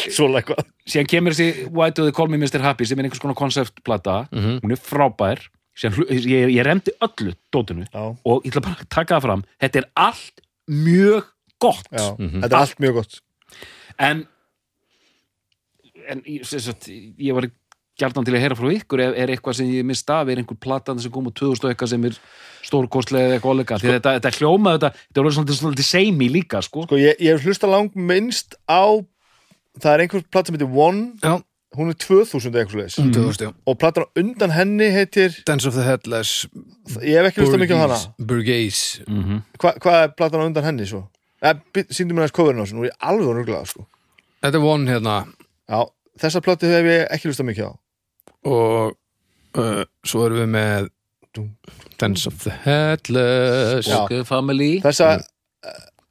síðan 0.91 1.07
kemur 1.13 1.31
þessi 1.37 1.67
Why 1.71 1.89
do 1.95 2.03
they 2.07 2.11
call 2.15 2.27
me 2.27 2.37
Mr. 2.41 2.59
Happy 2.63 2.85
sem 2.89 2.99
er 2.99 3.07
einhvers 3.07 3.21
konar 3.23 3.37
konceptplata 3.39 4.27
Mhm. 4.31 4.59
hún 4.63 4.71
er 4.75 4.81
frábær 4.81 5.39
síðan, 5.73 6.03
ég, 6.11 6.51
ég 6.53 6.65
remdi 6.67 6.91
öllu 7.01 7.33
dótinu 7.53 7.87
Já, 7.93 8.03
og 8.25 8.43
ég 8.43 8.51
ætla 8.51 8.61
bara 8.67 8.75
að 8.83 8.89
taka 8.89 9.15
það 9.15 9.21
fram 9.29 9.43
þetta 9.63 9.79
er 9.83 9.87
allt 9.95 10.43
mjög 10.69 11.23
gott 11.63 11.87
já, 11.91 12.05
Mhm. 12.19 12.41
þetta 12.43 12.51
er 12.53 12.59
allt 12.59 12.79
mjög 12.83 12.93
gott 12.99 13.21
en 13.99 14.27
en 16.09 16.21
ég, 16.27 16.43
ég 17.17 17.33
var 17.33 17.47
gjarnan 17.99 18.25
til 18.25 18.33
að 18.35 18.41
heyra 18.43 18.55
frá 18.57 18.69
ykkur. 18.73 18.99
Er, 19.05 19.13
er 19.23 19.29
eitthvað 19.33 19.57
sem 19.59 19.69
ég 19.69 19.85
mist 19.85 20.09
af, 20.09 20.27
er 20.27 20.41
einhver 20.41 20.57
platan 20.59 20.99
sem 20.99 21.11
kom 21.13 21.27
úr 21.29 21.35
2000 21.37 21.67
og 21.67 21.71
eitthvað 21.73 21.91
sem 21.93 22.05
er 22.09 22.17
stórkostlega 22.63 23.27
eða 23.27 23.37
eitthvað 23.37 23.55
áleika, 23.57 23.77
því 23.81 23.91
þetta, 23.97 24.13
þetta 24.17 24.31
hljóma 24.39 24.75
þetta, 24.77 24.89
þetta 25.07 25.23
er 25.23 25.35
svolítið, 25.37 25.57
svolítið 25.59 25.87
seimi 25.89 26.29
líka 26.31 26.61
sko. 26.65 26.85
Sko, 26.87 26.97
ég, 27.01 27.17
ég 27.21 27.35
hef 27.35 27.43
hlusta 27.45 27.67
lang 27.69 27.91
minnst 27.95 28.55
á 28.69 28.83
það 29.81 29.91
er 29.93 30.05
einhver 30.05 30.23
platt 30.31 30.47
sem 30.49 30.55
heitir 30.57 30.69
One. 30.73 31.03
Já, 31.23 31.35
hún 31.77 31.89
er 31.89 31.97
2000 31.97 32.55
eitthvað 32.61 32.81
leis 32.83 32.97
Mm. 33.01 33.13
2000, 33.13 33.47
já. 33.47 33.53
Og 33.65 33.77
platan 33.81 34.05
á 34.05 34.07
undan 34.21 34.51
henni 34.53 34.89
heitir 34.93 35.33
Dance 35.45 35.67
of 35.67 35.73
the 35.73 35.83
Headless 35.83 36.47
ég 37.01 37.17
hef 37.17 37.31
ekki 37.31 37.41
hlusta 37.43 37.57
mikið 37.61 37.77
á 37.77 37.83
hana. 37.83 37.97
Burgess 38.19 39.01
mm 39.07 39.23
-hmm. 39.23 39.41
Hva, 39.59 39.73
hvað 39.81 40.03
er 40.03 40.13
platan 40.17 40.41
á 40.41 40.45
undan 40.45 40.63
henni 40.63 40.85
svo? 40.85 41.09
Eh, 41.41 41.55
sýndu 41.91 42.13
mér 42.13 42.23
næst 42.29 42.33
coverin 42.37 42.61
á 42.61 42.63
þessu, 42.63 42.75
nú 42.77 42.85
er 42.85 42.91
ég 42.91 42.97
alveg 43.01 43.27
nörglega 43.35 43.65
sko. 43.65 43.87
Þetta 44.41 44.57
er 44.57 44.63
one 44.63 44.91
hérna. 44.91 45.25
Já, 45.69 45.85
þessa 46.19 46.41
platu 46.41 46.65
hef 46.67 46.85
ég 46.85 47.07
ekki 47.11 47.27
hlusta 47.27 47.43
mikið 47.43 47.65
á 47.67 47.82
og 48.45 48.95
uh, 49.57 49.83
svo 50.05 50.25
erum 50.27 50.41
við 50.43 50.51
með 50.55 50.89
Dance 51.99 52.27
of 52.29 52.35
the 52.43 52.53
Headless. 52.65 53.87
Ok, 53.89 54.19
Family. 54.27 54.75
Þessa, 54.83 55.15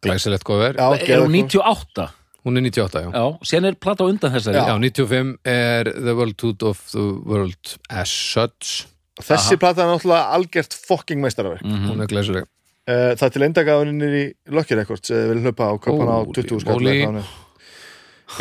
Glæsilegt 0.02 0.42
cover. 0.44 0.74
Já, 0.74 0.88
er 1.06 1.22
hún 1.22 1.36
98 1.36 2.08
Hún 2.42 2.56
er 2.58 2.64
98, 2.66 2.98
já. 3.04 3.10
Já, 3.14 3.26
sen 3.46 3.64
er 3.68 3.76
plata 3.78 4.02
á 4.02 4.10
undan 4.10 4.32
þessari. 4.34 4.58
Já, 4.58 4.74
95 4.74 5.36
er 5.46 5.92
The 5.94 6.14
World 6.18 6.42
of 6.66 6.80
the 6.90 7.04
World 7.22 7.76
as 7.88 8.10
Such. 8.10 8.88
Þessi 9.22 9.58
plata 9.62 9.84
er 9.84 9.92
náttúrulega 9.92 10.32
algjört 10.34 10.74
fucking 10.74 11.22
meistarverk 11.22 11.62
Mhm. 11.62 11.86
Hún 11.92 12.02
er 12.02 12.10
glæsileg. 12.10 12.48
Uh, 12.82 13.14
Það 13.14 13.22
er 13.22 13.30
til 13.30 13.42
endagaðunir 13.46 14.14
í 14.18 14.24
Lucky 14.50 14.74
Records 14.74 15.10
eða 15.14 15.28
vil 15.30 15.42
hlaupa 15.44 15.68
á 15.70 15.74
köpana 15.78 16.16
á 16.18 16.20
Holy 16.26 16.34
20 16.34 16.60
skall 16.64 17.22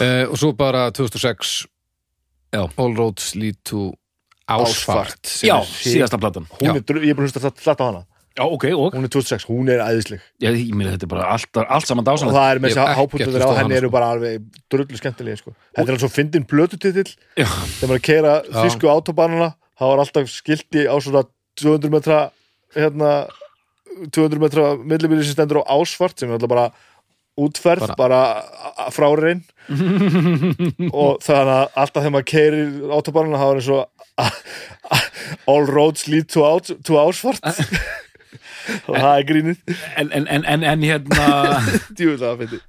uh, 0.01 0.25
Og 0.31 0.37
svo 0.39 0.49
bara 0.57 0.87
2006 0.89 1.67
Já. 2.51 2.63
All 2.77 2.95
Roads 2.95 3.33
Lead 3.35 3.59
to 3.67 3.91
Ásfart 4.51 5.37
já 5.45 5.55
er 5.61 5.67
síðasta 5.67 6.19
platan. 6.19 6.47
Hún 6.59 6.75
er, 6.75 6.81
ég 7.05 7.13
er 7.13 7.15
búin 7.15 7.27
að 7.27 7.29
hlusta 7.29 7.43
þetta 7.47 7.77
á 7.79 7.85
hana. 7.87 8.01
Já, 8.31 8.45
ok, 8.47 8.65
og 8.79 8.93
Hún 8.95 9.03
er 9.03 9.11
2006, 9.11 9.45
hún 9.49 9.69
er 9.71 9.81
æðisleg. 9.83 10.21
Já, 10.39 10.49
ég 10.55 10.71
meina 10.71 10.93
þetta 10.93 11.07
er 11.07 11.11
bara 11.11 11.25
allt, 11.33 11.57
allt 11.61 11.87
saman 11.87 12.05
og 12.05 12.07
dásanlega 12.07 12.37
það 12.37 12.51
er 12.51 12.61
með 12.63 12.71
þess 12.71 12.81
að 12.81 13.15
hlustað 13.27 13.43
á 13.43 13.59
henni 13.59 13.75
eru 13.75 13.89
sko. 13.89 13.95
bara 13.95 14.11
alveg 14.15 14.45
drullu 14.71 14.99
skemmtilega 14.99 15.39
sko. 15.41 15.51
Þetta 15.75 15.83
er 15.83 15.91
alveg 15.91 16.03
svo 16.05 16.11
fyndin 16.11 16.45
blötutitil 16.47 17.07
Já, 17.11 17.47
þegar 17.47 17.89
maður 17.89 17.97
er 17.97 17.99
að 17.99 18.05
keira 18.07 18.35
Já. 18.39 18.55
þýsku 18.55 18.91
autobanana 18.91 19.49
þá 19.75 19.83
var 19.83 20.03
alltaf 20.05 20.31
skilti 20.31 20.85
á 20.87 20.95
svona 21.03 21.25
200 21.59 21.91
metra 21.91 22.21
hérna 22.77 23.11
200 24.15 24.39
metra 24.39 24.69
millibili 24.79 25.27
sem 25.27 25.35
stendur 25.35 25.59
á 25.67 25.75
ásvart 25.75 26.15
sem 26.15 26.31
er 26.31 26.39
alltaf 26.39 26.53
bara 26.55 26.69
útferð, 27.45 27.87
Bara- 27.87 27.97
bara, 27.99 28.91
frárein 28.95 29.43
og 31.01 31.21
þannig 31.23 31.51
að 31.55 31.65
alltaf 31.81 32.01
þegar 32.01 32.15
maður 32.15 32.29
keirir 32.33 32.93
autobanana 32.97 33.41
þá 33.41 33.47
er 33.47 33.59
eins 33.61 33.71
og 33.75 33.81
all 35.49 35.65
roads 35.69 36.07
lead 36.11 36.29
to, 36.29 36.43
out, 36.45 36.71
to 36.85 36.99
ásvart. 37.01 37.41
Og 38.87 38.93
það 38.93 39.11
er 39.15 39.23
grínið. 39.25 39.61
En, 39.97 40.11
en, 40.13 40.27
en, 40.29 40.63
en, 40.63 40.83
hérna 40.85 41.25
djúvilega 41.97 42.29
að 42.35 42.43
fyndi 42.43 42.59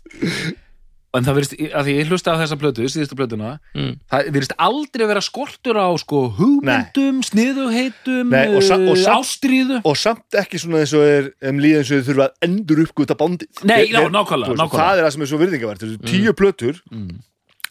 en 1.15 1.25
það 1.27 1.35
verðist, 1.37 1.55
að 1.77 1.85
því 1.89 1.95
ég 1.99 2.09
hlusta 2.09 2.33
á 2.33 2.41
þessa 2.41 2.57
plötu 2.57 2.87
síðustu 2.89 3.17
plötuna, 3.19 3.51
Mm. 3.77 3.97
það 4.11 4.31
verðist 4.33 4.55
aldrei 4.59 5.07
vera 5.11 5.21
skortur 5.21 5.77
á 5.77 5.89
sko 6.01 6.23
hugmyndum 6.39 7.19
sniðuheitum, 7.23 8.31
Nei, 8.33 8.47
og 8.57 8.63
sa- 8.63 8.77
og 8.81 8.95
uh, 8.95 8.97
samt- 8.97 9.19
ástríðu 9.21 9.81
og 9.85 9.97
samt 9.97 10.39
ekki 10.41 10.59
svona 10.63 10.81
eins 10.83 10.95
og 10.97 11.03
er 11.05 11.33
um 11.51 11.59
líða 11.61 11.83
eins 11.83 11.91
og 11.93 12.01
þau 12.01 12.09
þurfa 12.13 12.29
að 12.29 12.49
endur 12.49 12.85
uppgöta 12.87 13.15
bándið 13.19 13.65
Nei, 13.65 13.85
já, 13.93 14.01
nákvæmlega, 14.09 14.57
nákvæmlega. 14.57 14.79
það 14.79 14.97
er 14.99 15.05
það 15.05 15.13
sem 15.13 15.23
er 15.23 15.31
svo 15.33 15.39
virðingavert 15.43 15.85
þessu 15.85 16.01
tíu 16.09 16.33
plötur 16.33 16.81
Mm. 16.93 17.21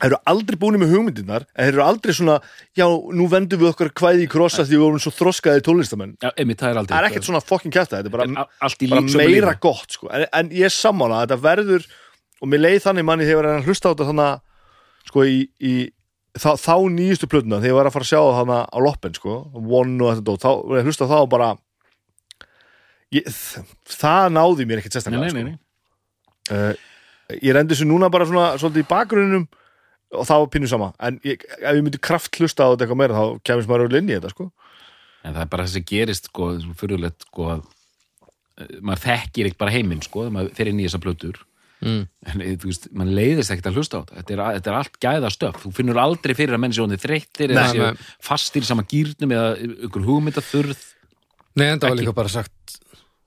þeir 0.02 0.10
eru 0.12 0.18
aldrei 0.26 0.58
búin 0.58 0.78
með 0.82 0.94
hugmyndirnar 0.96 1.44
en 1.56 1.66
þeir 1.66 1.74
eru 1.76 1.84
aldrei 1.86 2.14
svona, 2.18 2.40
já, 2.78 2.86
nú 2.90 3.28
vendum 3.30 3.60
við 3.62 3.70
okkar 3.74 3.90
kvæði 3.94 4.24
í 4.26 4.30
krossa 4.30 4.64
því 4.66 4.74
við 4.78 4.82
vorum 4.86 5.00
svo 5.04 5.12
þroskaði 5.14 5.62
tólistamenn 5.62 6.16
já, 6.22 6.32
einmitt, 6.38 6.58
það 6.58 6.72
er 6.72 6.78
aldrei 6.82 6.96
það 6.98 7.04
er 7.04 7.10
ekkert 7.12 7.28
svona 7.30 7.42
fokkin 7.46 7.72
kæft 7.74 7.92
þetta 7.94 8.06
er 8.06 8.10
bara, 8.10 8.48
bara 8.90 9.02
meira 9.02 9.54
gott 9.62 9.92
sko. 9.94 10.10
en, 10.10 10.26
en 10.34 10.50
ég 10.50 10.66
er 10.66 10.74
sammála 10.74 11.22
að 11.22 11.28
þetta 11.28 11.42
verður 11.46 11.86
og 12.42 12.52
mér 12.52 12.64
leið 12.66 12.84
þannig 12.86 13.08
manni 13.08 13.28
þegar 13.28 13.38
ég 13.38 13.42
var 13.42 13.50
að 13.62 13.70
hlusta 13.70 13.90
á 13.90 13.92
þetta 13.92 14.08
þannig 14.10 14.28
að, 14.28 14.70
sko 15.10 15.26
í, 15.30 15.40
í 15.62 15.74
þá, 16.38 16.52
þá 16.58 16.76
nýjustu 16.96 17.30
plötuna 17.32 17.60
þegar 17.62 17.72
ég 17.72 17.80
var 17.80 17.90
að 17.90 17.98
fara 17.98 18.08
að 18.08 18.12
sjá 18.12 18.20
það 18.20 18.38
þannig 18.40 18.64
á 18.66 18.78
loppen 18.88 19.18
sko, 19.18 19.36
one 19.82 19.98
og 20.06 20.14
þetta 20.14 20.28
dót, 20.30 20.46
þá 20.46 20.52
var 20.52 20.80
ég 20.80 20.84
að 20.84 20.92
hlusta 20.92 21.08
á 21.08 21.12
það 21.12 21.26
og 21.26 21.32
bara 21.36 21.50
ég, 23.16 23.34
það 23.96 24.30
náði 24.38 24.68
mér 24.70 24.82
ekkert 24.82 24.98
sérstaklega 24.98 25.34
sko. 25.34 25.58
uh, 26.56 26.72
ég 27.40 27.56
rendi 27.56 27.76
þessu 27.76 27.90
núna 27.90 28.12
bara 28.14 28.28
svona 28.30 28.54
svolítið 28.62 28.86
í 28.86 28.90
bakgrunnum 28.92 29.50
og 30.12 30.28
það 30.28 30.42
var 30.44 30.50
pínu 30.52 30.68
sama. 30.68 30.90
En 31.00 31.20
ég, 31.24 31.44
ef 31.60 31.78
ég 31.78 31.84
myndi 31.86 32.02
kraft 32.04 32.36
hlusta 32.40 32.68
á 32.68 32.72
þetta 32.74 32.86
eitthvað 32.86 33.00
meira 33.00 33.20
þá 33.20 33.46
kemist 33.48 33.70
maður 33.72 33.86
öll 33.88 34.02
inn 34.02 34.10
í 34.10 34.18
þetta 34.18 34.34
sko. 34.34 34.50
En 35.22 35.36
það 35.36 35.44
er 35.46 35.52
bara 35.54 35.68
þessi 35.68 35.84
gerist 35.88 36.28
sko, 36.28 36.50
fyrirlegt 36.80 37.28
sko 37.28 37.48
að 37.54 37.62
eh, 37.62 38.74
maður 38.82 39.04
þekkir 39.06 39.50
ekki 39.50 39.62
bara 39.62 39.76
heiminn 39.76 40.04
sko, 40.04 40.26
þegar 40.26 40.36
maður 40.36 40.58
fer 40.58 40.72
inn 40.72 40.82
í 40.82 40.88
þessa 40.88 41.04
plötur 41.06 41.40
mm. 41.82 42.02
en 42.32 42.44
eh, 42.46 42.56
þú 42.62 42.70
veist, 42.70 42.88
mann 42.98 43.12
leiðist 43.16 43.54
ekkert 43.54 43.72
að 43.72 43.80
hlusta 43.80 44.00
á 44.00 44.02
þetta. 44.02 44.18
Þetta 44.20 44.36
er, 44.36 44.44
þetta 44.58 44.72
er 44.72 44.78
allt 44.80 45.00
gæða 45.06 45.32
stöf 45.34 45.60
þú 45.64 45.74
finnur 45.78 46.02
aldrei 46.02 46.36
fyrir 46.38 46.58
að 46.58 46.64
menn 46.64 46.76
séu 46.76 46.86
honið 46.86 47.04
þreyttir 47.06 47.56
eða 47.56 47.68
séu 47.72 47.92
fastir 48.24 48.66
í 48.66 48.70
sama 48.70 48.86
gýrnum 48.88 49.36
eða 49.38 49.52
ykkur 49.88 50.08
hugmyndaþurð 50.08 50.86
Nei, 51.60 51.68
en 51.68 51.82
það 51.82 51.88
var 51.90 52.00
líka 52.00 52.16
bara 52.16 52.32
sagt 52.32 52.78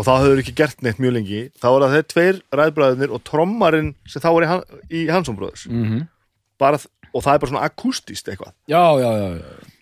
og 0.00 0.06
þá 0.06 0.10
höfður 0.22 0.40
ekki 0.42 0.54
gert 0.58 0.82
neitt 0.84 1.00
mjög 1.02 1.14
lengi. 1.18 1.40
Þá 1.60 1.66
var 1.74 1.82
það 1.84 1.94
þeir 1.96 2.06
tveir 2.14 2.36
ræðbræðinir 2.60 3.10
og 3.16 3.20
trommarinn 3.28 3.90
sem 4.08 4.22
þá 4.24 4.28
var 4.32 4.46
í, 4.46 4.50
Han- 4.50 4.68
í 4.90 4.92
Hansson 5.12 5.36
Brothers. 5.38 5.66
Mm 5.70 6.06
bara, 6.60 6.76
og 7.14 7.24
það 7.24 7.34
er 7.34 7.42
bara 7.42 7.52
svona 7.52 7.66
akústist 7.68 8.30
eitthvað. 8.30 8.54
Já, 8.70 8.82
já, 9.02 9.10
já, 9.20 9.28
já. 9.40 9.78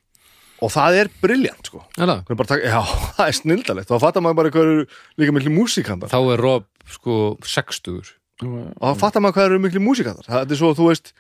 og 0.65 0.73
það 0.75 0.99
er 1.03 1.11
briljant 1.23 1.71
sko. 1.71 1.83
Er 1.99 2.07
það? 2.07 2.23
Hvernig 2.29 2.41
bara 2.43 2.53
taka, 2.53 2.73
já, 2.73 2.81
það 3.19 3.27
er 3.27 3.39
snildalegt. 3.41 3.91
Þá 3.91 4.05
fattar 4.07 4.25
maður 4.25 4.41
bara 4.41 4.55
hvað 4.55 4.71
eru 4.73 4.87
líka 5.21 5.37
miklu 5.37 5.55
músíkandar 5.55 6.13
Þá 6.13 6.21
er 6.35 6.45
Rob 6.47 6.69
sko 6.89 7.19
60 7.45 8.15
og 8.49 8.85
þá 8.87 9.01
fattar 9.01 9.23
maður 9.25 9.37
hvað 9.39 9.49
eru 9.51 9.63
miklu 9.65 9.81
músíkandar 9.83 10.29
það 10.29 10.55
er 10.55 10.61
svo, 10.61 10.71
þú 10.79 10.91
veist, 10.93 11.13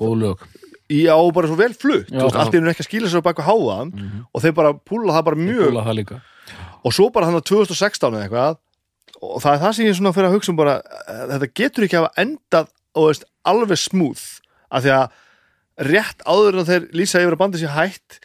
Góð 0.00 0.14
lög. 0.22 0.44
Í 0.92 1.04
á 1.08 1.16
bara 1.32 1.48
svo 1.48 1.56
vel 1.56 1.72
flutt. 1.76 2.08
Já. 2.10 2.18
þú 2.18 2.26
veist, 2.26 2.38
allt 2.40 2.54
í 2.56 2.60
einu 2.60 2.70
ekki 2.72 2.84
að 2.84 2.88
skýla 2.88 3.10
sér 3.12 3.24
baka 3.24 3.44
háðan 3.46 3.92
og 4.32 4.42
þeir 4.44 4.54
bara 4.56 4.72
púla 4.76 5.14
það 5.16 5.26
bara 5.28 5.40
mjög. 5.40 5.64
Góla 5.68 5.84
það 5.86 5.98
líka. 6.00 6.20
Og 6.82 6.94
svo 6.96 7.08
bara 7.14 7.28
hann 7.28 7.38
á 7.38 7.42
2016 7.44 8.16
eða 8.16 8.24
eitthvað 8.26 8.60
og 9.22 9.42
það 9.42 9.52
er 9.54 9.60
það 9.62 9.74
sem 9.76 9.86
ég 9.86 9.98
svona 9.98 10.12
fyrir 10.16 10.28
að 10.28 10.36
hugsa 10.36 10.52
um 10.52 10.58
bara 10.58 10.78
eh, 10.82 11.20
þetta 11.32 11.48
getur 11.60 11.86
ekki 11.86 11.98
hafa 12.00 12.10
endað 12.22 12.72
og 12.98 13.08
veist, 13.10 13.26
alveg 13.48 13.80
smúð 13.80 14.22
af 14.72 14.84
því 14.84 14.94
að 14.96 15.20
rétt 15.78 16.22
áður 16.28 16.58
en 16.60 16.68
þeir 16.68 16.86
lýsa 16.92 17.22
yfir 17.22 17.36
að 17.36 17.40
bandið 17.42 17.62
sé 17.64 17.70
hætt 17.72 18.18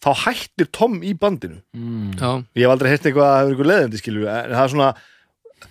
þá 0.00 0.10
hættir 0.24 0.68
Tom 0.72 1.00
í 1.04 1.12
bandinu. 1.12 1.60
Mm. 1.76 2.12
Já, 2.16 2.30
ég 2.56 2.64
hef 2.64 2.72
aldrei 2.72 2.90
heyrt 2.94 3.04
eitthvað 3.10 3.26
að 3.26 3.34
það 3.34 3.40
hefur 3.40 3.52
eitthvað 3.52 3.70
leðandi 3.72 4.00
skilju 4.00 4.28
en 4.32 4.54
það 4.54 4.62
er 4.64 4.72
svona 4.72 4.90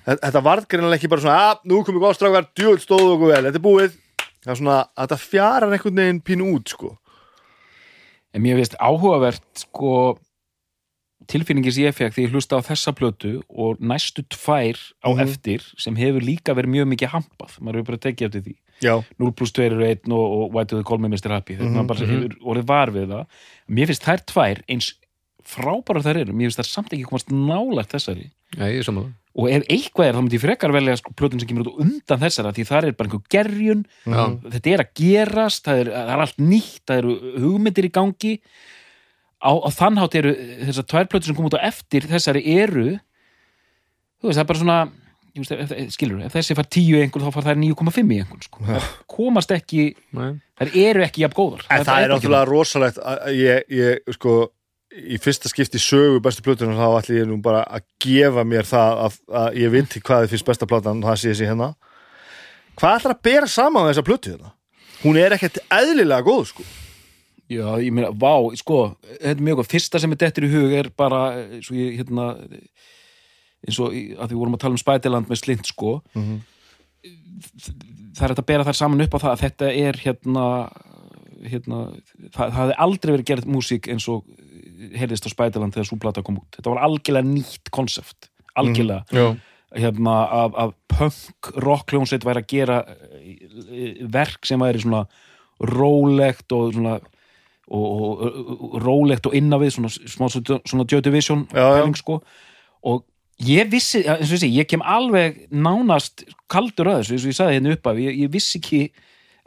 þe- 0.06 0.20
þetta 0.22 0.44
varð 0.46 0.68
greinilega 0.70 1.00
ekki 1.00 1.10
bara 1.10 1.24
svona 1.26 1.40
að 1.50 1.64
nú 1.72 1.80
komum 1.84 1.98
við 2.00 2.06
góðstrákar, 2.08 2.48
djúvel 2.54 2.80
stóðu 2.84 3.12
okkur 3.16 3.32
vel 3.34 3.44
þetta 3.48 3.58
er 3.62 3.66
búið. 3.66 3.96
Það 4.40 4.52
er 4.54 4.60
svona 4.62 4.78
að 4.86 5.08
þetta 5.08 5.18
fjarar 5.26 5.74
einhvern 5.76 5.98
veginn 6.04 6.22
pínu 6.30 6.52
út 6.56 6.70
sko. 6.76 6.92
En 8.34 8.44
mér 8.46 8.60
finnst 8.62 8.78
áhugavert 8.78 9.42
sko 9.66 9.94
tilfinningi 11.28 11.72
sem 11.72 11.84
ég 11.84 11.94
fekk 11.98 12.14
því 12.16 12.24
ég 12.28 12.32
hlusta 12.34 12.58
á 12.58 12.62
þessa 12.64 12.94
plötu 12.96 13.42
og 13.50 13.80
næstu 13.82 14.24
tvær 14.30 14.78
á 15.04 15.10
Mhm. 15.12 15.20
eftir 15.28 15.62
sem 15.78 15.96
hefur 15.96 16.22
líka 16.22 16.56
verið 16.56 16.70
mjög 16.72 16.88
mikið 16.96 17.10
hampað. 17.10 17.60
Maður 17.60 17.76
hefur 17.76 17.86
bara 17.86 17.98
tekið 17.98 18.26
eftir 18.30 18.42
því. 18.44 18.56
Já, 18.82 19.04
0 19.20 19.32
plus 19.36 19.52
2 19.52 19.64
eru 19.66 19.84
1 19.84 20.08
og, 20.08 20.14
og 20.44 20.54
White 20.54 20.70
to 20.70 20.78
the 20.78 20.84
Call 20.88 20.98
Me 21.00 21.10
Mr. 21.10 21.30
Happy? 21.30 21.56
Þetta 21.56 21.70
Mhm, 21.70 21.76
maður 21.76 21.88
bara 21.88 22.00
hefur 22.00 22.38
orðið 22.46 22.66
var 22.66 22.88
við 22.92 23.08
það. 23.08 23.26
Mér 23.70 23.86
finnst 23.88 24.04
þær 24.08 24.26
tvær 24.26 24.62
eins 24.70 24.94
frábærar 25.46 26.04
þær 26.04 26.18
eru, 26.22 26.34
mér 26.34 26.48
finnst 26.50 26.60
þær 26.60 26.70
samt 26.70 26.94
ekki 26.94 27.06
komast 27.10 27.30
nálægt 27.32 27.92
þessari. 27.96 28.30
Saman 28.84 29.16
og 29.36 29.48
ef 29.50 29.64
eitthvað 29.70 30.06
er 30.10 30.14
þá 30.14 30.22
myndi 30.24 30.38
ég 30.38 30.42
frekar 30.42 30.72
velja 30.74 30.98
sko, 30.98 31.14
plötun 31.16 31.40
sem 31.40 31.48
kemur 31.48 31.68
út 31.70 31.80
undan 31.80 32.20
þessara 32.20 32.52
því 32.52 32.66
það 32.66 32.84
er 32.88 32.92
bara 32.98 33.10
einhver 33.10 33.30
gerjun. 33.30 33.86
Já, 34.06 34.26
þetta 34.50 34.74
er 34.74 34.80
að 34.84 34.94
gerast, 35.00 35.64
það 35.64 35.80
er, 35.80 35.86
það 35.94 36.10
er 36.16 36.24
allt 36.26 36.38
nýtt 36.38 36.82
það 36.88 36.98
eru 36.98 37.14
hugmyndir 37.40 37.86
í 37.86 37.92
gangi 37.94 38.40
á, 39.40 39.52
á 39.56 39.70
þannhátt 39.72 40.18
eru 40.20 40.34
þessar 40.68 40.88
tvær 40.92 41.12
plötur 41.12 41.30
sem 41.30 41.38
kom 41.38 41.48
út 41.50 41.58
á 41.60 41.68
eftir 41.70 42.08
þessari 42.10 42.44
eru 42.60 42.88
þú 44.20 44.30
veist, 44.30 44.36
það 44.36 44.44
er 44.44 44.50
bara 44.52 44.62
svona 44.62 44.80
veist, 45.40 45.54
ef, 45.56 45.74
skilur, 45.96 46.22
ef 46.28 46.36
þessi 46.36 46.58
far 46.58 46.68
10 46.68 46.86
í 46.92 47.02
einhvern 47.04 47.28
þá 47.28 47.36
far 47.38 47.48
það 47.48 47.62
9,5 47.64 48.14
í 48.14 48.20
einhvern 48.20 48.46
sko. 48.46 48.64
það 48.68 48.88
komast 49.16 49.54
ekki, 49.56 49.90
nei. 50.18 50.32
það 50.60 50.80
eru 50.84 51.04
ekki 51.06 51.26
jafn 51.26 51.38
góðar. 51.38 51.68
En 51.68 51.70
það 51.70 51.80
er 51.80 51.86
bara 51.86 52.00
ekki 52.00 52.16
náttúrulega 52.16 52.50
rosalegt 52.50 53.04
ég, 53.36 53.76
ég 53.80 54.18
sko 54.18 54.36
í 54.90 55.20
fyrsta 55.22 55.52
skipti 55.52 55.80
sögu 55.82 56.20
bestu 56.26 56.44
plötunum 56.44 56.80
þá 56.80 56.88
ætli 56.98 57.20
ég 57.22 57.30
nú 57.30 57.38
bara 57.46 57.62
að 57.70 57.86
gefa 58.02 58.44
mér 58.48 58.68
það 58.68 59.04
að, 59.06 59.20
að 59.44 59.60
ég 59.62 59.74
viti 59.76 60.04
hvað 60.04 60.26
er 60.26 60.34
fyrst 60.34 60.50
besta 60.50 60.68
platan 60.70 61.04
það 61.06 61.22
sé 61.22 61.32
ég 61.32 61.40
sé 61.40 61.50
hérna. 61.50 61.72
Hvað 62.80 62.98
ætlar 62.98 63.16
að 63.16 63.24
bera 63.30 63.52
saman 63.52 63.90
þessa 63.92 64.06
plötu 64.08 64.34
hérna? 64.34 64.54
Hún 65.00 65.20
er 65.20 65.36
ekkert 65.38 65.62
eðlilega 65.72 66.26
góð 66.26 66.50
sko 66.50 66.66
Já, 67.50 67.66
ég 67.82 67.94
meina, 67.96 68.12
vá, 68.14 68.34
sko, 68.60 68.80
þetta 69.08 69.32
er 69.32 69.46
mjög 69.48 69.62
góð. 69.62 69.70
Fyrsta 69.72 70.02
sem 70.02 70.12
er 70.14 70.20
dettur 70.22 70.46
í 70.46 70.52
hug 70.54 70.76
er 70.78 70.92
bara, 70.94 71.22
svo 71.66 71.78
ég, 71.78 71.96
hérna, 71.98 72.28
eins 73.66 73.80
og 73.82 73.96
að 73.96 74.30
við 74.30 74.38
vorum 74.38 74.58
að 74.58 74.64
tala 74.66 74.78
um 74.78 74.82
Spætiland 74.82 75.32
með 75.32 75.42
slint, 75.42 75.66
sko. 75.70 76.00
Mhm. 76.14 76.38
Það 78.14 78.24
er 78.26 78.34
hægt 78.34 78.44
að 78.44 78.50
bera 78.52 78.68
þar 78.68 78.78
saman 78.78 79.02
upp 79.02 79.16
á 79.16 79.24
það 79.24 79.34
að 79.34 79.44
þetta 79.46 79.72
er, 79.74 80.00
hérna, 80.04 80.46
hérna, 81.50 81.82
það, 82.30 82.38
það 82.38 82.56
hefði 82.60 82.80
aldrei 82.86 83.14
verið 83.16 83.30
gerð 83.32 83.52
músík 83.56 83.90
eins 83.90 84.08
og 84.12 84.26
heyrðist 85.00 85.28
á 85.28 85.34
Spætiland 85.34 85.76
þegar 85.76 85.90
svo 85.90 86.00
plata 86.02 86.24
kom 86.26 86.40
út. 86.42 86.50
Þetta 86.58 86.74
var 86.74 86.84
algjörlega 86.86 87.30
nýtt 87.30 87.72
konsept, 87.74 88.30
algjörlega. 88.60 89.06
Já, 89.10 89.30
Hérna, 89.70 90.14
að, 90.34 90.56
að 90.58 90.72
punk 90.90 91.50
rockljónsveit 91.62 92.24
væri 92.26 92.42
að 92.42 92.48
gera 92.50 92.78
eh, 93.22 94.00
verk 94.10 94.48
sem 94.50 94.58
væri 94.58 94.82
svona 94.82 95.04
rólegt 95.62 96.56
og 96.58 96.72
svona 96.74 96.96
og, 97.70 98.22
og, 98.26 98.76
rólegt 98.84 99.26
og 99.30 99.36
inna 99.38 99.58
við 99.62 99.76
svona, 99.78 99.90
svona, 99.90 100.60
svona 100.66 100.86
Joy 100.90 101.02
Division 101.06 101.46
pæling, 101.54 101.96
sko. 101.98 102.20
og 102.84 103.06
ég 103.46 103.70
vissi, 103.72 104.02
eins 104.04 104.32
og 104.34 104.42
segi, 104.42 104.58
ég 104.60 104.68
kem 104.68 104.82
alveg 104.84 105.46
nánast 105.52 106.26
kaldur 106.52 106.90
að 106.92 107.04
þessu 107.04 107.14
eins 107.16 107.26
og 107.26 107.32
ég 107.34 107.38
sagði 107.40 107.58
hérna 107.60 107.76
upp 107.78 107.88
af, 107.92 107.98
ég, 108.04 108.18
ég 108.26 108.32
vissi 108.34 108.60
ekki 108.60 108.82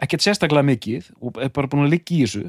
ekkert 0.02 0.24
sérstaklega 0.24 0.64
mikið 0.70 1.10
og 1.20 1.40
er 1.42 1.50
bara 1.52 1.68
búin 1.68 1.84
að 1.86 1.92
liggja 1.96 2.16
í 2.16 2.22
þessu. 2.26 2.44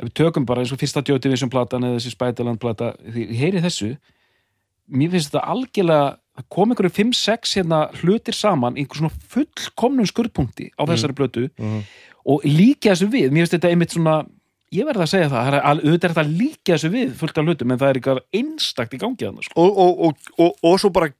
Ef 0.00 0.08
við 0.08 0.14
tökum 0.20 0.46
bara 0.46 0.62
eins 0.64 0.72
og 0.72 0.80
fyrsta 0.80 1.02
Joy 1.06 1.18
Division 1.20 1.50
platan 1.52 1.84
eða 1.84 1.98
þessi 1.98 2.12
Spiderland 2.14 2.60
plata, 2.60 2.92
því 3.04 3.26
ég 3.30 3.40
heyri 3.40 3.62
þessu 3.64 3.94
mér 4.90 5.12
finnst 5.12 5.30
þetta 5.30 5.46
algjörlega 5.52 6.44
kom 6.50 6.72
einhverju 6.72 6.92
5-6 6.96 7.56
hérna 7.58 7.80
hlutir 8.00 8.34
saman 8.36 8.76
í 8.78 8.82
einhver 8.84 9.00
svona 9.02 9.12
fullkomnum 9.32 10.08
skurðpunkti 10.08 10.70
á 10.74 10.82
þessari 10.88 11.16
blötu 11.18 11.48
Mhm. 11.58 11.82
og 12.26 12.44
líka 12.44 12.90
þessu 12.94 13.10
við, 13.12 13.30
mér 13.30 13.44
finnst 13.44 13.54
þetta 13.58 13.70
einmitt 13.70 13.92
svona 13.94 14.14
ég 14.74 14.86
verð 14.86 15.04
að 15.04 15.10
segja 15.10 15.30
það, 15.30 15.48
það 15.48 15.56
er 15.56 15.64
auðvitað 15.70 16.06
er 16.06 16.14
þetta 16.14 16.26
líka 16.28 16.74
þessu 16.74 16.90
við 16.92 17.14
fullt 17.18 17.40
af 17.40 17.48
hlutum, 17.48 17.72
en 17.72 17.80
það 17.80 17.90
er 17.90 17.98
eitthvað 18.00 18.20
einstakt 18.40 18.94
í 18.94 19.00
gangi 19.02 19.26
þannig, 19.26 19.48
sko. 19.48 19.64
og, 19.64 19.80
og, 19.84 20.04
og, 20.06 20.30
og, 20.44 20.54
og 20.70 20.78
svo 20.82 20.92
bara 20.94 21.10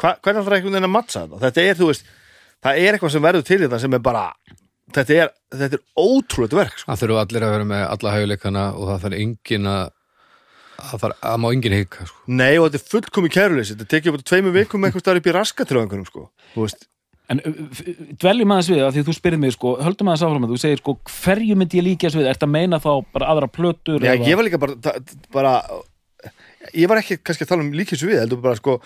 Hva, 0.00 0.14
hvernig 0.16 0.42
ætlar 0.42 0.56
einhvern 0.58 0.76
veginn 0.78 0.88
að 0.88 0.94
mattsa 0.94 1.26
þetta 1.26 1.42
þetta 1.46 1.66
er, 1.66 1.78
þú 1.80 1.90
veist, 1.90 2.10
það 2.64 2.82
er 2.82 2.96
eitthvað 2.96 3.14
sem 3.14 3.26
verður 3.28 3.46
til 3.50 3.60
þetta 3.66 3.80
sem 3.84 3.96
er 3.98 4.04
bara 4.08 4.24
þetta 4.96 5.16
er, 5.16 5.32
þetta 5.54 5.78
er 5.78 5.86
ótrúlega 6.00 6.60
verk 6.60 6.76
sko. 6.80 6.90
það 6.90 7.02
þurfa 7.04 7.24
allir 7.24 7.46
að 7.46 7.56
vera 7.56 7.70
með 7.72 7.86
alla 7.86 8.14
hæguleikana 8.16 8.66
og 8.74 8.90
það 8.90 9.02
þarf 9.04 9.18
engin 9.20 9.70
að 9.70 9.82
það 10.80 11.02
þarf, 11.04 11.18
að 11.30 11.40
má 11.44 11.48
engin 11.50 11.76
hika 11.76 12.06
sko. 12.08 12.22
nei 12.40 12.54
og 12.56 12.70
þetta 12.70 12.80
er 12.80 12.92
fullkomi 12.94 13.32
kæruleysi 13.34 13.76
þetta 13.76 13.90
tekið 13.92 14.14
upp 14.14 14.24
á 14.24 14.28
tveimur 14.32 14.56
vikum 14.56 14.88
eitthvað 14.88 15.04
staðar 15.04 15.20
upp 15.20 15.28
í 15.28 15.36
raskatröð 15.36 15.84
en 17.30 17.42
dveljum 18.20 18.54
aðeins 18.54 18.70
við 18.72 18.82
að 18.84 18.96
því 18.96 19.04
þú 19.06 19.14
spyrir 19.16 19.40
mig, 19.40 19.54
sko, 19.54 19.74
höldum 19.84 20.10
aðeins 20.10 20.24
áfram 20.26 20.46
að 20.46 20.54
þú 20.54 20.60
segir, 20.64 20.80
sko, 20.82 20.96
hverju 21.20 21.58
myndi 21.58 21.78
ég 21.78 21.86
líka 21.86 22.08
þessu 22.08 22.20
við, 22.20 22.30
ertu 22.32 22.48
að 22.48 22.54
meina 22.56 22.80
þá 22.82 22.90
bara 23.14 23.28
aðra 23.34 23.50
plötur 23.50 24.06
Já, 24.06 24.14
ég 24.16 24.38
var 24.38 24.48
líka 24.48 24.60
bara, 24.62 24.96
bara 25.34 25.52
ég 26.74 26.90
var 26.90 27.02
ekki 27.02 27.20
kannski 27.22 27.46
að 27.46 27.52
tala 27.52 27.66
um 27.66 27.70
líkis 27.76 28.02
við 28.06 28.18
heldur 28.22 28.42
bara 28.42 28.58
sko, 28.58 28.80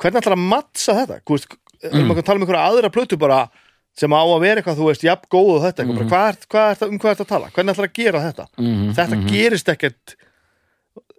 hvernig 0.00 0.22
ætlar 0.22 0.38
að 0.38 0.46
mattsa 0.54 0.96
þetta? 1.02 1.20
Þú 1.20 1.36
veist, 1.36 1.58
mm. 1.84 2.00
maður 2.00 2.20
kan 2.20 2.28
tala 2.30 2.40
um 2.40 2.46
einhverja 2.46 2.64
aðra 2.70 2.92
plötu 2.96 3.20
bara 3.20 3.44
sem 3.92 4.14
á 4.16 4.22
að 4.24 4.38
vera 4.40 4.62
eitthvað, 4.62 4.78
þú 4.80 4.88
veist, 4.88 5.04
jafn 5.04 5.28
góð 5.28 5.50
og 5.58 5.64
þetta, 5.66 5.84
mm. 5.84 5.96
bara, 5.98 6.10
hvað 6.14 6.28
er, 6.30 6.42
hvað 6.54 6.70
er, 6.72 6.84
um 6.88 7.00
hvað 7.02 7.14
er 7.14 7.24
að 7.26 7.32
tala? 7.34 7.52
Hvernig 7.52 7.74
ætlar 7.76 7.90
að 7.90 7.98
gera 8.00 8.22
þetta? 8.30 8.46
Mhm, 8.56 8.92
þetta 8.96 9.18
gerist 9.28 9.72
ekkert 9.72 10.16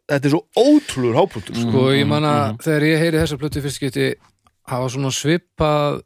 þetta 0.10 0.28
er 0.28 0.34
svo 0.34 0.42
ótrúlur 0.60 1.18
hápunktur 1.18 1.58
sko. 1.58 1.70
sko 1.70 1.84
ég 1.96 2.08
man 2.10 2.26
að 2.28 2.58
þegar 2.66 2.86
ég 2.90 3.04
heyri 3.04 3.22
þessa 3.22 3.40
plötu 3.40 3.64
fyrst 3.64 3.84
geti 3.84 4.10
hafa 4.70 4.90
svona 4.92 5.12
svipað 5.16 6.02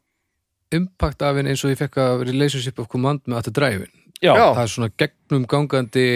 impact 0.74 1.22
af 1.24 1.38
henni 1.38 1.54
eins 1.54 1.64
og 1.64 1.72
ég 1.72 1.80
fekk 1.80 1.98
að 2.02 2.26
relationship 2.28 2.78
of 2.82 2.90
command 2.92 3.24
með 3.26 3.88
Já, 4.18 4.34
Já. 4.34 4.46
það 4.56 4.62
er 4.62 4.70
svona 4.72 4.90
gegnum 4.98 5.44
gangandi 5.46 6.06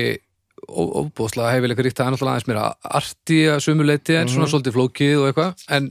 óbúðslega 0.67 1.53
hefileika 1.55 1.85
ríkt 1.87 1.99
það 1.99 2.09
er 2.09 2.15
náttúrulega 2.15 2.33
aðeins 2.35 2.49
meira 2.51 2.65
arti 2.99 3.41
að 3.51 3.61
sumuleiti 3.63 4.17
en 4.19 4.31
svona 4.31 4.49
svolítið 4.51 4.77
flókið 4.77 5.21
og 5.21 5.29
eitthvað. 5.29 5.65
En 5.77 5.91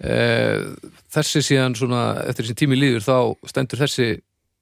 e, 0.00 0.16
þessi 1.16 1.42
síðan 1.44 1.76
svona 1.78 2.02
eftir 2.26 2.46
þessi 2.46 2.58
tími 2.62 2.78
líður 2.80 3.06
þá 3.06 3.16
stendur 3.52 3.80
þessi 3.80 4.10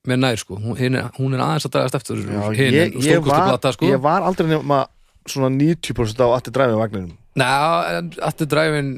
með 0.08 0.20
nær 0.22 0.40
sko, 0.40 0.58
hún, 0.62 0.78
er, 0.78 1.10
hún 1.18 1.34
er 1.34 1.42
aðeins 1.44 1.66
að 1.66 1.74
dragast 1.74 1.98
eftir 1.98 2.22
Já, 2.22 2.42
hinn 2.54 2.76
ég, 2.76 2.84
en 2.84 2.94
ég, 2.94 3.08
stórkostu 3.08 3.34
var, 3.34 3.48
plata 3.50 3.72
sko. 3.74 3.90
ég 3.90 4.02
var 4.02 4.26
aldrei 4.26 4.46
nema 4.52 4.84
svona 5.28 5.50
90% 5.58 6.22
á 6.22 6.28
aftur 6.38 6.54
dræfið 6.54 6.78
vagninum. 6.80 7.16
Nei, 7.38 7.98
en 7.98 8.10
Atti 8.24 8.46
Dræfin 8.50 8.92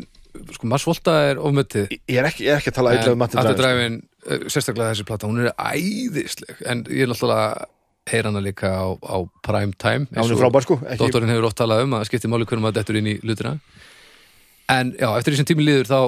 sko, 0.57 0.70
Mars 0.70 0.86
Volta 0.89 1.16
er 1.31 1.40
ofmöttið 1.43 1.90
ég 1.90 2.01
ég 2.09 2.23
er 2.23 2.59
ekki 2.59 2.73
að 2.73 2.78
tala 2.78 2.94
eitthvað 2.94 3.16
um 3.16 3.27
aftur 3.27 3.43
Atti 3.43 3.59
dræfið 3.59 3.82
Dræfin, 3.82 4.01
eh, 4.27 4.47
sérstaklega 4.47 4.94
þessi 4.94 5.07
plata 5.09 5.31
hún 5.31 5.44
er 5.44 5.52
æðisleg, 5.57 6.65
en 6.66 6.85
ég 6.89 7.05
er 7.05 7.12
náttúrulega 7.12 7.69
heyra 8.11 8.31
hana 8.31 8.43
líka 8.43 8.70
á, 8.70 8.86
á 8.97 9.16
prime 9.44 9.77
time 9.78 10.09
hún 10.15 10.32
er 10.35 10.40
frábær 10.40 10.66
sko 10.66 10.78
ekki, 10.81 10.98
Dóttorinn 11.02 11.32
hefur 11.32 11.51
oft 11.51 11.59
talað 11.61 11.85
um 11.85 11.94
að 11.94 12.02
það 12.02 12.11
skiptir 12.11 12.32
máli 12.32 12.48
hvernig 12.48 12.66
maður 12.66 12.78
dettur 12.81 12.98
inn 13.01 13.11
í 13.11 13.16
hlutina. 13.23 13.55
En 14.70 14.93
já, 14.94 15.09
eftir 15.19 15.35
því 15.35 15.40
sem 15.40 15.48
tími 15.51 15.66
líður 15.66 15.90
þá 15.90 16.01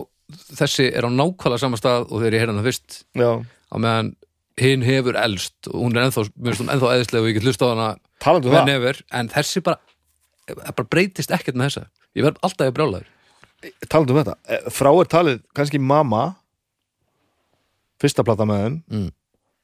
þessi 0.62 0.88
er 0.90 1.06
á 1.06 1.10
nákvæmlega 1.12 1.62
sama 1.62 1.80
stað 1.80 2.06
og 2.08 2.22
þegar 2.22 2.36
ég 2.36 2.44
heyra 2.44 2.54
hana 2.54 2.66
fyrst 2.66 2.98
já, 3.18 3.30
á 3.42 3.76
meðan 3.76 4.12
hinn 4.60 4.84
hefur 4.86 5.18
elst. 5.18 5.56
Og 5.70 5.78
hún 5.80 5.96
er 5.96 6.06
ennþá, 6.06 6.26
ennþá 6.46 6.92
eðislega 6.96 7.24
og 7.24 7.30
ég 7.30 7.38
get 7.38 7.48
hlusta 7.48 7.68
á 7.68 7.72
hana 7.72 7.88
um 8.38 9.18
en 9.18 9.32
þessi 9.32 9.64
bara 9.66 9.80
bara 10.46 10.88
breytist 10.90 11.32
ekkert 11.34 11.58
með 11.58 11.70
þessa. 11.70 11.88
Ég 12.18 12.26
verð 12.26 12.40
alltaf 12.46 12.70
í 12.70 12.76
brjálæður 12.76 13.10
talandi 13.88 14.12
um 14.14 14.18
þetta, 14.22 14.34
eh, 14.48 14.64
frá 14.70 14.90
er 15.00 15.08
talið 15.10 15.40
kannski 15.54 15.78
mamma 15.80 16.34
fyrsta 18.02 18.24
plata 18.26 18.46
með 18.48 18.62
þeim 18.64 18.76
Mm. 18.90 19.10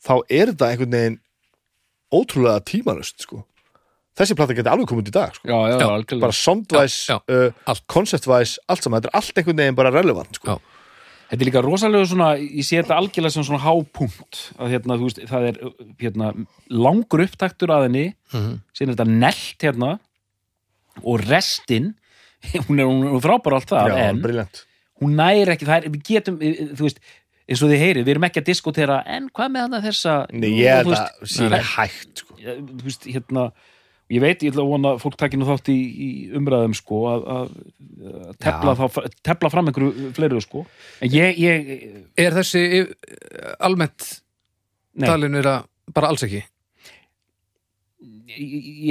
þá 0.05 0.13
er 0.31 0.47
þetta 0.53 0.69
einhvern 0.73 0.91
veginn 0.97 1.19
ótrúlega 2.15 2.61
tímalust 2.65 3.21
sko. 3.27 3.45
þessi 4.19 4.35
plata 4.35 4.55
geti 4.55 4.67
alveg 4.71 4.87
komið 4.91 5.03
út 5.05 5.09
í 5.09 5.15
dag 5.15 5.35
sko. 5.35 5.49
já, 5.49 5.59
já, 5.71 5.79
Já, 5.79 6.21
bara 6.21 6.33
soundvæs, 6.33 7.07
Já, 7.09 7.21
uh, 7.29 7.53
allt. 7.67 8.83
saman, 8.83 9.01
þetta 9.03 9.11
er 9.13 9.15
allt 9.21 9.35
einhvern 9.39 9.57
veginn 9.57 9.75
bara 9.77 9.91
relevant 9.93 10.35
sko. 10.35 10.61
Þetta 11.31 11.43
er 11.43 11.51
líka 11.51 11.63
rosalega 11.63 12.07
svona, 12.09 12.39
ég 12.41 12.65
sé 12.65 12.81
þetta 12.83 12.97
algjörlega 12.97 13.31
sem 13.33 13.43
svona 13.45 13.61
hápunkt 13.61 14.53
að 14.59 14.71
hérna, 14.73 14.97
þú 14.97 15.05
veist, 15.05 15.21
það 15.29 15.49
er 15.49 15.57
hérna, 16.01 16.47
langur 16.71 17.21
upptaktur 17.27 17.69
að 17.69 17.83
henni 17.87 18.15
Mhm. 18.33 18.61
síðan 18.75 18.89
er 18.89 18.95
þetta 18.97 19.07
nelt 19.07 19.59
hérna 19.61 20.01
og 21.05 21.21
restin 21.29 21.95
hún 22.69 22.83
er, 22.83 22.91
er 23.15 23.23
frábæra 23.25 23.61
allt 23.61 23.73
það 23.73 23.93
Já, 23.95 24.03
en 24.09 24.21
briljant 24.25 24.65
hún 25.03 25.17
næri 25.19 25.53
ekki, 25.55 25.67
það 25.69 25.79
er, 25.85 25.89
við 25.95 26.05
getum 26.09 26.37
þú 26.43 26.85
veist, 26.89 27.01
eins 27.49 27.61
og 27.65 27.71
þið 27.73 27.83
heyrið, 27.85 28.05
við 28.09 28.13
erum 28.17 28.25
ekki 28.29 28.41
að 28.43 28.49
diskotera 28.51 28.97
en 29.15 29.29
hvað 29.35 29.53
með 29.55 29.67
hana 29.69 29.79
þessa 29.85 30.15
Nei, 30.35 30.49
ég 30.59 30.81
að 30.83 30.89
veist, 30.93 31.21
sína 31.37 31.57
nei. 31.61 31.67
hægt 31.77 32.23
sko. 32.25 32.39
þú 32.43 32.83
veist, 32.89 33.07
hérna 33.15 33.45
ég 34.09 34.23
veit, 34.25 34.43
ég 34.43 34.51
ætla 34.55 34.65
að 34.65 34.71
vona 34.73 34.91
að 34.97 35.01
fólk 35.05 35.17
takir 35.21 35.39
nú 35.41 35.47
þátt 35.49 35.69
í, 35.69 35.77
í 35.79 36.09
umræðum 36.39 36.75
sko 36.79 37.01
að, 37.13 37.25
að, 37.37 37.51
að 38.09 38.37
tepla, 38.47 38.75
þá, 38.79 38.85
tepla 39.31 39.51
fram 39.53 39.69
einhverju 39.71 40.11
fleiru 40.17 40.41
sko 40.45 40.63
en 41.05 41.13
ég, 41.13 41.41
ég 41.45 41.75
Er 42.25 42.37
þessi 42.39 42.63
yf- 42.81 42.95
almennt 43.69 44.07
nei, 44.99 45.07
talin 45.11 45.37
vera 45.39 45.59
bara 45.95 46.09
alls 46.13 46.25
ekki? 46.27 46.41
ég, 48.29 48.41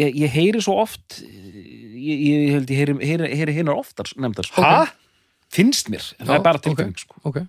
ég, 0.01 0.15
ég 0.23 0.33
heyri 0.37 0.61
svo 0.63 0.77
oft 0.83 1.19
ég, 1.97 2.23
ég 2.27 2.55
held 2.55 2.71
ég 2.71 2.79
heyri, 2.81 2.95
heyri, 3.01 3.29
heyri 3.41 3.57
hinnar 3.57 3.79
oftar 3.81 4.09
nefndar 4.15 4.47
sko. 4.47 4.63
Hæ? 4.63 4.93
finnst 5.53 5.89
mér, 5.91 6.03
það 6.19 6.31
Já, 6.33 6.35
er 6.37 6.43
bara 6.45 6.59
ok. 6.59 6.65
tilfinning 6.65 7.01
sko. 7.01 7.19
Ok. 7.27 7.41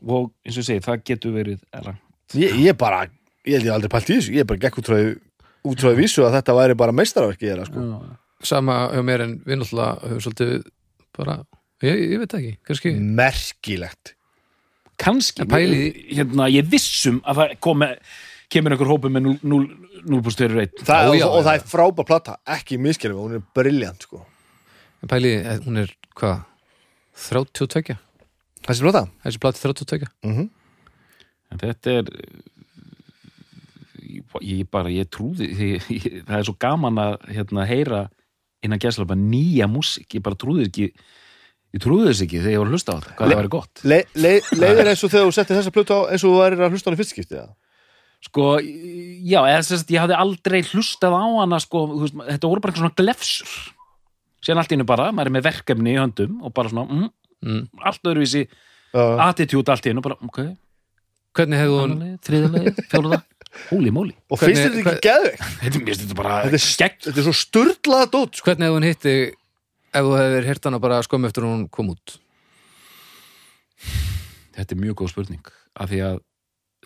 og 0.00 0.30
eins 0.46 0.56
og 0.56 0.62
ég 0.62 0.68
segi, 0.68 0.84
það 0.84 1.02
getur 1.10 1.34
verið 1.36 1.60
ég, 2.40 2.54
ég 2.64 2.78
bara, 2.80 3.04
ég 3.46 3.58
held 3.58 3.68
ég 3.68 3.74
aldrei 3.74 3.92
pælt 3.92 4.10
í 4.10 4.16
þessu 4.16 4.36
ég 4.38 4.48
bara 4.48 4.62
gekk 4.64 4.80
útráði 5.60 5.98
vísu 5.98 6.24
að 6.24 6.38
þetta 6.38 6.56
væri 6.56 6.76
bara 6.80 6.94
meistarverki 6.96 7.50
sko. 7.68 7.86
Sama 8.48 8.76
hjá 8.94 9.02
mér 9.04 9.26
en 9.26 9.34
við 9.44 9.60
náttúrulega 9.60 10.08
höfum 10.08 10.22
svolítið 10.24 10.54
bara, 11.18 11.36
ég, 11.84 11.98
ég 12.14 12.22
veit 12.22 12.32
það 12.32 12.40
ekki, 12.40 12.54
kannski 12.70 12.94
merkilegt 13.20 14.14
kannski, 15.00 15.44
En 15.44 15.72
hérna, 16.16 16.48
ég 16.52 16.66
vissum 16.68 17.20
að 17.28 17.38
það 17.40 17.54
komi, 17.64 17.90
kemur 18.50 18.74
einhver 18.74 18.90
hópi 18.90 19.10
með 19.12 19.28
0.21 19.46 20.84
það, 20.84 21.10
Já, 21.10 21.16
já, 21.20 21.26
og, 21.26 21.34
og 21.36 21.40
já. 21.40 21.46
það 21.48 21.54
er 21.56 21.66
frábær 21.70 22.08
plata, 22.08 22.36
ekki 22.56 22.78
miskerfi 22.82 23.16
hún 23.18 23.36
er 23.38 23.44
briljant 23.56 24.06
sko. 24.06 24.22
En 25.04 25.08
pæli, 25.12 25.34
eh, 25.40 25.58
hún 25.66 25.80
er 25.84 25.92
hvað? 26.18 26.42
32? 27.20 27.96
þessi 28.66 28.84
plata 28.86 29.04
Þessi 29.24 29.40
plati 29.42 29.62
32? 29.66 30.10
mm 30.26 30.48
En 31.50 31.58
þetta 31.58 31.90
er 31.98 32.10
ég, 34.06 34.22
ég 34.46 34.68
bara, 34.70 34.90
ég 34.92 35.08
trúði 35.10 35.48
ég, 35.50 35.86
ég, 35.90 36.20
það 36.28 36.36
er 36.38 36.46
svo 36.46 36.54
gaman 36.62 37.00
að 37.02 37.16
hérna, 37.34 37.64
heyra 37.68 38.02
innan 38.62 38.78
bara 39.08 39.16
nýja 39.18 39.66
músík 39.70 40.14
ég 40.18 40.22
bara 40.22 40.36
trúði 40.38 40.68
ekki 40.68 40.86
ég 40.90 41.82
trúði 41.82 42.10
þess 42.10 42.22
ekki 42.26 42.40
þegar 42.42 42.52
ég 42.54 42.60
var 42.62 42.68
að 42.70 42.74
hlusta 42.76 42.92
á 42.92 42.98
þetta 43.00 43.16
hvað 43.16 43.26
Le- 43.30 43.34
það 43.34 43.40
væri 43.42 43.52
gott 43.56 43.82
Le, 43.84 43.98
le, 44.20 44.32
leiðir 44.60 44.90
eins 44.92 45.04
og 45.06 45.12
þegar 45.14 45.26
þú 45.30 45.34
settir 45.38 45.58
þessa 45.60 45.74
plötu 45.74 45.96
á 45.96 46.00
eins 46.12 46.24
og 46.26 46.30
þú 46.34 46.40
værir 46.42 46.62
að 46.66 46.74
hlusta 46.76 46.86
á 46.86 46.88
hann 46.90 46.98
í 46.98 47.00
fyrst 47.00 47.14
skipti 47.16 47.38
eða? 47.40 47.50
Sko, 48.26 48.46
já, 48.60 49.40
eða 49.48 49.60
þess 49.64 49.84
að 49.86 49.94
ég 49.94 50.02
hafði 50.04 50.18
aldrei 50.20 50.60
hlustað 50.70 51.16
á 51.16 51.24
hana 51.40 51.60
sko, 51.62 51.84
þú 51.90 52.00
veist, 52.04 52.18
þetta 52.28 52.50
voru 52.50 52.60
bara 52.64 52.72
einhver 52.74 52.84
svona 52.84 52.98
glefsur 53.00 53.54
síðan 54.40 54.62
allt 54.62 54.74
innu 54.76 54.86
bara, 54.88 55.10
maður 55.12 55.30
er 55.30 55.36
með 55.38 55.46
verkefni 55.48 55.94
í 55.94 56.00
höndum 56.00 56.38
og 56.44 56.54
bara 56.56 56.72
svona, 56.72 56.86
mm, 56.88 57.10
Mm. 57.40 57.62
allt 57.80 58.02
öðruvísi 58.04 58.42
Já. 58.92 59.00
attitude 59.24 59.72
allt 59.72 59.86
innu, 59.88 60.02
bara, 60.04 60.18
ok 60.20 60.42
Hvernig 61.32 61.60
hefði 61.62 61.76
hún, 61.78 62.18
þriðalegi, 62.26 62.72
fjóruða 62.90 63.22
Hóli 63.70 63.90
móli, 63.90 64.12
og 64.30 64.38
finnst 64.38 64.60
þetta 64.62 64.82
ekki 64.92 65.06
geðveikt 65.06 65.40
þetta 65.62 65.80
er 65.80 66.00
þetta 66.02 66.16
bara 66.18 66.34
þetta 66.44 66.84
er, 66.84 67.14
er 67.16 67.24
svo 67.24 67.32
sturlaða 67.34 68.10
dót 68.12 68.36
sko. 68.36 68.50
hvernig 68.50 68.68
hefði 68.68 68.76
hún 68.76 68.86
hitti 68.90 69.14
ef 69.90 70.04
þú 70.06 70.12
hefðir 70.20 70.48
hirt 70.50 70.68
hana 70.68 70.82
bara 70.84 71.00
skömmu 71.06 71.30
eftir 71.30 71.46
hún 71.48 71.64
kom 71.72 71.90
út? 71.94 72.18
Þetta 74.54 74.76
er 74.76 74.82
mjög 74.84 74.98
góð 75.00 75.12
spurning 75.14 75.50
af 75.80 75.90
því 75.90 76.02
að 76.10 76.20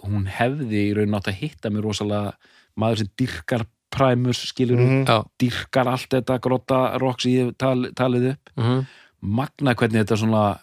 hún 0.03 0.27
hefði 0.27 0.81
í 0.91 0.95
raun 0.97 1.15
átt 1.15 1.29
að 1.31 1.39
hitta 1.43 1.71
mér 1.71 1.83
rosalega 1.87 2.35
maður 2.77 2.99
sem 3.05 3.11
dyrkar 3.21 3.67
Primus 3.95 4.41
skilur 4.51 4.77
Mhm. 4.81 5.05
Já. 5.07 5.23
dyrkar 5.39 5.87
allt 5.87 6.09
þetta 6.11 6.41
grotta 6.43 6.99
rock 6.99 7.21
sem 7.21 7.31
ég 7.33 7.53
tal, 7.57 7.93
talið 7.95 8.31
upp 8.33 8.51
Mm 8.57 8.65
-hmm. 8.65 8.87
magna 9.23 9.75
hvernig 9.75 10.03
þetta 10.05 10.17
svona 10.19 10.59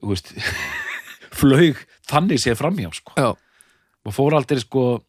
þú 0.00 0.08
veist 0.08 0.32
flög 1.40 1.76
þannig 2.08 2.38
séð 2.42 2.56
framhjá 2.58 2.90
sko. 2.94 3.12
Og 4.04 4.12
fór 4.14 4.34
aldrei 4.34 4.58
sko 4.60 5.04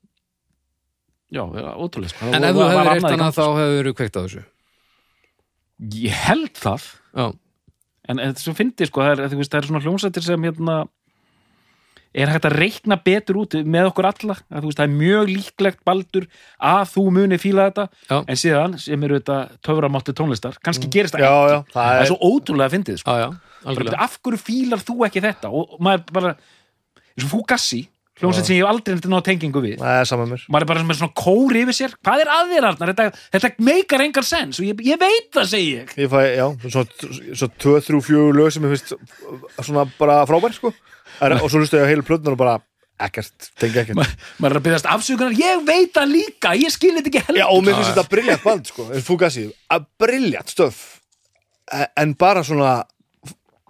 já, 1.31 1.41
ótrúlega 1.77 2.09
sko. 2.09 2.25
En 2.33 2.43
ef 2.43 2.55
þú 2.55 2.59
var 2.59 2.85
hefðir 2.95 3.13
annað 3.13 3.35
þá 3.37 3.45
hefur 3.57 3.85
þú 3.89 3.93
kveikt 3.93 4.15
á 4.17 4.21
þessu. 4.25 4.41
sko. 4.41 4.51
ég 5.95 6.11
held 6.11 6.53
það 6.59 6.83
Já. 7.15 7.33
en, 8.09 8.19
en 8.19 8.33
þessu 8.35 8.53
fyndi 8.53 8.85
sko, 8.85 9.01
það 9.01 9.11
er, 9.19 9.29
það 9.29 9.55
er 9.55 9.67
svona 9.69 9.81
hljómsættir 9.83 10.23
sem 10.23 10.41
hérna 10.43 10.87
er 12.13 12.31
hægt 12.31 12.47
að 12.49 12.55
reikna 12.57 12.97
betur 13.05 13.41
út 13.43 13.57
með 13.65 13.91
okkur 13.91 14.07
alla, 14.09 14.37
að 14.49 14.65
veist, 14.67 14.79
það 14.79 14.87
er 14.87 14.95
mjög 14.95 15.29
líklegt 15.29 15.83
baldur 15.85 16.25
að 16.71 16.81
þú 16.93 17.03
muni 17.19 17.39
fíla 17.41 17.67
þetta. 17.69 17.85
Já. 18.09 18.17
en 18.23 18.41
síðan, 18.43 18.79
sem 18.81 19.05
eru 19.05 19.19
þetta 19.19 19.37
töframátti 19.65 20.15
tónlistar, 20.17 20.57
kannski 20.65 20.89
gerist 20.91 21.17
það 21.17 21.25
já, 21.25 21.29
ekki. 21.29 21.53
já, 21.53 21.59
það 21.75 21.83
það 21.83 21.99
er 21.99 22.01
er 22.01 22.11
svo 22.11 22.33
ótrúlega 22.33 22.73
fyndið, 22.73 22.99
sko. 23.03 23.19
Af 23.99 24.19
hverju 24.23 24.41
fílar 24.41 24.83
þú 24.87 24.97
ekki 25.09 25.23
þetta? 25.27 25.53
Og 25.53 25.77
maður 25.83 26.13
bara, 26.15 26.35
eins 27.13 27.27
og 27.27 27.33
Fugassi 27.33 27.83
hljómsætt 28.19 28.49
sem 28.49 28.57
ég 28.57 28.65
hef 28.65 28.69
aldrei 28.69 29.11
náða 29.11 29.25
tengingu 29.29 29.61
við. 29.63 29.79
Er 29.79 30.19
mér. 30.27 30.43
Maður 30.51 30.65
er 30.65 30.69
bara 30.71 30.83
með 30.87 30.99
svona 30.99 31.15
kóri 31.15 31.63
yfir 31.63 31.77
sér. 31.77 31.95
Hvað 32.03 32.23
er 32.25 32.31
að 32.33 32.53
þér 32.53 32.67
Arnar, 32.69 32.91
þetta, 32.91 33.23
þetta 33.35 33.65
meikar 33.69 34.03
engan 34.03 34.27
sens 34.27 34.59
og 34.59 34.67
ég, 34.67 34.83
ég 34.83 34.99
veit 34.99 35.29
það, 35.35 35.47
segi 35.53 35.69
ég. 35.77 35.93
Ég 36.03 36.11
fæ, 36.11 36.19
já, 36.35 36.45
svona 36.65 37.51
2-3-4 37.63 38.25
lög 38.35 38.51
sem 38.55 38.67
ég 38.67 38.75
finnst 38.75 38.93
svona 39.63 39.85
bara 39.99 40.19
frábær 40.27 40.55
sko. 40.57 40.73
Og 41.19 41.47
svo 41.49 41.61
hlustu 41.61 41.79
ég 41.79 41.85
á 41.87 41.91
heilu 41.91 42.05
plötunar 42.07 42.35
og 42.37 42.41
bara 42.41 42.59
ekkert, 42.99 43.49
tengi 43.59 43.79
ekkert 43.79 43.99
maður 44.39 44.51
er 44.55 44.59
að 44.59 44.65
byrjast 44.67 44.89
afsökunar, 44.91 45.35
ég 45.39 45.65
veit 45.67 45.91
það 45.95 46.13
líka 46.13 46.53
ég 46.59 46.73
skil 46.73 46.95
þetta 46.97 47.11
ekki 47.11 47.25
heldur 47.27 47.41
Já, 47.41 47.47
og 47.47 47.63
mér 47.63 47.77
finnst 47.79 47.93
þetta 47.93 48.13
briljant 48.15 48.43
band, 48.43 48.71
sko, 48.71 48.87
að 49.75 49.85
briljant 50.01 50.55
stöf, 50.55 50.79
E- 51.69 51.89
en 52.01 52.15
bara 52.17 52.41
svona, 52.45 52.83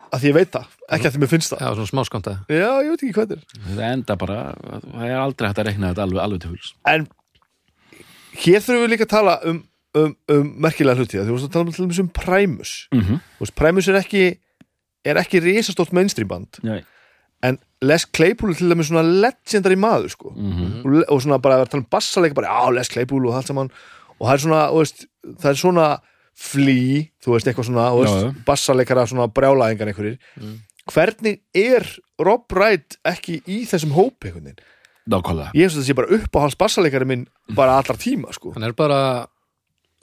að 0.10 0.22
því 0.22 0.30
ég 0.30 0.36
veit 0.38 0.52
það, 0.54 0.68
ekki 0.96 1.08
að 1.10 1.16
því 1.16 1.22
mér 1.24 1.32
finnst 1.34 1.54
það. 1.54 1.64
Já, 1.66 1.70
svona 1.76 1.90
smáskamta. 1.92 2.36
Já, 2.48 2.70
ég 2.86 2.94
veit 2.94 3.02
ekki 3.04 3.16
hvað 3.18 3.32
þetta 3.34 3.40
er. 3.40 3.64
þetta 3.70 3.90
enda 3.94 4.16
bara, 4.22 4.38
það 4.86 5.08
er 5.10 5.18
aldrei 5.20 5.50
hægt 5.50 5.60
að 5.60 5.68
reikna 5.70 5.90
þetta 5.92 6.06
alveg, 6.08 6.22
alveg 6.24 6.44
til 6.44 6.52
huls 6.54 6.70
En 6.88 7.08
hér 8.40 8.64
þurfum 8.64 8.86
við 8.86 8.94
líka 8.94 9.08
að 9.08 9.14
tala 9.16 9.34
um, 9.50 9.60
um, 10.00 10.14
um 10.32 10.54
merkilega 10.66 11.02
hluti, 11.02 11.20
þú 11.20 11.36
veist 11.36 11.50
að 11.50 11.58
tala 11.58 11.68
um, 11.68 11.74
til 11.76 11.86
dæmis 11.86 12.02
um 12.06 12.12
Primus. 12.22 12.74
mm 12.94 13.02
-hmm. 13.02 13.20
Þú 13.36 13.46
veist, 13.46 13.56
Primus 13.56 13.88
er 13.88 14.00
ekki, 14.00 14.24
er 15.06 15.20
ekki 15.20 15.44
risastórt 15.44 15.92
mainstream 15.94 16.28
band, 16.28 16.62
Nei. 16.64 16.84
En 17.44 17.58
Les 17.82 18.04
Claypool 18.12 18.52
er 18.52 18.58
til 18.60 18.70
dæmis 18.74 18.90
svona 18.90 19.04
legendary 19.08 19.78
maður, 19.80 20.10
sko. 20.12 20.34
Mm 20.36 20.82
og, 20.84 20.98
og 21.16 21.22
svona 21.24 21.38
bara 21.40 21.62
að 21.64 21.70
tala 21.72 21.84
um 21.86 21.90
bassaleika 21.92 22.36
bara, 22.36 22.52
já, 22.52 22.74
Les 22.76 22.90
Claypool 22.92 23.28
og 23.30 23.38
allt 23.40 23.48
saman 23.48 23.70
og 24.20 24.26
það 24.28 24.34
er 24.34 24.42
svona, 24.44 24.64
þú 24.74 24.82
veist, 24.84 25.06
það 25.40 25.52
er 25.54 25.60
svona 25.62 25.86
flý, 26.40 26.82
þú 27.24 27.34
veist, 27.36 27.48
eitthvað 27.48 27.68
svona 27.70 27.86
þú 27.94 28.02
Já, 28.02 28.10
veist, 28.10 28.26
já. 28.26 28.44
bassaleikara, 28.48 29.06
svona 29.08 29.28
brjálæðingar 29.32 29.92
einhverjir, 29.94 30.20
hvernig 30.92 31.40
er 31.56 31.88
Rob 32.20 32.46
Wright 32.52 32.98
ekki 33.08 33.40
í 33.48 33.62
þessum 33.70 33.96
hóp 33.96 34.28
einhvern 34.28 34.50
veginn? 34.52 34.62
nákvæmlega 35.10 35.56
Ég 35.58 35.70
finnst 35.72 35.80
að 35.80 35.82
það 35.82 35.88
sé 35.90 35.96
bara 35.98 36.16
upp 36.20 36.36
á 36.36 36.40
hans 36.44 36.58
bassaleikari 36.60 37.08
minn 37.10 37.24
bara 37.58 37.80
allar 37.80 37.98
tíma, 37.98 38.34
sko. 38.36 38.52
Hann 38.56 38.68
er 38.68 38.76
bara 38.78 39.00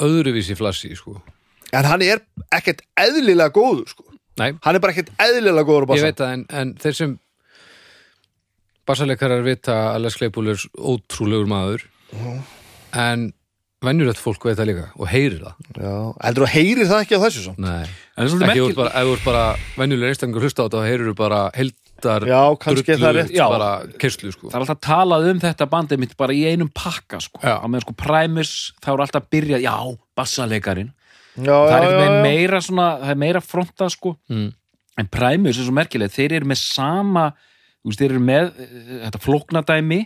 öðruvísi 0.03 0.57
flassi, 0.59 0.91
sko. 0.99 1.19
En 1.77 1.85
hann 1.89 2.03
er 2.05 2.21
ekkert 2.55 2.83
eðlilega 3.01 3.53
góður, 3.55 3.87
sko. 3.93 4.05
Nei, 4.41 4.53
Hann 4.65 4.77
er 4.77 4.83
bara 4.85 4.93
ekkert 4.93 5.13
eðlilega 5.23 5.65
góður 5.69 5.87
á 5.87 5.87
ég 5.87 5.93
bassa. 5.93 6.09
veit 6.11 6.19
það, 6.21 6.33
en, 6.37 6.43
en 6.61 6.75
þeir 6.83 6.97
sem 6.99 7.15
bassaleikarar 8.87 9.43
vita 9.47 9.75
að 9.95 10.05
Les 10.07 10.17
Claypool 10.19 10.53
er 10.55 10.63
ótrúlegur 10.79 11.49
maður 11.51 11.87
en 12.97 13.33
venjulegt 13.87 14.19
fólk 14.19 14.47
veit 14.49 14.57
það 14.59 14.69
líka 14.71 14.85
og 14.97 15.09
heyrir 15.11 15.43
það. 15.43 15.57
Já, 15.77 15.95
heldur 16.25 16.47
þú 16.47 16.51
heyrir 16.55 16.89
það 16.91 17.03
ekki 17.05 17.19
á 17.19 17.25
þessu 17.27 17.43
samt? 17.45 17.59
Nei. 17.63 17.83
en 17.85 18.17
það 18.17 18.25
er 18.25 18.31
svolítið 18.33 18.49
Ekki, 18.49 18.57
ef 18.57 18.63
þú 18.63 18.67
ert 18.67 18.71
merkil 18.71 18.79
bara, 18.81 19.03
þú 19.05 19.13
ert 19.17 19.27
bara 19.27 19.43
venjulegur 19.77 20.11
einstaklingur 20.13 20.47
hlusta 20.47 20.63
á 20.63 20.65
þetta 20.67 20.81
þá 20.81 20.87
heyrir 20.91 21.11
þú 21.11 21.15
bara 21.21 21.41
heldar 21.59 22.27
Já, 22.31 22.41
kannski 22.65 22.95
er 22.95 23.03
það 23.03 23.15
rétt. 23.19 23.35
Já. 23.37 23.45
bara 23.53 23.69
kerslu, 24.03 24.33
sko. 24.35 24.49
það 24.51 24.57
er 24.59 24.65
alltaf 24.65 24.81
talað 24.87 25.29
um 25.31 25.43
þetta 25.45 25.69
bandið 25.77 26.03
mitt 26.03 26.17
bara 26.17 26.37
í 26.37 26.43
einum 26.49 26.71
pakka 26.73 27.21
sko. 27.27 27.43
Já. 27.45 27.55
á 27.61 27.67
meðan 27.69 27.85
sko 27.87 27.97
Primus, 28.01 28.55
þá 28.83 28.89
er 28.95 29.05
alltaf 29.07 29.29
byrjað 29.37 29.67
já, 29.69 29.75
bassaleikarin 30.17 30.93
Já, 31.37 31.53
það 31.69 31.85
já, 31.85 31.99
er 32.07 32.23
meira 32.25 32.63
svona, 32.65 32.89
það 33.05 33.13
er 33.13 33.21
meira 33.27 33.43
fronta 33.45 33.91
sko 33.93 34.17
Mm. 34.33 34.49
en 34.97 35.09
Primus 35.13 35.59
er 35.61 35.67
svo 35.69 35.75
merkileg, 35.77 36.09
þeir 36.17 36.33
eru 36.41 36.49
með 36.49 36.63
sama 36.65 37.27
þú 37.87 37.93
veist, 37.93 38.03
þeir 38.03 38.17
eru 38.17 38.25
með 38.27 38.49
eh, 38.59 38.91
þetta 39.05 39.23
flóknadæmi 39.23 40.01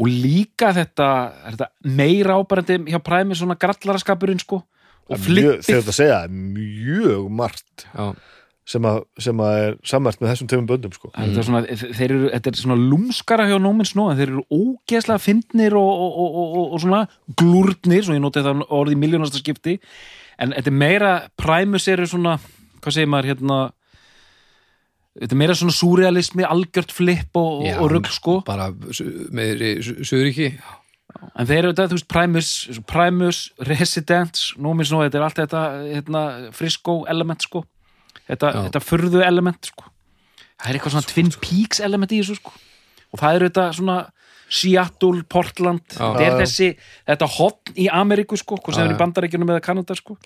og 0.00 0.10
líka 0.10 0.72
þetta, 0.74 1.06
er 1.46 1.54
þetta 1.54 1.94
meira 2.00 2.40
ábærandi 2.40 2.80
hjá 2.90 2.98
Primus 3.06 3.38
svona 3.38 3.58
grallaraskapurinn 3.60 4.42
sko. 4.42 4.64
Og 5.10 5.14
mjög, 5.14 5.24
flippið 5.26 5.64
þegar 5.66 5.80
þetta 5.84 5.94
segja, 5.94 6.18
mjög 6.30 7.30
margt 7.38 7.86
já, 7.86 8.10
sem 8.70 8.86
að, 8.86 9.00
sem 9.22 9.42
að 9.42 9.56
er 9.62 9.76
sammert 9.92 10.20
með 10.20 10.32
þessum 10.32 10.50
tveimum 10.50 10.68
böndum 10.70 10.94
sko. 10.94 11.10
Þetta 11.14 11.42
er 11.42 11.48
svona, 11.48 11.62
þeir 11.80 12.06
eru, 12.08 12.28
þetta 12.34 12.52
er 12.52 12.60
svona 12.60 12.78
lúmskara 12.78 13.48
hjá 13.50 13.56
Nóminn 13.62 13.88
Snó 13.88 14.08
en 14.10 14.18
þeir 14.18 14.32
eru 14.32 14.44
ógeðslega 14.50 15.22
fyndnir 15.22 15.76
og, 15.78 15.90
og, 15.90 16.20
og, 16.22 16.38
og, 16.44 16.62
og 16.74 16.84
svona 16.84 17.02
glúrnir, 17.38 18.06
svo 18.06 18.18
ég 18.18 18.22
noti 18.22 18.42
það 18.46 18.64
orðið 18.66 18.96
í 18.96 19.00
miljónasta 19.02 19.42
skipti. 19.42 19.78
En 20.40 20.54
þetta 20.56 20.72
er 20.72 20.80
meira 20.82 21.12
Primus 21.38 21.86
eru 21.90 22.06
svona, 22.10 22.38
hvað 22.80 22.96
segir 22.96 23.10
maður 23.10 23.32
hérna 23.34 23.60
þetta 25.18 25.34
er 25.34 25.40
meira 25.40 25.56
svona 25.58 25.74
súrealismi, 25.74 26.44
algjört 26.46 26.92
flipp 26.94 27.38
og, 27.40 27.64
Já, 27.66 27.78
og 27.82 27.90
rugl 27.92 28.12
sko 28.14 28.36
bara 28.46 28.68
meðri 28.70 29.72
Suðuríki 29.82 30.52
en 30.54 31.48
þeir 31.48 31.58
eru 31.64 31.72
þetta, 31.72 31.88
þú 31.90 31.98
veist, 31.98 32.08
Primus 32.10 32.50
Primus, 32.86 33.40
Residence, 33.66 34.54
Nóminn 34.62 34.86
Snó 34.86 35.02
þetta 35.02 35.18
er 35.18 35.26
allt 35.26 35.40
þetta, 35.42 35.62
hérna, 35.88 36.22
Frisco 36.54 37.00
element 37.10 37.42
sko, 37.42 37.64
þetta, 38.28 38.52
Já. 38.54 38.62
þetta 38.68 38.84
furðu 38.86 39.24
element 39.26 39.72
sko 39.72 39.88
það 40.60 40.70
er 40.70 40.78
eitthvað 40.78 40.96
svona 40.96 41.10
Twin 41.10 41.34
Peaks 41.42 41.82
element 41.82 42.14
í 42.14 42.22
þessu 42.22 42.38
sko 42.38 42.54
og 43.10 43.22
það 43.22 43.38
eru 43.40 43.50
þetta 43.50 43.68
svona 43.80 43.98
Seattle, 44.50 45.24
Portland 45.30 45.82
Já. 45.94 46.04
þetta 46.14 46.26
er 46.26 46.32
Já. 46.36 46.38
þessi, 46.44 46.70
þetta 47.10 47.30
hotn 47.38 47.74
í 47.78 47.88
Ameríku 47.90 48.38
sko, 48.38 48.58
sem 48.70 48.78
Já, 48.78 48.86
er 48.86 48.94
í 48.94 48.96
já. 48.96 49.00
Bandaríkjunum 49.02 49.52
eða 49.56 49.64
Kanada 49.66 49.98
sko 49.98 50.16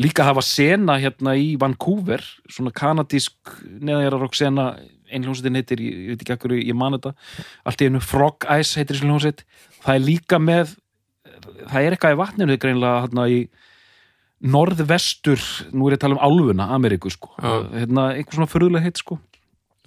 líka 0.00 0.26
hafa 0.26 0.44
sena 0.44 0.98
hérna 1.00 1.34
í 1.38 1.54
Vancouver 1.60 2.22
svona 2.52 2.72
kanadísk 2.76 3.56
neðanjara 3.80 4.20
rock 4.20 4.36
sena 4.36 4.74
ein 5.06 5.22
hljómsveitin 5.24 5.56
heitir, 5.58 5.80
ég, 5.80 6.00
ég 6.02 6.10
veit 6.14 6.24
ekki 6.24 6.34
akkur 6.34 6.56
ég 6.58 6.74
man 6.76 6.96
þetta, 6.96 7.14
allt 7.66 7.84
í 7.84 7.88
einu 7.88 8.02
Frog 8.02 8.46
Ice 8.58 8.80
heitir 8.80 8.96
þessi 8.96 9.06
hljómsveit, 9.06 9.44
það 9.84 9.94
er 9.94 10.04
líka 10.04 10.40
með 10.42 10.74
það 11.70 11.80
er 11.80 11.96
eitthvað 11.96 12.16
í 12.16 12.20
vatninu 12.20 12.58
greinlega 12.60 13.06
hérna 13.06 13.26
í 13.30 13.40
norðvestur, 14.52 15.40
nú 15.72 15.88
er 15.88 15.96
ég 15.96 16.00
að 16.00 16.04
tala 16.04 16.18
um 16.18 16.24
álfuna 16.26 16.68
Ameríku 16.76 17.10
sko, 17.12 17.32
Já. 17.38 17.54
hérna 17.72 18.10
eitthvað 18.12 18.40
svona 18.40 18.52
förðulega 18.52 18.84
heit 18.88 19.00
sko, 19.00 19.20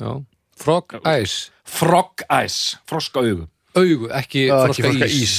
já. 0.01 0.11
Frog 0.59 0.97
Ice. 1.19 1.53
Frog 1.63 2.23
Ice 2.41 2.79
froska 2.89 3.21
augu, 3.21 3.45
augu, 3.77 4.09
ekki 4.15 4.47
Já, 4.47 4.55
ekki 4.65 4.87
froska 4.87 5.11
ís, 5.11 5.19
ís. 5.21 5.35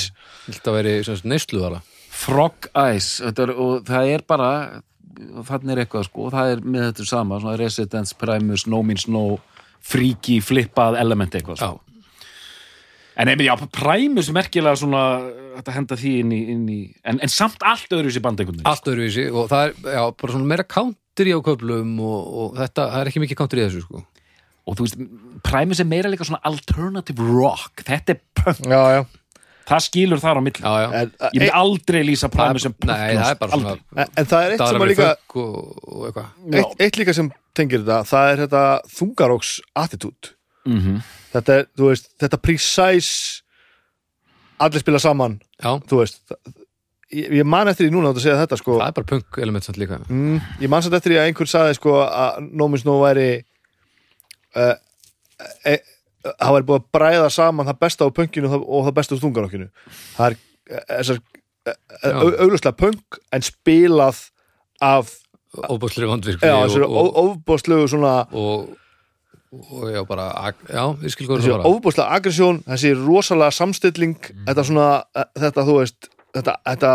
Þetta 0.47 0.77
veri 0.77 0.95
neysluðara 1.29 1.83
Frog 2.21 2.71
Ice 2.95 3.25
þetta 3.25 3.47
er, 3.47 3.53
og 3.57 3.85
það 3.89 4.15
er 4.15 4.25
bara 4.29 4.51
og 5.21 5.45
þannig 5.49 5.75
er 5.75 5.83
eitthvað 5.85 6.07
sko, 6.09 6.27
og 6.29 6.35
það 6.35 6.55
er 6.55 6.65
með 6.65 6.87
þetta 6.89 7.07
sama, 7.11 7.39
svona 7.43 7.59
Residence, 7.61 8.17
Primus, 8.17 8.67
No 8.71 8.81
Means 8.87 9.07
No 9.11 9.25
fríki, 9.81 10.39
flippað 10.45 10.99
element 11.01 11.35
eitthvað 11.37 11.61
sko. 11.61 11.79
En 13.21 13.29
einmitt, 13.29 13.49
já, 13.51 13.69
Primus 13.75 14.31
er 14.31 14.37
merkilega 14.37 14.79
svona 14.81 15.03
þetta 15.59 15.75
henda 15.75 15.99
því 15.99 16.13
inn 16.23 16.33
í, 16.33 16.41
inn 16.55 16.63
í 16.71 16.79
en, 17.05 17.19
en 17.21 17.33
samt 17.33 17.65
allt 17.67 17.93
öðru 17.93 18.13
sér 18.15 18.25
band 18.25 18.41
einhvern 18.41 18.61
veginn 18.61 18.71
allt 18.71 18.89
öðruvísi 18.89 19.27
og 19.33 19.51
það 19.51 19.67
er 19.67 19.97
já, 19.99 20.03
bara 20.23 20.35
svona 20.37 20.51
meira 20.53 20.67
country 20.77 21.35
á 21.37 21.41
köflum 21.45 21.93
og, 22.07 22.31
og 22.45 22.57
þetta, 22.61 22.87
það 22.95 23.03
er 23.03 23.11
ekki 23.11 23.23
mikið 23.25 23.41
country 23.43 23.63
í 23.63 23.67
þessu 23.67 23.85
sko. 23.85 24.05
og 24.65 24.79
þú 24.79 24.87
veist, 24.87 25.03
Primus 25.51 25.83
er 25.83 25.91
meira 25.91 26.13
líka 26.13 26.29
svona 26.29 26.41
alternative 26.49 27.27
rock, 27.29 27.85
þetta 27.85 28.17
er 28.17 28.23
punk 28.41 28.71
já, 28.71 28.83
já. 28.97 29.03
Það 29.69 29.85
skilur 29.87 30.23
þar 30.23 30.41
á 30.41 30.43
milli. 30.47 30.65
Já, 30.65 30.73
já. 30.83 30.89
En, 31.01 31.13
ég 31.27 31.43
myndi 31.43 31.53
aldrei 31.61 32.01
lýsa 32.07 32.31
Primus 32.33 32.67
sem 32.67 32.75
punk 32.77 32.91
Nei, 32.91 33.19
það 33.19 33.31
er 33.31 33.39
bara 33.43 33.59
svona 33.59 33.75
en, 33.77 34.13
en 34.23 34.31
það 34.33 34.47
er 34.47 34.55
eitt 34.55 34.65
sem 34.65 34.85
að 34.87 34.91
líka 34.93 35.11
og, 35.43 35.53
og 35.85 36.21
eitt, 36.21 36.75
eitt 36.87 37.01
líka 37.01 37.17
sem 37.17 37.31
tengir 37.57 37.85
þetta 37.85 38.01
það 38.11 38.33
er 38.33 38.43
þetta 38.47 38.65
þungaróks 38.97 39.53
attitút. 39.85 40.33
Mm 40.69 40.81
-hmm. 40.81 41.05
þetta 41.35 41.61
er, 41.61 41.71
þetta 42.21 42.41
precise 42.45 43.43
allir 44.61 44.83
spila 44.83 45.01
saman 45.01 45.39
veist 45.61 46.21
það, 46.29 46.61
ég, 47.15 47.31
ég 47.41 47.47
man 47.49 47.71
eftir 47.71 47.89
því 47.89 47.95
núna 47.95 48.13
að 48.13 48.23
segja 48.25 48.39
þetta 48.41 48.59
sko. 48.61 48.77
Það 48.81 48.91
er 48.91 48.97
bara 48.99 49.11
punk 49.13 49.41
element 49.43 49.67
samt 49.67 49.81
líka. 49.81 50.01
Mm, 50.09 50.39
ég 50.63 50.73
man 50.73 50.85
satt 50.85 50.97
eftir 50.99 51.15
því 51.15 51.21
að 51.21 51.31
einhver 51.31 51.51
saði 51.51 51.79
sko 51.79 51.97
að 52.07 52.45
Nómins 52.51 52.87
Nó 52.87 52.97
væri 53.03 53.29
uh, 54.59 54.75
e, 55.67 55.79
það 56.27 56.55
væri 56.57 56.69
búið 56.69 56.81
að 56.81 56.89
bræða 56.97 57.31
saman 57.35 57.69
það 57.71 57.81
besta 57.87 58.09
á 58.09 58.17
punkinu 58.17 58.51
og 58.59 58.85
það, 58.87 58.95
besta 58.99 59.17
á 59.17 59.23
þungarokkinu 59.23 59.71
það 60.17 60.27
er 60.27 60.37
eh, 60.71 60.85
þessar 60.99 61.23
Já. 61.71 62.15
auglustlega 62.41 62.77
punk 62.81 63.19
en 63.37 63.45
spilað 63.45 64.23
af 64.81 65.11
þessari 65.51 66.87
og, 66.87 67.11
ofbóðslegu 67.21 67.89
svona 67.91 68.13
og, 68.33 68.71
og 69.51 69.89
já, 69.91 70.01
bara 70.09 70.29
já, 70.71 70.85
við 71.01 71.15
skil 71.15 71.27
góður 71.29 71.43
þessi 71.43 71.51
það 71.51 71.59
bara 71.59 71.73
ofbúðslega 71.75 72.19
aggresjón 72.19 72.61
þessi 72.69 72.93
rosalega 73.01 73.57
samstilling 73.59 74.31
þetta 74.47 74.67
svona, 74.69 74.89
eh, 75.19 75.29
þetta 75.43 75.67
þú 75.69 75.77
veist 75.81 76.11
þetta, 76.37 76.57
þetta, 76.69 76.93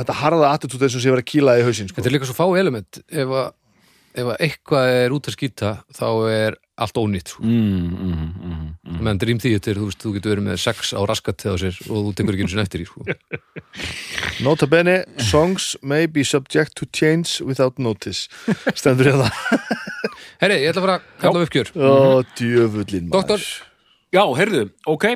þetta 0.00 0.18
harða 0.20 0.52
attitút 0.52 0.84
eins 0.86 0.98
og 0.98 1.04
sé 1.04 1.12
verið 1.12 1.24
að 1.24 1.30
kýla 1.32 1.56
í 1.58 1.64
hausinn 1.66 1.90
sko. 1.90 1.98
Þetta 1.98 2.10
er 2.10 2.16
líka 2.16 2.28
svo 2.28 2.36
fá 2.36 2.46
element 2.60 3.00
ef 3.06 3.34
að, 3.40 3.48
ef 4.16 4.30
að 4.32 4.46
eitthvað 4.46 4.92
er 5.00 5.16
út 5.16 5.30
að 5.30 5.36
skýta 5.38 5.72
þá 5.96 6.08
er 6.32 6.58
allt 6.76 6.98
ónýtt 7.00 7.32
sko. 7.32 7.42
mm, 7.42 7.90
mm, 7.96 8.28
mm, 8.36 8.64
mm, 8.84 8.98
menn 9.06 9.20
Dream 9.20 9.38
Theater, 9.40 9.78
þú 9.80 9.88
veist, 9.88 10.02
þú 10.02 10.12
getur 10.16 10.34
verið 10.34 10.46
með 10.48 10.58
sex 10.60 10.92
á 10.92 11.00
raskat 11.08 11.44
þegar 11.44 11.62
sér 11.62 11.78
og 11.88 12.02
þú 12.08 12.14
tekur 12.18 12.36
ekki 12.36 12.46
eins 12.46 12.56
og 12.56 12.62
eftir 12.64 12.84
í 12.84 12.88
sko. 12.88 13.06
Nota 14.46 14.68
bene, 14.70 14.96
songs 15.30 15.70
may 15.82 16.06
be 16.06 16.24
subject 16.24 16.76
to 16.76 16.88
change 16.92 17.40
without 17.44 17.80
notice. 17.80 18.28
Stendur 18.76 19.12
ég 19.12 19.20
það 19.22 19.32
Herri, 20.42 20.60
ég 20.60 20.72
ætla 20.72 20.82
að 20.82 20.86
fara 20.86 20.96
að 20.98 21.06
kalla 21.22 21.40
upp 21.40 21.48
uppgjör. 21.48 21.72
Ó, 21.80 21.92
djöfullin 22.36 23.08
maður. 23.08 23.16
Doktor. 23.16 23.46
Já, 24.12 24.22
heyrðu, 24.36 24.66
ok. 24.92 25.06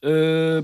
Uh, 0.00 0.62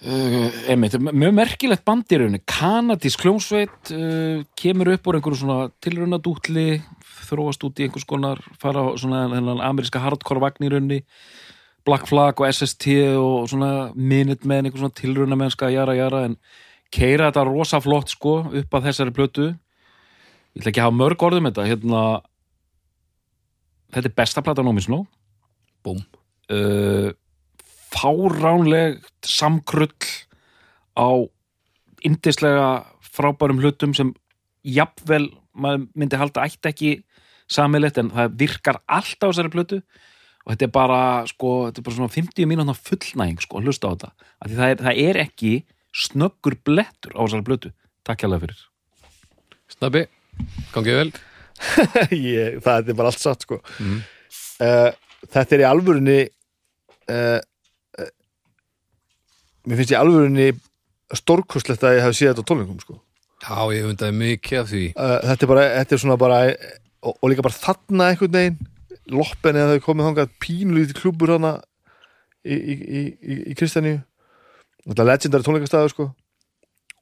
einmitt, 0.00 0.96
mjög 0.96 1.34
merkilegt 1.36 1.84
band 1.84 2.08
í 2.08 2.18
rauninni. 2.20 2.40
Kanadísk 2.48 3.20
kljómsveit 3.20 3.92
uh, 3.92 4.40
kemur 4.56 4.94
upp 4.94 5.10
úr 5.10 5.18
einhverju 5.18 5.42
svona 5.42 5.68
tilraunadútli 5.84 6.80
þróast 7.28 7.64
út 7.68 7.80
í 7.80 7.86
einhvers 7.86 8.06
konar 8.08 8.40
fara 8.60 8.86
á 8.86 8.96
svona 8.98 9.26
þennan 9.28 9.60
ameríska 9.66 10.02
hardcore 10.02 10.42
vagn 10.42 10.66
í 10.66 10.72
rauninni. 10.72 11.00
Black 11.84 12.08
Flag 12.08 12.40
og 12.40 12.48
SST 12.48 12.96
og 13.18 13.48
svona 13.52 13.90
Minutemen, 13.94 14.66
einhver 14.66 14.82
svona 14.82 14.96
tilraunamennska 14.96 15.70
jara 15.72 15.96
jara 15.96 16.24
en 16.28 16.36
keira 16.92 17.30
þetta 17.30 17.44
rosa 17.48 17.80
flott 17.80 18.12
sko 18.12 18.40
upp 18.48 18.76
að 18.76 18.88
þessari 18.88 19.14
plötu. 19.16 19.46
Ég 20.56 20.62
ætla 20.62 20.72
ekki 20.72 20.82
að 20.82 20.88
hafa 20.88 20.98
mörg 20.98 21.24
orðum 21.28 21.48
þetta. 21.50 21.68
Hérna 21.68 22.02
þetta 23.94 24.10
er 24.10 24.16
besta 24.16 24.44
plata 24.44 24.64
Nómi 24.64 24.84
Snó 24.84 25.04
Búm. 25.84 26.00
uh, 26.52 27.10
fáránlegt 27.90 29.26
samkrull 29.26 29.92
á 30.96 31.08
indislega 32.06 32.86
frábærum 33.04 33.60
hlutum 33.60 33.94
sem 33.96 34.12
jafnvel 34.64 35.28
maður 35.56 35.88
myndi 35.98 36.20
halda 36.20 36.46
ætti 36.46 36.70
ekki 36.70 36.92
samilegt 37.50 37.98
en 38.00 38.12
það 38.14 38.38
virkar 38.40 38.80
allt 38.86 39.18
á 39.20 39.26
þessari 39.28 39.52
plötu. 39.52 39.80
Og 40.46 40.54
þetta 40.54 40.66
er 40.66 40.72
bara 40.72 41.00
sko, 41.28 41.50
þetta 41.68 41.82
er 41.82 41.86
bara 41.86 41.96
svona 41.98 42.14
50 42.14 42.48
mínúna 42.48 42.74
fullnæging 42.76 43.42
sko, 43.44 43.60
hlusta 43.60 43.90
á 43.90 43.92
þetta. 43.92 44.10
Af 44.40 44.48
því 44.48 44.60
það 44.60 44.72
er, 44.72 44.80
það 44.86 45.02
er 45.04 45.20
ekki 45.26 45.52
snöggur 46.00 46.56
blettur 46.64 47.16
á 47.18 47.20
þessari 47.20 47.46
plötu. 47.50 47.72
Takk 48.06 48.24
hjá 48.24 48.38
fyrir. 48.40 48.62
Snabbi, 49.70 50.06
gangið 50.72 50.98
vel. 51.02 51.12
Ég, 52.16 52.58
það 52.64 52.88
er 52.88 52.96
bara 52.96 53.12
allt 53.12 53.22
satt 53.22 53.44
sko. 53.44 53.60
Mhm. 53.78 54.00
uh, 54.64 54.90
þetta 55.28 55.56
er 55.56 55.62
í 55.62 55.68
alvörunni 55.68 56.20
uh, 56.24 57.38
mér 59.70 59.80
finnst 59.80 59.94
í 59.94 59.98
alvörunni 59.98 60.50
stórkostlegt 61.16 61.86
að 61.86 61.96
ég 61.98 62.04
hef 62.06 62.18
séð 62.18 62.32
þetta 62.32 62.44
á 62.46 62.48
tólningum 62.50 62.82
sko. 62.82 62.98
Já, 63.40 63.56
ég 63.72 63.86
hundaði 63.88 64.16
mikið 64.18 64.60
af 64.60 64.68
því 64.68 64.84
uh, 64.92 65.16
þetta 65.30 65.46
er 65.46 65.50
bara, 65.54 65.64
þetta 65.78 65.96
er 65.96 66.02
svona 66.02 66.18
bara 66.20 66.40
og, 67.00 67.14
og 67.14 67.30
líka 67.32 67.44
bara 67.46 67.56
þarna 67.56 68.10
einhvern 68.12 68.36
veginn 68.36 68.58
loppen 69.10 69.58
eða 69.58 69.76
þau 69.76 69.86
komið 69.86 70.08
þangað 70.10 70.34
pínlítið 70.44 70.98
klúbur 71.00 71.34
hana 71.34 71.54
í, 72.44 72.54
í, 72.54 72.74
í, 72.76 73.00
í, 73.16 73.38
í 73.50 73.56
Kristjaníu 73.58 74.02
þetta 74.84 75.06
legendary 75.08 75.46
tónleikastæður 75.46 75.94
sko 75.94 76.06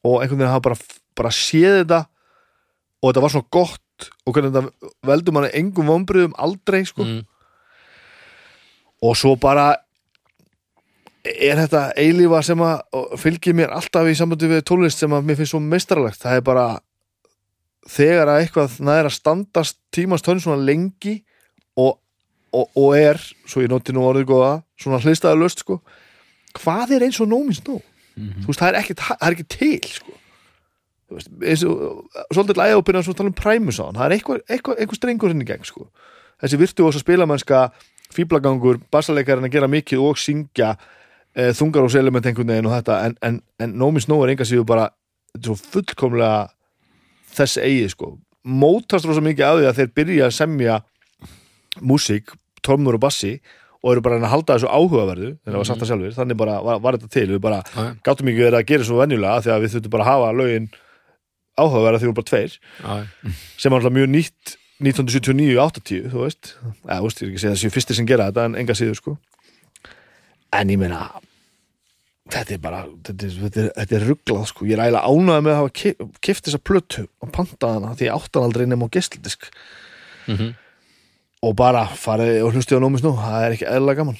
og 0.07 0.23
einhvern 0.23 0.39
veginn 0.39 0.53
hafa 0.53 0.67
bara, 0.71 0.79
bara 1.19 1.35
séð 1.35 1.81
þetta 1.81 2.01
og 2.07 3.11
þetta 3.11 3.25
var 3.25 3.35
svona 3.35 3.53
gott 3.59 4.09
og 4.25 4.35
hvernig 4.35 4.55
þetta 4.55 4.95
veldur 5.11 5.35
manni 5.35 5.53
engum 5.59 5.91
vombriðum 5.91 6.39
aldrei 6.39 6.85
sko 6.87 7.07
mm. 7.07 7.21
og 9.09 9.19
svo 9.19 9.35
bara 9.41 9.73
er 11.35 11.61
þetta 11.63 11.85
eilífa 11.99 12.43
sem 12.47 12.63
að 12.65 13.07
fylgir 13.21 13.57
mér 13.59 13.73
alltaf 13.77 14.09
í 14.09 14.17
sambandi 14.19 14.51
við 14.51 14.65
tónlist 14.69 15.03
sem 15.03 15.15
að 15.15 15.29
mér 15.29 15.39
finnst 15.41 15.55
svo 15.55 15.63
meistaralegt? 15.63 16.21
Það 16.23 16.41
er 16.41 16.45
bara 16.47 16.67
þegar 17.89 18.33
að 18.33 18.43
eitthvað 18.43 18.79
næður 18.85 19.11
að 19.11 19.17
standast 19.17 19.79
tímans 19.95 20.25
tönn 20.27 20.43
svona 20.45 20.65
lengi 20.65 21.19
og, 21.79 21.99
og, 22.53 22.67
og 22.75 22.97
er 22.99 23.21
svo 23.49 23.65
ég 23.65 23.73
noti 23.73 23.95
nú 23.97 24.05
orðið 24.09 24.29
góða 24.33 24.53
svona 24.81 25.01
hlistaði 25.05 25.43
löst 25.43 25.65
sko. 25.65 25.81
Hvað 26.59 26.97
er 26.97 27.07
eins 27.09 27.21
og 27.23 27.31
nómins 27.31 27.63
nú 27.67 27.79
þú 28.19 28.51
veist 28.51 28.63
það 28.63 28.71
er 28.71 28.79
ekki, 28.81 28.97
það 28.99 29.21
er 29.23 29.37
ekki 29.37 29.47
til 29.55 29.91
sko. 29.93 30.17
Þú 31.09 31.19
veist, 31.19 31.31
eins 31.51 31.65
og 31.65 32.35
svolítið 32.35 32.61
lægjópina 32.61 33.03
svo 33.05 33.15
tala 33.17 33.31
um 33.31 33.37
Primus 33.39 33.79
á 33.81 33.85
hann. 33.87 33.99
Það 33.99 34.07
er 34.07 34.17
eitthvað, 34.17 34.43
eitthvað, 34.49 34.81
eitthvað 34.83 35.01
strengur 35.01 35.33
henni 35.33 35.49
gegn 35.49 35.69
sko. 35.69 35.89
Þessi 36.43 36.61
virtuósa 36.61 37.03
spilamennska 37.03 37.63
fýblagangur, 38.15 38.81
bassalekarinn 38.93 39.49
að 39.49 39.55
gera 39.57 39.71
mikið 39.71 40.05
og 40.05 40.21
syngja 40.21 40.75
e, 41.39 41.51
þungar 41.57 41.87
og 41.87 41.97
element 41.99 42.27
einhvern 42.27 42.53
veginn 42.53 42.69
og 42.69 42.75
þetta 42.75 42.99
en, 43.07 43.17
en, 43.23 43.41
en 43.63 43.77
Nómi 43.79 44.03
Snó 44.03 44.19
er 44.25 44.35
enga 44.35 44.47
síðu 44.49 44.67
bara 44.69 44.89
er 45.37 45.63
fullkomlega 45.73 46.49
þess 47.39 47.61
eigi 47.63 47.87
sko. 47.93 48.17
Mótast 48.49 49.07
rosa 49.07 49.23
mikið 49.23 49.47
af 49.47 49.57
því 49.59 49.71
að 49.71 49.81
þeir 49.81 49.95
byrja 50.01 50.29
að 50.29 50.37
semja 50.39 50.77
músík, 51.85 52.33
tómur 52.65 52.99
og 52.99 53.03
bassi 53.05 53.37
og 53.79 53.93
eru 53.93 54.03
bara 54.03 54.19
að 54.19 54.27
að 54.27 54.33
halda 54.33 54.57
þessu 54.57 54.71
áhugaverðu 54.73 55.29
þegar 55.37 55.53
það 55.53 55.61
var 55.61 55.69
sagt 55.69 55.83
það 55.83 55.91
sjálfur, 55.93 56.15
þannig 56.17 56.39
bara 56.41 56.55
var, 56.67 56.81
var 56.83 56.97
þetta 56.99 57.11
til. 57.15 57.27
Við 57.35 57.43
bara 57.45 57.59
já. 57.63 57.83
gáttum 58.09 58.31
ekki 58.33 58.43
verið 58.43 58.59
að 58.59 58.71
gera 58.73 58.89
svo 58.89 58.99
venjulega 58.99 59.45
því 59.45 59.53
að 59.55 59.63
við 59.65 59.75
þurftum 59.75 59.95
bara 59.95 60.07
að 60.07 60.11
hafa 60.11 60.33
lögin 60.41 60.71
áhugaverða 61.59 62.01
því 62.01 62.07
við 62.07 62.11
vorum 62.11 62.19
bara 62.19 62.31
tveir 62.33 62.57
Já, 62.59 63.31
sem 63.59 63.75
var 63.75 63.81
alltaf 63.81 63.95
mjög 63.95 64.11
nýtt 64.15 64.57
1979-80, 64.79 66.11
þú 66.13 66.21
veist. 66.25 66.53
Eða, 66.87 66.99
þú 66.99 67.07
veist, 67.09 67.23
ég 67.23 67.25
er 67.25 67.31
ekki 67.31 67.39
að 67.39 67.45
segja 67.45 67.55
þessi 67.57 67.73
fyrsti 67.75 67.99
sem 67.99 68.07
gera 68.11 68.29
þetta 68.31 68.45
en 68.47 68.59
enga 68.61 68.77
síður, 68.79 68.99
sko. 68.99 69.15
En 70.55 70.71
ég 70.71 70.79
meina 70.81 71.01
þetta 72.29 72.55
er 72.55 72.61
bara, 72.63 72.81
þetta 73.09 73.27
er, 73.27 73.37
þetta 73.49 73.63
er, 73.65 73.93
er 73.99 74.07
rugglað, 74.09 74.47
sko, 74.51 74.67
ég 74.69 74.77
er 74.77 74.83
ægilega 74.85 75.09
ánægð 75.09 75.45
með 75.47 75.53
að 75.55 75.61
hafa 75.63 75.73
ki- 75.81 76.09
kift 76.29 76.49
þessa 76.49 76.61
plötu 76.71 77.05
og 77.25 77.31
pantað 77.35 77.75
hana 77.79 77.93
því 77.97 78.09
ég 78.09 78.17
áttan 78.19 78.45
aldrei 78.49 78.67
nema 78.69 78.89
á 78.89 78.95
geisladisk. 78.97 79.49
Mhm. 80.29 80.51
og 81.43 81.55
bara 81.57 81.85
farið 81.95 82.43
og 82.45 82.53
hlustið 82.53 82.81
á 82.81 82.85
nómis 82.85 83.03
nú, 83.05 83.13
það 83.15 83.45
er 83.47 83.53
ekki 83.55 83.67
eðlilega 83.71 83.97
gaman. 84.03 84.17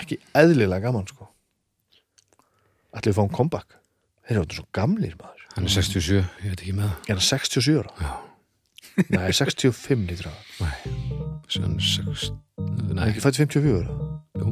Ekki 0.00 0.16
eðlilega 0.34 0.82
gaman, 0.86 1.06
sko. 1.06 1.28
Ætlum 2.96 3.12
við 3.12 3.18
fáum 3.20 3.30
comeback? 3.36 3.76
Þeir 4.26 4.36
eru 4.38 4.44
þetta 4.46 4.56
svo 4.56 4.64
gamlir, 4.72 5.14
maður. 5.20 5.44
Hann 5.54 5.66
er 5.68 5.74
67, 5.74 6.24
ég 6.40 6.54
veit 6.54 6.62
ekki 6.64 6.72
með 6.78 6.88
það. 6.88 6.96
Er 7.10 7.14
hann 7.20 7.26
67 7.28 7.78
ára? 7.82 7.92
Já. 8.00 8.12
Nei, 9.10 9.30
65 9.32 10.08
lítur 10.08 10.26
að 10.30 10.38
Svo 11.50 11.62
hann 11.62 11.76
er 11.78 11.84
6 11.86 12.30
Nei, 12.58 12.94
Nei, 12.96 13.04
ekki 13.12 13.22
fætt 13.24 13.38
54 13.38 13.86
Jú. 14.40 14.50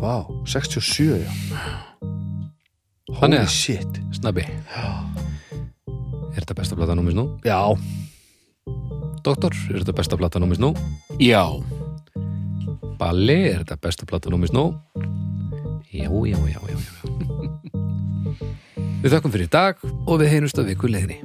Vá, 0.00 0.26
67 0.44 1.24
já 1.24 1.30
Þannig 3.16 3.20
Holy 3.20 3.38
að- 3.38 3.48
shit 3.54 4.00
snabbi 4.12 4.44
Er 6.36 6.42
þetta 6.42 6.54
besta 6.58 6.76
plata 6.76 6.94
númis 6.94 7.14
nú? 7.16 7.24
Já, 7.44 7.60
Doktor, 9.24 9.50
er 9.72 9.80
þetta 9.82 9.94
besta 9.96 10.16
plata 10.20 10.38
númis 10.38 10.58
nú? 10.62 10.74
Já, 11.18 11.42
Balli, 12.98 13.38
er 13.50 13.64
þetta 13.64 13.76
besta 13.82 14.06
plata 14.06 14.30
númis 14.30 14.52
nú? 14.52 14.68
Já, 15.90 16.06
já, 16.12 16.36
já, 16.36 16.60
já, 16.68 16.76
já. 16.76 16.76
Við 19.02 19.10
þakkum 19.16 19.32
fyrir 19.32 19.48
í 19.48 19.50
dag 19.52 19.76
og 20.06 20.20
við 20.20 20.30
heyrumst 20.34 20.58
að 20.60 20.68
viku 20.70 20.88
leiðinni. 20.92 21.18